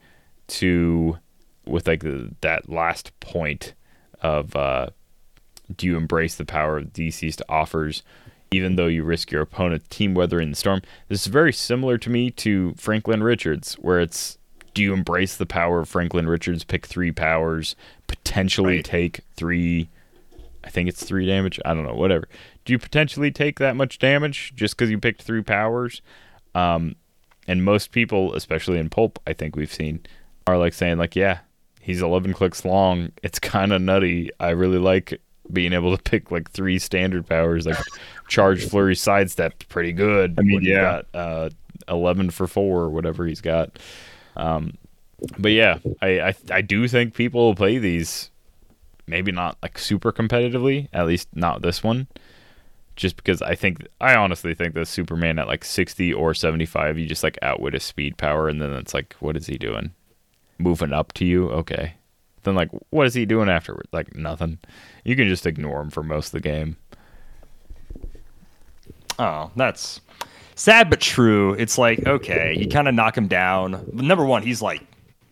to 0.48 1.18
with 1.66 1.88
like 1.88 2.02
the, 2.02 2.32
that 2.42 2.70
last 2.70 3.18
point 3.20 3.74
of 4.22 4.56
uh, 4.56 4.90
do 5.76 5.86
you 5.88 5.98
embrace 5.98 6.36
the 6.36 6.46
power 6.46 6.78
of 6.78 6.94
DCeased 6.94 7.42
offers 7.50 8.04
even 8.52 8.76
though 8.78 8.88
you 8.88 9.04
risk 9.04 9.32
your 9.32 9.42
opponent's 9.44 9.88
team 9.90 10.14
weathering 10.16 10.50
the 10.50 10.56
storm? 10.56 10.82
This 11.08 11.22
is 11.22 11.28
very 11.28 11.54
similar 11.54 11.98
to 12.00 12.10
me 12.10 12.32
to 12.32 12.74
franklin 12.78 13.22
richards 13.24 13.76
where 13.76 14.00
it's 14.00 14.38
do 14.74 14.82
you 14.84 14.94
embrace 14.94 15.36
the 15.36 15.46
power 15.46 15.80
of 15.82 15.90
franklin 15.90 16.28
richards 16.28 16.64
pick 16.64 16.86
three 16.86 17.12
powers 17.12 17.76
potentially 18.08 18.78
Right. 18.78 18.86
take 18.86 19.22
three 19.36 19.90
i 20.64 20.70
think 20.70 20.90
it's 20.90 21.04
three 21.04 21.26
damage? 21.26 21.60
I 21.66 21.74
don't 21.74 21.84
know 21.86 21.94
whatever. 21.96 22.28
Do 22.66 22.74
you 22.74 22.80
potentially 22.80 23.32
take 23.32 23.60
that 23.60 23.76
much 23.76 24.00
damage 24.00 24.54
just 24.56 24.76
because 24.78 24.90
you 24.90 25.00
picked 25.00 25.22
three 25.24 25.42
powers? 25.44 26.02
Um, 26.56 26.96
and 27.48 27.64
most 27.64 27.92
people 27.92 28.34
especially 28.36 28.78
in 28.80 28.90
pulp 28.90 29.20
i 29.26 29.34
think 29.34 29.56
we've 29.56 29.74
seen 29.74 30.00
are 30.48 30.58
like 30.58 30.74
saying 30.74 30.98
like 30.98 31.16
yeah 31.16 31.40
he's 31.82 32.02
11 32.02 32.34
clicks 32.34 32.64
long. 32.66 33.12
It's 33.24 33.40
kind 33.40 33.72
of 33.74 33.82
nutty. 33.82 34.30
I 34.40 34.50
really 34.50 34.78
like 34.78 35.20
being 35.52 35.74
able 35.74 35.96
to 35.96 36.02
pick 36.02 36.32
like 36.32 36.50
three 36.52 36.80
standard 36.80 37.26
powers 37.28 37.66
like 37.66 37.78
charge 38.28 38.68
flurry 38.68 38.96
sidestep 38.96 39.68
pretty 39.70 39.92
good 39.92 40.36
I 40.38 40.42
mean, 40.44 40.62
yeah. 40.62 41.02
got 41.04 41.06
uh 41.14 41.50
11 41.88 42.30
for 42.32 42.48
4 42.48 42.82
or 42.82 42.90
whatever 42.90 43.26
he's 43.26 43.42
got 43.42 43.80
um 44.36 44.74
but 45.38 45.52
yeah 45.52 45.80
I, 46.02 46.20
I 46.22 46.36
i 46.52 46.62
do 46.62 46.88
think 46.88 47.14
people 47.14 47.46
will 47.46 47.56
play 47.56 47.78
these 47.78 48.30
maybe 49.08 49.32
not 49.32 49.58
like 49.64 49.78
super 49.78 50.12
competitively 50.12 50.88
at 50.94 51.08
least 51.08 51.28
not 51.34 51.62
this 51.62 51.84
one 51.84 52.08
just 53.00 53.16
because 53.16 53.42
I 53.42 53.56
think 53.56 53.88
I 54.02 54.16
honestly 54.16 54.54
think 54.54 54.74
that 54.74 54.86
Superman 54.86 55.40
at 55.40 55.48
like 55.48 55.64
60 55.64 56.14
or 56.14 56.34
75, 56.34 57.00
you 57.00 57.06
just 57.08 57.24
like 57.24 57.40
outwit 57.42 57.74
his 57.74 57.84
speed 57.84 58.18
power, 58.18 58.50
and 58.50 58.62
then 58.62 58.74
it's 58.74 58.94
like, 58.94 59.16
what 59.22 59.38
is 59.38 59.48
he 59.48 59.58
doing? 59.58 59.92
Moving 60.58 60.92
up 60.92 61.14
to 61.14 61.26
you? 61.26 61.50
Okay. 61.50 61.94
Then 62.44 62.56
like, 62.56 62.70
what 62.90 63.06
is 63.08 63.14
he 63.14 63.26
doing 63.26 63.50
afterward? 63.50 63.88
Like 63.92 64.16
nothing. 64.16 64.60
You 65.04 65.16
can 65.16 65.28
just 65.28 65.46
ignore 65.46 65.82
him 65.82 65.90
for 65.90 66.04
most 66.04 66.28
of 66.28 66.32
the 66.34 66.40
game. 66.42 66.78
Oh, 69.18 69.52
that's 69.56 70.00
sad 70.56 70.90
but 70.90 71.02
true. 71.02 71.54
It's 71.54 71.78
like, 71.78 72.06
okay, 72.08 72.56
you 72.58 72.68
kind 72.70 72.88
of 72.88 72.96
knock 72.96 73.18
him 73.18 73.28
down. 73.28 73.86
Number 73.94 74.26
one, 74.26 74.44
he's 74.44 74.62
like 74.62 74.82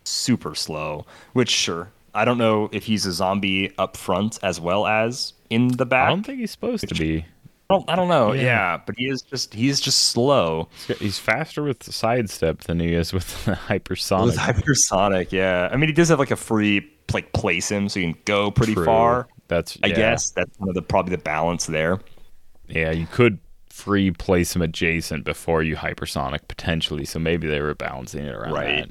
super 0.04 0.56
slow, 0.56 1.06
which 1.34 1.50
sure. 1.50 1.90
I 2.14 2.26
don't 2.26 2.38
know 2.38 2.70
if 2.72 2.84
he's 2.86 3.06
a 3.06 3.12
zombie 3.14 3.74
up 3.78 3.96
front 3.96 4.40
as 4.44 4.60
well 4.60 4.88
as 4.88 5.34
in 5.50 5.70
the 5.70 5.86
back. 5.86 6.08
I 6.08 6.10
don't 6.10 6.24
think 6.26 6.40
he's 6.40 6.52
supposed 6.52 6.88
to 6.90 6.96
be. 6.96 7.26
I 7.70 7.74
don't, 7.76 7.90
I 7.90 7.96
don't 7.96 8.08
know. 8.08 8.32
Yeah. 8.34 8.42
Yeah. 8.44 8.80
but 8.86 8.96
he 8.98 9.08
is 9.10 9.22
just 9.22 9.54
he's 9.54 9.80
just 9.80 10.06
slow. 10.06 10.68
He's- 10.88 11.00
He's 11.00 11.20
faster 11.20 11.64
with 11.64 11.80
the 11.80 11.92
sidestep 11.94 12.62
than 12.62 12.80
he 12.80 12.94
is 12.94 13.14
with 13.14 13.46
the 13.46 13.52
hypersonic. 13.54 14.26
With 14.26 14.38
hypersonic, 14.38 15.32
yeah. 15.32 15.70
I 15.72 15.78
mean, 15.78 15.88
he 15.90 15.94
does 15.94 16.10
have 16.10 16.20
like 16.20 16.32
a 16.32 16.36
free 16.38 16.90
like 17.14 17.32
place 17.34 17.70
him, 17.70 17.90
so 17.90 18.00
you 18.00 18.14
can 18.14 18.22
go 18.26 18.52
pretty 18.52 18.74
True. 18.74 18.86
far. 18.86 19.28
That's 19.48 19.78
I 19.84 19.88
yeah. 19.88 19.96
guess 19.96 20.32
that's 20.32 20.58
one 20.60 20.70
of 20.70 20.76
the 20.76 20.82
probably 20.82 21.16
the 21.16 21.22
balance 21.22 21.66
there. 21.68 22.00
Yeah, 22.68 22.92
you 22.92 23.08
could 23.08 23.40
free 23.70 24.12
place 24.12 24.56
him 24.56 24.62
adjacent 24.62 25.24
before 25.24 25.64
you 25.64 25.76
hypersonic 25.76 26.48
potentially. 26.48 27.06
So 27.06 27.20
maybe 27.20 27.48
they 27.48 27.62
were 27.62 27.76
balancing 27.76 28.26
it 28.26 28.34
around 28.36 28.54
Right. 28.54 28.86
that. 28.88 28.90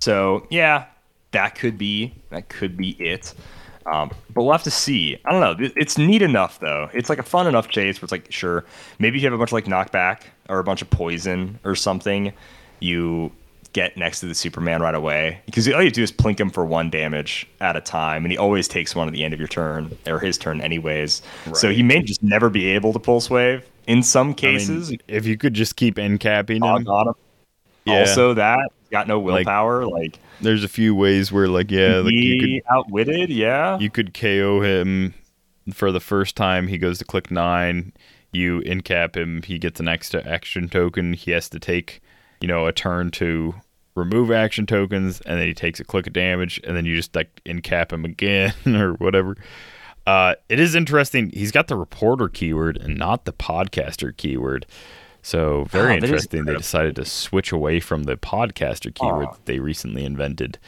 So 0.00 0.46
yeah, 0.50 0.86
that 1.30 1.54
could 1.54 1.78
be 1.78 2.14
that 2.30 2.48
could 2.48 2.76
be 2.76 2.90
it. 3.00 3.32
Um, 3.86 4.10
but 4.32 4.42
we'll 4.42 4.52
have 4.52 4.62
to 4.62 4.70
see. 4.70 5.18
I 5.26 5.32
don't 5.32 5.40
know. 5.40 5.68
It's 5.76 5.98
neat 5.98 6.22
enough 6.22 6.58
though. 6.60 6.88
It's 6.92 7.08
like 7.10 7.18
a 7.18 7.22
fun 7.22 7.46
enough 7.46 7.68
chase 7.68 8.00
where 8.00 8.06
it's 8.06 8.12
like, 8.12 8.32
sure, 8.32 8.64
maybe 8.98 9.18
if 9.18 9.22
you 9.22 9.26
have 9.26 9.34
a 9.34 9.38
bunch 9.38 9.50
of 9.50 9.52
like 9.54 9.66
knockback 9.66 10.22
or 10.48 10.58
a 10.58 10.64
bunch 10.64 10.80
of 10.82 10.88
poison 10.90 11.58
or 11.64 11.74
something, 11.74 12.32
you 12.80 13.30
get 13.74 13.96
next 13.96 14.20
to 14.20 14.26
the 14.26 14.34
Superman 14.34 14.80
right 14.80 14.94
away 14.94 15.40
because 15.44 15.70
all 15.70 15.82
you 15.82 15.90
do 15.90 16.02
is 16.02 16.10
plink 16.10 16.40
him 16.40 16.48
for 16.48 16.64
one 16.64 16.88
damage 16.88 17.46
at 17.60 17.76
a 17.76 17.80
time, 17.82 18.24
and 18.24 18.32
he 18.32 18.38
always 18.38 18.66
takes 18.66 18.94
one 18.94 19.06
at 19.06 19.12
the 19.12 19.22
end 19.22 19.34
of 19.34 19.40
your 19.40 19.48
turn 19.48 19.96
or 20.06 20.18
his 20.18 20.38
turn 20.38 20.62
anyways. 20.62 21.20
So 21.52 21.70
he 21.70 21.82
may 21.82 22.02
just 22.02 22.22
never 22.22 22.48
be 22.48 22.66
able 22.70 22.94
to 22.94 22.98
pulse 22.98 23.28
wave. 23.28 23.66
In 23.86 24.02
some 24.02 24.28
I 24.28 24.30
mean, 24.30 24.34
cases, 24.36 24.96
if 25.08 25.26
you 25.26 25.36
could 25.36 25.52
just 25.52 25.76
keep 25.76 25.98
incapping 25.98 26.60
Dog 26.60 26.80
him, 26.80 26.86
him. 26.86 27.14
Yeah. 27.84 27.98
Also, 28.00 28.32
that 28.32 28.70
got 28.90 29.06
no 29.06 29.20
willpower. 29.20 29.84
Like, 29.84 30.18
there's 30.40 30.64
a 30.64 30.68
few 30.68 30.94
ways 30.94 31.30
where 31.30 31.48
like 31.48 31.70
yeah, 31.70 31.96
like 31.96 32.14
you 32.14 32.18
he 32.18 32.38
could 32.38 32.46
be 32.46 32.62
outwitted. 32.70 33.28
Yeah, 33.28 33.78
you 33.78 33.90
could 33.90 34.14
KO 34.14 34.62
him 34.62 35.12
for 35.74 35.92
the 35.92 36.00
first 36.00 36.36
time. 36.36 36.68
He 36.68 36.78
goes 36.78 36.98
to 36.98 37.04
click 37.04 37.30
nine. 37.30 37.92
You 38.32 38.60
incap 38.60 39.16
him. 39.16 39.42
He 39.42 39.58
gets 39.58 39.80
an 39.80 39.88
extra 39.88 40.26
action 40.26 40.68
token. 40.68 41.12
He 41.12 41.32
has 41.32 41.48
to 41.50 41.60
take, 41.60 42.00
you 42.40 42.48
know, 42.48 42.66
a 42.66 42.72
turn 42.72 43.10
to 43.12 43.54
remove 43.94 44.30
action 44.30 44.66
tokens, 44.66 45.20
and 45.22 45.38
then 45.38 45.46
he 45.46 45.54
takes 45.54 45.80
a 45.80 45.84
click 45.84 46.06
of 46.06 46.12
damage, 46.12 46.60
and 46.64 46.76
then 46.76 46.84
you 46.84 46.96
just 46.96 47.14
like 47.14 47.42
incap 47.44 47.92
him 47.92 48.04
again 48.04 48.54
or 48.66 48.94
whatever. 48.94 49.36
Uh, 50.06 50.34
it 50.48 50.60
is 50.60 50.74
interesting. 50.74 51.30
He's 51.30 51.52
got 51.52 51.68
the 51.68 51.76
reporter 51.76 52.28
keyword 52.28 52.76
and 52.76 52.96
not 52.98 53.24
the 53.24 53.32
podcaster 53.32 54.14
keyword. 54.14 54.66
So 55.22 55.64
very 55.64 55.94
interesting. 55.94 56.44
They 56.44 56.54
decided 56.54 56.96
to 56.96 57.06
switch 57.06 57.50
away 57.50 57.80
from 57.80 58.02
the 58.02 58.16
podcaster 58.16 58.94
keyword 58.94 59.28
that 59.32 59.46
they 59.46 59.58
recently 59.58 60.04
invented 60.04 60.58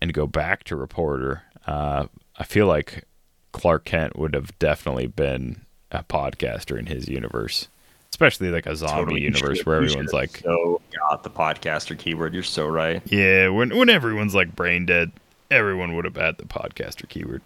and 0.00 0.12
go 0.12 0.26
back 0.26 0.64
to 0.64 0.74
reporter. 0.74 1.44
Uh, 1.64 2.06
I 2.36 2.42
feel 2.42 2.66
like 2.66 3.04
Clark 3.52 3.84
Kent 3.84 4.18
would 4.18 4.34
have 4.34 4.58
definitely 4.58 5.06
been 5.06 5.64
a 5.92 6.02
podcaster 6.02 6.76
in 6.76 6.86
his 6.86 7.08
universe, 7.08 7.68
especially 8.12 8.50
like 8.50 8.66
a 8.66 8.76
zombie 8.76 8.94
Totally. 8.94 9.20
Universe 9.22 9.58
should- 9.58 9.66
where 9.66 9.76
everyone's 9.76 10.12
like, 10.12 10.38
so 10.38 10.80
got 11.10 11.22
the 11.22 11.30
podcaster 11.30 11.96
keyword. 11.98 12.34
You're 12.34 12.42
so 12.42 12.66
right. 12.66 13.02
yeah, 13.06 13.48
when 13.48 13.76
when 13.76 13.88
everyone's 13.88 14.34
like 14.34 14.54
brain 14.54 14.86
dead, 14.86 15.12
everyone 15.50 15.94
would 15.96 16.04
have 16.04 16.16
had 16.16 16.38
the 16.38 16.44
podcaster 16.44 17.08
keyword. 17.08 17.42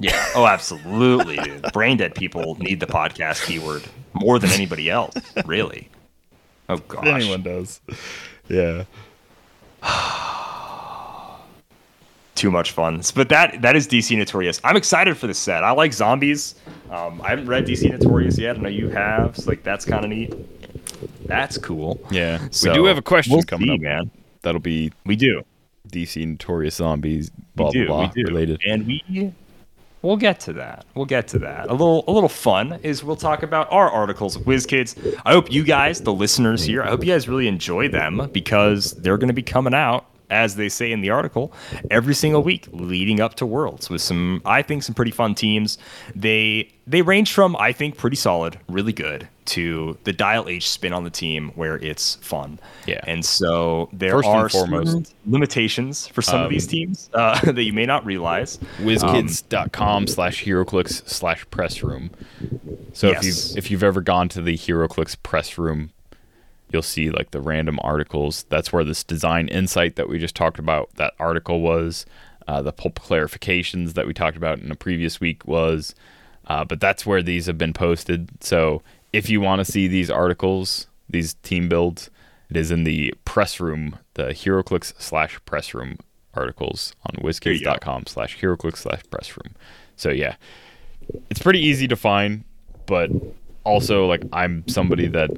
Yeah. 0.00 0.26
Oh, 0.34 0.46
absolutely, 0.46 1.36
dude. 1.36 1.62
Brain 1.72 1.96
dead 1.96 2.16
people 2.16 2.56
need 2.58 2.80
the 2.80 2.86
podcast 2.86 3.46
keyword 3.46 3.84
more 4.12 4.40
than 4.40 4.50
anybody 4.50 4.90
else. 4.90 5.14
Really. 5.46 5.88
Oh 6.68 6.78
gosh. 6.78 7.06
Anyone 7.06 7.42
does, 7.42 7.80
yeah. 8.48 8.84
too 12.44 12.50
much 12.50 12.72
fun. 12.72 13.00
But 13.14 13.30
that 13.30 13.62
that 13.62 13.74
is 13.74 13.88
DC 13.88 14.16
Notorious. 14.18 14.60
I'm 14.64 14.76
excited 14.76 15.16
for 15.16 15.26
the 15.26 15.32
set. 15.32 15.64
I 15.64 15.70
like 15.70 15.94
zombies. 15.94 16.56
Um, 16.90 17.22
I 17.22 17.30
haven't 17.30 17.46
read 17.46 17.66
DC 17.66 17.90
Notorious 17.90 18.38
yet. 18.38 18.58
I 18.58 18.60
know 18.60 18.68
you 18.68 18.90
have. 18.90 19.38
So 19.38 19.48
like 19.50 19.62
that's 19.62 19.86
kind 19.86 20.04
of 20.04 20.10
neat. 20.10 20.34
That's 21.26 21.56
cool. 21.56 21.98
Yeah, 22.10 22.46
So, 22.50 22.70
we 22.70 22.74
do 22.76 22.84
have 22.84 22.98
a 22.98 23.02
question 23.02 23.32
we'll 23.32 23.42
coming 23.44 23.68
see, 23.68 23.74
up, 23.74 23.80
man. 23.80 24.10
That'll 24.42 24.60
be 24.60 24.92
We 25.06 25.16
do. 25.16 25.42
DC 25.88 26.26
Notorious 26.26 26.74
Zombies, 26.74 27.30
blah 27.56 27.68
we 27.68 27.72
do. 27.72 27.86
blah 27.86 27.96
blah 27.96 28.12
we 28.14 28.22
do. 28.22 28.28
related. 28.28 28.60
And 28.66 28.86
we 28.86 29.32
we'll 30.02 30.18
get 30.18 30.38
to 30.40 30.52
that. 30.54 30.84
We'll 30.94 31.06
get 31.06 31.26
to 31.28 31.38
that. 31.38 31.70
A 31.70 31.72
little 31.72 32.04
a 32.06 32.12
little 32.12 32.28
fun 32.28 32.78
is 32.82 33.02
we'll 33.02 33.16
talk 33.16 33.42
about 33.42 33.72
our 33.72 33.88
articles 33.90 34.36
WizKids. 34.36 35.18
I 35.24 35.32
hope 35.32 35.50
you 35.50 35.64
guys, 35.64 36.02
the 36.02 36.12
listeners 36.12 36.62
here, 36.62 36.82
I 36.82 36.88
hope 36.90 37.02
you 37.04 37.10
guys 37.12 37.26
really 37.26 37.48
enjoy 37.48 37.88
them 37.88 38.28
because 38.32 38.92
they're 38.92 39.16
going 39.16 39.28
to 39.28 39.40
be 39.42 39.42
coming 39.42 39.72
out 39.72 40.04
as 40.30 40.56
they 40.56 40.68
say 40.68 40.90
in 40.90 41.00
the 41.00 41.10
article 41.10 41.52
every 41.90 42.14
single 42.14 42.42
week 42.42 42.66
leading 42.72 43.20
up 43.20 43.34
to 43.34 43.46
Worlds 43.46 43.90
with 43.90 44.00
some 44.00 44.40
I 44.44 44.62
think 44.62 44.82
some 44.82 44.94
pretty 44.94 45.10
fun 45.10 45.34
teams. 45.34 45.78
They 46.14 46.70
they 46.86 47.02
range 47.02 47.32
from 47.32 47.56
I 47.56 47.72
think 47.72 47.96
pretty 47.96 48.16
solid, 48.16 48.58
really 48.68 48.92
good 48.92 49.28
to 49.46 49.98
the 50.04 50.12
dial 50.12 50.48
H 50.48 50.70
spin 50.70 50.92
on 50.94 51.04
the 51.04 51.10
team 51.10 51.50
where 51.54 51.76
it's 51.76 52.14
fun. 52.16 52.58
Yeah. 52.86 53.00
And 53.06 53.22
so 53.24 53.90
there 53.92 54.12
First 54.12 54.28
are 54.28 54.48
foremost, 54.48 55.14
limitations 55.26 56.06
for 56.06 56.22
some 56.22 56.40
of 56.42 56.50
these 56.50 56.64
um, 56.64 56.70
teams 56.70 57.10
uh, 57.14 57.38
that 57.52 57.62
you 57.62 57.72
may 57.74 57.84
not 57.84 58.04
realize. 58.06 58.58
WizKids.com 58.78 60.06
slash 60.06 60.44
HeroClix 60.44 61.08
slash 61.08 61.44
press 61.50 61.82
room. 61.82 62.10
So 62.92 63.08
if 63.08 63.22
Yes. 63.22 63.52
you 63.52 63.58
if 63.58 63.70
you've 63.70 63.82
ever 63.82 64.00
gone 64.00 64.28
to 64.30 64.40
the 64.40 64.56
HeroClix 64.56 65.16
press 65.22 65.58
room, 65.58 65.90
you'll 66.74 66.82
see 66.82 67.10
like 67.10 67.30
the 67.30 67.40
random 67.40 67.78
articles. 67.82 68.44
That's 68.50 68.70
where 68.72 68.84
this 68.84 69.02
design 69.02 69.48
insight 69.48 69.96
that 69.96 70.08
we 70.08 70.18
just 70.18 70.34
talked 70.34 70.58
about 70.58 70.94
that 70.96 71.14
article 71.18 71.62
was. 71.62 72.04
Uh, 72.46 72.60
the 72.60 72.72
pulp 72.72 73.00
clarifications 73.00 73.94
that 73.94 74.06
we 74.06 74.12
talked 74.12 74.36
about 74.36 74.58
in 74.58 74.70
a 74.70 74.76
previous 74.76 75.18
week 75.20 75.46
was. 75.46 75.94
Uh, 76.46 76.62
but 76.62 76.80
that's 76.80 77.06
where 77.06 77.22
these 77.22 77.46
have 77.46 77.56
been 77.56 77.72
posted. 77.72 78.28
So 78.40 78.82
if 79.14 79.30
you 79.30 79.40
want 79.40 79.64
to 79.64 79.72
see 79.72 79.88
these 79.88 80.10
articles, 80.10 80.88
these 81.08 81.34
team 81.34 81.70
builds, 81.70 82.10
it 82.50 82.56
is 82.58 82.70
in 82.70 82.84
the 82.84 83.14
press 83.24 83.60
room, 83.60 83.98
the 84.14 84.24
HeroClix 84.24 84.92
slash 85.00 85.40
press 85.46 85.72
room 85.72 85.98
articles 86.34 86.94
on. 87.06 87.24
WizKids.com 87.24 88.06
slash 88.06 88.38
HeroClix 88.38 88.78
slash 88.78 89.02
press 89.10 89.30
room. 89.36 89.54
So 89.96 90.10
yeah, 90.10 90.36
it's 91.30 91.40
pretty 91.40 91.60
easy 91.60 91.88
to 91.88 91.96
find, 91.96 92.44
but 92.86 93.10
also 93.64 94.06
like 94.06 94.22
I'm 94.32 94.66
somebody 94.68 95.06
that 95.08 95.30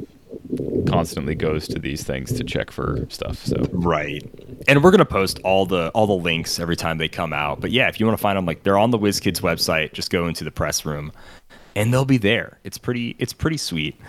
constantly 0.89 1.34
goes 1.34 1.68
to 1.68 1.78
these 1.78 2.05
things 2.05 2.32
to 2.32 2.45
check 2.45 2.70
for 2.70 3.07
stuff. 3.09 3.45
So 3.45 3.57
Right. 3.72 4.22
And 4.68 4.82
we're 4.82 4.91
gonna 4.91 5.05
post 5.05 5.41
all 5.45 5.66
the 5.66 5.91
all 5.91 6.07
the 6.07 6.12
links 6.12 6.59
every 6.59 6.76
time 6.76 6.99
they 6.99 7.09
come 7.09 7.32
out. 7.32 7.61
But 7.61 7.70
yeah, 7.70 7.89
if 7.89 8.01
you 8.01 8.07
want 8.07 8.18
to 8.18 8.22
find 8.22 8.37
them, 8.37 8.47
like 8.47 8.62
they're 8.62 8.78
on 8.78 8.91
the 8.91 8.99
WizKids 8.99 9.41
website, 9.41 9.93
just 9.93 10.11
go 10.11 10.26
into 10.26 10.45
the 10.45 10.51
press 10.51 10.84
room, 10.84 11.12
and 11.74 11.93
they'll 11.93 12.05
be 12.05 12.18
there. 12.18 12.59
It's 12.64 12.78
pretty 12.78 13.16
it's 13.18 13.32
pretty 13.32 13.59
sweet. 13.59 14.01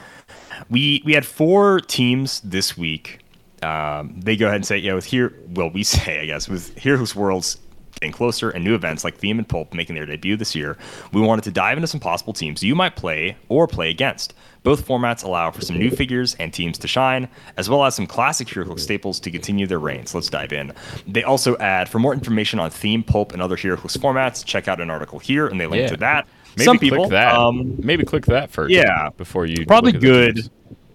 We 0.70 1.02
we 1.06 1.14
had 1.14 1.26
four 1.26 1.80
teams 1.82 2.42
this 2.42 2.78
week. 2.78 3.20
Um, 3.64 4.20
they 4.20 4.36
go 4.36 4.46
ahead 4.46 4.58
and 4.58 4.66
say, 4.66 4.78
yeah, 4.78 4.94
with 4.94 5.06
here, 5.06 5.34
well, 5.50 5.70
we 5.72 5.84
say, 5.96 6.22
I 6.22 6.26
guess, 6.28 6.48
with 6.48 6.78
Heroes 6.78 7.16
Worlds 7.16 7.58
getting 8.00 8.12
closer 8.12 8.50
and 8.50 8.64
new 8.64 8.76
events 8.76 9.04
like 9.04 9.18
Theme 9.18 9.40
and 9.40 9.48
Pulp 9.48 9.74
making 9.74 9.96
their 9.96 10.06
debut 10.06 10.38
this 10.38 10.56
year, 10.56 10.78
we 11.14 11.22
wanted 11.22 11.44
to 11.46 11.52
dive 11.52 11.78
into 11.78 11.88
some 11.88 12.00
possible 12.00 12.34
teams 12.34 12.64
you 12.64 12.76
might 12.76 12.96
play 12.96 13.36
or 13.50 13.68
play 13.68 13.90
against. 13.90 14.34
Both 14.64 14.86
formats 14.88 15.24
allow 15.24 15.50
for 15.52 15.62
some 15.62 15.78
new 15.78 15.90
figures 15.90 16.36
and 16.36 16.54
teams 16.54 16.78
to 16.80 16.88
shine, 16.88 17.30
as 17.56 17.70
well 17.70 17.86
as 17.86 17.96
some 17.96 18.06
classic 18.06 18.50
Hero 18.50 18.66
HeroClix 18.66 18.82
staples 18.82 19.20
to 19.22 19.32
continue 19.32 19.66
their 19.66 19.80
reigns. 19.80 20.14
Let's 20.14 20.30
dive 20.30 20.52
in. 20.52 20.74
They 21.08 21.24
also 21.24 21.56
add, 21.58 21.88
for 21.88 22.00
more 22.00 22.14
information 22.14 22.60
on 22.60 22.70
Theme, 22.70 23.04
Pulp, 23.04 23.32
and 23.34 23.42
other 23.42 23.56
HeroClix 23.56 23.98
formats, 23.98 24.44
check 24.46 24.68
out 24.68 24.82
an 24.82 24.90
article 24.90 25.20
here, 25.20 25.48
and 25.48 25.60
they 25.60 25.68
link 25.68 25.84
Yeah. 25.84 25.88
to 25.90 25.98
that. 25.98 26.28
maybe 26.58 26.66
some 26.66 26.78
click 26.80 26.92
people, 26.92 27.10
that. 27.10 27.34
um, 27.36 27.76
maybe 27.80 28.04
click 28.04 28.26
that 28.26 28.52
first. 28.52 28.74
yeah. 28.74 29.10
before 29.16 29.46
you 29.46 29.66
probably 29.66 29.92
look 29.94 29.96
at 29.98 30.02
the 30.02 30.08
good 30.08 30.50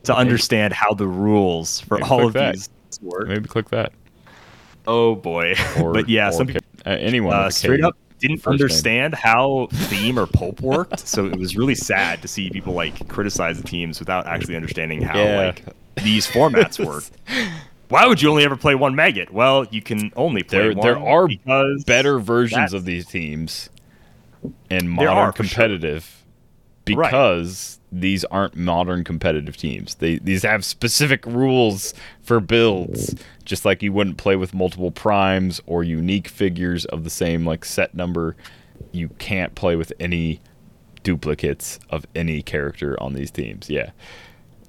to 0.04 0.14
understand 0.16 0.74
how 0.74 0.92
the 0.92 1.06
rules 1.06 1.80
for 1.80 1.98
Maybe 1.98 2.10
all 2.10 2.26
of 2.26 2.32
that. 2.34 2.54
these 2.56 2.68
work. 3.00 3.28
Maybe 3.28 3.48
click 3.48 3.70
that. 3.70 3.92
Oh 4.86 5.14
boy! 5.14 5.54
Or, 5.80 5.92
but 5.92 6.08
yeah, 6.08 6.30
some 6.30 6.48
people 6.48 6.61
uh, 6.86 6.90
anyone 6.90 7.34
uh, 7.34 7.50
straight 7.50 7.82
up 7.84 7.96
didn't 8.18 8.38
first 8.38 8.46
name. 8.46 8.52
understand 8.54 9.14
how 9.14 9.68
theme 9.72 10.18
or 10.18 10.26
pulp 10.26 10.60
worked. 10.60 11.00
so 11.00 11.26
it 11.26 11.36
was 11.38 11.56
really 11.56 11.74
sad 11.74 12.22
to 12.22 12.28
see 12.28 12.50
people 12.50 12.72
like 12.72 13.08
criticize 13.08 13.60
the 13.60 13.66
teams 13.66 13.98
without 13.98 14.26
actually 14.26 14.54
understanding 14.56 15.02
how 15.02 15.16
Yeah. 15.18 15.36
like 15.46 15.64
these 16.04 16.26
formats 16.26 16.84
work. 16.86 17.04
Why 17.88 18.06
would 18.06 18.22
you 18.22 18.30
only 18.30 18.44
ever 18.44 18.56
play 18.56 18.74
one 18.74 18.94
Maggott? 18.94 19.30
Well, 19.30 19.66
you 19.70 19.82
can 19.82 20.12
only 20.16 20.42
play 20.42 20.58
There, 20.60 20.72
one 20.72 20.80
there 20.86 20.98
are 20.98 21.28
better 21.84 22.18
versions 22.20 22.72
of 22.72 22.84
these 22.84 23.06
teams 23.06 23.68
in 24.70 24.88
modern 24.88 25.08
are, 25.12 25.26
sure. 25.26 25.32
competitive 25.32 26.24
Right. 26.88 27.10
because 27.10 27.78
these 27.92 28.24
aren't 28.24 28.56
modern 28.56 29.04
competitive 29.04 29.56
teams. 29.56 29.96
They 29.96 30.18
these 30.18 30.42
have 30.42 30.64
specific 30.64 31.26
rules 31.26 31.92
for 32.22 32.40
builds, 32.40 33.14
just 33.44 33.64
like 33.64 33.82
you 33.82 33.92
wouldn't 33.92 34.16
play 34.16 34.34
with 34.34 34.54
multiple 34.54 34.90
primes 34.90 35.60
or 35.66 35.84
unique 35.84 36.26
figures 36.26 36.86
of 36.86 37.04
the 37.04 37.10
same 37.10 37.46
like 37.46 37.64
set 37.64 37.94
number. 37.94 38.34
You 38.92 39.10
can't 39.18 39.54
play 39.54 39.76
with 39.76 39.92
any 40.00 40.40
duplicates 41.02 41.78
of 41.90 42.06
any 42.14 42.42
character 42.42 43.00
on 43.00 43.12
these 43.12 43.30
teams. 43.30 43.68
Yeah, 43.68 43.90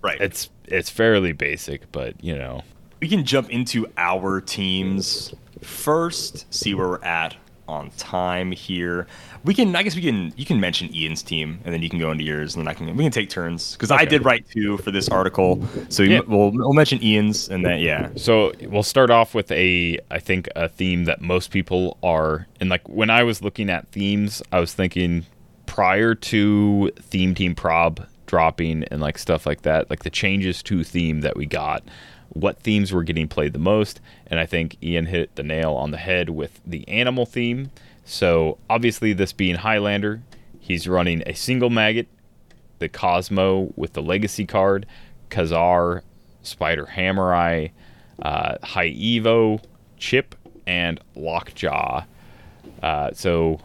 right. 0.02 0.20
it's 0.20 0.50
it's 0.66 0.90
fairly 0.90 1.32
basic, 1.32 1.90
but 1.94 2.22
you 2.22 2.38
know, 2.38 2.64
we 3.00 3.08
can 3.08 3.24
jump 3.24 3.50
into 3.50 3.88
our 3.98 4.42
teams 4.42 5.34
first, 5.62 6.54
see 6.54 6.74
where 6.74 6.90
we're 6.90 7.04
at 7.04 7.36
on 7.68 7.90
time 7.92 8.52
here. 8.52 9.08
We 9.44 9.54
can, 9.54 9.76
I 9.76 9.84
guess, 9.84 9.96
we 9.96 10.02
can. 10.02 10.34
You 10.36 10.46
can 10.46 10.60
mention 10.60 10.94
Ian's 10.94 11.24
team, 11.24 11.60
and 11.64 11.74
then 11.74 11.82
you 11.82 11.90
can 11.90 12.00
go 12.00 12.12
into 12.12 12.24
yours, 12.24 12.56
and 12.56 12.66
then 12.66 12.70
I 12.70 12.74
can. 12.74 12.96
We 12.96 13.04
can 13.04 13.12
take 13.12 13.30
turns 13.30 13.74
because 13.74 13.92
I 13.92 14.06
did 14.06 14.26
write 14.26 14.46
two 14.50 14.78
for 14.78 14.92
this 14.92 15.10
article, 15.10 15.66
so 15.90 16.04
Yeah. 16.04 16.22
we'll, 16.28 16.52
we'll 16.52 16.74
mention 16.74 17.02
Ian's, 17.04 17.50
and 17.50 17.66
then 17.66 17.80
yeah, 17.80 18.10
So 18.16 18.52
we'll 18.62 18.84
start 18.84 19.10
off 19.10 19.34
with 19.34 19.52
a, 19.52 20.00
I 20.12 20.20
think, 20.20 20.48
a 20.56 20.68
theme 20.70 21.06
that 21.06 21.22
most 21.22 21.52
people 21.52 21.98
are, 22.04 22.48
and 22.60 22.70
like 22.70 22.88
when 22.88 23.10
I 23.10 23.24
was 23.24 23.42
looking 23.42 23.70
at 23.70 23.88
themes, 23.90 24.42
I 24.52 24.60
was 24.60 24.74
thinking 24.74 25.26
prior 25.66 26.14
to 26.16 26.92
theme 27.02 27.34
team 27.34 27.56
prob 27.56 28.06
dropping 28.26 28.84
and 28.86 29.00
like 29.02 29.18
stuff 29.18 29.46
like 29.46 29.62
that, 29.64 29.90
like 29.90 30.04
the 30.04 30.10
changes 30.10 30.64
to 30.64 30.84
theme 30.84 31.22
that 31.22 31.36
we 31.38 31.46
got 31.46 31.84
what 32.34 32.60
themes 32.60 32.92
were 32.92 33.04
getting 33.04 33.28
played 33.28 33.54
the 33.54 33.60
most, 33.60 34.02
and 34.28 34.40
I 34.40 34.46
think 34.46 34.78
Ian 34.84 35.06
hit 35.06 35.36
the 35.36 35.44
nail 35.44 35.74
on 35.74 35.92
the 35.92 35.98
head 35.98 36.30
with 36.30 36.60
the 36.66 36.88
animal 36.88 37.26
theme. 37.26 37.72
So 38.06 38.58
obviously, 38.70 39.14
this 39.14 39.32
being 39.32 39.56
Highlander, 39.56 40.22
he's 40.60 40.88
running 40.88 41.24
a 41.26 41.34
single 41.34 41.70
Maggott, 41.70 42.08
the 42.80 42.90
Cosmo 42.90 43.72
with 43.76 43.94
the 43.94 44.02
Legacy 44.02 44.46
card, 44.46 44.86
Kazar, 45.30 46.02
Spider 46.42 46.88
Hammer 46.88 47.34
Eye, 47.34 47.72
uh, 48.22 48.58
High 48.64 48.90
Evo, 48.90 49.64
Chip, 49.98 50.36
and 50.66 51.00
Lockjaw. 51.16 52.04
Uh, 52.82 53.12
so, 53.14 53.60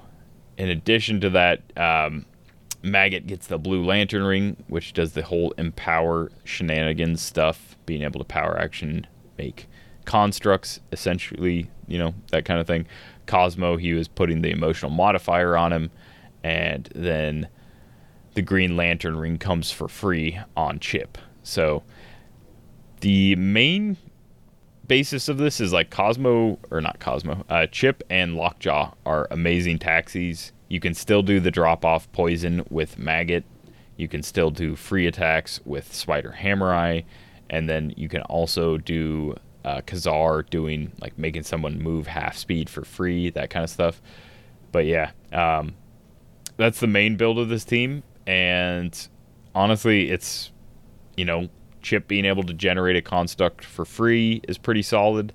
in 0.56 0.68
addition 0.68 1.20
to 1.20 1.30
that, 1.30 1.62
um, 1.76 2.26
Maggott 2.82 3.26
gets 3.26 3.46
the 3.46 3.58
Blue 3.58 3.84
Lantern 3.84 4.22
Ring, 4.22 4.56
which 4.68 4.92
does 4.92 5.12
the 5.12 5.22
whole 5.22 5.52
empower 5.52 6.30
shenanigans 6.44 7.20
stuff, 7.20 7.76
being 7.86 8.02
able 8.02 8.20
to 8.20 8.24
power 8.24 8.58
action, 8.58 9.06
make 9.36 9.66
constructs, 10.04 10.80
essentially, 10.92 11.68
you 11.86 11.98
know, 11.98 12.14
that 12.30 12.44
kind 12.44 12.60
of 12.60 12.66
thing. 12.66 12.86
Cosmo, 13.26 13.76
he 13.76 13.92
was 13.92 14.08
putting 14.08 14.42
the 14.42 14.50
emotional 14.50 14.90
modifier 14.90 15.56
on 15.56 15.72
him, 15.72 15.90
and 16.42 16.88
then 16.94 17.48
the 18.34 18.42
Green 18.42 18.76
Lantern 18.76 19.16
Ring 19.16 19.38
comes 19.38 19.70
for 19.70 19.88
free 19.88 20.38
on 20.56 20.78
Chip. 20.78 21.18
So, 21.42 21.82
the 23.00 23.36
main 23.36 23.96
basis 24.86 25.28
of 25.28 25.38
this 25.38 25.60
is 25.60 25.72
like 25.72 25.90
Cosmo 25.90 26.58
or 26.70 26.80
not 26.80 26.98
Cosmo, 27.00 27.44
uh, 27.48 27.66
Chip 27.66 28.02
and 28.08 28.34
Lockjaw 28.34 28.94
are 29.04 29.28
amazing 29.30 29.78
taxis. 29.78 30.52
You 30.68 30.80
can 30.80 30.94
still 30.94 31.22
do 31.22 31.40
the 31.40 31.50
drop 31.50 31.84
off 31.84 32.10
poison 32.12 32.64
with 32.70 32.98
Maggott. 32.98 33.44
You 33.96 34.08
can 34.08 34.22
still 34.22 34.50
do 34.50 34.76
free 34.76 35.06
attacks 35.06 35.60
with 35.64 35.92
Spider 35.92 36.32
Hammer 36.32 36.72
Eye, 36.72 37.04
and 37.50 37.68
then 37.68 37.92
you 37.96 38.08
can 38.08 38.22
also 38.22 38.76
do 38.76 39.36
uh, 39.64 39.80
Kazar 39.80 40.48
doing 40.48 40.92
like 41.00 41.18
making 41.18 41.42
someone 41.42 41.82
move 41.82 42.06
half 42.06 42.36
speed 42.36 42.70
for 42.70 42.84
free, 42.84 43.30
that 43.30 43.50
kind 43.50 43.64
of 43.64 43.70
stuff. 43.70 44.00
But 44.70 44.86
yeah, 44.86 45.10
um, 45.32 45.74
that's 46.56 46.80
the 46.80 46.86
main 46.86 47.16
build 47.16 47.38
of 47.38 47.48
this 47.48 47.64
team, 47.64 48.02
and 48.26 49.08
honestly, 49.54 50.10
it's 50.10 50.50
you 51.16 51.24
know 51.24 51.48
Chip 51.82 52.08
being 52.08 52.24
able 52.24 52.42
to 52.44 52.52
generate 52.52 52.96
a 52.96 53.02
construct 53.02 53.64
for 53.64 53.84
free 53.84 54.40
is 54.48 54.58
pretty 54.58 54.82
solid. 54.82 55.32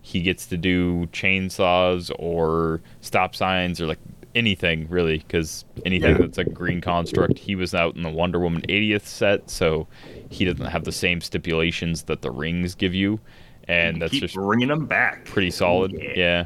He 0.00 0.22
gets 0.22 0.46
to 0.46 0.56
do 0.56 1.06
chainsaws 1.06 2.12
or 2.18 2.80
stop 3.00 3.34
signs 3.34 3.80
or 3.80 3.86
like 3.86 3.98
anything 4.36 4.86
really, 4.88 5.18
because 5.18 5.64
anything 5.84 6.12
Yeah. 6.12 6.18
that's 6.18 6.38
a 6.38 6.44
green 6.44 6.80
construct. 6.80 7.38
He 7.38 7.54
was 7.56 7.74
out 7.74 7.96
in 7.96 8.02
the 8.02 8.10
Wonder 8.10 8.38
Woman 8.38 8.62
80th 8.68 9.06
set, 9.06 9.50
so 9.50 9.88
he 10.30 10.44
doesn't 10.44 10.66
have 10.66 10.84
the 10.84 10.92
same 10.92 11.20
stipulations 11.20 12.02
that 12.02 12.22
the 12.22 12.30
rings 12.30 12.74
give 12.76 12.94
you, 12.94 13.18
and 13.66 14.00
that's 14.00 14.12
Keep 14.12 14.20
just 14.22 14.34
bringing 14.34 14.68
them 14.68 14.86
back. 14.86 15.24
pretty 15.24 15.50
solid. 15.50 15.92
Yeah. 15.92 16.44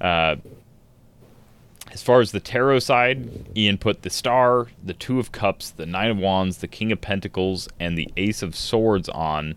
Yeah. 0.00 0.06
Uh, 0.06 0.36
as 1.92 2.02
far 2.02 2.20
as 2.20 2.30
the 2.30 2.38
tarot 2.40 2.78
side, 2.80 3.28
Ian 3.56 3.76
put 3.78 4.02
the 4.02 4.10
Star, 4.10 4.68
the 4.84 4.94
Two 4.94 5.18
of 5.18 5.32
Cups, 5.32 5.70
the 5.70 5.86
Nine 5.86 6.10
of 6.10 6.18
Wands, 6.18 6.58
the 6.58 6.68
King 6.68 6.92
of 6.92 7.00
Pentacles, 7.00 7.68
and 7.80 7.98
the 7.98 8.08
Ace 8.16 8.42
of 8.42 8.54
Swords 8.54 9.08
on, 9.08 9.56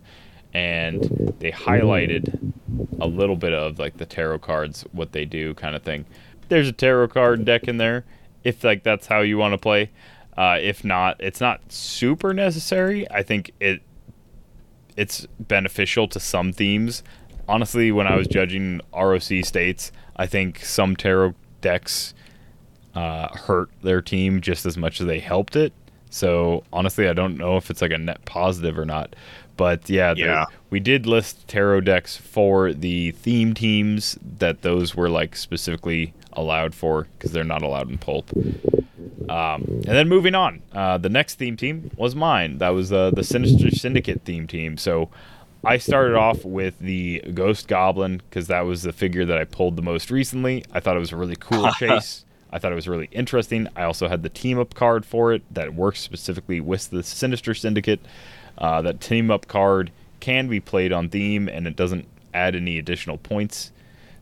and 0.52 1.36
they 1.40 1.52
highlighted 1.52 2.54
a 3.00 3.06
little 3.06 3.36
bit 3.36 3.54
of 3.54 3.78
like 3.78 3.98
the 3.98 4.06
tarot 4.06 4.40
cards, 4.40 4.84
what 4.94 5.12
they 5.12 5.26
do, 5.26 5.54
kind 5.54 5.76
of 5.76 5.84
thing. 5.84 6.06
There's 6.50 6.68
a 6.68 6.72
tarot 6.74 7.10
card 7.10 7.46
deck 7.46 7.64
in 7.68 7.78
there, 7.78 8.06
if 8.44 8.64
like 8.64 8.84
that's 8.84 9.08
how 9.08 9.22
you 9.22 9.38
want 9.38 9.54
to 9.54 9.58
play. 9.58 9.90
Uh, 10.38 10.58
if 10.62 10.84
not, 10.84 11.16
it's 11.20 11.40
not 11.40 11.72
super 11.72 12.34
necessary. 12.34 13.10
I 13.12 13.24
think 13.24 13.52
it 13.60 13.82
it's 14.96 15.28
beneficial 15.40 16.08
to 16.10 16.20
some 16.20 16.54
themes. 16.54 17.04
Honestly, 17.48 17.92
when 17.92 18.08
I 18.08 18.16
was 18.16 18.28
judging 18.28 18.80
ROC 18.96 19.44
states, 19.44 19.92
I 20.16 20.28
think 20.28 20.64
some 20.64 20.96
tarot 20.96 21.34
decks 21.62 22.14
uh, 22.96 23.30
hurt 23.36 23.70
their 23.82 24.02
team 24.02 24.40
just 24.42 24.66
as 24.66 24.78
much 24.78 25.02
as 25.02 25.08
they 25.08 25.20
helped 25.20 25.56
it. 25.56 25.74
So 26.10 26.64
honestly, 26.72 27.08
I 27.10 27.14
don't 27.14 27.38
know 27.38 27.58
if 27.58 27.72
it's 27.72 27.82
like 27.82 27.92
a 27.92 27.98
net 27.98 28.24
positive 28.26 28.78
or 28.78 28.86
not. 28.86 29.16
But 29.58 29.90
yeah, 29.90 30.14
Yeah. 30.16 30.46
we 30.70 30.80
did 30.80 31.06
list 31.08 31.48
tarot 31.48 31.82
decks 31.82 32.16
for 32.16 32.72
the 32.72 33.12
theme 33.12 33.54
teams 33.54 34.18
that 34.40 34.62
those 34.62 34.96
were 34.96 35.10
like 35.10 35.36
specifically 35.36 36.14
allowed 36.36 36.76
for 36.76 37.08
because 37.18 37.32
they're 37.32 37.44
not 37.44 37.62
allowed 37.62 37.90
in 37.90 37.98
pulp. 37.98 38.30
Um, 39.30 39.64
and 39.64 39.86
then 39.86 40.10
moving 40.10 40.36
on, 40.36 40.62
uh, 40.74 40.98
the 40.98 41.10
next 41.10 41.36
theme 41.36 41.58
team 41.58 41.92
was 41.96 42.16
mine. 42.16 42.58
That 42.58 42.70
was 42.70 42.92
uh, 42.92 43.12
the 43.12 43.24
Sinister 43.24 43.72
Syndicate 43.72 44.22
theme 44.26 44.48
team. 44.48 44.78
So 44.78 45.10
I 45.64 45.78
started 45.78 46.16
off 46.16 46.44
with 46.44 46.78
the 46.80 47.24
Ghost 47.34 47.68
Goblin 47.68 48.22
because 48.30 48.48
that 48.48 48.62
was 48.62 48.84
the 48.84 48.92
figure 48.92 49.26
that 49.26 49.38
I 49.38 49.46
pulled 49.46 49.78
the 49.78 49.82
most 49.82 50.12
recently. 50.12 50.66
I 50.74 50.80
thought 50.80 50.98
it 50.98 51.00
was 51.00 51.14
a 51.14 51.18
really 51.18 51.38
cool 51.40 51.72
chase. 51.80 52.26
I 52.52 52.60
thought 52.60 52.72
it 52.72 52.76
was 52.76 52.88
really 52.88 53.10
interesting. 53.12 53.68
I 53.76 53.84
also 53.84 54.08
had 54.08 54.24
the 54.24 54.30
team 54.30 54.60
up 54.60 54.76
card 54.76 55.06
for 55.06 55.34
it 55.34 55.42
that 55.54 55.74
works 55.74 56.02
specifically 56.02 56.60
with 56.60 56.90
the 56.90 57.02
Sinister 57.02 57.54
Syndicate. 57.56 58.02
Uh, 58.58 58.82
that 58.84 59.02
team 59.02 59.32
up 59.32 59.48
card 59.48 59.92
can 60.20 60.48
be 60.48 60.60
played 60.60 60.94
on 60.94 61.10
theme 61.10 61.48
and 61.50 61.66
it 61.66 61.76
doesn't 61.76 62.06
add 62.34 62.56
any 62.56 62.78
additional 62.78 63.18
points. 63.18 63.72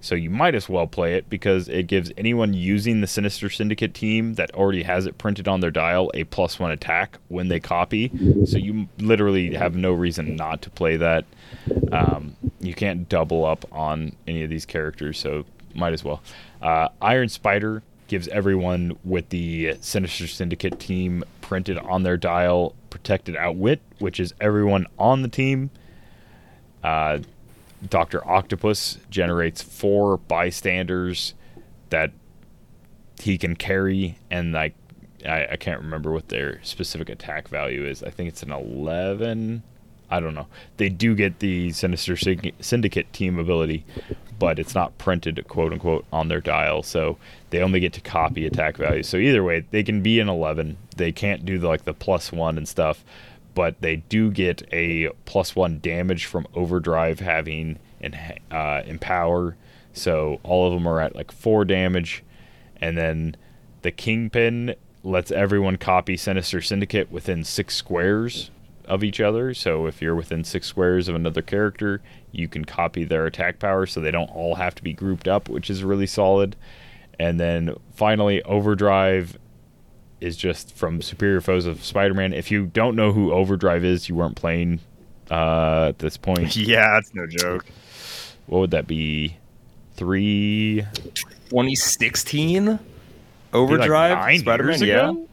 So 0.02 0.16
you 0.16 0.30
might 0.30 0.56
as 0.56 0.68
well 0.68 0.88
play 0.88 1.14
it 1.14 1.30
because 1.30 1.70
it 1.70 1.88
gives 1.88 2.12
anyone 2.18 2.54
using 2.54 3.02
the 3.02 3.08
Sinister 3.08 3.49
Syndicate 3.49 3.93
team 3.93 4.34
that 4.34 4.54
already 4.56 4.84
has 4.84 5.06
it 5.06 5.18
printed 5.18 5.47
on 5.47 5.60
their 5.60 5.72
dial 5.72 6.12
a 6.16 6.24
plus 6.26 6.60
one 6.60 6.72
attack 6.72 7.20
when 7.28 7.47
they 7.47 7.60
copy. 7.60 8.12
So 8.45 8.58
you 8.58 8.89
literally 8.97 9.54
have 9.54 9.76
no 9.76 9.93
reason 9.93 10.36
not 10.36 10.64
to 10.64 10.70
play 10.72 10.97
that. 10.97 11.26
Um, 11.91 12.36
you 12.60 12.74
can't 12.74 13.08
double 13.08 13.45
up 13.45 13.66
on 13.72 14.16
any 14.28 14.43
of 14.43 14.49
these 14.49 14.66
characters, 14.66 15.20
so 15.20 15.45
might 15.76 15.93
as 15.93 16.04
well. 16.04 16.22
Uh, 16.62 16.89
Iron 17.02 17.30
Spider 17.30 17.84
gives 18.08 18.28
everyone 18.28 18.97
with 19.06 19.30
the 19.30 19.78
Sinister 19.82 20.28
Syndicate 20.28 20.80
team 20.80 21.24
printed 21.39 21.78
on 21.78 22.04
their 22.04 22.18
dial 22.18 22.76
protected 22.89 23.36
outwit, 23.38 23.82
which 23.99 24.20
is 24.20 24.34
everyone 24.41 24.86
on 24.99 25.22
the 25.22 25.28
team. 25.28 25.70
Uh, 26.84 27.20
Dr. 27.88 28.27
Octopus 28.27 28.97
generates 29.09 29.61
four 29.61 30.17
bystanders 30.17 31.34
that 31.89 32.11
he 33.19 33.38
can 33.38 33.55
carry, 33.55 34.17
and 34.29 34.51
like 34.51 34.73
I, 35.25 35.47
I 35.51 35.55
can't 35.55 35.82
remember 35.82 36.11
what 36.11 36.29
their 36.29 36.63
specific 36.63 37.09
attack 37.09 37.47
value 37.47 37.86
is. 37.86 38.03
I 38.03 38.09
think 38.09 38.29
it's 38.29 38.43
an 38.43 38.51
11. 38.51 39.63
I 40.09 40.19
don't 40.19 40.36
know. 40.36 40.47
They 40.77 40.89
do 40.89 41.15
get 41.15 41.39
the 41.39 41.71
Sinister 41.71 42.17
Syn- 42.17 42.51
Syndicate 42.59 43.11
team 43.13 43.39
ability, 43.39 43.86
but 44.39 44.59
it's 44.59 44.75
not 44.75 44.97
printed, 44.97 45.43
quote 45.47 45.71
unquote, 45.71 46.05
on 46.11 46.27
their 46.27 46.41
dial. 46.41 46.84
So 46.84 47.17
they 47.49 47.61
only 47.61 47.79
get 47.79 47.93
to 47.93 48.01
copy 48.01 48.45
attack 48.45 48.75
values. 48.75 49.07
So 49.07 49.17
either 49.17 49.43
way, 49.43 49.65
they 49.71 49.84
can 49.84 50.01
be 50.01 50.19
an 50.19 50.27
11. 50.27 50.77
They 50.97 51.11
can't 51.13 51.45
do 51.45 51.59
the, 51.59 51.67
like 51.67 51.86
the 51.86 51.93
plus 51.93 52.32
one 52.32 52.57
and 52.57 52.67
stuff, 52.67 53.05
but 53.54 53.82
they 53.82 53.97
do 53.97 54.32
get 54.32 54.68
a 54.72 55.10
plus 55.26 55.56
one 55.56 55.80
damage 55.80 56.26
from 56.26 56.47
Overdrive 56.54 57.20
having 57.20 57.80
and 57.99 58.18
uh, 58.49 58.82
Empower. 58.86 59.58
So 59.93 60.39
all 60.43 60.68
of 60.68 60.74
them 60.74 60.88
are 60.88 61.02
at 61.02 61.16
like 61.16 61.32
four 61.32 61.66
damage, 61.66 62.24
and 62.80 62.97
then 62.97 63.36
the 63.82 63.91
Kingpin 63.91 64.76
lets 65.04 65.32
everyone 65.32 65.78
copy 65.78 66.16
Sinister 66.16 66.62
Syndicate 66.62 67.12
within 67.12 67.43
six 67.43 67.76
squares 67.76 68.52
of 68.86 69.04
each 69.04 69.20
other. 69.20 69.54
So 69.54 69.86
if 69.88 70.02
you're 70.02 70.16
within 70.16 70.43
six 70.43 70.68
squares 70.68 71.08
of 71.08 71.16
another 71.16 71.41
character, 71.41 72.02
you 72.32 72.47
can 72.47 72.66
copy 72.66 73.04
their 73.04 73.26
attack 73.26 73.60
power, 73.60 73.86
so 73.86 73.99
they 73.99 74.12
don't 74.12 74.30
all 74.30 74.56
have 74.56 74.76
to 74.76 74.84
be 74.84 74.93
grouped 74.93 75.28
up, 75.28 75.49
which 75.49 75.70
is 75.70 75.84
really 75.84 76.08
solid. 76.08 76.56
And 77.20 77.39
then 77.39 77.76
finally, 77.93 78.41
Overdrive 78.43 79.38
is 80.22 80.38
just 80.38 80.74
from 80.76 81.01
Superior 81.01 81.41
Foes 81.41 81.65
of 81.65 81.84
Spider-Man. 81.84 82.32
If 82.34 82.51
you 82.51 82.67
don't 82.67 82.95
know 82.95 83.11
who 83.11 83.34
Overdrive 83.34 83.84
is, 83.84 84.07
you 84.07 84.15
weren't 84.15 84.36
playing 84.36 84.80
uh, 85.30 85.88
at 85.89 85.99
this 85.99 86.15
point. 86.17 86.55
Yeah, 86.55 86.88
that's 86.93 87.13
no 87.13 87.28
joke. 87.28 87.65
What 88.47 88.59
would 88.59 88.72
that 88.72 88.88
be? 88.88 89.36
Three 89.96 90.86
2016 91.50 92.79
Overdrive 93.54 94.17
nine 94.17 94.39
Spider-Man. 94.39 94.79
Yeah, 94.82 95.09
ago? 95.09 95.28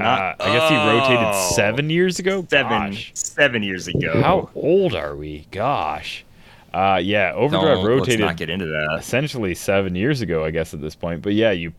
Uh, 0.00 0.04
I 0.04 0.34
guess 0.38 0.70
he 0.70 0.76
rotated 0.76 1.26
Oh. 1.34 1.50
seven 1.54 1.90
years 1.90 2.18
ago. 2.18 2.46
seven 2.48 2.90
Gosh. 2.92 3.10
seven 3.14 3.62
years 3.62 3.88
ago. 3.88 4.22
How 4.22 4.48
old 4.54 4.94
are 4.94 5.14
we? 5.16 5.46
Gosh. 5.50 6.24
Uh, 6.72 6.98
yeah, 7.02 7.32
Overdrive 7.34 7.78
Don't- 7.78 7.86
rotated 7.86 8.20
Let's 8.20 8.30
not 8.30 8.36
get 8.38 8.48
into 8.48 8.64
that. 8.66 8.96
essentially 9.00 9.54
seven 9.54 9.94
years 9.94 10.22
ago, 10.22 10.44
I 10.44 10.50
guess 10.50 10.72
at 10.72 10.80
this 10.80 10.94
point. 10.94 11.20
But 11.20 11.34
yeah, 11.34 11.50
you 11.50 11.72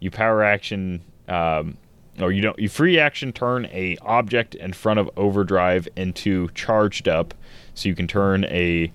you 0.00 0.10
power 0.10 0.42
action, 0.44 1.00
um, 1.28 1.76
or 2.20 2.32
you 2.32 2.42
don't 2.42 2.58
you 2.58 2.68
free 2.68 2.98
action 2.98 3.32
turn 3.32 3.66
a 3.66 3.96
object 4.02 4.54
in 4.54 4.72
front 4.72 5.00
of 5.00 5.10
Overdrive 5.16 5.88
into 5.96 6.48
charged 6.54 7.08
up, 7.08 7.34
so 7.74 7.88
you 7.88 7.94
can 7.94 8.06
turn 8.06 8.44
a 8.44 8.92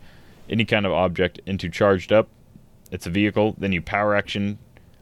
any 0.49 0.65
kind 0.65 0.85
of 0.85 0.91
object 0.91 1.39
into 1.45 1.69
charged 1.69 2.11
up. 2.11 2.27
It's 2.91 3.05
a 3.05 3.09
vehicle. 3.09 3.55
Then 3.57 3.71
you 3.71 3.81
power 3.81 4.15
action 4.15 4.57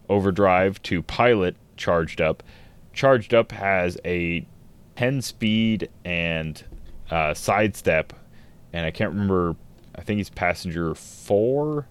Overdrive 0.10 0.82
to 0.84 1.02
pilot 1.02 1.56
charged 1.78 2.22
up. 2.22 2.44
Charged 2.94 3.34
up 3.34 3.52
has 3.52 3.98
a 4.04 4.46
10 4.96 5.22
speed 5.22 5.90
and 6.04 6.64
uh, 7.12 7.34
sidestep 7.34 8.14
and 8.74 8.86
I 8.86 8.92
can't 8.92 9.12
remember. 9.12 9.56
I 9.96 10.02
think 10.02 10.18
he's 10.18 10.30
passenger 10.30 10.94
four. 10.94 11.88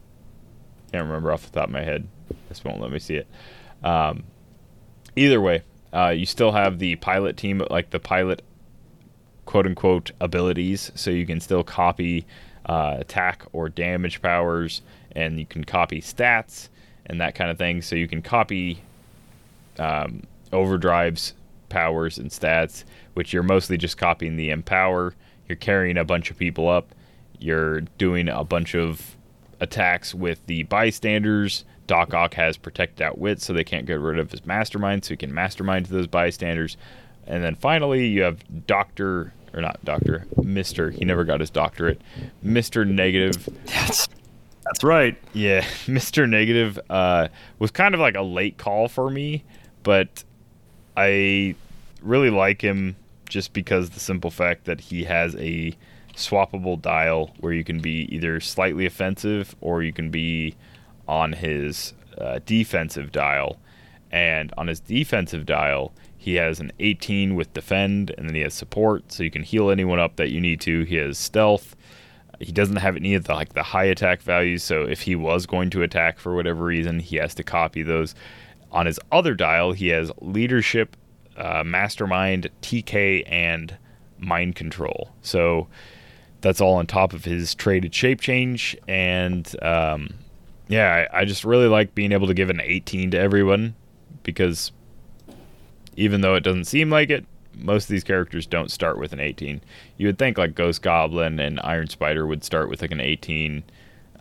Can't 0.92 1.04
remember 1.04 1.32
off 1.32 1.50
the 1.50 1.58
top 1.58 1.68
of 1.68 1.72
my 1.72 1.82
head. 1.82 2.06
This 2.48 2.62
won't 2.64 2.80
let 2.80 2.90
me 2.90 2.98
see 2.98 3.16
it. 3.16 3.26
Um, 3.82 4.24
either 5.16 5.40
way, 5.40 5.62
uh, 5.92 6.10
you 6.10 6.26
still 6.26 6.52
have 6.52 6.78
the 6.78 6.96
pilot 6.96 7.36
team, 7.36 7.62
like 7.70 7.90
the 7.90 7.98
pilot 7.98 8.42
quote 9.46 9.66
unquote 9.66 10.10
abilities, 10.20 10.92
so 10.94 11.10
you 11.10 11.26
can 11.26 11.40
still 11.40 11.64
copy 11.64 12.26
uh, 12.66 12.96
attack 12.98 13.44
or 13.52 13.68
damage 13.68 14.20
powers, 14.20 14.82
and 15.12 15.38
you 15.38 15.46
can 15.46 15.64
copy 15.64 16.00
stats 16.00 16.68
and 17.06 17.20
that 17.20 17.34
kind 17.34 17.50
of 17.50 17.58
thing. 17.58 17.80
So 17.80 17.96
you 17.96 18.08
can 18.08 18.22
copy 18.22 18.82
um, 19.78 20.24
overdrives, 20.52 21.32
powers, 21.68 22.18
and 22.18 22.30
stats, 22.30 22.84
which 23.14 23.32
you're 23.32 23.42
mostly 23.42 23.76
just 23.76 23.96
copying 23.96 24.36
the 24.36 24.50
empower. 24.50 25.14
You're 25.48 25.56
carrying 25.56 25.96
a 25.96 26.04
bunch 26.04 26.30
of 26.30 26.38
people 26.38 26.68
up. 26.68 26.94
You're 27.38 27.82
doing 27.82 28.28
a 28.28 28.44
bunch 28.44 28.74
of 28.74 29.16
attacks 29.60 30.14
with 30.14 30.44
the 30.46 30.64
bystanders. 30.64 31.64
Doc 31.86 32.14
Ock 32.14 32.34
has 32.34 32.56
protected 32.56 33.02
outwit, 33.02 33.40
so 33.40 33.52
they 33.52 33.64
can't 33.64 33.86
get 33.86 34.00
rid 34.00 34.18
of 34.18 34.30
his 34.30 34.44
mastermind, 34.44 35.04
so 35.04 35.10
he 35.10 35.16
can 35.16 35.32
mastermind 35.32 35.86
those 35.86 36.06
bystanders. 36.06 36.76
And 37.26 37.42
then 37.42 37.54
finally, 37.54 38.06
you 38.06 38.22
have 38.22 38.66
Doctor, 38.66 39.32
or 39.52 39.60
not 39.60 39.84
Doctor, 39.84 40.26
Mister. 40.42 40.90
He 40.90 41.04
never 41.04 41.24
got 41.24 41.40
his 41.40 41.50
doctorate. 41.50 42.00
Mister 42.42 42.84
Negative. 42.84 43.48
That's 43.66 44.08
that's 44.64 44.82
right. 44.82 45.16
Yeah, 45.32 45.60
Mr. 45.86 46.28
Negative 46.28 46.78
uh, 46.90 47.28
was 47.58 47.70
kind 47.70 47.94
of 47.94 48.00
like 48.00 48.16
a 48.16 48.22
late 48.22 48.58
call 48.58 48.88
for 48.88 49.10
me, 49.10 49.44
but 49.82 50.24
I 50.96 51.54
really 52.02 52.30
like 52.30 52.62
him 52.62 52.96
just 53.28 53.52
because 53.52 53.90
the 53.90 54.00
simple 54.00 54.30
fact 54.30 54.64
that 54.64 54.80
he 54.80 55.04
has 55.04 55.34
a 55.36 55.76
swappable 56.14 56.80
dial 56.80 57.34
where 57.40 57.52
you 57.52 57.62
can 57.62 57.80
be 57.80 58.08
either 58.14 58.40
slightly 58.40 58.86
offensive 58.86 59.54
or 59.60 59.82
you 59.82 59.92
can 59.92 60.10
be 60.10 60.54
on 61.08 61.32
his 61.32 61.94
uh, 62.18 62.40
defensive 62.44 63.12
dial. 63.12 63.58
And 64.10 64.52
on 64.56 64.68
his 64.68 64.80
defensive 64.80 65.46
dial, 65.46 65.92
he 66.16 66.34
has 66.34 66.60
an 66.60 66.72
18 66.80 67.34
with 67.34 67.52
defend, 67.52 68.12
and 68.16 68.28
then 68.28 68.34
he 68.34 68.40
has 68.40 68.54
support, 68.54 69.12
so 69.12 69.22
you 69.22 69.30
can 69.30 69.42
heal 69.42 69.70
anyone 69.70 70.00
up 70.00 70.16
that 70.16 70.30
you 70.30 70.40
need 70.40 70.60
to. 70.62 70.82
He 70.84 70.96
has 70.96 71.18
stealth. 71.18 71.76
He 72.40 72.52
doesn't 72.52 72.76
have 72.76 72.96
any 72.96 73.14
of 73.14 73.24
the 73.24 73.34
like 73.34 73.52
the 73.52 73.62
high 73.62 73.84
attack 73.84 74.22
values, 74.22 74.62
so 74.62 74.82
if 74.82 75.02
he 75.02 75.14
was 75.14 75.46
going 75.46 75.70
to 75.70 75.82
attack 75.82 76.18
for 76.18 76.34
whatever 76.34 76.64
reason, 76.64 77.00
he 77.00 77.16
has 77.16 77.34
to 77.36 77.42
copy 77.42 77.82
those. 77.82 78.14
On 78.72 78.86
his 78.86 78.98
other 79.12 79.34
dial, 79.34 79.72
he 79.72 79.88
has 79.88 80.10
leadership, 80.20 80.96
uh, 81.36 81.62
mastermind, 81.64 82.50
TK, 82.60 83.22
and 83.30 83.76
mind 84.18 84.56
control. 84.56 85.10
So 85.22 85.68
that's 86.40 86.60
all 86.60 86.74
on 86.74 86.86
top 86.86 87.12
of 87.12 87.24
his 87.24 87.54
traded 87.54 87.94
shape 87.94 88.20
change. 88.20 88.76
And 88.88 89.54
um, 89.62 90.14
yeah, 90.68 91.06
I, 91.12 91.20
I 91.20 91.24
just 91.24 91.44
really 91.44 91.68
like 91.68 91.94
being 91.94 92.12
able 92.12 92.26
to 92.26 92.34
give 92.34 92.50
an 92.50 92.60
18 92.62 93.12
to 93.12 93.18
everyone 93.18 93.74
because 94.22 94.72
even 95.96 96.20
though 96.20 96.34
it 96.34 96.40
doesn't 96.42 96.64
seem 96.66 96.90
like 96.90 97.10
it, 97.10 97.24
most 97.54 97.84
of 97.84 97.88
these 97.88 98.04
characters 98.04 98.46
don't 98.46 98.70
start 98.70 98.98
with 98.98 99.12
an 99.12 99.20
18. 99.20 99.60
You 99.96 100.08
would 100.08 100.18
think 100.18 100.36
like 100.36 100.54
Ghost 100.54 100.82
Goblin 100.82 101.40
and 101.40 101.58
Iron 101.64 101.88
Spider 101.88 102.26
would 102.26 102.44
start 102.44 102.68
with 102.68 102.82
like 102.82 102.90
an 102.90 103.00
18. 103.00 103.62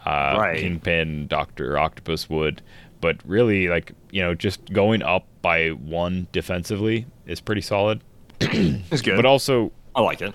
Uh, 0.05 0.35
Right. 0.39 0.59
Kingpin, 0.59 1.27
Doctor 1.27 1.77
Octopus 1.79 2.29
would, 2.29 2.61
but 3.01 3.17
really 3.25 3.67
like 3.67 3.91
you 4.11 4.21
know 4.21 4.33
just 4.35 4.71
going 4.71 5.01
up 5.01 5.25
by 5.41 5.69
one 5.69 6.27
defensively 6.31 7.07
is 7.25 7.41
pretty 7.41 7.61
solid. 7.61 8.01
It's 8.39 9.01
good. 9.01 9.15
But 9.15 9.25
also 9.25 9.71
I 9.95 10.01
like 10.01 10.21
it. 10.21 10.33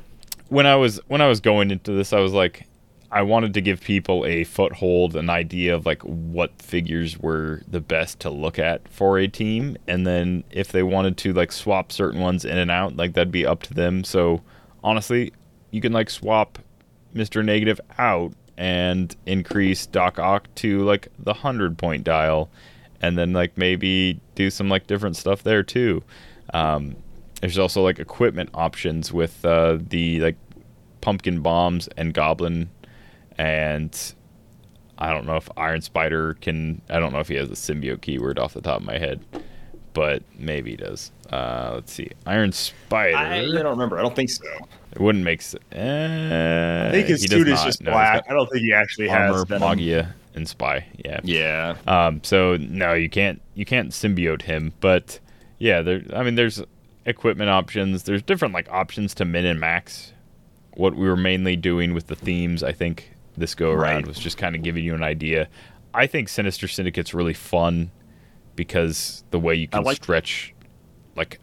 when 0.49 0.67
I 0.67 0.75
was 0.77 1.01
when 1.07 1.21
I 1.21 1.29
was 1.29 1.41
going 1.41 1.71
into 1.71 1.93
this, 1.93 2.13
I 2.13 2.19
was 2.21 2.33
like, 2.33 2.67
I 3.13 3.23
wanted 3.23 3.55
to 3.55 3.61
give 3.61 3.81
people 3.81 4.25
a 4.25 4.45
foothold, 4.45 5.17
an 5.17 5.31
idea 5.31 5.75
of 5.75 5.85
like 5.85 6.03
what 6.03 6.63
figures 6.63 7.19
were 7.19 7.63
the 7.67 7.81
best 7.81 8.21
to 8.21 8.31
look 8.31 8.59
at 8.59 8.87
for 8.89 9.19
a 9.19 9.27
team, 9.27 9.77
and 9.89 10.07
then 10.07 10.45
if 10.51 10.71
they 10.71 10.85
wanted 10.85 11.17
to 11.19 11.33
like 11.33 11.51
swap 11.51 11.91
certain 11.91 12.21
ones 12.21 12.45
in 12.45 12.57
and 12.57 12.71
out, 12.71 12.97
like 12.97 13.15
that'd 13.15 13.33
be 13.33 13.45
up 13.45 13.63
to 13.65 13.75
them. 13.75 14.05
So 14.05 14.43
honestly, 14.85 15.33
you 15.73 15.81
can 15.81 15.93
like 15.93 16.09
swap 16.09 16.61
Mister 17.13 17.43
Negative 17.43 17.81
out 17.99 18.33
and 18.57 19.17
increase 19.27 19.87
Doc 19.87 20.19
Ock 20.19 20.47
to 20.57 20.85
like 20.85 21.09
the 21.19 21.35
hundred 21.35 21.79
point 21.79 22.05
dial, 22.05 22.49
and 23.01 23.19
then 23.19 23.33
like 23.33 23.59
maybe 23.59 24.21
do 24.37 24.51
some 24.51 24.69
like 24.69 24.87
different 24.87 25.17
stuff 25.17 25.43
there 25.43 25.65
too. 25.65 26.05
Um, 26.55 26.95
there's 27.41 27.59
also 27.59 27.83
like 27.83 27.99
equipment 27.99 28.51
options 28.55 29.13
with 29.13 29.45
uh, 29.45 29.79
the 29.81 30.21
like 30.21 30.37
pumpkin 31.01 31.41
bombs 31.41 31.89
and 31.97 32.15
goblin, 32.15 32.71
and 33.41 34.15
I 34.99 35.11
don't 35.11 35.25
know 35.25 35.37
if 35.37 35.49
Iron 35.57 35.81
Spider 35.81 36.35
can. 36.35 36.83
I 36.91 37.01
don't 37.01 37.13
know 37.13 37.21
if 37.21 37.29
he 37.29 37.37
has 37.37 37.49
a 37.49 37.55
symbiote 37.55 38.03
keyword 38.03 38.39
off 38.39 38.53
the 38.53 38.61
top 38.61 38.81
of 38.81 38.87
my 38.87 38.99
head, 38.99 39.25
but 39.95 40.23
maybe 40.39 40.73
he 40.73 40.77
does. 40.77 41.11
Uh, 41.33 41.73
let's 41.77 41.91
see, 41.91 42.11
Iron 42.27 42.53
Spider. 42.53 43.17
I, 43.17 43.39
I 43.39 43.47
don't 43.47 43.65
remember. 43.65 43.99
I 43.99 44.03
don't 44.03 44.15
think 44.15 44.29
so. 44.29 44.45
it 44.93 45.01
wouldn't 45.01 45.25
make 45.25 45.41
sense. 45.41 45.65
Uh, 45.75 46.89
I 46.89 46.93
think 46.93 47.09
his 47.09 47.23
suit 47.23 47.49
is 47.49 47.63
just 47.63 47.81
No, 47.81 47.93
black. 47.93 48.27
I 48.29 48.35
don't 48.35 48.47
think 48.51 48.61
he 48.63 48.75
actually 48.75 49.09
Armor, 49.09 49.33
has 49.39 49.45
venom. 49.45 49.69
Magia, 49.71 50.15
and 50.35 50.47
Spy. 50.47 50.87
Yeah. 51.03 51.21
Yeah. 51.25 51.77
Um, 51.87 52.23
so 52.23 52.59
no, 52.59 52.93
you 52.93 53.09
can't 53.09 53.41
you 53.55 53.65
can't 53.65 53.91
symbiote 53.91 54.43
him, 54.43 54.75
but 54.81 55.19
yeah, 55.59 55.81
there. 55.81 56.03
I 56.15 56.23
mean, 56.25 56.35
there's 56.35 56.63
equipment 57.07 57.49
options. 57.49 58.03
There's 58.03 58.23
different 58.23 58.53
like 58.53 58.69
options 58.71 59.15
to 59.15 59.25
min 59.25 59.47
and 59.47 59.59
max. 59.59 60.13
What 60.75 60.95
we 60.95 61.09
were 61.09 61.17
mainly 61.17 61.57
doing 61.57 61.95
with 61.95 62.09
the 62.09 62.15
themes, 62.15 62.63
I 62.63 62.73
think 62.73 63.13
this 63.37 63.55
go 63.55 63.71
around 63.71 63.97
Right. 63.97 64.07
was 64.07 64.19
just 64.19 64.37
kind 64.39 64.55
of 64.57 64.63
giving 64.63 64.85
you 64.85 64.95
an 64.95 65.03
idea. 65.03 65.49
I 65.95 66.07
think 66.07 66.29
Sinister 66.29 66.69
Syndicate's 66.69 67.15
really 67.15 67.35
fun 67.35 67.91
because 68.57 69.25
the 69.31 69.39
way 69.39 69.55
you 69.55 69.69
can 69.69 69.83
like- 69.85 69.97
stretch 69.97 70.55
like 71.17 71.39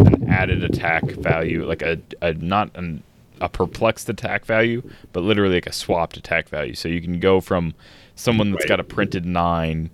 an 0.00 0.28
added 0.28 0.64
attack 0.64 1.04
value, 1.04 1.64
like 1.66 1.82
a, 1.82 1.98
a 2.22 2.34
not 2.34 2.70
an 2.74 3.02
a 3.40 3.48
perplexed 3.48 4.08
attack 4.08 4.44
value, 4.46 4.80
but 5.12 5.22
literally 5.22 5.56
like 5.56 5.66
a 5.66 5.72
swapped 5.72 6.16
attack 6.16 6.48
value. 6.48 6.74
So 6.74 6.88
you 6.88 7.00
can 7.00 7.18
go 7.20 7.40
from 7.40 7.74
someone 8.14 8.52
that's 8.52 8.64
Right. 8.64 8.68
got 8.68 8.80
a 8.80 8.84
printed 8.84 9.26
nine 9.26 9.90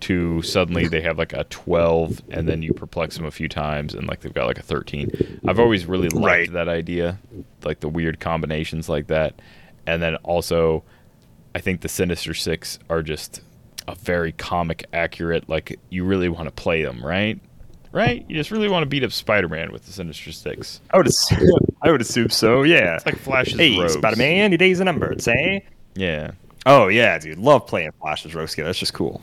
to 0.00 0.42
suddenly 0.42 0.88
they 0.88 1.00
have 1.00 1.16
like 1.16 1.32
a 1.32 1.44
12 1.44 2.22
and 2.30 2.48
then 2.48 2.60
you 2.62 2.72
perplex 2.74 3.16
them 3.16 3.24
a 3.24 3.30
few 3.30 3.48
times 3.48 3.94
and 3.94 4.06
like 4.08 4.20
they've 4.20 4.34
got 4.34 4.46
like 4.46 4.58
a 4.58 4.62
13 4.62 5.38
i've 5.46 5.60
always 5.60 5.86
really 5.86 6.08
liked 6.08 6.24
Right. 6.26 6.52
that 6.54 6.68
idea 6.68 7.20
like 7.62 7.78
the 7.78 7.88
weird 7.88 8.18
combinations 8.18 8.88
like 8.88 9.06
that 9.06 9.34
and 9.86 10.02
then 10.02 10.16
also 10.16 10.82
i 11.54 11.60
think 11.60 11.80
the 11.80 11.88
sinister 11.88 12.34
six 12.34 12.78
are 12.88 13.02
just 13.02 13.40
a 13.88 13.94
very 13.96 14.32
comic 14.32 14.84
accurate 14.92 15.48
like 15.48 15.78
you 15.90 16.04
really 16.04 16.28
want 16.28 16.46
to 16.46 16.52
play 16.52 16.82
them 16.82 17.04
right 17.04 17.40
right 17.90 18.24
you 18.28 18.36
just 18.36 18.50
really 18.50 18.68
want 18.68 18.82
to 18.82 18.86
beat 18.86 19.02
up 19.04 19.12
spider-man 19.12 19.72
with 19.72 19.84
the 19.86 19.92
sinister 19.92 20.32
six 20.32 20.80
I 20.92 20.96
would 20.96 21.06
assume, 21.08 21.58
I 21.82 21.90
would 21.90 22.00
assume 22.00 22.30
so. 22.30 22.62
Yeah. 22.62 22.96
it's 22.96 23.06
like 23.06 23.18
flash's 23.18 23.58
hey, 23.58 23.78
rogues. 23.78 23.94
Spider 23.94 24.16
Man, 24.16 24.50
your 24.50 24.58
days 24.58 24.80
are 24.80 24.84
numbered. 24.84 25.20
Say. 25.20 25.64
yeah 25.94 26.32
Oh 26.64 26.88
yeah, 26.88 27.18
dude, 27.18 27.38
love 27.38 27.66
playing 27.66 27.90
Flash's 28.00 28.34
Rogue 28.34 28.48
Scale. 28.48 28.66
That's 28.66 28.78
just 28.78 28.94
cool. 28.94 29.20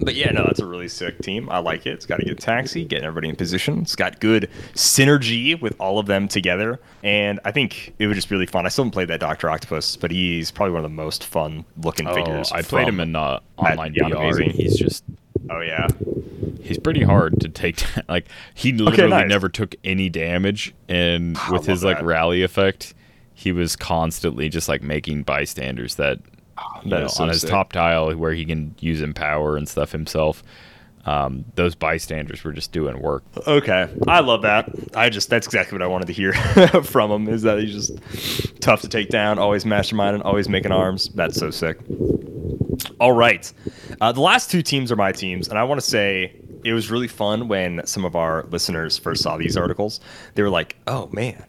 But 0.00 0.14
yeah, 0.14 0.32
no, 0.32 0.44
that's 0.44 0.60
a 0.60 0.66
really 0.66 0.88
sick 0.88 1.18
team. 1.18 1.48
I 1.50 1.58
like 1.58 1.86
it. 1.86 1.90
It's 1.90 2.06
got 2.06 2.20
a 2.20 2.24
good 2.24 2.38
taxi, 2.38 2.84
getting 2.84 3.04
everybody 3.04 3.28
in 3.28 3.36
position. 3.36 3.82
It's 3.82 3.94
got 3.94 4.18
good 4.18 4.48
synergy 4.72 5.60
with 5.60 5.76
all 5.78 5.98
of 5.98 6.06
them 6.06 6.26
together, 6.26 6.80
and 7.02 7.38
I 7.44 7.52
think 7.52 7.94
it 7.98 8.06
would 8.06 8.14
just 8.14 8.28
be 8.28 8.34
really 8.34 8.46
fun. 8.46 8.66
I 8.66 8.70
still 8.70 8.84
haven't 8.84 8.92
played 8.92 9.08
that 9.08 9.20
Doctor 9.20 9.50
Octopus, 9.50 9.96
but 9.96 10.10
he's 10.10 10.50
probably 10.50 10.72
one 10.72 10.84
of 10.84 10.90
the 10.90 10.96
most 10.96 11.24
fun 11.24 11.64
looking 11.82 12.08
oh, 12.08 12.14
figures. 12.14 12.50
i 12.50 12.62
played 12.62 12.88
him 12.88 12.98
in 12.98 13.14
uh, 13.14 13.40
online 13.56 13.94
VR. 13.94 14.16
Amazing. 14.16 14.50
He's 14.50 14.76
just 14.76 15.04
Oh 15.50 15.60
yeah, 15.60 15.88
he's 16.62 16.78
pretty 16.78 17.02
hard 17.02 17.40
to 17.40 17.48
take 17.48 17.76
down. 17.76 18.04
Like 18.08 18.26
he 18.54 18.72
literally 18.72 19.10
nice. 19.10 19.28
never 19.28 19.48
took 19.48 19.74
any 19.84 20.08
damage, 20.08 20.74
and 20.88 21.36
with 21.50 21.66
his 21.66 21.84
like 21.84 22.00
rally 22.02 22.42
effect, 22.42 22.94
he 23.34 23.52
was 23.52 23.76
constantly 23.76 24.48
just 24.48 24.68
like 24.68 24.82
making 24.82 25.22
bystanders 25.24 25.96
that, 25.96 26.20
that 26.84 26.88
know, 26.88 27.04
is 27.06 27.14
so 27.14 27.22
on 27.24 27.28
his 27.28 27.40
sick. 27.42 27.50
top 27.50 27.72
tile 27.72 28.14
where 28.14 28.32
he 28.32 28.44
can 28.44 28.74
use 28.80 29.00
empower 29.00 29.56
and 29.56 29.68
stuff 29.68 29.92
himself. 29.92 30.42
Um, 31.06 31.44
those 31.54 31.74
bystanders 31.74 32.42
were 32.44 32.52
just 32.52 32.72
doing 32.72 33.00
work. 33.02 33.24
Okay, 33.46 33.88
I 34.08 34.20
love 34.20 34.42
that. 34.42 34.70
I 34.96 35.10
just 35.10 35.28
that's 35.28 35.46
exactly 35.46 35.76
what 35.76 35.82
I 35.82 35.86
wanted 35.86 36.06
to 36.06 36.14
hear 36.14 36.32
from 36.82 37.10
him. 37.10 37.28
Is 37.28 37.42
that 37.42 37.58
he's 37.58 37.72
just 37.72 38.60
tough 38.62 38.80
to 38.82 38.88
take 38.88 39.10
down, 39.10 39.38
always 39.38 39.64
masterminding, 39.64 40.24
always 40.24 40.48
making 40.48 40.72
arms. 40.72 41.08
That's 41.10 41.36
so 41.36 41.50
sick. 41.50 41.78
All 43.00 43.12
right, 43.12 43.52
uh, 44.00 44.12
the 44.12 44.20
last 44.22 44.50
two 44.50 44.62
teams 44.62 44.90
are 44.90 44.96
my 44.96 45.12
teams, 45.12 45.48
and 45.48 45.58
I 45.58 45.64
want 45.64 45.80
to 45.80 45.86
say 45.86 46.40
it 46.64 46.72
was 46.72 46.90
really 46.90 47.08
fun 47.08 47.48
when 47.48 47.86
some 47.86 48.06
of 48.06 48.16
our 48.16 48.44
listeners 48.44 48.96
first 48.96 49.22
saw 49.22 49.36
these 49.36 49.56
articles. 49.58 50.00
They 50.34 50.42
were 50.42 50.50
like, 50.50 50.76
"Oh 50.86 51.08
man." 51.12 51.44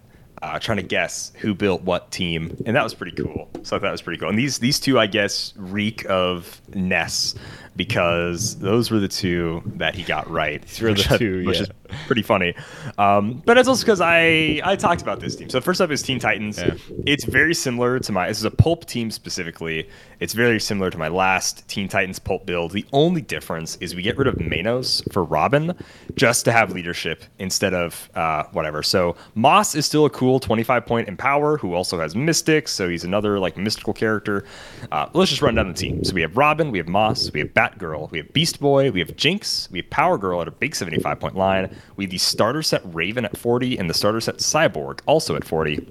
Uh, 0.45 0.59
trying 0.59 0.77
to 0.77 0.83
guess 0.83 1.31
who 1.39 1.55
built 1.55 1.81
what 1.81 2.11
team, 2.11 2.55
and 2.67 2.75
that 2.75 2.83
was 2.83 2.93
pretty 2.93 3.13
cool. 3.13 3.49
So 3.63 3.75
I 3.75 3.79
thought 3.79 3.81
that 3.81 3.91
was 3.91 4.03
pretty 4.03 4.19
cool. 4.19 4.29
And 4.29 4.37
these 4.37 4.59
these 4.59 4.79
two, 4.79 4.99
I 4.99 5.07
guess, 5.07 5.53
reek 5.57 6.05
of 6.07 6.61
Ness. 6.75 7.33
Because 7.75 8.57
those 8.57 8.89
were 8.89 8.99
the 8.99 9.07
two 9.07 9.61
that 9.75 9.95
he 9.95 10.03
got 10.03 10.29
right. 10.29 10.61
These 10.61 10.81
were 10.81 10.93
the 10.93 11.17
two, 11.17 11.45
which 11.45 11.57
yeah. 11.57 11.63
is 11.63 11.69
pretty 12.07 12.21
funny. 12.21 12.55
Um, 12.97 13.41
but 13.45 13.57
it's 13.57 13.67
also 13.67 13.83
because 13.83 14.01
I 14.01 14.61
I 14.63 14.75
talked 14.75 15.01
about 15.01 15.19
this 15.19 15.35
team. 15.35 15.49
So 15.49 15.61
first 15.61 15.81
up 15.81 15.91
is 15.91 16.01
Teen 16.01 16.19
Titans. 16.19 16.57
Yeah. 16.57 16.75
It's 17.05 17.25
very 17.25 17.53
similar 17.53 17.99
to 17.99 18.11
my. 18.11 18.27
This 18.27 18.39
is 18.39 18.45
a 18.45 18.51
pulp 18.51 18.85
team 18.85 19.11
specifically. 19.11 19.89
It's 20.19 20.33
very 20.33 20.59
similar 20.59 20.89
to 20.89 20.97
my 20.97 21.09
last 21.09 21.67
Teen 21.67 21.87
Titans 21.87 22.19
pulp 22.19 22.45
build. 22.45 22.71
The 22.71 22.85
only 22.93 23.21
difference 23.21 23.77
is 23.77 23.95
we 23.95 24.01
get 24.01 24.17
rid 24.17 24.27
of 24.27 24.39
Manos 24.39 25.01
for 25.11 25.23
Robin, 25.23 25.77
just 26.15 26.45
to 26.45 26.51
have 26.51 26.71
leadership 26.71 27.23
instead 27.39 27.73
of 27.73 28.09
uh, 28.15 28.43
whatever. 28.51 28.81
So 28.81 29.15
Moss 29.35 29.75
is 29.75 29.85
still 29.85 30.05
a 30.05 30.09
cool 30.09 30.39
25 30.39 30.85
point 30.85 31.07
empower 31.07 31.57
who 31.57 31.73
also 31.73 31.99
has 31.99 32.15
Mystics, 32.15 32.71
so 32.71 32.87
he's 32.87 33.03
another 33.03 33.39
like 33.39 33.57
mystical 33.57 33.93
character. 33.93 34.45
Uh, 34.91 35.09
let's 35.13 35.29
just 35.29 35.41
run 35.41 35.55
down 35.55 35.67
the 35.67 35.73
team. 35.73 36.03
So 36.03 36.13
we 36.13 36.21
have 36.21 36.37
Robin, 36.37 36.71
we 36.71 36.77
have 36.77 36.87
Moss, 36.87 37.31
we 37.31 37.41
have 37.41 37.53
Batgirl, 37.65 38.11
we 38.11 38.17
have 38.19 38.31
Beast 38.33 38.59
Boy, 38.59 38.91
we 38.91 38.99
have 38.99 39.15
Jinx, 39.15 39.69
we 39.71 39.79
have 39.79 39.89
Power 39.89 40.17
Girl 40.17 40.41
at 40.41 40.47
a 40.47 40.51
big 40.51 40.75
75 40.75 41.19
point 41.19 41.35
line. 41.35 41.75
We 41.95 42.05
have 42.05 42.11
the 42.11 42.17
starter 42.17 42.61
set 42.61 42.81
Raven 42.85 43.25
at 43.25 43.37
40 43.37 43.77
and 43.77 43.89
the 43.89 43.93
starter 43.93 44.21
set 44.21 44.37
Cyborg 44.37 44.99
also 45.05 45.35
at 45.35 45.43
40. 45.43 45.87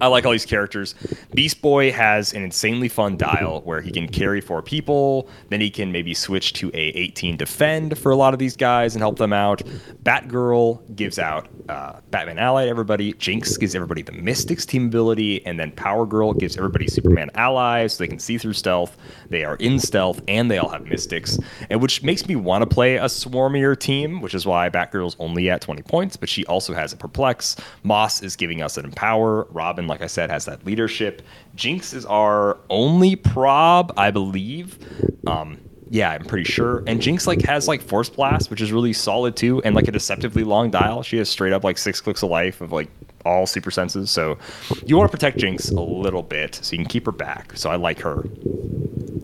I 0.00 0.06
like 0.06 0.24
all 0.24 0.32
these 0.32 0.46
characters. 0.46 0.94
Beast 1.34 1.60
Boy 1.60 1.90
has 1.92 2.32
an 2.32 2.42
insanely 2.42 2.88
fun 2.88 3.16
dial 3.16 3.62
where 3.62 3.80
he 3.80 3.90
can 3.90 4.08
carry 4.08 4.40
four 4.40 4.62
people. 4.62 5.28
Then 5.48 5.60
he 5.60 5.70
can 5.70 5.90
maybe 5.92 6.14
switch 6.14 6.52
to 6.54 6.68
a 6.68 6.78
18 6.78 7.36
defend 7.36 7.98
for 7.98 8.10
a 8.12 8.16
lot 8.16 8.32
of 8.32 8.38
these 8.38 8.56
guys 8.56 8.94
and 8.94 9.02
help 9.02 9.18
them 9.18 9.32
out. 9.32 9.62
Batgirl 10.02 10.94
gives 10.94 11.18
out 11.18 11.48
uh, 11.68 12.00
Batman 12.10 12.38
ally 12.38 12.64
to 12.64 12.70
everybody. 12.70 13.12
Jinx 13.14 13.56
gives 13.56 13.74
everybody 13.74 14.02
the 14.02 14.12
Mystics 14.12 14.64
team 14.64 14.86
ability, 14.86 15.44
and 15.44 15.58
then 15.58 15.72
Power 15.72 16.06
Girl 16.06 16.32
gives 16.32 16.56
everybody 16.56 16.86
Superman 16.86 17.30
allies 17.34 17.94
so 17.94 18.04
they 18.04 18.08
can 18.08 18.18
see 18.18 18.38
through 18.38 18.52
stealth. 18.54 18.96
They 19.28 19.44
are 19.44 19.56
in 19.56 19.78
stealth 19.78 20.20
and 20.28 20.50
they 20.50 20.58
all 20.58 20.68
have 20.68 20.86
Mystics, 20.86 21.38
and 21.70 21.82
which 21.82 22.02
makes 22.02 22.26
me 22.26 22.36
want 22.36 22.62
to 22.62 22.66
play 22.66 22.96
a 22.96 23.04
swarmier 23.04 23.78
team, 23.78 24.20
which 24.20 24.34
is 24.34 24.46
why 24.46 24.70
Batgirl's 24.70 25.16
only 25.18 25.50
at 25.50 25.60
20 25.60 25.82
points, 25.82 26.16
but 26.16 26.28
she 26.28 26.46
also 26.46 26.72
has 26.72 26.92
a 26.92 26.96
perplex. 26.96 27.56
Moss 27.82 28.22
is 28.22 28.36
giving 28.36 28.62
us 28.62 28.76
an 28.76 28.84
empower. 28.84 29.44
Robin, 29.58 29.88
like 29.88 30.02
I 30.02 30.06
said, 30.06 30.30
has 30.30 30.44
that 30.44 30.64
leadership. 30.64 31.20
Jinx 31.56 31.92
is 31.92 32.06
our 32.06 32.58
only 32.70 33.16
prob, 33.16 33.92
I 33.96 34.12
believe. 34.12 34.78
Um, 35.26 35.58
yeah, 35.90 36.10
I'm 36.10 36.24
pretty 36.24 36.44
sure. 36.44 36.84
And 36.86 37.02
Jinx 37.02 37.26
like 37.26 37.42
has 37.42 37.66
like 37.66 37.82
Force 37.82 38.08
Blast, 38.08 38.50
which 38.50 38.60
is 38.60 38.70
really 38.70 38.92
solid 38.92 39.34
too, 39.36 39.60
and 39.62 39.74
like 39.74 39.88
a 39.88 39.92
deceptively 39.92 40.44
long 40.44 40.70
dial. 40.70 41.02
She 41.02 41.16
has 41.18 41.28
straight 41.28 41.52
up 41.52 41.64
like 41.64 41.76
six 41.76 42.00
clicks 42.00 42.22
of 42.22 42.30
life 42.30 42.60
of 42.60 42.70
like 42.70 42.88
all 43.28 43.46
super 43.46 43.70
senses. 43.70 44.10
So 44.10 44.38
you 44.86 44.96
want 44.96 45.10
to 45.10 45.16
protect 45.16 45.38
Jinx 45.38 45.70
a 45.70 45.80
little 45.80 46.22
bit 46.22 46.56
so 46.56 46.72
you 46.72 46.78
can 46.78 46.88
keep 46.88 47.06
her 47.06 47.12
back. 47.12 47.56
So 47.56 47.70
I 47.70 47.76
like 47.76 48.00
her. 48.00 48.24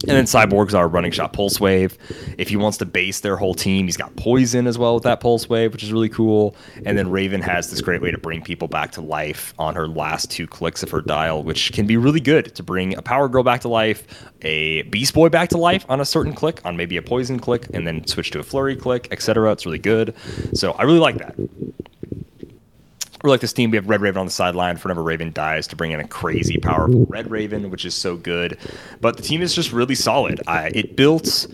And 0.06 0.10
then 0.18 0.24
Cyborg's 0.24 0.74
our 0.74 0.86
running 0.86 1.12
shot 1.12 1.32
pulse 1.32 1.58
wave. 1.58 1.96
If 2.36 2.48
he 2.48 2.56
wants 2.56 2.76
to 2.78 2.84
base 2.84 3.20
their 3.20 3.36
whole 3.36 3.54
team, 3.54 3.86
he's 3.86 3.96
got 3.96 4.14
poison 4.16 4.66
as 4.66 4.76
well 4.76 4.94
with 4.94 5.04
that 5.04 5.20
pulse 5.20 5.48
wave, 5.48 5.72
which 5.72 5.82
is 5.82 5.92
really 5.92 6.10
cool. 6.10 6.56
And 6.84 6.98
then 6.98 7.10
Raven 7.10 7.40
has 7.40 7.70
this 7.70 7.80
great 7.80 8.02
way 8.02 8.10
to 8.10 8.18
bring 8.18 8.42
people 8.42 8.68
back 8.68 8.92
to 8.92 9.00
life 9.00 9.54
on 9.58 9.74
her 9.76 9.88
last 9.88 10.30
two 10.30 10.46
clicks 10.46 10.82
of 10.82 10.90
her 10.90 11.00
dial, 11.00 11.42
which 11.42 11.72
can 11.72 11.86
be 11.86 11.96
really 11.96 12.20
good 12.20 12.54
to 12.54 12.62
bring 12.62 12.94
a 12.96 13.02
Power 13.02 13.28
Girl 13.30 13.42
back 13.42 13.62
to 13.62 13.68
life, 13.68 14.30
a 14.42 14.82
Beast 14.82 15.14
Boy 15.14 15.30
back 15.30 15.48
to 15.50 15.58
life 15.58 15.86
on 15.88 16.00
a 16.02 16.04
certain 16.04 16.34
click, 16.34 16.60
on 16.66 16.76
maybe 16.76 16.98
a 16.98 17.02
poison 17.02 17.38
click, 17.38 17.66
and 17.72 17.86
then 17.86 18.06
switch 18.06 18.30
to 18.32 18.38
a 18.40 18.42
flurry 18.42 18.76
click, 18.76 19.08
etc. 19.10 19.52
It's 19.52 19.64
really 19.64 19.78
good. 19.78 20.14
So 20.52 20.72
I 20.72 20.82
really 20.82 20.98
like 20.98 21.16
that. 21.16 21.34
We're 23.24 23.30
like 23.30 23.40
this 23.40 23.54
team. 23.54 23.70
We 23.70 23.78
have 23.78 23.88
Red 23.88 24.02
Raven 24.02 24.18
on 24.20 24.26
the 24.26 24.32
sideline 24.32 24.76
for 24.76 24.88
whenever 24.88 25.02
Raven 25.02 25.32
dies 25.32 25.66
to 25.68 25.76
bring 25.76 25.92
in 25.92 25.98
a 25.98 26.06
crazy, 26.06 26.58
powerful 26.58 27.06
Red 27.06 27.30
Raven, 27.30 27.70
which 27.70 27.86
is 27.86 27.94
so 27.94 28.18
good. 28.18 28.58
But 29.00 29.16
the 29.16 29.22
team 29.22 29.40
is 29.40 29.54
just 29.54 29.72
really 29.72 29.94
solid. 29.94 30.42
I, 30.46 30.70
it 30.74 30.94
built 30.94 31.46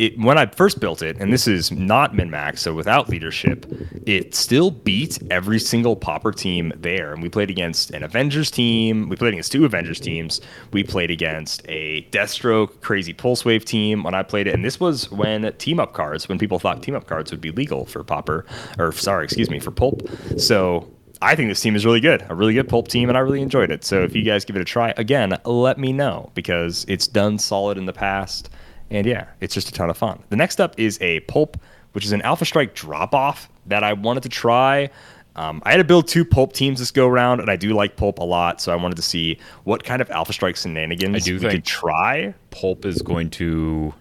it 0.00 0.18
when 0.18 0.38
I 0.38 0.46
first 0.46 0.80
built 0.80 1.02
it, 1.02 1.18
and 1.18 1.32
this 1.32 1.46
is 1.46 1.70
not 1.70 2.14
min 2.14 2.30
max, 2.30 2.62
so 2.62 2.72
without 2.72 3.08
leadership, 3.08 3.66
it 4.06 4.34
still 4.34 4.70
beat 4.70 5.18
every 5.30 5.58
single 5.58 5.94
popper 5.94 6.32
team 6.32 6.72
there. 6.76 7.12
And 7.12 7.22
we 7.22 7.28
played 7.28 7.50
against 7.50 7.90
an 7.90 8.02
Avengers 8.02 8.50
team. 8.50 9.08
We 9.08 9.16
played 9.16 9.34
against 9.34 9.52
two 9.52 9.64
Avengers 9.64 10.00
teams. 10.00 10.40
We 10.72 10.82
played 10.82 11.10
against 11.10 11.62
a 11.68 12.02
Deathstroke 12.10 12.80
crazy 12.80 13.12
pulse 13.12 13.44
wave 13.44 13.64
team 13.64 14.02
when 14.02 14.14
I 14.14 14.22
played 14.22 14.46
it. 14.46 14.54
And 14.54 14.64
this 14.64 14.80
was 14.80 15.10
when 15.10 15.52
team 15.58 15.78
up 15.78 15.92
cards, 15.92 16.28
when 16.28 16.38
people 16.38 16.58
thought 16.58 16.82
team 16.82 16.94
up 16.94 17.06
cards 17.06 17.30
would 17.30 17.40
be 17.40 17.50
legal 17.50 17.84
for 17.84 18.02
popper, 18.02 18.46
or 18.78 18.92
sorry, 18.92 19.24
excuse 19.24 19.50
me, 19.50 19.60
for 19.60 19.70
pulp. 19.70 20.08
So 20.38 20.88
I 21.22 21.36
think 21.36 21.50
this 21.50 21.60
team 21.60 21.76
is 21.76 21.84
really 21.84 22.00
good, 22.00 22.24
a 22.30 22.34
really 22.34 22.54
good 22.54 22.68
pulp 22.68 22.88
team, 22.88 23.10
and 23.10 23.18
I 23.18 23.20
really 23.20 23.42
enjoyed 23.42 23.70
it. 23.70 23.84
So 23.84 24.02
if 24.02 24.16
you 24.16 24.22
guys 24.22 24.46
give 24.46 24.56
it 24.56 24.62
a 24.62 24.64
try, 24.64 24.94
again, 24.96 25.36
let 25.44 25.78
me 25.78 25.92
know 25.92 26.30
because 26.34 26.86
it's 26.88 27.06
done 27.06 27.38
solid 27.38 27.76
in 27.76 27.84
the 27.84 27.92
past. 27.92 28.48
And 28.90 29.06
yeah, 29.06 29.26
it's 29.40 29.54
just 29.54 29.68
a 29.68 29.72
ton 29.72 29.88
of 29.90 29.96
fun. 29.96 30.22
The 30.30 30.36
next 30.36 30.60
up 30.60 30.78
is 30.78 30.98
a 31.00 31.20
pulp, 31.20 31.56
which 31.92 32.04
is 32.04 32.12
an 32.12 32.22
Alpha 32.22 32.44
Strike 32.44 32.74
drop 32.74 33.14
off 33.14 33.48
that 33.66 33.84
I 33.84 33.92
wanted 33.92 34.22
to 34.24 34.28
try. 34.28 34.90
Um, 35.36 35.62
I 35.64 35.70
had 35.70 35.76
to 35.76 35.84
build 35.84 36.08
two 36.08 36.24
pulp 36.24 36.52
teams 36.52 36.80
this 36.80 36.90
go 36.90 37.06
round, 37.06 37.40
and 37.40 37.48
I 37.48 37.54
do 37.56 37.72
like 37.72 37.96
pulp 37.96 38.18
a 38.18 38.24
lot, 38.24 38.60
so 38.60 38.72
I 38.72 38.76
wanted 38.76 38.96
to 38.96 39.02
see 39.02 39.38
what 39.62 39.84
kind 39.84 40.02
of 40.02 40.10
Alpha 40.10 40.32
Strike 40.32 40.56
shenanigans 40.56 41.14
I 41.16 41.18
do 41.20 41.34
we 41.34 41.38
think- 41.40 41.52
could 41.52 41.64
try. 41.64 42.34
Pulp 42.50 42.84
is 42.84 43.00
going 43.00 43.30
to 43.30 43.94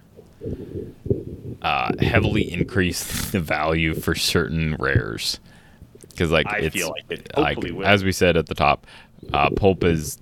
uh, 1.62 1.92
heavily 2.00 2.52
increase 2.52 3.30
the 3.32 3.40
value 3.40 3.94
for 3.94 4.16
certain 4.16 4.76
rares 4.80 5.40
because 6.10 6.32
like 6.32 6.48
I 6.48 6.60
it's 6.60 6.76
feel 6.76 6.90
like 6.90 7.06
it 7.12 7.32
like, 7.38 7.58
will. 7.60 7.86
as 7.86 8.04
we 8.04 8.12
said 8.12 8.36
at 8.36 8.48
the 8.48 8.56
top, 8.56 8.86
uh, 9.32 9.50
pulp 9.52 9.84
is 9.84 10.18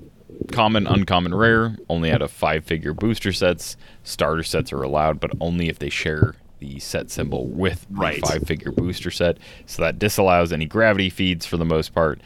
common, 0.52 0.88
uncommon, 0.88 1.34
rare. 1.36 1.78
Only 1.90 2.12
out 2.12 2.22
of 2.22 2.32
five-figure 2.32 2.94
booster 2.94 3.32
sets, 3.32 3.78
starter 4.04 4.44
sets 4.44 4.72
are 4.74 4.82
allowed, 4.84 5.20
but 5.20 5.32
only 5.40 5.70
if 5.70 5.80
they 5.80 5.90
share 5.90 6.36
the 6.60 6.80
set 6.80 7.12
symbol 7.12 7.46
with 7.46 7.86
the 7.90 7.96
Right. 8.00 8.26
five-figure 8.26 8.72
booster 8.72 9.12
set. 9.12 9.38
So 9.68 9.84
that 9.84 10.00
disallows 10.00 10.52
any 10.52 10.66
gravity 10.66 11.10
feeds 11.10 11.46
for 11.46 11.58
the 11.58 11.66
most 11.66 11.94
part. 11.94 12.20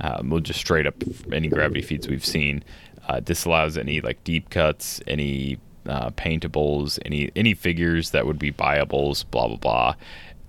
Um, 0.00 0.30
we'll 0.30 0.40
just 0.40 0.60
straight 0.60 0.86
up 0.86 0.94
any 1.32 1.48
gravity 1.48 1.80
feeds 1.82 2.06
we've 2.08 2.24
seen. 2.24 2.62
Uh, 3.08 3.20
disallows 3.20 3.76
any 3.78 4.00
like 4.02 4.22
deep 4.24 4.50
cuts, 4.50 5.00
any 5.06 5.58
uh, 5.86 6.10
paintables, 6.10 6.98
any 7.06 7.30
any 7.34 7.54
figures 7.54 8.10
that 8.10 8.26
would 8.26 8.38
be 8.38 8.52
buyables, 8.52 9.24
blah 9.30 9.48
blah 9.48 9.56
blah, 9.56 9.94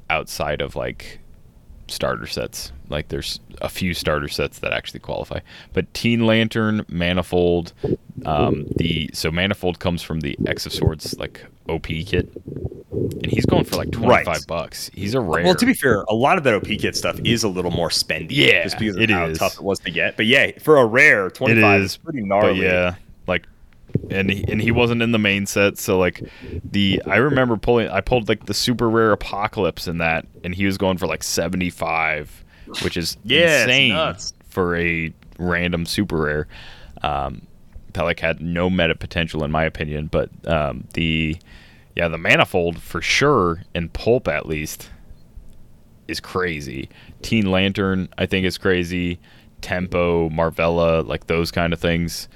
outside 0.10 0.62
of 0.62 0.76
like 0.76 1.20
starter 1.92 2.28
sets. 2.28 2.72
Like 2.90 3.08
there's 3.10 3.40
a 3.62 3.70
few 3.70 3.94
starter 3.94 4.28
sets 4.28 4.60
that 4.60 4.74
actually 4.74 5.00
qualify. 5.02 5.40
But 5.74 5.94
Teen 5.94 6.26
Lantern, 6.26 6.86
Manifold, 6.90 7.74
um, 8.26 8.66
the 8.78 9.10
so 9.14 9.32
Manifold 9.32 9.80
comes 9.80 10.02
from 10.02 10.22
the 10.22 10.38
X 10.48 10.66
of 10.66 10.74
Swords 10.74 11.18
like 11.18 11.46
OP 11.70 11.86
kit, 11.88 12.30
and 12.92 13.28
he's 13.28 13.46
going 13.46 13.64
for 13.64 13.76
like 13.78 13.92
twenty 13.92 14.26
five 14.26 14.28
Right. 14.28 14.48
bucks. 14.48 14.90
He's 14.94 15.14
a 15.14 15.22
rare. 15.22 15.44
Well, 15.46 15.56
to 15.56 15.66
be 15.66 15.74
fair, 15.74 16.04
a 16.10 16.14
lot 16.16 16.38
of 16.38 16.44
that 16.44 16.54
OP 16.54 16.66
kit 16.80 16.96
stuff 16.96 17.20
is 17.24 17.44
a 17.44 17.48
little 17.50 17.72
more 17.72 17.90
spendy. 17.90 18.28
Yeah, 18.32 18.64
just 18.64 18.78
because 18.80 18.96
of 18.98 19.02
it 19.04 19.10
how 19.10 19.26
is. 19.28 19.38
tough 19.38 19.56
it 19.56 19.62
was 19.64 19.80
to 19.80 19.92
get. 19.92 20.18
But 20.18 20.26
yeah, 20.26 20.52
for 20.60 20.78
a 20.78 20.86
rare, 20.86 21.30
25 21.30 21.82
is 21.82 21.92
is 21.92 21.98
pretty 21.98 22.22
gnarly. 22.24 22.62
yeah, 22.64 22.96
and 24.10 24.30
he, 24.32 24.46
and 24.48 24.62
he 24.62 24.72
wasn't 24.72 25.02
in 25.02 25.12
the 25.12 25.20
main 25.20 25.46
set, 25.46 25.78
so 25.78 25.98
like 25.98 26.24
the 26.64 27.02
I 27.08 27.18
remember 27.18 27.58
pulling 27.58 27.90
I 27.90 28.02
pulled 28.02 28.30
like 28.30 28.46
the 28.46 28.54
super 28.54 28.90
rare 28.90 29.12
Apocalypse 29.12 29.88
in 29.88 29.98
that, 30.00 30.26
and 30.44 30.54
he 30.56 30.66
was 30.66 30.78
going 30.78 30.98
for 30.98 31.08
like 31.08 31.24
seventy 31.24 31.70
five, 31.70 32.44
which 32.82 32.98
is 32.98 33.18
Yeah, 33.24 33.64
insane 33.64 34.16
for 34.50 34.76
a 34.76 35.14
random 35.38 35.86
super 35.86 36.18
rare. 36.18 36.48
Um, 37.04 37.48
that 37.94 38.04
like 38.04 38.20
had 38.20 38.42
no 38.42 38.70
meta 38.70 38.96
potential 38.96 39.44
in 39.44 39.52
my 39.52 39.64
opinion, 39.66 40.08
but 40.08 40.30
um, 40.48 40.88
the 40.94 41.38
yeah 41.96 42.08
the 42.08 42.18
manifold 42.18 42.82
for 42.82 43.02
sure 43.02 43.64
and 43.76 43.92
pulp 43.94 44.28
at 44.28 44.46
least 44.46 44.90
is 46.08 46.20
crazy. 46.20 46.90
Teen 47.22 47.52
Lantern, 47.52 48.10
I 48.18 48.26
think, 48.26 48.46
is 48.46 48.58
crazy. 48.58 49.20
Tempo, 49.62 50.30
Marvella, 50.30 51.06
like 51.06 51.28
those 51.28 51.52
kind 51.52 51.74
of 51.74 51.80
things. 51.80 52.28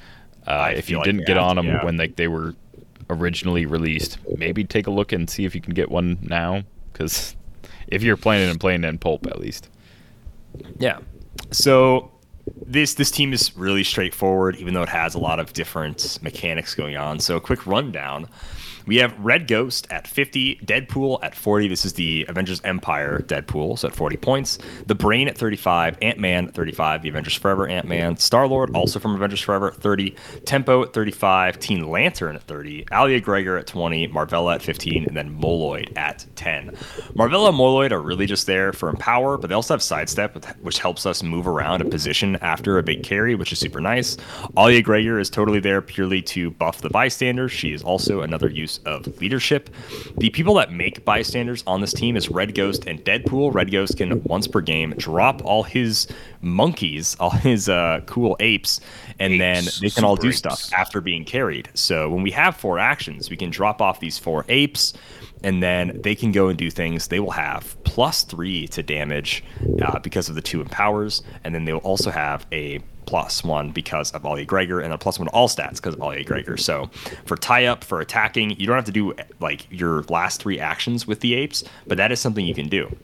Uh, 0.48 0.72
if 0.76 0.90
you 0.90 0.98
like 0.98 1.06
didn't 1.06 1.26
get 1.26 1.38
on 1.38 1.56
them 1.56 1.66
yeah. 1.66 1.84
when 1.84 1.98
like 1.98 2.16
they 2.16 2.28
were 2.28 2.56
originally 3.10 3.66
released, 3.66 4.18
maybe 4.38 4.64
take 4.64 4.88
a 4.88 4.92
look 4.92 5.12
and 5.12 5.30
see 5.30 5.46
if 5.46 5.56
you 5.56 5.62
can 5.62 5.74
get 5.74 5.90
one 5.90 6.18
now. 6.22 6.64
Because 6.92 7.36
if 7.88 8.04
you're 8.04 8.18
planning 8.18 8.50
and 8.50 8.60
playing 8.60 8.84
in 8.84 8.98
pulp, 8.98 9.28
at 9.28 9.40
least. 9.40 9.70
Yeah. 10.78 11.00
So 11.52 12.12
this 12.66 12.94
this 12.94 13.12
team 13.12 13.34
is 13.34 13.56
really 13.58 13.84
straightforward, 13.84 14.56
even 14.58 14.74
though 14.74 14.84
it 14.84 14.90
has 14.90 15.16
a 15.16 15.20
lot 15.20 15.40
of 15.40 15.54
different 15.54 16.20
mechanics 16.22 16.76
going 16.76 16.96
on. 16.96 17.20
So 17.20 17.36
a 17.36 17.42
quick 17.42 17.66
rundown. 17.66 18.28
We 18.88 18.98
have 18.98 19.18
Red 19.20 19.48
Ghost 19.48 19.88
at 19.90 20.08
50, 20.08 20.58
Deadpool 20.58 21.18
at 21.24 21.34
40. 21.34 21.68
This 21.68 21.86
is 21.86 21.94
the 21.94 22.24
Avengers 22.30 22.62
Empire 22.64 23.20
Deadpool, 23.26 23.80
so 23.80 23.88
at 23.88 23.96
40 23.96 24.18
points. 24.18 24.60
The 24.86 24.94
Brain 24.94 25.28
at 25.28 25.36
35, 25.36 25.98
Ant 26.04 26.20
Man 26.20 26.48
at 26.48 26.54
35, 26.54 27.02
the 27.02 27.10
Avengers 27.10 27.34
Forever 27.34 27.68
Ant 27.68 27.88
Man, 27.88 28.16
Star 28.18 28.48
Lord 28.48 28.76
also 28.76 29.00
from 29.00 29.16
Avengers 29.16 29.42
Forever 29.42 29.70
at 29.70 29.78
30, 29.78 30.16
Tempo 30.46 30.84
at 30.84 30.94
35, 30.94 31.58
Teen 31.58 31.90
Lantern 31.90 32.36
at 32.36 32.44
30, 32.44 32.86
Alia 32.94 33.20
Gregor 33.20 33.58
at 33.58 33.66
20, 33.66 34.08
Marvella 34.10 34.54
at 34.54 34.62
15, 34.62 35.06
and 35.06 35.18
then 35.18 35.36
Moloid 35.36 35.98
at 35.98 36.24
10. 36.36 36.70
Marvella 37.16 37.50
and 37.50 37.58
Moloid 37.58 37.92
are 37.92 38.02
really 38.02 38.28
just 38.28 38.46
there 38.46 38.72
for 38.72 38.90
empower, 38.90 39.40
but 39.40 39.48
they 39.48 39.56
also 39.56 39.74
have 39.74 39.82
sidestep, 39.82 40.46
which 40.62 40.78
helps 40.78 41.08
us 41.08 41.24
move 41.24 41.48
around 41.48 41.82
a 41.82 41.86
position 41.86 42.36
after 42.42 42.78
a 42.78 42.84
big 42.84 43.02
carry, 43.02 43.34
which 43.34 43.52
is 43.52 43.58
super 43.58 43.82
nice. 43.82 44.16
Alia 44.56 44.84
Gregor 44.84 45.18
is 45.18 45.32
totally 45.32 45.60
there 45.60 45.82
purely 45.82 46.22
to 46.22 46.52
buff 46.52 46.82
the 46.82 46.90
bystanders. 46.92 47.52
She 47.52 47.74
is 47.74 47.82
also 47.82 48.22
another 48.22 48.48
use 48.48 48.75
of 48.80 49.08
leadership. 49.20 49.70
The 50.18 50.30
people 50.30 50.56
that 50.56 50.72
make 50.72 51.06
bystanders 51.06 51.64
on 51.68 51.82
this 51.82 51.94
team 51.94 52.16
is 52.16 52.30
Red 52.30 52.56
Ghost 52.56 52.86
and 52.88 53.04
Deadpool. 53.04 53.54
Red 53.54 53.72
Ghost 53.72 53.98
can 53.98 54.24
once 54.24 54.48
per 54.48 54.62
game 54.62 54.94
drop 54.98 55.44
all 55.44 55.64
his 55.64 56.08
monkeys, 56.42 57.16
all 57.20 57.32
his 57.32 57.70
uh, 57.70 58.02
cool 58.06 58.36
apes, 58.40 58.80
and 59.20 59.40
then 59.40 59.66
they 59.82 59.90
can 59.90 60.04
all 60.04 60.16
do 60.16 60.30
apes. 60.30 60.38
stuff 60.38 60.74
after 60.74 61.02
being 61.02 61.26
carried. 61.26 61.70
So 61.74 62.10
when 62.10 62.24
we 62.24 62.32
have 62.32 62.56
four 62.56 62.80
actions, 62.80 63.30
we 63.30 63.38
can 63.38 63.50
drop 63.50 63.82
off 63.82 64.00
these 64.00 64.18
four 64.18 64.46
apes, 64.50 64.94
and 65.44 65.62
then 65.62 66.00
they 66.04 66.16
can 66.16 66.32
go 66.32 66.48
and 66.48 66.58
do 66.58 66.70
things. 66.72 67.08
They 67.08 67.20
will 67.20 67.32
have 67.32 67.76
plus 67.84 68.24
three 68.24 68.68
to 68.70 68.84
damage 68.84 69.44
uh, 69.82 70.00
because 70.00 70.30
of 70.30 70.36
the 70.36 70.42
two 70.42 70.62
empowers, 70.62 71.24
and 71.44 71.54
then 71.54 71.66
they 71.66 71.74
will 71.74 71.80
also 71.82 72.12
have 72.12 72.46
a 72.52 72.80
plus 73.06 73.44
one 73.44 73.72
because 73.72 74.12
of 74.12 74.26
Alia 74.26 74.46
Gregor, 74.46 74.80
and 74.80 74.94
a 74.94 74.98
plus 74.98 75.20
one 75.20 75.28
all 75.30 75.48
stats 75.48 75.76
because 75.76 75.96
of 75.96 76.02
Alia 76.02 76.24
Gregor. 76.24 76.58
So 76.58 76.90
for 77.26 77.38
tie 77.38 77.66
up, 77.66 77.84
for 77.84 78.02
attacking, 78.02 78.60
you 78.60 78.66
don't 78.66 78.76
have 78.76 78.86
to 78.86 78.92
do 78.92 79.14
like 79.40 79.68
your 79.72 80.04
last 80.04 80.42
three 80.42 80.60
actions 80.60 81.08
with 81.08 81.20
the 81.22 81.34
apes, 81.36 81.64
but 81.88 81.98
that 81.98 82.12
is 82.12 82.20
something 82.20 82.46
you 82.46 82.56
can 82.56 82.70
do. 82.70 82.96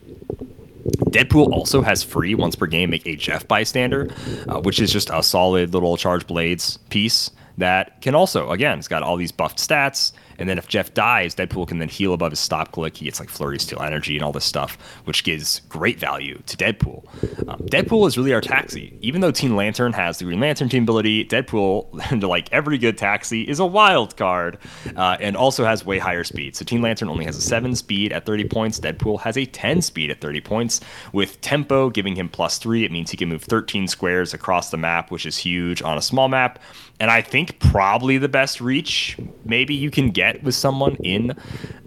Deadpool 1.10 1.52
also 1.52 1.82
has 1.82 2.02
free 2.02 2.34
once 2.34 2.56
per 2.56 2.66
game 2.66 2.90
make 2.90 3.04
Jeff 3.18 3.46
bystander, 3.46 4.10
uh, 4.48 4.60
which 4.60 4.80
is 4.80 4.92
just 4.92 5.10
a 5.10 5.22
solid 5.22 5.74
little 5.74 5.96
charge 5.96 6.26
blades 6.26 6.78
piece 6.90 7.30
that 7.58 8.00
can 8.00 8.14
also 8.14 8.50
again 8.50 8.78
it's 8.78 8.88
got 8.88 9.02
all 9.02 9.16
these 9.16 9.32
buffed 9.32 9.58
stats. 9.58 10.12
And 10.42 10.48
then 10.48 10.58
if 10.58 10.66
Jeff 10.66 10.92
dies, 10.92 11.36
Deadpool 11.36 11.68
can 11.68 11.78
then 11.78 11.88
heal 11.88 12.14
above 12.14 12.32
his 12.32 12.40
stop 12.40 12.72
click. 12.72 12.96
He 12.96 13.04
gets 13.04 13.20
like 13.20 13.28
flurry 13.28 13.60
steel 13.60 13.80
energy 13.80 14.16
and 14.16 14.24
all 14.24 14.32
this 14.32 14.44
stuff, 14.44 14.76
which 15.04 15.22
gives 15.22 15.60
great 15.68 16.00
value 16.00 16.42
to 16.46 16.56
Deadpool. 16.56 17.06
Um, 17.48 17.60
Deadpool 17.60 18.08
is 18.08 18.18
really 18.18 18.34
our 18.34 18.40
taxi. 18.40 18.98
Even 19.02 19.20
though 19.20 19.30
Teen 19.30 19.54
Lantern 19.54 19.92
has 19.92 20.18
the 20.18 20.24
Green 20.24 20.40
Lantern 20.40 20.68
team 20.68 20.82
ability, 20.82 21.26
Deadpool, 21.26 22.22
like 22.28 22.52
every 22.52 22.76
good 22.76 22.98
taxi, 22.98 23.42
is 23.42 23.60
a 23.60 23.64
wild 23.64 24.16
card 24.16 24.58
uh, 24.96 25.16
and 25.20 25.36
also 25.36 25.64
has 25.64 25.86
way 25.86 26.00
higher 26.00 26.24
speed. 26.24 26.56
So 26.56 26.64
Teen 26.64 26.82
Lantern 26.82 27.08
only 27.08 27.24
has 27.24 27.36
a 27.36 27.40
7 27.40 27.76
speed 27.76 28.12
at 28.12 28.26
30 28.26 28.48
points. 28.48 28.80
Deadpool 28.80 29.20
has 29.20 29.36
a 29.38 29.46
10 29.46 29.80
speed 29.80 30.10
at 30.10 30.20
30 30.20 30.40
points. 30.40 30.80
With 31.12 31.40
tempo 31.40 31.88
giving 31.88 32.16
him 32.16 32.28
plus 32.28 32.58
3, 32.58 32.84
it 32.84 32.90
means 32.90 33.12
he 33.12 33.16
can 33.16 33.28
move 33.28 33.44
13 33.44 33.86
squares 33.86 34.34
across 34.34 34.70
the 34.70 34.76
map, 34.76 35.12
which 35.12 35.24
is 35.24 35.38
huge 35.38 35.82
on 35.82 35.96
a 35.96 36.02
small 36.02 36.26
map. 36.26 36.58
And 36.98 37.10
I 37.10 37.20
think 37.20 37.58
probably 37.58 38.18
the 38.18 38.28
best 38.28 38.60
reach 38.60 39.16
maybe 39.44 39.74
you 39.74 39.90
can 39.90 40.10
get 40.10 40.31
with 40.42 40.54
someone 40.54 40.96
in 40.96 41.36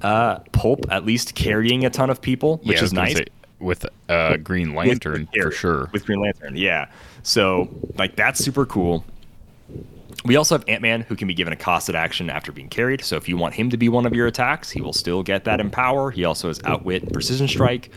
uh, 0.02 0.40
Pulp, 0.52 0.86
at 0.92 1.06
least 1.06 1.36
carrying 1.36 1.86
a 1.86 1.90
ton 1.90 2.10
of 2.10 2.22
people, 2.22 2.58
which 2.64 2.78
Yeah, 2.78 2.84
is 2.84 2.94
nice. 2.94 3.16
say, 3.18 3.26
with 3.60 3.86
uh, 4.10 4.38
Green 4.38 4.76
Lantern 4.76 5.28
with 5.34 5.44
for 5.44 5.52
sure. 5.52 5.90
With 5.94 6.06
Green 6.06 6.20
Lantern, 6.20 6.56
yeah. 6.58 6.90
So 7.24 7.70
like 7.98 8.16
that's 8.16 8.44
super 8.44 8.66
cool. 8.66 9.04
We 10.24 10.38
also 10.38 10.56
have 10.56 10.64
Ant 10.68 10.82
Man 10.82 11.02
who 11.02 11.16
can 11.16 11.28
be 11.28 11.34
given 11.34 11.54
a 11.54 11.56
costed 11.56 11.96
action 11.96 12.30
after 12.30 12.52
being 12.52 12.70
carried. 12.70 13.04
So 13.04 13.16
if 13.16 13.28
you 13.28 13.38
want 13.38 13.54
him 13.54 13.70
to 13.70 13.78
be 13.78 13.90
one 13.90 14.06
of 14.06 14.14
your 14.14 14.28
attacks, 14.28 14.72
he 14.72 14.82
will 14.82 14.94
still 14.94 15.22
get 15.24 15.44
that 15.44 15.60
empower. 15.60 16.12
He 16.12 16.26
also 16.26 16.48
has 16.48 16.60
outwit 16.64 17.04
and 17.04 17.14
precision 17.14 17.48
strike. 17.48 17.92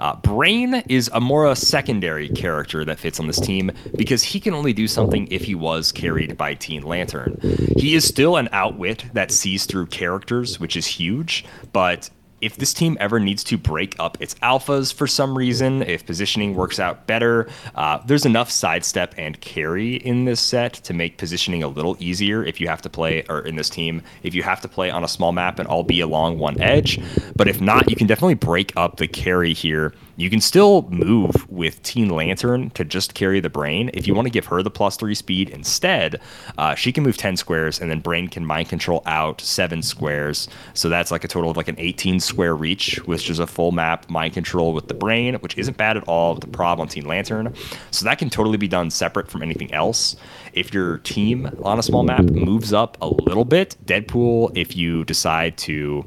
Uh, 0.00 0.16
Brain 0.16 0.74
is 0.88 1.10
a 1.12 1.20
more 1.20 1.50
a 1.50 1.56
secondary 1.56 2.28
character 2.28 2.84
that 2.84 2.98
fits 2.98 3.20
on 3.20 3.26
this 3.26 3.40
team 3.40 3.70
because 3.96 4.22
he 4.22 4.40
can 4.40 4.54
only 4.54 4.72
do 4.72 4.88
something 4.88 5.28
if 5.30 5.44
he 5.44 5.54
was 5.54 5.92
carried 5.92 6.36
by 6.36 6.54
Teen 6.54 6.82
Lantern. 6.82 7.38
He 7.76 7.94
is 7.94 8.04
still 8.06 8.36
an 8.36 8.48
outwit 8.52 9.04
that 9.12 9.30
sees 9.30 9.66
through 9.66 9.86
characters, 9.86 10.60
which 10.60 10.76
is 10.76 10.86
huge, 10.86 11.44
but 11.72 12.10
if 12.44 12.56
this 12.56 12.74
team 12.74 12.98
ever 13.00 13.18
needs 13.18 13.42
to 13.42 13.56
break 13.56 13.96
up 13.98 14.18
its 14.20 14.34
alphas 14.36 14.92
for 14.92 15.06
some 15.06 15.36
reason, 15.36 15.82
if 15.82 16.04
positioning 16.04 16.54
works 16.54 16.78
out 16.78 17.06
better, 17.06 17.48
uh, 17.74 17.98
there's 18.04 18.26
enough 18.26 18.50
sidestep 18.50 19.14
and 19.16 19.40
carry 19.40 19.96
in 19.96 20.26
this 20.26 20.40
set 20.40 20.74
to 20.74 20.92
make 20.92 21.16
positioning 21.16 21.62
a 21.62 21.68
little 21.68 21.96
easier 21.98 22.44
if 22.44 22.60
you 22.60 22.68
have 22.68 22.82
to 22.82 22.90
play, 22.90 23.24
or 23.30 23.40
in 23.40 23.56
this 23.56 23.70
team, 23.70 24.02
if 24.22 24.34
you 24.34 24.42
have 24.42 24.60
to 24.60 24.68
play 24.68 24.90
on 24.90 25.02
a 25.02 25.08
small 25.08 25.32
map 25.32 25.58
and 25.58 25.66
all 25.68 25.82
be 25.82 26.00
along 26.00 26.38
one 26.38 26.60
edge. 26.60 27.00
But 27.34 27.48
if 27.48 27.62
not, 27.62 27.88
you 27.88 27.96
can 27.96 28.06
definitely 28.06 28.34
break 28.34 28.76
up 28.76 28.98
the 28.98 29.08
carry 29.08 29.54
here. 29.54 29.94
You 30.16 30.30
can 30.30 30.40
still 30.40 30.82
move 30.90 31.50
with 31.50 31.82
Teen 31.82 32.08
Lantern 32.08 32.70
to 32.70 32.84
just 32.84 33.14
carry 33.14 33.40
the 33.40 33.50
brain. 33.50 33.90
If 33.94 34.06
you 34.06 34.14
want 34.14 34.26
to 34.26 34.30
give 34.30 34.46
her 34.46 34.62
the 34.62 34.70
plus 34.70 34.96
three 34.96 35.14
speed 35.14 35.50
instead, 35.50 36.20
uh, 36.56 36.74
she 36.76 36.92
can 36.92 37.02
move 37.02 37.16
10 37.16 37.36
squares 37.36 37.80
and 37.80 37.90
then 37.90 38.00
Brain 38.00 38.28
can 38.28 38.46
mind 38.46 38.68
control 38.68 39.02
out 39.06 39.40
seven 39.40 39.82
squares. 39.82 40.48
So 40.74 40.88
that's 40.88 41.10
like 41.10 41.24
a 41.24 41.28
total 41.28 41.50
of 41.50 41.56
like 41.56 41.68
an 41.68 41.74
18 41.78 42.20
square 42.20 42.54
reach, 42.54 42.96
which 43.06 43.28
is 43.28 43.40
a 43.40 43.46
full 43.46 43.72
map 43.72 44.08
mind 44.08 44.34
control 44.34 44.72
with 44.72 44.86
the 44.86 44.94
brain, 44.94 45.34
which 45.36 45.58
isn't 45.58 45.76
bad 45.76 45.96
at 45.96 46.04
all 46.04 46.34
with 46.34 46.42
the 46.42 46.48
prob 46.48 46.80
on 46.80 46.86
Teen 46.86 47.06
Lantern. 47.06 47.52
So 47.90 48.04
that 48.04 48.18
can 48.18 48.30
totally 48.30 48.58
be 48.58 48.68
done 48.68 48.90
separate 48.90 49.28
from 49.28 49.42
anything 49.42 49.72
else. 49.74 50.14
If 50.52 50.72
your 50.72 50.98
team 50.98 51.50
on 51.64 51.80
a 51.80 51.82
small 51.82 52.04
map 52.04 52.24
moves 52.24 52.72
up 52.72 52.96
a 53.00 53.08
little 53.08 53.44
bit, 53.44 53.76
Deadpool, 53.84 54.56
if 54.56 54.76
you 54.76 55.04
decide 55.04 55.56
to 55.58 56.04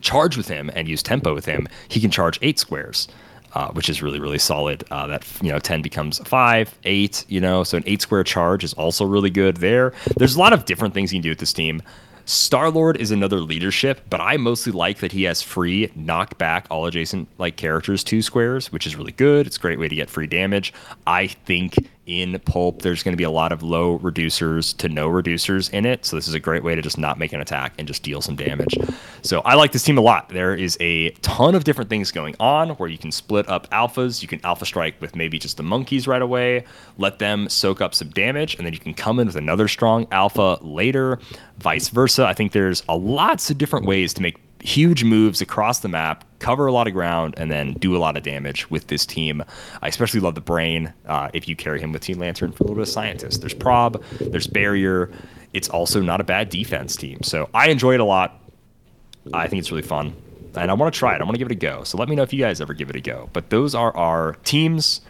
charge 0.00 0.36
with 0.36 0.48
him 0.48 0.70
and 0.74 0.88
use 0.88 1.02
tempo 1.02 1.34
with 1.34 1.44
him, 1.44 1.68
he 1.88 2.00
can 2.00 2.10
charge 2.10 2.38
eight 2.42 2.58
squares, 2.58 3.08
uh, 3.54 3.68
which 3.72 3.88
is 3.88 4.02
really 4.02 4.20
really 4.20 4.38
solid. 4.38 4.84
Uh, 4.90 5.06
that 5.06 5.26
you 5.42 5.50
know 5.50 5.58
ten 5.58 5.82
becomes 5.82 6.18
five, 6.20 6.76
eight. 6.84 7.24
You 7.28 7.40
know, 7.40 7.64
so 7.64 7.76
an 7.76 7.84
eight 7.86 8.02
square 8.02 8.24
charge 8.24 8.64
is 8.64 8.74
also 8.74 9.04
really 9.04 9.30
good 9.30 9.58
there. 9.58 9.92
There's 10.16 10.36
a 10.36 10.38
lot 10.38 10.52
of 10.52 10.64
different 10.64 10.94
things 10.94 11.12
you 11.12 11.18
can 11.18 11.22
do 11.22 11.30
with 11.30 11.38
this 11.38 11.52
team. 11.52 11.82
Star 12.26 12.70
Lord 12.70 12.96
is 12.98 13.10
another 13.10 13.40
leadership, 13.40 14.02
but 14.08 14.20
I 14.20 14.36
mostly 14.36 14.72
like 14.72 14.98
that 14.98 15.10
he 15.10 15.24
has 15.24 15.42
free 15.42 15.90
knock 15.96 16.38
back 16.38 16.66
all 16.70 16.86
adjacent 16.86 17.28
like 17.38 17.56
characters 17.56 18.04
two 18.04 18.22
squares, 18.22 18.70
which 18.70 18.86
is 18.86 18.94
really 18.94 19.10
good. 19.10 19.48
It's 19.48 19.56
a 19.56 19.60
great 19.60 19.80
way 19.80 19.88
to 19.88 19.96
get 19.96 20.08
free 20.08 20.28
damage. 20.28 20.72
I 21.08 21.26
think 21.26 21.74
in 22.10 22.38
Pulp 22.40 22.82
there's 22.82 23.02
going 23.02 23.12
to 23.12 23.16
be 23.16 23.24
a 23.24 23.30
lot 23.30 23.52
of 23.52 23.62
low 23.62 23.98
reducers 24.00 24.76
to 24.78 24.88
no 24.88 25.08
reducers 25.08 25.70
in 25.72 25.86
it, 25.86 26.04
so 26.04 26.16
this 26.16 26.26
is 26.26 26.34
a 26.34 26.40
great 26.40 26.64
way 26.64 26.74
to 26.74 26.82
just 26.82 26.98
not 26.98 27.18
make 27.18 27.32
an 27.32 27.40
attack 27.40 27.74
and 27.78 27.86
just 27.86 28.02
deal 28.02 28.20
some 28.20 28.34
damage. 28.36 28.76
So 29.22 29.40
I 29.40 29.54
like 29.54 29.72
this 29.72 29.84
team 29.84 29.96
a 29.98 30.00
lot. 30.00 30.28
There 30.30 30.54
is 30.54 30.76
a 30.80 31.10
ton 31.22 31.54
of 31.54 31.64
different 31.64 31.88
things 31.88 32.10
going 32.10 32.34
on 32.40 32.70
where 32.70 32.88
you 32.88 32.98
can 32.98 33.12
split 33.12 33.48
up 33.48 33.70
alphas. 33.70 34.22
You 34.22 34.28
can 34.28 34.40
alpha 34.44 34.66
strike 34.66 35.00
with 35.00 35.14
maybe 35.14 35.38
just 35.38 35.56
the 35.56 35.62
monkeys 35.62 36.08
right 36.08 36.22
away, 36.22 36.64
let 36.98 37.18
them 37.18 37.48
soak 37.48 37.80
up 37.80 37.94
some 37.94 38.08
damage, 38.10 38.56
and 38.56 38.66
then 38.66 38.72
you 38.72 38.80
can 38.80 38.94
come 38.94 39.20
in 39.20 39.26
with 39.26 39.36
another 39.36 39.68
strong 39.68 40.06
alpha 40.10 40.58
later, 40.62 41.18
vice 41.58 41.88
versa. 41.88 42.26
I 42.26 42.34
think 42.34 42.52
there's 42.52 42.82
a 42.88 42.96
lots 42.96 43.50
of 43.50 43.58
different 43.58 43.86
ways 43.86 44.12
to 44.14 44.22
make 44.22 44.38
huge 44.62 45.04
moves 45.04 45.40
across 45.40 45.80
the 45.80 45.88
map, 45.88 46.24
cover 46.40 46.66
a 46.66 46.72
lot 46.72 46.88
of 46.88 46.92
ground, 46.92 47.34
and 47.36 47.50
then 47.50 47.74
do 47.74 47.96
a 47.96 47.98
lot 47.98 48.16
of 48.16 48.24
damage 48.24 48.68
with 48.70 48.88
this 48.88 49.06
team. 49.06 49.44
I 49.80 49.88
especially 49.88 50.20
love 50.20 50.34
the 50.34 50.40
brain 50.40 50.92
uh, 51.06 51.30
if 51.32 51.46
you 51.48 51.54
carry 51.54 51.80
him 51.80 51.92
with 51.92 52.02
Teen 52.02 52.18
Lantern 52.18 52.50
for 52.50 52.64
a 52.64 52.66
little 52.66 52.76
bit 52.76 52.82
of 52.82 52.88
scientist. 52.88 53.40
There's 53.40 53.54
prob, 53.54 54.02
there's 54.20 54.48
barrier. 54.48 55.12
It's 55.52 55.68
also 55.68 56.00
not 56.00 56.20
a 56.20 56.24
bad 56.24 56.48
defense 56.48 56.96
team. 56.96 57.22
So 57.22 57.48
I 57.54 57.70
enjoy 57.70 57.94
it 57.94 58.00
a 58.00 58.04
lot. 58.04 58.40
I 59.32 59.46
think 59.46 59.60
it's 59.60 59.70
really 59.70 59.82
fun. 59.82 60.14
And 60.56 60.70
I 60.70 60.74
want 60.74 60.92
to 60.92 60.98
try 60.98 61.14
it. 61.14 61.20
I 61.20 61.24
want 61.24 61.34
to 61.34 61.38
give 61.38 61.46
it 61.46 61.52
a 61.52 61.54
go. 61.56 61.84
So 61.84 61.96
let 61.98 62.08
me 62.08 62.16
know 62.16 62.22
if 62.22 62.32
you 62.32 62.40
guys 62.40 62.60
ever 62.60 62.74
give 62.74 62.90
it 62.90 62.96
a 62.96 63.00
go. 63.00 63.30
But 63.32 63.50
those 63.50 63.74
are 63.74 63.96
our 63.96 64.34
teams. 64.44 65.00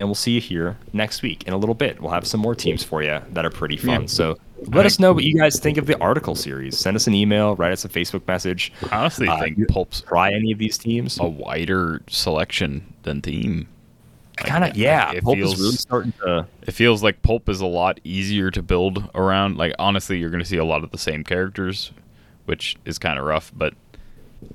And 0.00 0.08
we'll 0.08 0.14
see 0.14 0.32
you 0.32 0.40
here 0.40 0.76
next 0.92 1.22
week 1.22 1.44
in 1.44 1.52
a 1.52 1.56
little 1.56 1.74
bit. 1.74 2.00
We'll 2.00 2.10
have 2.10 2.26
some 2.26 2.40
more 2.40 2.54
teams 2.54 2.82
for 2.82 3.02
you 3.02 3.20
that 3.30 3.44
are 3.44 3.50
pretty 3.50 3.76
fun. 3.76 4.02
Yeah. 4.02 4.06
So 4.08 4.38
let 4.68 4.86
us 4.86 4.98
know 4.98 5.12
what 5.12 5.24
you 5.24 5.36
guys 5.36 5.58
think 5.60 5.76
of 5.78 5.86
the 5.86 5.98
article 6.00 6.34
series. 6.34 6.78
Send 6.78 6.96
us 6.96 7.06
an 7.06 7.14
email, 7.14 7.56
write 7.56 7.72
us 7.72 7.84
a 7.84 7.88
Facebook 7.88 8.26
message. 8.26 8.72
I 8.90 8.96
honestly 8.98 9.28
Uh, 9.28 9.38
think 9.40 9.68
Pulp's 9.68 10.00
Try 10.02 10.32
any 10.32 10.52
of 10.52 10.58
these 10.58 10.78
teams. 10.78 11.18
a 11.18 11.26
wider 11.26 12.02
selection 12.08 12.92
than 13.02 13.20
Theme. 13.22 13.68
Like, 14.40 14.46
kind 14.48 14.64
of, 14.64 14.76
yeah. 14.76 15.12
It 15.12 15.22
Pulp 15.22 15.36
feels 15.36 15.54
is 15.54 15.60
really 15.60 15.76
starting 15.76 16.12
to. 16.22 16.46
it 16.66 16.72
feels 16.72 17.02
like 17.02 17.22
Pulp 17.22 17.48
is 17.48 17.60
a 17.60 17.66
lot 17.66 18.00
easier 18.04 18.50
to 18.50 18.62
build 18.62 19.08
around. 19.14 19.56
Like 19.56 19.74
honestly, 19.78 20.18
you're 20.18 20.30
going 20.30 20.42
to 20.42 20.48
see 20.48 20.56
a 20.56 20.64
lot 20.64 20.82
of 20.82 20.90
the 20.90 20.98
same 20.98 21.22
characters, 21.22 21.92
which 22.46 22.76
is 22.84 22.98
kind 22.98 23.18
of 23.18 23.24
rough. 23.26 23.52
But 23.54 23.74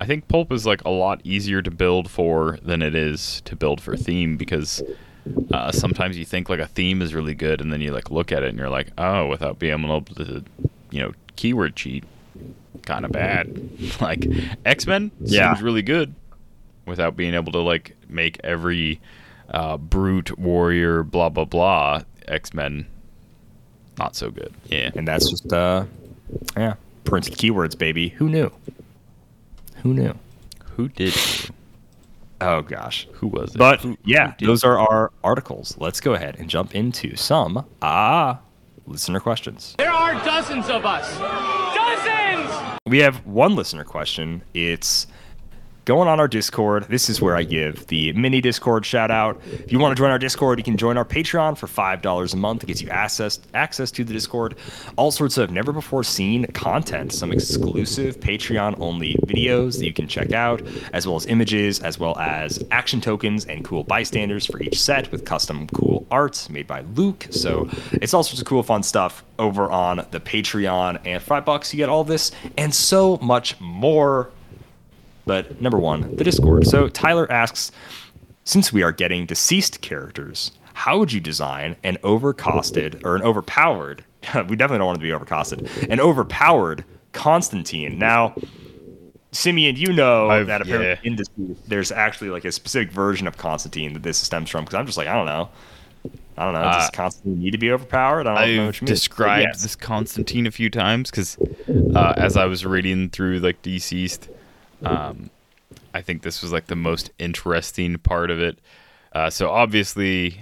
I 0.01 0.05
think 0.05 0.27
Pulp 0.27 0.51
is 0.51 0.65
like 0.65 0.83
a 0.83 0.89
lot 0.89 1.21
easier 1.23 1.61
to 1.61 1.71
build 1.71 2.09
for 2.11 2.57
than 2.61 2.81
it 2.81 2.93
is 2.93 3.41
to 3.45 3.55
build 3.55 3.79
for 3.79 3.95
theme 3.95 4.35
because 4.35 4.83
uh, 5.51 5.71
sometimes 5.71 6.17
you 6.17 6.25
think 6.25 6.49
like 6.49 6.59
a 6.59 6.67
theme 6.67 7.01
is 7.01 7.13
really 7.13 7.35
good, 7.35 7.61
and 7.61 7.71
then 7.71 7.81
you 7.81 7.91
like 7.91 8.11
look 8.11 8.31
at 8.31 8.43
it 8.43 8.49
and 8.49 8.57
you're 8.57 8.69
like, 8.69 8.89
oh, 8.97 9.27
without 9.27 9.59
being 9.59 9.73
able 9.73 10.01
to, 10.01 10.43
you 10.91 11.01
know, 11.01 11.11
keyword 11.35 11.75
cheat, 11.75 12.03
kind 12.85 13.05
of 13.05 13.11
bad. 13.11 13.47
like 14.01 14.25
X 14.65 14.85
Men 14.87 15.11
Yeah. 15.21 15.53
seems 15.53 15.63
really 15.63 15.81
good 15.81 16.13
without 16.85 17.15
being 17.15 17.33
able 17.33 17.51
to 17.51 17.59
like 17.59 17.95
make 18.07 18.39
every 18.43 18.99
uh, 19.49 19.77
brute 19.77 20.37
warrior 20.39 21.03
blah 21.03 21.29
blah 21.29 21.45
blah 21.45 22.01
X 22.27 22.53
Men 22.53 22.85
not 23.97 24.15
so 24.15 24.31
good. 24.31 24.53
Yeah. 24.67 24.91
And 24.95 25.05
that's 25.07 25.29
just, 25.29 25.51
uh, 25.51 25.83
yeah, 26.55 26.75
printed 27.03 27.33
keywords, 27.33 27.77
baby. 27.77 28.09
Who 28.09 28.29
knew? 28.29 28.49
Who 29.83 29.93
knew? 29.93 30.13
Who 30.77 30.87
did? 30.87 31.13
Oh, 32.41 32.61
gosh. 32.61 33.07
Who 33.13 33.27
was 33.27 33.53
it? 33.55 33.57
But 33.57 33.81
Who- 33.81 33.97
yeah, 34.05 34.33
who 34.39 34.45
those 34.47 34.63
are 34.63 34.79
our 34.79 35.11
articles. 35.23 35.75
Let's 35.77 35.99
go 35.99 36.13
ahead 36.13 36.37
and 36.39 36.49
jump 36.49 36.73
into 36.75 37.15
some 37.15 37.65
ah 37.81 38.39
listener 38.87 39.19
questions. 39.19 39.75
There 39.77 39.91
are 39.91 40.13
dozens 40.25 40.69
of 40.69 40.85
us. 40.85 41.05
Dozens! 41.75 42.79
We 42.85 42.99
have 42.99 43.25
one 43.25 43.55
listener 43.55 43.83
question. 43.83 44.43
It's 44.53 45.05
going 45.89 46.07
on 46.07 46.19
our 46.19 46.27
Discord. 46.27 46.83
This 46.87 47.09
is 47.09 47.19
where 47.19 47.35
I 47.35 47.41
give 47.41 47.87
the 47.87 48.13
mini 48.13 48.41
Discord 48.41 48.85
shout 48.85 49.09
out. 49.09 49.41
If 49.51 49.71
you 49.71 49.79
want 49.79 49.97
to 49.97 49.99
join 49.99 50.11
our 50.11 50.19
Discord, 50.19 50.59
you 50.59 50.63
can 50.63 50.77
join 50.77 50.97
our 50.97 51.03
Patreon 51.03 51.57
for 51.57 51.65
$5 51.65 52.31
a 52.31 52.37
month. 52.37 52.61
It 52.61 52.67
gets 52.67 52.79
you 52.79 52.89
access 52.89 53.39
access 53.55 53.89
to 53.93 54.03
the 54.03 54.13
Discord, 54.13 54.53
all 54.97 55.09
sorts 55.09 55.39
of 55.39 55.49
never 55.49 55.73
before 55.73 56.03
seen 56.03 56.45
content, 56.53 57.11
some 57.11 57.31
exclusive 57.31 58.19
Patreon 58.19 58.79
only 58.79 59.15
videos 59.25 59.79
that 59.79 59.85
you 59.87 59.91
can 59.91 60.07
check 60.07 60.31
out, 60.31 60.61
as 60.93 61.07
well 61.07 61.15
as 61.15 61.25
images, 61.25 61.79
as 61.79 61.97
well 61.97 62.15
as 62.19 62.63
action 62.69 63.01
tokens 63.01 63.45
and 63.45 63.65
cool 63.65 63.83
bystanders 63.83 64.45
for 64.45 64.61
each 64.61 64.79
set 64.79 65.11
with 65.11 65.25
custom 65.25 65.65
cool 65.69 66.05
art 66.11 66.47
made 66.51 66.67
by 66.67 66.81
Luke. 66.93 67.25
So 67.31 67.67
it's 67.93 68.13
all 68.13 68.21
sorts 68.21 68.39
of 68.39 68.45
cool 68.45 68.61
fun 68.61 68.83
stuff 68.83 69.23
over 69.39 69.71
on 69.71 70.05
the 70.11 70.19
Patreon. 70.19 70.99
And 71.03 71.19
five 71.19 71.45
bucks, 71.45 71.73
you 71.73 71.77
get 71.77 71.89
all 71.89 72.03
this 72.03 72.31
and 72.57 72.75
so 72.75 73.17
much 73.23 73.59
more. 73.59 74.29
But 75.29 75.61
number 75.61 75.77
one, 75.77 76.15
the 76.15 76.23
Discord. 76.23 76.65
So 76.65 76.89
Tyler 76.89 77.31
asks, 77.31 77.71
since 78.45 78.73
we 78.73 78.81
are 78.81 78.91
getting 78.91 79.27
DCeased 79.27 79.79
characters, 79.79 80.53
how 80.73 80.97
would 80.97 81.13
you 81.13 81.19
design 81.19 81.75
an 81.83 81.97
overcosted 82.03 83.05
or 83.05 83.15
an 83.15 83.21
overpowered? 83.21 84.03
we 84.47 84.55
definitely 84.55 84.79
don't 84.79 84.87
want 84.87 84.97
it 84.97 85.01
to 85.01 85.19
be 85.19 85.25
overcosted. 85.25 85.87
An 85.87 85.99
overpowered 85.99 86.83
Constantine. 87.13 87.99
Now, 87.99 88.33
Simeon, 89.31 89.75
you 89.75 89.93
know 89.93 90.31
I've- 90.31 90.45
that 90.47 90.63
apparently 90.63 90.87
yeah. 90.87 91.11
in 91.11 91.15
DCeased, 91.15 91.57
there's 91.67 91.91
actually 91.91 92.31
like 92.31 92.43
a 92.45 92.51
specific 92.51 92.91
version 92.91 93.27
of 93.27 93.37
Constantine 93.37 93.93
that 93.93 94.01
this 94.01 94.17
stems 94.17 94.49
from. 94.49 94.63
Because 94.65 94.79
I'm 94.79 94.87
just 94.87 94.97
like, 94.97 95.07
I 95.07 95.13
don't 95.13 95.27
know. 95.27 95.47
I 96.39 96.45
don't 96.45 96.53
know. 96.55 96.63
Does 96.63 96.87
Uh, 96.87 96.91
Constantine 96.91 97.39
need 97.39 97.51
to 97.51 97.59
be 97.59 97.69
overpowered? 97.71 98.25
I 98.25 98.47
don't 98.47 98.55
know 98.55 98.61
I've 98.63 98.67
what 98.69 98.81
you 98.81 98.85
mean. 98.85 98.93
described 98.95 99.49
yes. 99.49 99.61
this 99.61 99.75
Constantine 99.75 100.47
a 100.47 100.51
few 100.51 100.71
times 100.71 101.11
because 101.11 101.37
uh, 101.93 102.15
as 102.17 102.35
I 102.35 102.45
was 102.45 102.65
reading 102.65 103.11
through 103.11 103.41
like 103.41 103.61
DCeased, 103.61 104.27
um, 104.83 105.29
I 105.93 106.01
think 106.01 106.21
this 106.21 106.41
was 106.41 106.51
like 106.51 106.67
the 106.67 106.75
most 106.75 107.11
interesting 107.19 107.97
part 107.97 108.31
of 108.31 108.39
it. 108.39 108.59
Uh, 109.13 109.29
so 109.29 109.49
obviously, 109.49 110.39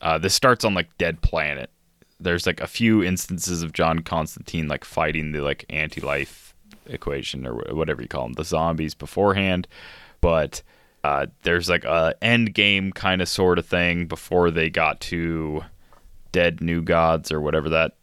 uh, 0.00 0.18
this 0.18 0.34
starts 0.34 0.64
on 0.64 0.74
like 0.74 0.96
Dead 0.98 1.22
Planet. 1.22 1.70
There's 2.18 2.46
like 2.46 2.60
a 2.60 2.66
few 2.66 3.02
instances 3.02 3.62
of 3.62 3.72
John 3.72 4.00
Constantine 4.00 4.68
like 4.68 4.84
fighting 4.84 5.32
the 5.32 5.40
like 5.40 5.64
anti-life 5.70 6.54
equation 6.86 7.46
or 7.46 7.54
whatever 7.74 8.02
you 8.02 8.08
call 8.08 8.24
them, 8.24 8.34
the 8.34 8.44
zombies 8.44 8.94
beforehand, 8.94 9.66
but 10.20 10.62
uh, 11.02 11.26
there's 11.42 11.68
like 11.68 11.84
a 11.84 12.14
end 12.20 12.54
game 12.54 12.92
kind 12.92 13.22
of 13.22 13.28
sort 13.28 13.58
of 13.58 13.66
thing 13.66 14.06
before 14.06 14.50
they 14.50 14.68
got 14.68 15.00
to 15.00 15.64
Dead 16.32 16.60
New 16.60 16.82
Gods 16.82 17.32
or 17.32 17.40
whatever 17.40 17.68
that 17.70 17.94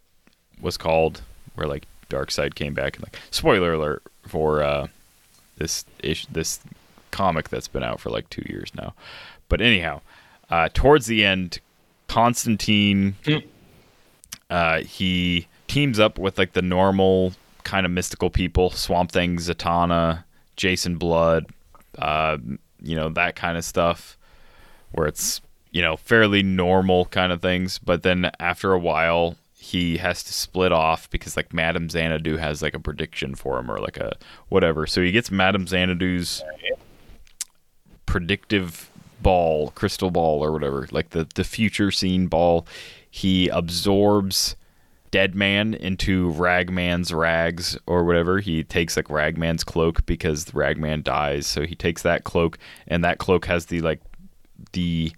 was 0.61 0.77
called, 0.77 1.22
where 1.55 1.68
like 1.68 1.85
Darkseid 2.09 2.55
came 2.55 2.73
back 2.73 2.95
and 2.95 3.05
like 3.05 3.19
spoiler 3.30 3.73
alert 3.73 4.03
for 4.27 4.64
uh, 4.64 4.88
this 5.57 5.85
ish 5.99 6.25
this 6.27 6.59
comic 7.11 7.49
that's 7.49 7.67
been 7.67 7.84
out 7.84 7.99
for 7.99 8.09
like 8.09 8.29
two 8.29 8.43
years 8.47 8.71
now. 8.75 8.93
But 9.49 9.61
anyhow, 9.61 10.01
uh, 10.49 10.69
towards 10.73 11.05
the 11.07 11.25
end, 11.25 11.59
Constantine 12.07 13.15
uh, 14.49 14.81
he 14.81 15.47
teams 15.67 15.99
up 15.99 16.17
with 16.17 16.38
like 16.38 16.53
the 16.53 16.61
normal 16.61 17.34
kind 17.63 17.85
of 17.85 17.91
mystical 17.91 18.29
people, 18.29 18.69
Swamp 18.69 19.11
Thing, 19.11 19.38
Zatanna, 19.38 20.23
Jason 20.55 20.97
Blood, 20.97 21.47
uh, 21.97 22.38
you 22.81 22.95
know 22.95 23.09
that 23.09 23.35
kind 23.35 23.57
of 23.57 23.65
stuff, 23.65 24.17
where 24.91 25.07
it's 25.07 25.41
you 25.71 25.81
know 25.81 25.97
fairly 25.97 26.43
normal 26.43 27.05
kind 27.05 27.31
of 27.31 27.41
things. 27.41 27.77
But 27.79 28.03
then 28.03 28.31
after 28.39 28.73
a 28.73 28.79
while, 28.79 29.35
he 29.68 29.98
has 29.98 30.23
to 30.23 30.31
split 30.31 30.72
off 30.72 31.10
because 31.10 31.35
like 31.35 31.53
Madame 31.53 31.89
Xanadu 31.89 32.38
has 32.38 32.61
like 32.61 32.73
a 32.73 32.80
prediction 32.80 33.35
for 33.35 33.60
him 33.60 33.69
or 33.69 33.80
like 33.80 33.98
a 33.98 34.14
whatever. 34.48 34.88
So 34.88 35.02
he 35.02 35.11
gets 35.11 35.30
Madame 35.30 35.65
Xanadu's 35.65 36.41
predictive 38.06 38.89
ball, 39.22 39.72
crystal 39.72 40.10
ball 40.10 40.41
or 40.41 40.53
whatever, 40.53 40.88
like 40.91 41.10
the 41.10 41.27
the 41.35 41.44
future 41.44 41.91
scene 41.91 42.27
ball. 42.27 42.65
He 43.11 43.49
absorbs 43.49 44.56
Deadman 45.11 45.73
into 45.73 46.31
Ragman's 46.31 47.14
rags 47.14 47.77
or 47.85 48.06
whatever. 48.06 48.39
He 48.39 48.64
takes 48.64 48.95
like 48.95 49.10
Ragman's 49.10 49.65
cloak 49.65 50.06
because 50.06 50.53
Ragman 50.53 51.02
dies, 51.03 51.45
so 51.45 51.64
he 51.64 51.76
takes 51.76 52.03
that 52.03 52.23
cloak 52.23 52.57
and 52.88 53.03
that 53.03 53.18
cloak 53.18 53.48
has 53.48 53.65
the 53.65 53.81
like 53.81 53.99
the 54.72 55.11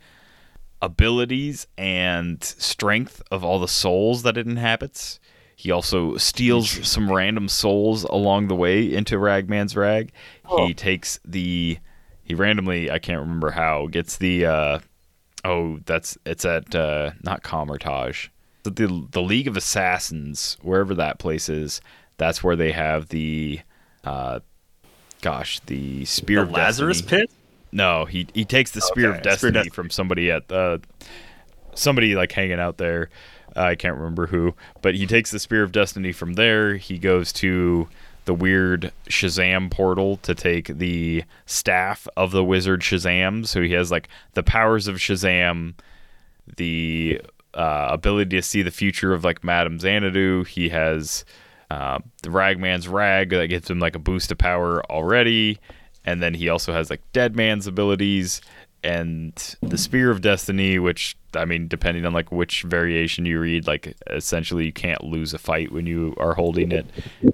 abilities 0.81 1.67
and 1.77 2.43
strength 2.43 3.21
of 3.31 3.43
all 3.43 3.59
the 3.59 3.67
souls 3.67 4.23
that 4.23 4.37
it 4.37 4.47
inhabits. 4.47 5.19
He 5.55 5.71
also 5.71 6.15
steals 6.15 6.87
some 6.87 7.11
random 7.11 7.49
souls 7.49 8.05
along 8.05 8.47
the 8.47 8.55
way 8.55 8.93
into 8.93 9.17
Ragman's 9.17 9.75
rag. 9.75 10.11
He 10.67 10.73
takes 10.73 11.19
the 11.25 11.79
he 12.23 12.33
randomly 12.33 12.89
I 12.89 12.99
can't 12.99 13.19
remember 13.19 13.51
how 13.51 13.87
gets 13.87 14.17
the 14.17 14.45
uh 14.45 14.79
oh 15.43 15.79
that's 15.85 16.17
it's 16.25 16.45
at 16.45 16.73
uh 16.73 17.11
not 17.23 17.43
Comertage. 17.43 18.29
The, 18.63 18.71
the 18.71 19.07
the 19.11 19.21
League 19.21 19.47
of 19.47 19.57
Assassins, 19.57 20.57
wherever 20.61 20.95
that 20.95 21.19
place 21.19 21.49
is, 21.49 21.81
that's 22.17 22.41
where 22.41 22.55
they 22.55 22.71
have 22.71 23.09
the 23.09 23.59
uh 24.05 24.39
gosh, 25.21 25.59
the 25.65 26.05
Spear 26.05 26.37
the 26.37 26.43
of 26.43 26.51
Lazarus. 26.51 27.01
Pit. 27.01 27.29
No, 27.71 28.05
he 28.05 28.27
he 28.33 28.45
takes 28.45 28.71
the 28.71 28.81
Spear 28.81 29.09
Okay, 29.09 29.17
of 29.17 29.23
Destiny 29.23 29.69
from 29.69 29.89
somebody 29.89 30.31
at 30.31 30.51
uh, 30.51 30.79
somebody 31.75 32.15
like 32.15 32.31
hanging 32.31 32.59
out 32.59 32.77
there. 32.77 33.09
Uh, 33.55 33.61
I 33.61 33.75
can't 33.75 33.97
remember 33.97 34.27
who, 34.27 34.55
but 34.81 34.95
he 34.95 35.05
takes 35.05 35.31
the 35.31 35.39
Spear 35.39 35.63
of 35.63 35.71
Destiny 35.71 36.11
from 36.11 36.33
there. 36.33 36.75
He 36.75 36.97
goes 36.97 37.33
to 37.33 37.87
the 38.25 38.33
weird 38.33 38.91
Shazam 39.07 39.71
portal 39.71 40.17
to 40.17 40.35
take 40.35 40.67
the 40.67 41.23
staff 41.45 42.07
of 42.15 42.31
the 42.31 42.43
wizard 42.43 42.81
Shazam. 42.81 43.47
So 43.47 43.61
he 43.61 43.71
has 43.73 43.89
like 43.91 44.07
the 44.33 44.43
powers 44.43 44.87
of 44.87 44.97
Shazam, 44.97 45.73
the 46.57 47.21
uh, 47.55 47.87
ability 47.89 48.35
to 48.35 48.41
see 48.43 48.61
the 48.61 48.71
future 48.71 49.13
of 49.13 49.23
like 49.23 49.43
Madame 49.43 49.79
Xanadu. 49.79 50.43
He 50.43 50.69
has 50.69 51.25
uh, 51.71 51.99
the 52.21 52.29
Ragman's 52.29 52.87
rag 52.87 53.29
that 53.29 53.47
gives 53.47 53.69
him 53.69 53.79
like 53.79 53.95
a 53.95 53.99
boost 53.99 54.31
of 54.31 54.37
power 54.37 54.83
already, 54.91 55.59
and 56.09 56.23
then 56.23 56.33
he 56.33 56.49
also 56.49 56.73
has 56.73 56.89
like 56.89 57.01
Deadman's 57.13 57.67
abilities 57.67 58.41
and 58.83 59.55
the 59.61 59.77
Spear 59.77 60.09
of 60.09 60.21
Destiny, 60.21 60.79
which 60.79 61.15
I 61.35 61.45
mean, 61.45 61.67
depending 61.67 62.03
on 62.03 62.13
like 62.13 62.31
which 62.31 62.63
variation 62.63 63.25
you 63.25 63.39
read, 63.39 63.67
like 63.67 63.95
essentially 64.09 64.65
you 64.65 64.73
can't 64.73 65.03
lose 65.03 65.35
a 65.35 65.37
fight 65.37 65.71
when 65.71 65.85
you 65.85 66.15
are 66.17 66.33
holding 66.33 66.71
it. 66.71 66.87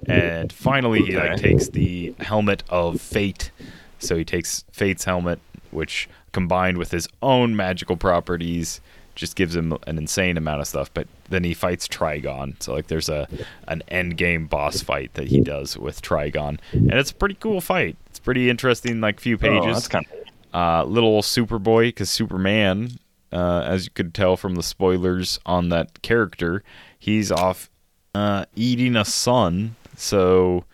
And 0.06 0.52
finally, 0.52 1.00
he 1.02 1.16
like 1.16 1.38
takes 1.38 1.68
the 1.70 2.14
helmet 2.18 2.64
of 2.68 3.00
Fate. 3.00 3.50
So 3.98 4.14
he 4.14 4.26
takes 4.26 4.66
Fate's 4.72 5.04
helmet, 5.04 5.38
which 5.70 6.06
combined 6.32 6.76
with 6.76 6.90
his 6.90 7.08
own 7.22 7.56
magical 7.56 7.96
properties 7.96 8.82
just 9.14 9.36
gives 9.36 9.56
him 9.56 9.72
an 9.86 9.96
insane 9.96 10.36
amount 10.36 10.60
of 10.60 10.68
stuff. 10.68 10.92
But 10.92 11.08
then 11.30 11.44
he 11.44 11.54
fights 11.54 11.88
Trigon. 11.88 12.62
So 12.62 12.74
like 12.74 12.88
there's 12.88 13.08
a 13.08 13.26
an 13.66 13.82
end 13.88 14.18
game 14.18 14.46
boss 14.46 14.82
fight 14.82 15.14
that 15.14 15.28
he 15.28 15.40
does 15.40 15.78
with 15.78 16.02
Trigon. 16.02 16.58
And 16.72 16.92
it's 16.92 17.12
a 17.12 17.14
pretty 17.14 17.36
cool 17.36 17.62
fight. 17.62 17.96
Pretty 18.26 18.50
interesting, 18.50 19.00
like 19.00 19.20
few 19.20 19.38
pages 19.38 19.64
Oh, 19.64 19.72
that's 19.72 19.88
kind 19.88 20.04
of 20.12 20.26
uh, 20.52 20.84
little 20.84 21.22
Superboy, 21.22 21.88
because 21.88 22.10
Superman, 22.10 22.98
uh, 23.32 23.62
as 23.64 23.84
you 23.84 23.90
could 23.92 24.14
tell 24.14 24.36
from 24.36 24.56
the 24.56 24.64
spoilers 24.64 25.38
on 25.46 25.68
that 25.68 26.02
character, 26.02 26.64
he's 26.98 27.30
off 27.30 27.70
uh, 28.16 28.46
eating 28.56 28.96
a 28.96 29.04
sun. 29.04 29.76
So 29.96 30.64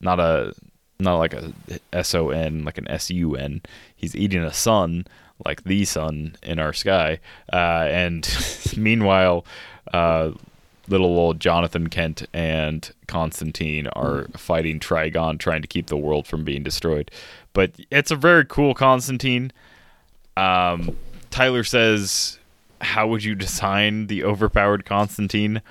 not 0.00 0.18
a 0.20 0.54
not 0.98 1.16
like 1.16 1.34
a 1.34 1.52
S 1.92 2.14
O 2.14 2.30
N, 2.30 2.64
like 2.64 2.78
an 2.78 2.88
S 2.88 3.10
U 3.10 3.36
N. 3.36 3.60
He's 3.94 4.16
eating 4.16 4.42
a 4.42 4.52
sun, 4.52 5.06
like 5.44 5.64
the 5.64 5.84
sun 5.84 6.36
in 6.42 6.58
our 6.58 6.72
sky. 6.72 7.20
Uh, 7.52 7.88
and 7.90 8.26
meanwhile, 8.76 9.44
uh, 9.92 10.30
little 10.88 11.18
old 11.18 11.40
Jonathan 11.40 11.88
Kent 11.88 12.26
and 12.32 12.90
Constantine 13.06 13.86
are 13.88 14.26
fighting 14.36 14.80
Trigon, 14.80 15.38
trying 15.38 15.62
to 15.62 15.68
keep 15.68 15.86
the 15.86 15.96
world 15.96 16.26
from 16.26 16.44
being 16.44 16.62
destroyed. 16.62 17.10
But 17.52 17.72
it's 17.90 18.10
a 18.10 18.16
very 18.16 18.44
cool 18.44 18.74
Constantine. 18.74 19.52
Um, 20.36 20.96
Tyler 21.30 21.64
says, 21.64 22.38
"How 22.80 23.06
would 23.06 23.24
you 23.24 23.34
design 23.34 24.06
the 24.06 24.24
overpowered 24.24 24.84
Constantine?" 24.84 25.62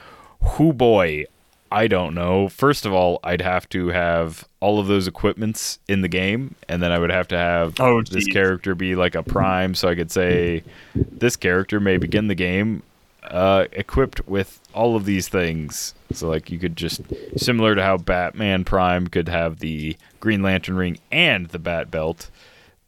Who 0.42 0.74
boy, 0.74 1.26
I 1.72 1.88
don't 1.88 2.14
know. 2.14 2.50
First 2.50 2.86
of 2.86 2.94
all, 2.94 3.20
I'd 3.24 3.42
have 3.42 3.70
to 3.70 3.90
have 3.90 4.46
all 4.60 4.80
of 4.80 4.88
those 4.88 5.08
equipments 5.08 5.80
in 5.88 6.02
the 6.02 6.08
game, 6.08 6.56
and 6.68 6.82
then 6.82 6.92
I 6.92 7.00
would 7.00 7.12
have 7.12 7.28
to 7.30 7.38
have 7.38 7.80
Oh, 7.80 8.02
this 8.02 8.28
character 8.28 8.76
be 8.76 8.96
like 8.96 9.16
a 9.16 9.24
prime, 9.24 9.74
so 9.76 9.88
I 9.88 9.96
could 9.96 10.12
say 10.12 10.64
this 10.96 11.36
character 11.36 11.80
may 11.80 11.98
begin 11.98 12.28
the 12.28 12.36
game 12.36 12.84
uh, 13.32 13.66
equipped 13.72 14.28
with 14.28 14.60
all 14.74 14.96
of 14.96 15.06
these 15.06 15.28
things. 15.30 15.96
So 16.12 16.28
like 16.30 16.52
you 16.52 16.60
could 16.60 16.76
just 16.76 17.02
similar 17.38 17.76
to 17.76 17.82
how 17.82 17.98
Batman 17.98 18.66
Prime 18.66 19.08
could 19.08 19.30
have 19.30 19.60
the 19.60 19.96
Green 20.20 20.44
Lantern 20.44 20.76
ring 20.76 21.00
and 21.12 21.48
the 21.48 21.60
Bat 21.60 21.90
Belt, 21.90 22.30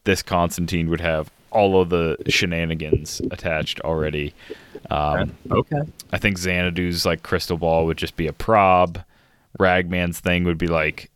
this 0.04 0.22
Constantine 0.22 0.90
would 0.90 1.02
have 1.02 1.32
all 1.50 1.80
of 1.80 1.90
the 1.90 2.18
shenanigans 2.28 3.22
attached 3.32 3.80
already. 3.82 4.34
Um, 4.90 5.36
okay. 5.50 5.82
I 6.12 6.18
think 6.18 6.38
Xanadu's 6.38 7.06
like 7.06 7.24
crystal 7.24 7.58
ball 7.58 7.86
would 7.86 7.98
just 7.98 8.18
be 8.18 8.28
a 8.28 8.34
prob. 8.34 9.02
Ragman's 9.60 10.20
thing 10.20 10.44
would 10.44 10.58
be 10.58 10.68
like 10.68 11.10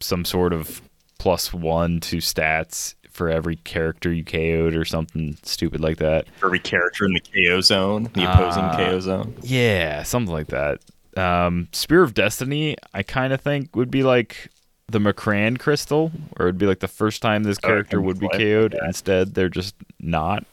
some 0.00 0.24
sort 0.24 0.52
of 0.52 0.82
plus 1.18 1.54
one 1.54 2.00
to 2.00 2.16
stats 2.16 2.94
for 3.12 3.28
every 3.28 3.56
character 3.56 4.12
you 4.12 4.24
KO'd 4.24 4.74
or 4.74 4.84
something 4.84 5.36
stupid 5.42 5.80
like 5.80 5.98
that. 5.98 6.26
For 6.38 6.46
every 6.46 6.58
character 6.58 7.04
in 7.04 7.12
the 7.12 7.20
KO 7.20 7.60
zone, 7.60 8.04
the 8.14 8.30
opposing 8.30 8.64
Uh, 8.64 8.76
KO 8.76 9.00
zone. 9.00 9.34
Yeah, 9.42 10.02
something 10.02 10.32
like 10.32 10.48
that. 10.48 10.80
Um, 11.16 11.68
Spear 11.72 12.02
of 12.02 12.14
Destiny, 12.14 12.76
I 12.94 13.02
kind 13.02 13.32
of 13.32 13.40
think 13.40 13.76
would 13.76 13.90
be 13.90 14.02
like 14.02 14.48
the 14.88 14.98
M'Kraan 14.98 15.58
crystal, 15.58 16.10
or 16.38 16.46
it'd 16.46 16.58
be 16.58 16.66
like 16.66 16.80
the 16.80 16.88
first 16.88 17.22
time 17.22 17.42
this 17.44 17.58
Oh, 17.62 17.66
character 17.68 17.98
can 17.98 18.06
would 18.06 18.18
be 18.18 18.28
KO'd. 18.28 18.72
that. 18.72 18.82
Instead, 18.84 19.34
they're 19.34 19.48
just 19.48 19.74
not. 20.00 20.44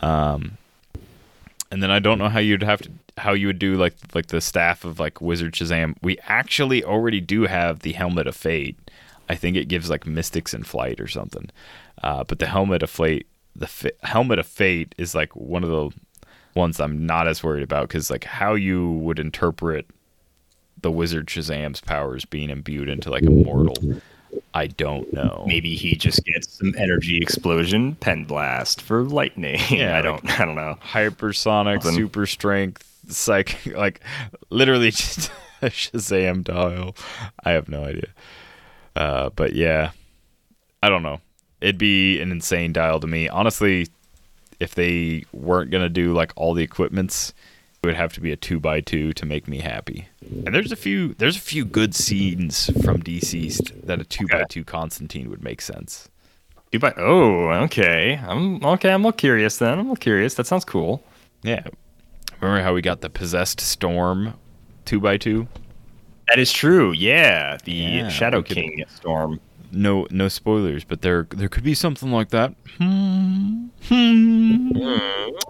Um, 0.00 0.58
and 1.70 1.82
then 1.82 1.90
I 1.90 1.98
don't 1.98 2.18
know 2.18 2.28
how 2.28 2.38
you'd 2.40 2.62
have 2.62 2.82
to 2.82 2.90
how 3.18 3.34
you 3.34 3.46
would 3.46 3.58
do 3.58 3.76
like 3.76 3.94
like 4.14 4.28
the 4.28 4.40
staff 4.40 4.84
of 4.84 4.98
like 4.98 5.20
Wizard 5.20 5.52
Shazam. 5.54 5.96
We 6.02 6.16
actually 6.26 6.82
already 6.82 7.20
do 7.20 7.42
have 7.42 7.80
the 7.80 7.92
Helmet 7.92 8.26
of 8.26 8.34
Fate. 8.36 8.76
I 9.28 9.34
think 9.34 9.56
it 9.56 9.68
gives 9.68 9.88
like 9.90 10.06
mystics 10.06 10.52
in 10.54 10.62
flight 10.64 11.00
or 11.00 11.08
something. 11.08 11.50
Uh, 12.02 12.24
but 12.24 12.38
the 12.38 12.46
Helmet 12.46 12.82
of 12.82 12.90
Fate, 12.90 13.26
the 13.54 13.66
Fa- 13.66 13.92
Helmet 14.02 14.38
of 14.38 14.46
Fate 14.46 14.94
is 14.98 15.14
like 15.14 15.34
one 15.36 15.62
of 15.64 15.70
the 15.70 15.90
ones 16.54 16.80
I'm 16.80 17.06
not 17.06 17.26
as 17.28 17.42
worried 17.42 17.62
about 17.62 17.88
because 17.88 18.10
like 18.10 18.24
how 18.24 18.54
you 18.54 18.90
would 18.90 19.18
interpret 19.18 19.86
the 20.80 20.90
Wizard 20.90 21.26
Shazam's 21.28 21.80
powers 21.80 22.24
being 22.24 22.50
imbued 22.50 22.88
into 22.88 23.08
like 23.08 23.22
a 23.22 23.30
mortal, 23.30 23.76
I 24.52 24.66
don't 24.66 25.10
know. 25.12 25.44
Maybe 25.46 25.74
he 25.76 25.94
just 25.94 26.24
gets 26.24 26.58
some 26.58 26.74
energy 26.76 27.18
explosion, 27.18 27.94
pen 27.96 28.24
blast 28.24 28.82
for 28.82 29.02
lightning. 29.04 29.60
Yeah, 29.70 29.92
I 29.96 30.00
like- 30.00 30.04
don't. 30.04 30.40
I 30.40 30.44
don't 30.44 30.56
know. 30.56 30.76
hypersonic, 30.82 31.82
Something. 31.84 31.94
super 32.02 32.26
strength, 32.26 32.84
psych, 33.08 33.64
like 33.76 34.00
literally 34.50 34.90
just 34.90 35.30
a 35.62 35.66
Shazam 35.66 36.42
dial. 36.42 36.96
I 37.44 37.52
have 37.52 37.68
no 37.68 37.84
idea. 37.84 38.08
Uh, 38.94 39.30
but 39.30 39.54
yeah, 39.54 39.90
I 40.82 40.88
don't 40.88 41.02
know. 41.02 41.20
It'd 41.60 41.78
be 41.78 42.20
an 42.20 42.32
insane 42.32 42.72
dial 42.72 43.00
to 43.00 43.06
me. 43.06 43.28
Honestly, 43.28 43.86
if 44.60 44.74
they 44.74 45.24
weren't 45.32 45.70
gonna 45.70 45.88
do 45.88 46.12
like 46.12 46.32
all 46.36 46.54
the 46.54 46.62
equipments, 46.62 47.32
it 47.82 47.86
would 47.86 47.96
have 47.96 48.12
to 48.14 48.20
be 48.20 48.32
a 48.32 48.36
two 48.36 48.60
by 48.60 48.80
two 48.80 49.12
to 49.14 49.26
make 49.26 49.48
me 49.48 49.58
happy. 49.58 50.08
And 50.20 50.54
there's 50.54 50.72
a 50.72 50.76
few 50.76 51.14
there's 51.14 51.36
a 51.36 51.40
few 51.40 51.64
good 51.64 51.94
scenes 51.94 52.66
from 52.84 53.02
DCeased 53.02 53.86
that 53.86 54.00
a 54.00 54.04
two 54.04 54.26
by 54.28 54.44
two 54.48 54.64
Constantine 54.64 55.30
would 55.30 55.42
make 55.42 55.60
sense. 55.60 56.08
You 56.72 56.78
buy? 56.78 56.94
Oh, 56.96 57.48
okay. 57.64 58.18
I'm 58.26 58.64
okay. 58.64 58.90
I'm 58.90 59.02
a 59.04 59.08
little 59.08 59.18
curious 59.18 59.58
then. 59.58 59.72
I'm 59.72 59.78
a 59.80 59.82
little 59.82 59.96
curious. 59.96 60.34
That 60.34 60.46
sounds 60.46 60.64
cool. 60.64 61.02
Yeah. 61.42 61.64
Remember 62.40 62.62
how 62.62 62.72
we 62.72 62.82
got 62.82 63.02
the 63.02 63.10
possessed 63.10 63.60
storm 63.60 64.34
two 64.84 64.98
by 64.98 65.16
two? 65.16 65.48
That 66.32 66.38
is 66.38 66.50
true. 66.50 66.92
Yeah, 66.92 67.58
the 67.62 67.72
Yeah, 67.72 68.08
Shadow 68.08 68.40
could- 68.40 68.56
King 68.56 68.82
storm. 68.88 69.38
no 69.70 70.06
no 70.10 70.28
spoilers, 70.28 70.82
but 70.82 71.02
there 71.02 71.26
there 71.28 71.50
could 71.50 71.62
be 71.62 71.74
something 71.74 72.10
like 72.10 72.30
that. 72.30 72.54
Hmm. 72.78 73.66
Hmm. 73.86 74.68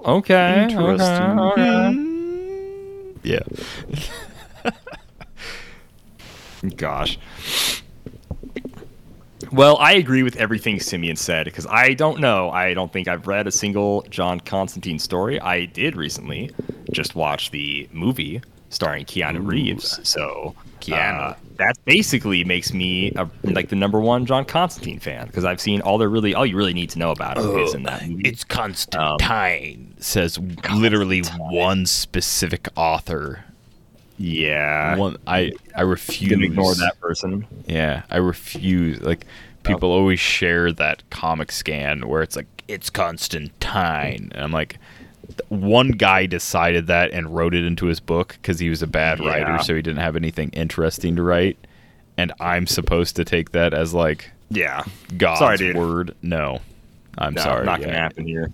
Okay. 0.05 0.65
Interesting. 0.65 1.39
Okay. 1.39 1.63
okay. 1.63 1.93
Hmm. 1.93 3.11
Yeah. 3.23 3.43
Gosh. 6.77 7.17
Well, 9.53 9.77
I 9.79 9.93
agree 9.93 10.25
with 10.25 10.35
everything 10.35 10.81
Simeon 10.81 11.15
said 11.15 11.45
because 11.45 11.69
I 11.69 11.95
don't 11.95 12.19
know. 12.19 12.51
I 12.51 12.75
don't 12.75 12.93
think 12.93 13.07
I've 13.07 13.29
read 13.29 13.47
a 13.47 13.53
single 13.53 14.03
John 14.11 14.41
Constantine 14.41 14.99
story. 14.99 15.39
I 15.39 15.67
did 15.67 15.95
recently 15.95 16.51
just 16.91 17.15
watch 17.15 17.53
the 17.53 17.89
movie 17.93 18.43
starring 18.71 19.05
Keanu 19.05 19.47
Reeves. 19.47 20.01
So 20.09 20.57
Keanu. 20.83 21.31
uh, 21.31 21.35
that 21.57 21.77
basically 21.85 22.45
makes 22.45 22.73
me 22.73 23.13
a, 23.17 23.29
like 23.45 23.69
the 23.69 23.77
number 23.77 24.01
one 24.01 24.27
John 24.27 24.45
Constantine 24.45 24.99
fan 24.99 25.27
because 25.27 25.45
I've 25.45 25.61
seen 25.61 25.81
all 25.81 25.99
the 25.99 26.09
really 26.09 26.35
all 26.35 26.45
you 26.45 26.57
really 26.57 26.75
need 26.75 26.91
to 26.91 26.99
know 26.99 27.11
about 27.13 27.39
him 27.39 27.57
is 27.59 27.75
in 27.75 27.85
that 27.85 28.07
movie. 28.09 28.29
It's 28.29 28.45
Constantine. 28.45 29.95
says 30.01 30.39
literally 30.75 31.23
one 31.39 31.87
specific 31.87 32.69
author. 32.77 33.45
yeah, 34.19 34.97
One 34.97 35.17
I 35.27 35.53
I 35.77 35.83
refuse 35.83 36.31
to 36.31 36.43
ignore 36.45 36.75
that 36.75 37.01
person. 37.01 37.47
Yeah, 37.67 38.03
I 38.11 38.17
refuse. 38.19 39.01
Like 39.01 39.27
people 39.63 39.91
always 39.91 40.19
share 40.21 40.73
that 40.73 41.09
comic 41.11 41.53
scan 41.53 42.09
where 42.09 42.23
it's 42.23 42.37
like 42.37 42.47
it's 42.69 42.91
Constantine, 42.91 44.31
and 44.35 44.43
I'm 44.45 44.53
like, 44.53 44.79
one 45.49 45.89
guy 45.91 46.27
decided 46.27 46.87
that 46.89 47.13
and 47.13 47.35
wrote 47.35 47.55
it 47.55 47.65
into 47.65 47.87
his 47.87 48.01
book 48.01 48.37
because 48.41 48.59
he 48.59 48.69
was 48.71 48.83
a 48.83 48.87
bad 48.87 49.19
Yeah. 49.21 49.29
writer, 49.29 49.63
so 49.63 49.75
he 49.75 49.83
didn't 49.83 50.01
have 50.01 50.17
anything 50.17 50.51
interesting 50.51 51.17
to 51.17 51.23
write, 51.23 51.59
and 52.17 52.33
I'm 52.41 52.67
supposed 52.67 53.17
to 53.17 53.25
take 53.25 53.53
that 53.53 53.73
as 53.75 53.93
like 53.95 54.31
Yeah, 54.51 54.83
God's 55.17 55.39
Sorry, 55.39 55.73
word. 55.73 56.15
No, 56.23 56.61
I'm 57.19 57.35
no, 57.35 57.43
sorry. 57.43 57.65
not 57.67 57.81
gonna 57.81 57.93
yeah. 57.93 57.99
happen 58.03 58.27
here. 58.27 58.51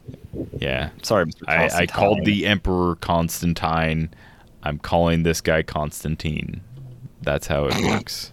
Yeah, 0.59 0.91
Sorry, 1.03 1.27
Mr. 1.27 1.43
I, 1.49 1.69
I 1.83 1.87
called 1.87 2.25
the 2.25 2.47
Emperor 2.47 2.95
Constantine. 2.97 4.11
I'm 4.63 4.79
calling 4.79 5.23
this 5.23 5.41
guy 5.41 5.63
Constantine. 5.63 6.61
That's 7.23 7.47
how 7.47 7.67
it 7.67 7.75
works. 7.85 8.33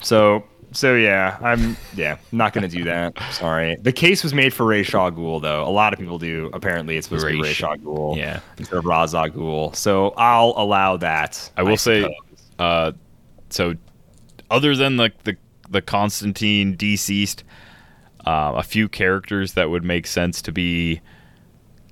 So 0.00 0.44
so 0.78 0.94
yeah, 0.94 1.36
I'm 1.42 1.76
yeah 1.96 2.18
not 2.30 2.52
gonna 2.52 2.68
do 2.68 2.84
that. 2.84 3.20
Sorry. 3.32 3.74
The 3.82 3.90
case 3.90 4.22
was 4.22 4.32
made 4.32 4.54
for 4.54 4.64
Ray 4.64 4.84
Shaw 4.84 5.10
Ghul 5.10 5.42
though. 5.42 5.66
A 5.66 5.70
lot 5.70 5.92
of 5.92 5.98
people 5.98 6.20
do. 6.20 6.50
Apparently, 6.52 6.96
it's 6.96 7.08
supposed 7.08 7.26
to 7.26 7.32
be 7.32 7.40
Ray 7.40 7.48
Ray 7.48 7.52
Shaw- 7.52 7.74
Ghul 7.74 8.16
yeah. 8.16 8.38
instead 8.58 8.76
of 8.76 8.84
Ghul. 8.84 9.74
So 9.74 10.10
I'll 10.16 10.54
allow 10.56 10.96
that. 10.98 11.50
I 11.56 11.64
will 11.64 11.76
say, 11.76 12.08
uh, 12.60 12.92
so 13.50 13.74
other 14.52 14.76
than 14.76 14.96
like 14.96 15.24
the 15.24 15.36
the 15.68 15.82
Constantine 15.82 16.76
DCeased, 16.76 17.42
uh, 18.24 18.52
a 18.54 18.62
few 18.62 18.88
characters 18.88 19.54
that 19.54 19.70
would 19.70 19.82
make 19.82 20.06
sense 20.06 20.40
to 20.42 20.52
be 20.52 21.00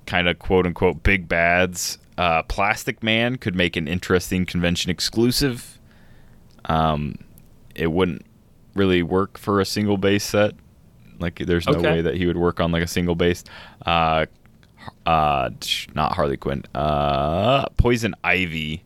kind 0.05 0.29
of 0.29 0.39
quote 0.39 0.65
unquote 0.65 1.03
big 1.03 1.27
bads. 1.27 1.97
Uh, 2.17 2.41
Plastic 2.43 3.03
Man 3.03 3.35
could 3.35 3.53
make 3.53 3.75
an 3.75 3.89
interesting 3.89 4.45
convention 4.45 4.89
exclusive. 4.89 5.77
Um, 6.63 7.15
it 7.75 7.91
wouldn't 7.91 8.25
really 8.77 9.03
work 9.03 9.37
for 9.37 9.59
a 9.59 9.65
single 9.65 9.97
base 9.97 10.23
set. 10.23 10.53
Like, 11.19 11.39
there's 11.39 11.67
no 11.67 11.73
Okay. 11.79 11.91
way 11.93 12.01
that 12.01 12.15
he 12.15 12.25
would 12.27 12.37
work 12.37 12.59
on 12.59 12.71
like 12.71 12.83
a 12.83 12.87
single 12.87 13.15
base. 13.15 13.43
Uh, 13.85 14.25
uh, 15.05 15.49
not 15.95 16.13
Harley 16.13 16.37
Quinn. 16.37 16.63
Uh, 16.75 17.67
Poison 17.77 18.15
Ivy 18.23 18.83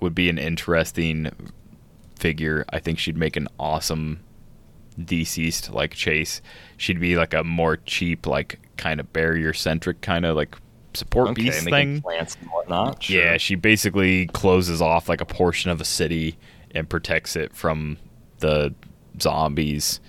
would 0.00 0.14
be 0.14 0.28
an 0.28 0.38
interesting 0.38 1.30
figure. 2.18 2.64
I 2.70 2.80
think 2.80 2.98
she'd 2.98 3.16
make 3.16 3.36
an 3.36 3.48
awesome 3.58 4.20
DCeased 5.00 5.72
like 5.72 5.92
chase. 5.92 6.40
She'd 6.76 7.00
be 7.00 7.16
like 7.16 7.34
a 7.34 7.44
more 7.44 7.76
cheap, 7.78 8.26
like 8.26 8.58
kind 8.76 9.00
of 9.00 9.12
barrier 9.12 9.52
centric 9.52 10.00
kind 10.00 10.26
of 10.26 10.36
like 10.36 10.56
support 10.94 11.28
okay, 11.30 11.44
beast 11.44 11.64
thing. 11.64 12.00
plants 12.02 12.36
and 12.40 12.50
whatnot. 12.50 13.02
Sure. 13.02 13.16
Yeah, 13.22 13.36
she 13.36 13.54
basically 13.54 14.26
closes 14.28 14.82
off 14.82 15.08
like 15.08 15.20
a 15.20 15.26
portion 15.26 15.70
of 15.70 15.80
a 15.80 15.84
city 15.84 16.36
and 16.74 16.88
protects 16.88 17.36
it 17.36 17.54
from 17.54 17.98
the 18.40 18.74
zombies 19.20 20.00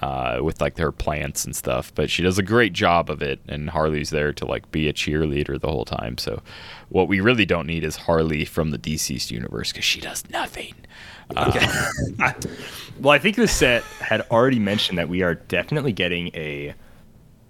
uh, 0.00 0.38
with 0.42 0.60
like 0.60 0.76
their 0.76 0.92
plants 0.92 1.44
and 1.44 1.54
stuff. 1.56 1.92
But 1.94 2.08
she 2.10 2.22
does 2.22 2.38
a 2.38 2.42
great 2.42 2.72
job 2.72 3.10
of 3.10 3.20
it, 3.22 3.40
and 3.48 3.70
Harley's 3.70 4.10
there 4.10 4.32
to 4.34 4.44
like 4.46 4.70
be 4.70 4.88
a 4.88 4.92
cheerleader 4.92 5.60
the 5.60 5.68
whole 5.68 5.84
time. 5.84 6.18
So, 6.18 6.42
what 6.88 7.08
we 7.08 7.20
really 7.20 7.44
don't 7.46 7.66
need 7.66 7.82
is 7.84 7.96
Harley 7.96 8.44
from 8.44 8.70
the 8.70 8.78
DCeased 8.78 9.30
universe 9.30 9.72
because 9.72 9.84
she 9.84 10.00
does 10.00 10.28
nothing. 10.30 10.74
Okay. 11.36 11.66
I- 12.20 12.34
well, 13.00 13.10
I 13.12 13.18
think 13.18 13.36
the 13.36 13.48
set 13.48 13.82
had 14.00 14.22
already 14.30 14.58
mentioned 14.58 14.98
that 14.98 15.08
we 15.08 15.22
are 15.22 15.34
definitely 15.34 15.92
getting 15.92 16.28
a 16.28 16.74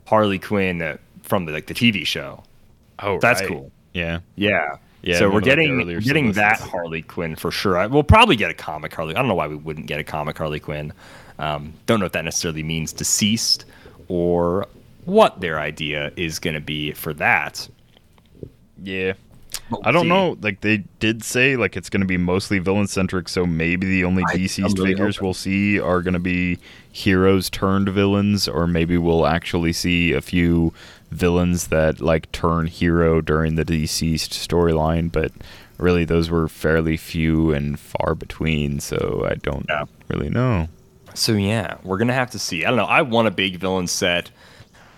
Harley 0.07 0.39
Quinn 0.39 0.81
uh, 0.83 0.97
from 1.23 1.45
the, 1.45 1.53
like 1.53 1.67
the 1.67 1.75
TV 1.75 2.07
show. 2.07 2.43
Oh, 3.01 3.19
That's 3.21 3.41
right. 3.41 3.49
cool. 3.49 3.71
Yeah, 3.93 4.21
Yeah. 4.37 4.79
Yeah, 5.03 5.19
So 5.19 5.27
we're 5.27 5.29
of, 5.29 5.35
like, 5.35 5.45
getting 5.45 5.81
earlier 5.81 6.01
getting 6.01 6.33
that. 6.33 6.59
Harley 6.61 7.03
Quinn 7.03 7.37
for 7.37 7.51
sure. 7.51 7.79
I, 7.79 7.87
we'll 7.87 8.03
probably 8.03 8.35
get 8.37 8.51
a 8.51 8.55
comic 8.55 8.93
Harley. 8.95 9.15
I 9.15 9.19
don't 9.19 9.29
know 9.29 9.35
why 9.35 9.47
we 9.47 9.55
wouldn't 9.57 9.87
get 9.87 10.01
a 10.01 10.05
comic 10.05 10.37
Harley 10.37 10.59
Quinn. 10.61 10.93
Um, 11.39 11.73
don't 11.87 12.01
know 12.01 12.07
if 12.07 12.13
that 12.13 12.25
necessarily 12.25 12.65
means 12.65 12.93
DCeased 12.93 13.65
or 14.09 14.67
what 15.05 15.41
their 15.41 15.61
idea 15.61 16.11
is 16.17 16.39
going 16.41 16.55
to 16.55 16.61
be 16.61 16.93
for 16.93 17.15
that. 17.15 17.69
yeah. 18.83 19.13
But 19.71 19.81
I 19.85 19.93
don't 19.93 20.03
see. 20.05 20.09
know. 20.09 20.37
Like 20.41 20.63
they 20.63 20.79
did 20.99 21.23
say, 21.23 21.57
like 21.57 21.77
it's 21.77 21.91
going 21.91 22.01
to 22.01 22.07
be 22.07 22.17
mostly 22.17 22.59
villain 22.59 22.87
centric. 22.87 23.29
So 23.29 23.45
maybe 23.47 23.87
the 23.87 24.05
only 24.05 24.23
I- 24.29 24.35
DCeased 24.37 24.79
really 24.79 24.93
figures 24.93 25.17
hoping. 25.17 25.27
we'll 25.27 25.35
see 25.35 25.79
are 25.79 26.01
going 26.03 26.15
to 26.15 26.19
be 26.21 26.59
heroes 26.91 27.51
turned 27.51 27.89
villains, 27.91 28.49
or 28.49 28.67
maybe 28.67 28.97
we'll 28.97 29.27
actually 29.27 29.73
see 29.75 30.13
a 30.13 30.21
few 30.23 30.73
villains 31.11 31.69
that 31.69 32.01
like 32.01 32.31
turn 32.33 32.67
hero 32.67 33.21
during 33.21 33.55
the 33.55 33.65
DCeased 33.65 34.31
storyline. 34.31 35.11
But 35.11 35.33
really, 35.79 36.05
those 36.05 36.31
were 36.31 36.49
fairly 36.49 36.97
few 36.97 37.53
and 37.53 37.79
far 37.79 38.15
between. 38.15 38.81
So 38.81 39.27
I 39.31 39.35
don't 39.37 39.67
Yeah. 39.69 39.85
really 40.09 40.31
know. 40.31 40.69
So 41.15 41.33
yeah, 41.33 41.77
we're 41.83 41.99
gonna 41.99 42.13
have 42.15 42.31
to 42.33 42.39
see. 42.39 42.65
I 42.65 42.69
don't 42.69 42.77
know. 42.79 42.85
I 42.85 43.03
want 43.03 43.29
a 43.29 43.33
big 43.33 43.57
villain 43.59 43.87
set. 43.87 44.31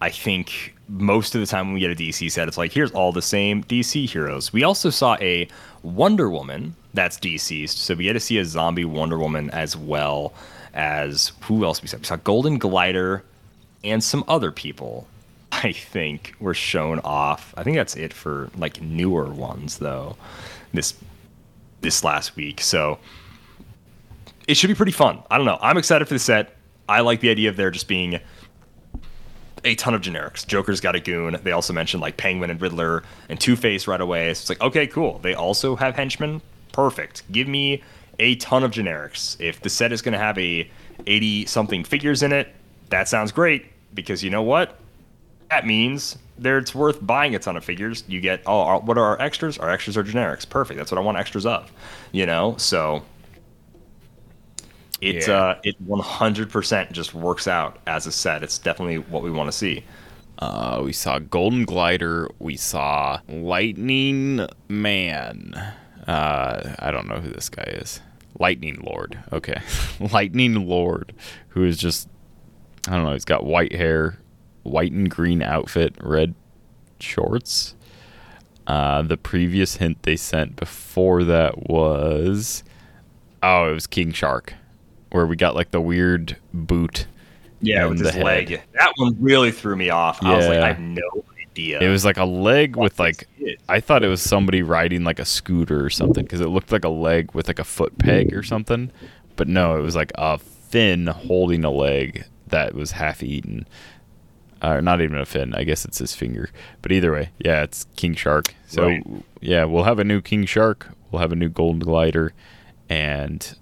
I 0.03 0.09
think 0.11 0.75
most 0.89 1.35
of 1.35 1.41
the 1.41 1.47
time 1.47 1.67
when 1.69 1.75
we 1.75 1.81
get 1.81 1.91
a 1.91 1.95
DC 1.95 2.31
set, 2.31 2.49
it's 2.49 2.59
like 2.59 2.73
here's 2.73 2.91
all 2.93 3.13
the 3.13 3.23
same 3.23 3.63
DC 3.65 4.07
heroes. 4.09 4.53
We 4.53 4.65
also 4.65 4.91
saw 4.91 5.17
a 5.21 5.47
Wonder 5.83 6.29
Woman 6.29 6.75
that's 6.95 7.19
DCeased, 7.19 7.77
so 7.77 7.95
we 7.95 8.05
get 8.05 8.15
to 8.15 8.21
see 8.21 8.39
a 8.39 8.45
zombie 8.45 8.85
Wonder 8.85 9.19
Woman 9.19 9.49
as 9.51 9.77
well. 9.77 10.33
as 10.73 11.33
who 11.43 11.65
else 11.65 11.83
we 11.83 11.89
saw? 11.89 11.97
We 11.99 12.05
saw 12.05 12.15
Golden 12.17 12.57
Glider 12.57 13.25
and 13.83 14.03
some 14.05 14.23
other 14.29 14.53
people. 14.53 15.07
I 15.53 15.73
think 15.73 16.35
were 16.41 16.55
shown 16.55 17.01
off. 17.01 17.55
I 17.57 17.63
think 17.63 17.77
that's 17.77 17.97
it 17.97 18.13
for 18.13 18.51
like 18.57 18.81
newer 18.81 19.27
ones 19.27 19.79
though. 19.79 20.17
This 20.73 20.95
this 21.81 22.05
last 22.05 22.37
week, 22.37 22.61
so 22.61 22.99
it 24.47 24.57
should 24.57 24.69
be 24.69 24.75
pretty 24.75 24.93
fun. 24.93 25.23
I 25.31 25.37
don't 25.37 25.47
know. 25.47 25.59
I'm 25.61 25.79
excited 25.79 26.07
for 26.07 26.15
the 26.15 26.21
set. 26.21 26.57
I 26.89 27.01
like 27.01 27.21
the 27.21 27.31
idea 27.31 27.49
of 27.49 27.57
there 27.57 27.71
just 27.71 27.89
being 27.89 28.21
a 29.65 29.75
ton 29.75 29.95
of 29.95 30.01
generics. 30.01 30.47
Joker's 30.47 30.81
got 30.81 30.95
a 30.95 31.01
goon. 31.01 31.39
They 31.43 31.53
also 31.53 31.73
mentioned 31.73 32.01
like 32.01 32.17
Penguin 32.17 32.51
and 32.51 32.61
Riddler 32.61 33.03
and 33.29 33.41
Two 33.41 33.57
Face 33.57 33.87
right 33.87 34.01
away. 34.01 34.33
So 34.35 34.43
it's 34.43 34.49
like, 34.49 34.61
okay, 34.61 34.87
cool. 34.87 35.19
They 35.19 35.35
also 35.35 35.77
have 35.77 35.95
henchmen. 35.95 36.41
Perfect. 36.73 37.31
Give 37.33 37.49
me 37.49 37.83
a 38.19 38.37
ton 38.37 38.65
of 38.65 38.71
generics. 38.71 39.41
If 39.41 39.61
the 39.61 39.71
set 39.71 39.93
is 39.93 40.03
going 40.03 40.13
to 40.13 40.19
have 40.19 40.39
a 40.39 40.71
80 41.07 41.47
something 41.47 41.85
figures 41.85 42.23
in 42.23 42.33
it, 42.33 42.55
that 42.91 43.09
sounds 43.09 43.33
great 43.33 43.67
because 43.95 44.23
you 44.23 44.31
know 44.31 44.43
what? 44.43 44.79
That 45.51 45.67
means 45.67 46.17
there 46.39 46.59
it's 46.59 46.75
worth 46.75 47.05
buying 47.05 47.35
a 47.35 47.39
ton 47.39 47.57
of 47.57 47.65
figures. 47.65 48.05
You 48.09 48.21
get 48.21 48.43
oh, 48.47 48.61
our, 48.61 48.81
what 48.81 48.97
are 48.97 49.05
our 49.05 49.21
extras? 49.21 49.59
Our 49.59 49.71
extras 49.71 49.97
are 49.97 50.05
generics. 50.05 50.49
Perfect. 50.49 50.79
That's 50.79 50.91
what 50.91 50.99
I 50.99 51.03
want 51.03 51.19
extras 51.19 51.45
of. 51.45 51.71
You 52.13 52.25
know, 52.27 52.57
so 52.57 53.03
it's 55.01 55.29
Yeah. 55.29 55.35
uh 55.35 55.61
it 55.65 55.77
100% 55.87 56.93
just 56.93 57.15
works 57.15 57.49
out 57.49 57.79
as 57.87 58.07
a 58.07 58.13
set. 58.13 58.43
It's 58.43 58.59
definitely 58.59 58.99
what 58.99 59.23
we 59.23 59.31
want 59.31 59.49
to 59.51 59.57
see. 59.57 59.85
Uh, 60.39 60.81
we 60.83 60.93
saw 60.93 61.19
Golden 61.19 61.65
Glider. 61.67 62.29
We 62.39 62.57
saw 62.57 63.21
Lightning 63.29 64.47
Man. 64.69 65.53
Uh, 66.07 66.75
I 66.79 66.91
don't 66.91 67.09
know 67.09 67.17
who 67.17 67.29
this 67.31 67.51
guy 67.51 67.65
is. 67.65 68.01
Lightning 68.39 68.79
Lord. 68.83 69.19
Okay. 69.35 69.61
Lightning 70.01 70.67
Lord, 70.67 71.13
who 71.49 71.65
is 71.65 71.77
just, 71.77 72.09
I 72.89 72.93
don't 72.93 73.05
know, 73.05 73.13
he's 73.13 73.27
got 73.27 73.45
white 73.45 73.75
hair, 73.75 74.17
white 74.63 74.93
and 74.93 75.11
green 75.11 75.43
outfit, 75.43 75.95
red 76.03 76.35
shorts. 76.99 77.75
Uh, 78.67 79.03
the 79.03 79.17
previous 79.17 79.77
hint 79.77 80.03
they 80.03 80.17
sent 80.17 80.57
before 80.57 81.25
that 81.25 81.69
was, 81.69 82.63
oh, 83.43 83.71
it 83.71 83.75
was 83.75 83.87
King 83.87 84.13
Shark, 84.13 84.55
where 85.11 85.27
we 85.27 85.35
got 85.37 85.55
like 85.55 85.71
the 85.71 85.81
weird 85.81 86.37
boot. 86.55 87.07
Yeah, 87.63 87.87
with 87.87 87.99
his 87.99 88.11
head. 88.11 88.25
leg. 88.25 88.63
That 88.73 88.93
one 88.97 89.17
really 89.21 89.51
threw 89.53 89.77
me 89.77 89.91
off. 89.91 90.23
I 90.23 90.35
was 90.37 90.47
like, 90.47 90.57
Yeah. 90.57 90.65
I 90.65 90.69
have 90.69 90.81
no 90.81 91.25
idea. 91.51 91.81
It 91.81 91.89
was 91.89 92.05
like 92.05 92.17
a 92.17 92.25
leg 92.25 92.77
with 92.77 92.99
like. 92.99 93.29
I 93.69 93.81
thought 93.81 94.03
it 94.03 94.09
was 94.09 94.23
somebody 94.23 94.63
riding 94.63 95.05
like 95.05 95.19
a 95.19 95.25
scooter 95.25 95.85
or 95.85 95.91
something 95.91 96.25
because 96.25 96.41
it 96.41 96.47
looked 96.49 96.73
like 96.73 96.85
a 96.85 96.89
leg 96.89 97.33
with 97.35 97.49
like 97.49 97.59
a 97.59 97.65
foot 97.65 97.99
peg 97.99 98.35
or 98.35 98.43
something. 98.43 98.91
But 99.37 99.49
no, 99.49 99.77
it 99.77 99.83
was 99.83 99.97
like 99.97 100.13
a 100.15 100.39
fin 100.39 101.07
holding 101.09 101.65
a 101.65 101.71
leg 101.71 102.25
that 102.47 102.75
was 102.75 102.93
half 102.93 103.23
eaten. 103.23 103.67
Uh, 104.63 104.81
not 104.81 105.01
even 105.01 105.17
a 105.19 105.25
fin. 105.25 105.55
I 105.55 105.65
guess 105.65 105.85
it's 105.85 105.99
his 105.99 106.15
finger. 106.15 106.51
But 106.83 106.93
either 106.93 107.13
way, 107.13 107.31
yeah, 107.39 107.63
it's 107.63 107.87
King 107.97 108.15
Shark. 108.15 108.55
So 108.67 108.87
Right. 108.89 109.03
yeah, 109.41 109.65
we'll 109.65 109.85
have 109.85 109.99
a 109.99 110.05
new 110.05 110.21
King 110.21 110.45
Shark. 110.45 110.89
We'll 111.11 111.21
have 111.23 111.33
a 111.33 111.37
new 111.37 111.49
Golden 111.49 111.81
Glider, 111.81 112.33
and 112.89 113.57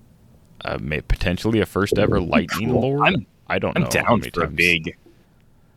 uh, 0.64 0.78
potentially 1.06 1.60
a 1.60 1.66
first 1.66 1.98
ever 1.98 2.20
Lightning 2.20 2.70
Cool. 2.70 2.80
Lord. 2.80 3.00
I'm- 3.02 3.26
I 3.50 3.58
don't 3.58 3.74
know. 3.74 3.78
I'm 3.78 3.84
know. 3.84 3.90
down 3.90 4.20
for 4.34 4.44
a 4.44 4.48
big 4.48 4.96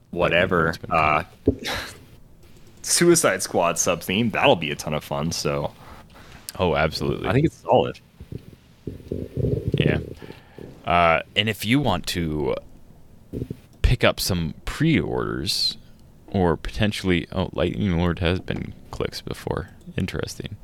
whatever. 0.09 0.73
Uh, 0.89 1.23
Suicide 2.81 3.41
Squad 3.43 3.77
sub 3.77 4.01
theme. 4.01 4.29
That'll 4.31 4.55
be 4.55 4.71
a 4.71 4.75
ton 4.75 4.93
of 4.93 5.03
fun. 5.03 5.31
So 5.31 5.71
Oh, 6.59 6.75
absolutely. 6.75 7.29
I 7.29 7.33
think 7.33 7.45
it's 7.45 7.57
solid. 7.61 7.99
Yeah. 9.77 9.99
Uh, 10.83 11.21
and 11.35 11.47
if 11.47 11.63
you 11.65 11.79
want 11.79 12.07
to 12.07 12.55
pick 13.91 14.05
up 14.05 14.21
some 14.21 14.53
pre-orders 14.63 15.77
or 16.27 16.55
potentially, 16.55 17.27
oh, 17.33 17.49
Lightning 17.51 17.97
Lord 17.97 18.19
has 18.19 18.39
been 18.39 18.73
clicks 18.89 19.19
before. 19.19 19.71
Interesting. 19.97 20.55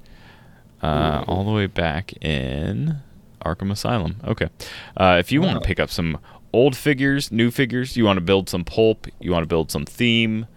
Uh, 0.82 1.26
all 1.28 1.44
the 1.44 1.52
way 1.52 1.68
back 1.68 2.14
in 2.24 2.99
Arkham 3.44 3.70
Asylum. 3.70 4.22
Okay. 4.24 4.48
Uh, 4.95 5.18
if 5.20 5.30
you 5.30 5.41
want 5.41 5.62
to 5.62 5.68
pick 5.68 5.78
up 5.78 5.90
some 5.90 6.18
old 6.54 6.74
figures, 6.78 7.30
new 7.30 7.52
figures, 7.52 7.98
you 7.98 8.06
want 8.06 8.16
to 8.16 8.22
build 8.22 8.48
some 8.48 8.64
pulp, 8.64 9.08
you 9.20 9.34
want 9.34 9.44
to 9.44 9.48
build 9.48 9.72
some 9.72 9.84
theme, 9.84 10.48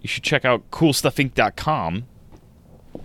you 0.00 0.08
should 0.08 0.24
check 0.24 0.44
out 0.44 0.68
CoolStuffInc.com 0.72 2.04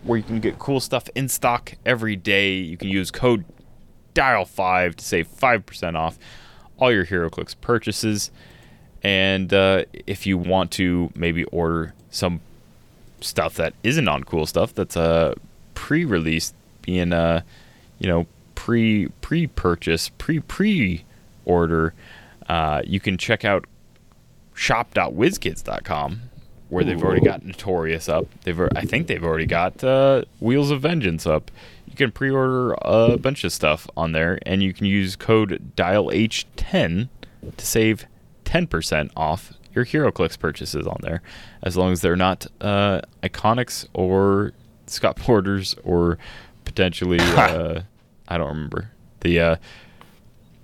where 0.02 0.18
you 0.18 0.24
can 0.24 0.40
get 0.40 0.58
cool 0.58 0.80
stuff 0.80 1.08
in 1.14 1.30
stock 1.30 1.76
every 1.86 2.16
day. 2.16 2.56
You 2.56 2.78
can 2.78 2.90
use 2.90 3.12
code 3.12 3.46
dial5 4.16 4.96
to 4.96 5.06
save 5.06 5.28
5% 5.28 5.96
off 5.96 6.18
all 6.80 6.92
your 6.92 7.06
HeroClix 7.06 7.56
purchases. 7.62 8.32
And 9.04 9.54
uh, 9.54 9.84
if 10.08 10.26
you 10.26 10.38
want 10.38 10.72
to 10.72 11.12
maybe 11.16 11.44
order 11.46 11.94
some 12.10 12.40
stuff 13.20 13.56
that 13.56 13.74
isn't 13.84 14.08
on 14.08 14.24
cool 14.24 14.46
stuff 14.46 14.74
that's 14.74 14.96
uh, 14.96 15.36
pre-release, 15.76 16.54
being 16.82 17.14
uh, 17.14 17.42
you 18.00 18.08
know 18.08 18.28
pre 18.56 19.08
pre-purchase 19.22 20.10
pre-pre-order 20.10 21.94
uh, 22.48 22.82
you 22.86 23.00
can 23.00 23.18
check 23.18 23.46
out 23.46 23.66
shop.wizkids.com 24.54 26.22
where 26.70 26.84
they've 26.84 27.04
already 27.04 27.22
got 27.22 27.46
Notorious 27.46 28.10
up. 28.10 28.26
They've 28.44 28.60
I 28.76 28.82
think 28.82 29.06
they've 29.08 29.24
already 29.24 29.46
got 29.46 29.84
uh, 29.84 30.24
Wheels 30.40 30.72
of 30.72 30.82
Vengeance 30.82 31.28
up. 31.28 31.52
You 31.88 31.96
can 31.96 32.12
pre-order 32.12 32.76
a 32.82 33.18
bunch 33.18 33.44
of 33.44 33.54
stuff 33.54 33.88
on 33.96 34.12
there, 34.12 34.40
and 34.44 34.64
you 34.64 34.74
can 34.74 34.88
use 34.88 35.16
code 35.16 35.74
DialH10 35.76 37.10
to 37.58 37.66
save 37.66 38.08
10% 38.54 39.10
off 39.18 39.54
your 39.74 39.84
HeroClix 39.86 40.38
purchases 40.38 40.86
on 40.86 40.98
there, 41.02 41.24
as 41.64 41.76
long 41.76 41.92
as 41.92 42.02
they're 42.02 42.16
not 42.16 42.46
uh, 42.62 43.02
Iconix 43.24 43.88
or 43.94 44.54
Scott 44.86 45.16
Porters 45.16 45.76
or 45.84 46.20
potentially 46.64 47.20
uh, 47.22 47.82
I 48.28 48.38
don't 48.38 48.50
remember 48.50 48.92
the 49.22 49.40
uh, 49.40 49.56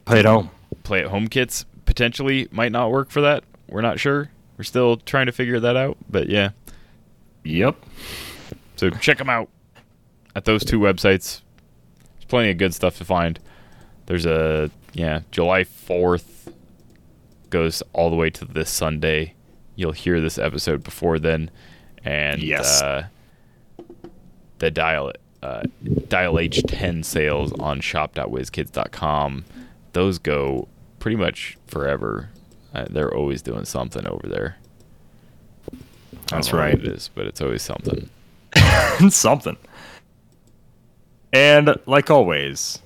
Play 0.06 0.20
it 0.20 0.26
home. 0.26 0.50
play 0.84 1.02
at 1.02 1.08
home 1.08 1.28
kits 1.28 1.66
potentially 1.86 2.48
might 2.52 2.72
not 2.72 2.92
work 2.92 3.10
for 3.10 3.22
that. 3.22 3.44
We're 3.68 3.82
not 3.82 4.00
sure. 4.00 4.30
We're 4.58 4.64
still 4.64 4.98
trying 4.98 5.26
to 5.28 5.32
figure 5.32 5.60
that 5.60 5.76
out, 5.76 5.98
but 6.10 6.30
yeah. 6.30 6.50
Yep. 7.44 7.76
So 8.76 8.90
check 8.92 9.18
them 9.18 9.30
out 9.30 9.50
at 10.36 10.46
those 10.46 10.64
two 10.64 10.80
websites. 10.80 11.42
There's 12.14 12.26
plenty 12.28 12.52
of 12.52 12.58
good 12.58 12.74
stuff 12.74 12.98
to 13.00 13.06
find. 13.06 13.40
There's 14.06 14.26
a 14.26 14.70
yeah, 14.94 15.22
July 15.32 15.64
4th 15.64 16.39
goes 17.50 17.82
all 17.94 18.10
the 18.10 18.16
way 18.16 18.30
to 18.32 18.46
this 18.46 18.70
Sunday. 18.70 19.34
You'll 19.76 19.92
hear 19.94 20.20
this 20.22 20.38
episode 20.38 20.84
before 20.84 21.20
then 21.20 21.50
and 22.04 22.42
Yes. 22.42 22.82
uh 22.82 23.08
the 24.60 24.70
dial 24.72 25.14
uh, 25.42 25.64
dial 26.10 26.34
H10 26.34 27.06
sales 27.06 27.54
on 27.54 27.80
shop.wizkids.com. 27.80 29.46
Those 29.94 30.20
go 30.20 30.68
pretty 31.00 31.16
much 31.16 31.58
forever. 31.68 32.30
Uh, 32.74 32.86
they're 32.90 33.14
always 33.14 33.42
doing 33.42 33.64
something 33.64 34.06
over 34.06 34.28
there. 34.28 34.58
That's 36.28 36.52
right. 36.52 36.74
It 36.74 36.86
is, 36.86 37.10
but 37.16 37.26
it's 37.26 37.40
always 37.42 37.62
something. 37.62 38.10
Something. 39.10 39.56
And 41.32 41.76
like 41.86 42.10
always, 42.12 42.80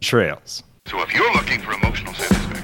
trails. 0.00 0.62
So 0.86 1.02
if 1.02 1.12
you're 1.12 1.30
looking 1.34 1.60
for 1.60 1.72
emotional 1.72 2.14
satisfaction, 2.14 2.57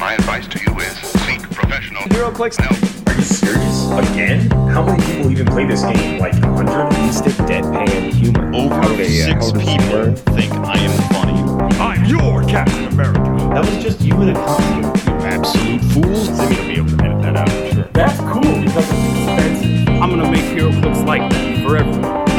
my 0.00 0.14
advice 0.14 0.48
to 0.48 0.58
you 0.58 0.78
is 0.78 0.96
seek 1.26 1.42
professional. 1.50 2.02
Zero 2.10 2.30
clicks. 2.30 2.58
No. 2.58 2.68
Are 3.06 3.14
you 3.14 3.22
serious? 3.22 3.90
Again? 4.10 4.50
How 4.50 4.82
many 4.82 5.04
people 5.04 5.30
even 5.30 5.46
play 5.46 5.66
this 5.66 5.82
game? 5.82 6.18
Like 6.18 6.32
100? 6.42 6.88
Mystic 7.04 7.34
deadpan 7.44 8.10
humor. 8.10 8.50
Over 8.54 8.82
okay, 8.94 9.08
six 9.08 9.52
yeah. 9.52 9.76
people 9.76 10.14
think 10.34 10.54
I 10.54 10.78
am 10.78 11.12
funny. 11.12 11.76
I'm 11.78 12.06
your 12.06 12.42
Captain 12.44 12.86
America. 12.86 13.20
That 13.52 13.66
was 13.66 13.84
just 13.84 14.00
you 14.00 14.14
in 14.22 14.30
a 14.30 14.34
costume. 14.34 14.84
You 14.84 15.26
absolute 15.26 15.82
fools. 15.92 16.28
Zimmy 16.30 16.56
will 16.56 16.64
be 16.64 16.72
able 16.76 16.96
to 16.96 17.04
edit 17.04 17.22
that 17.22 17.36
out, 17.36 17.72
sure. 17.74 17.88
That's 17.92 18.18
cool 18.20 18.40
because 18.40 18.88
it's 18.88 19.28
expensive. 19.28 19.88
I'm 20.00 20.08
gonna 20.08 20.30
make 20.30 20.44
HeroClix 20.56 21.06
like 21.06 21.30
that 21.30 21.62
forever. 21.62 22.29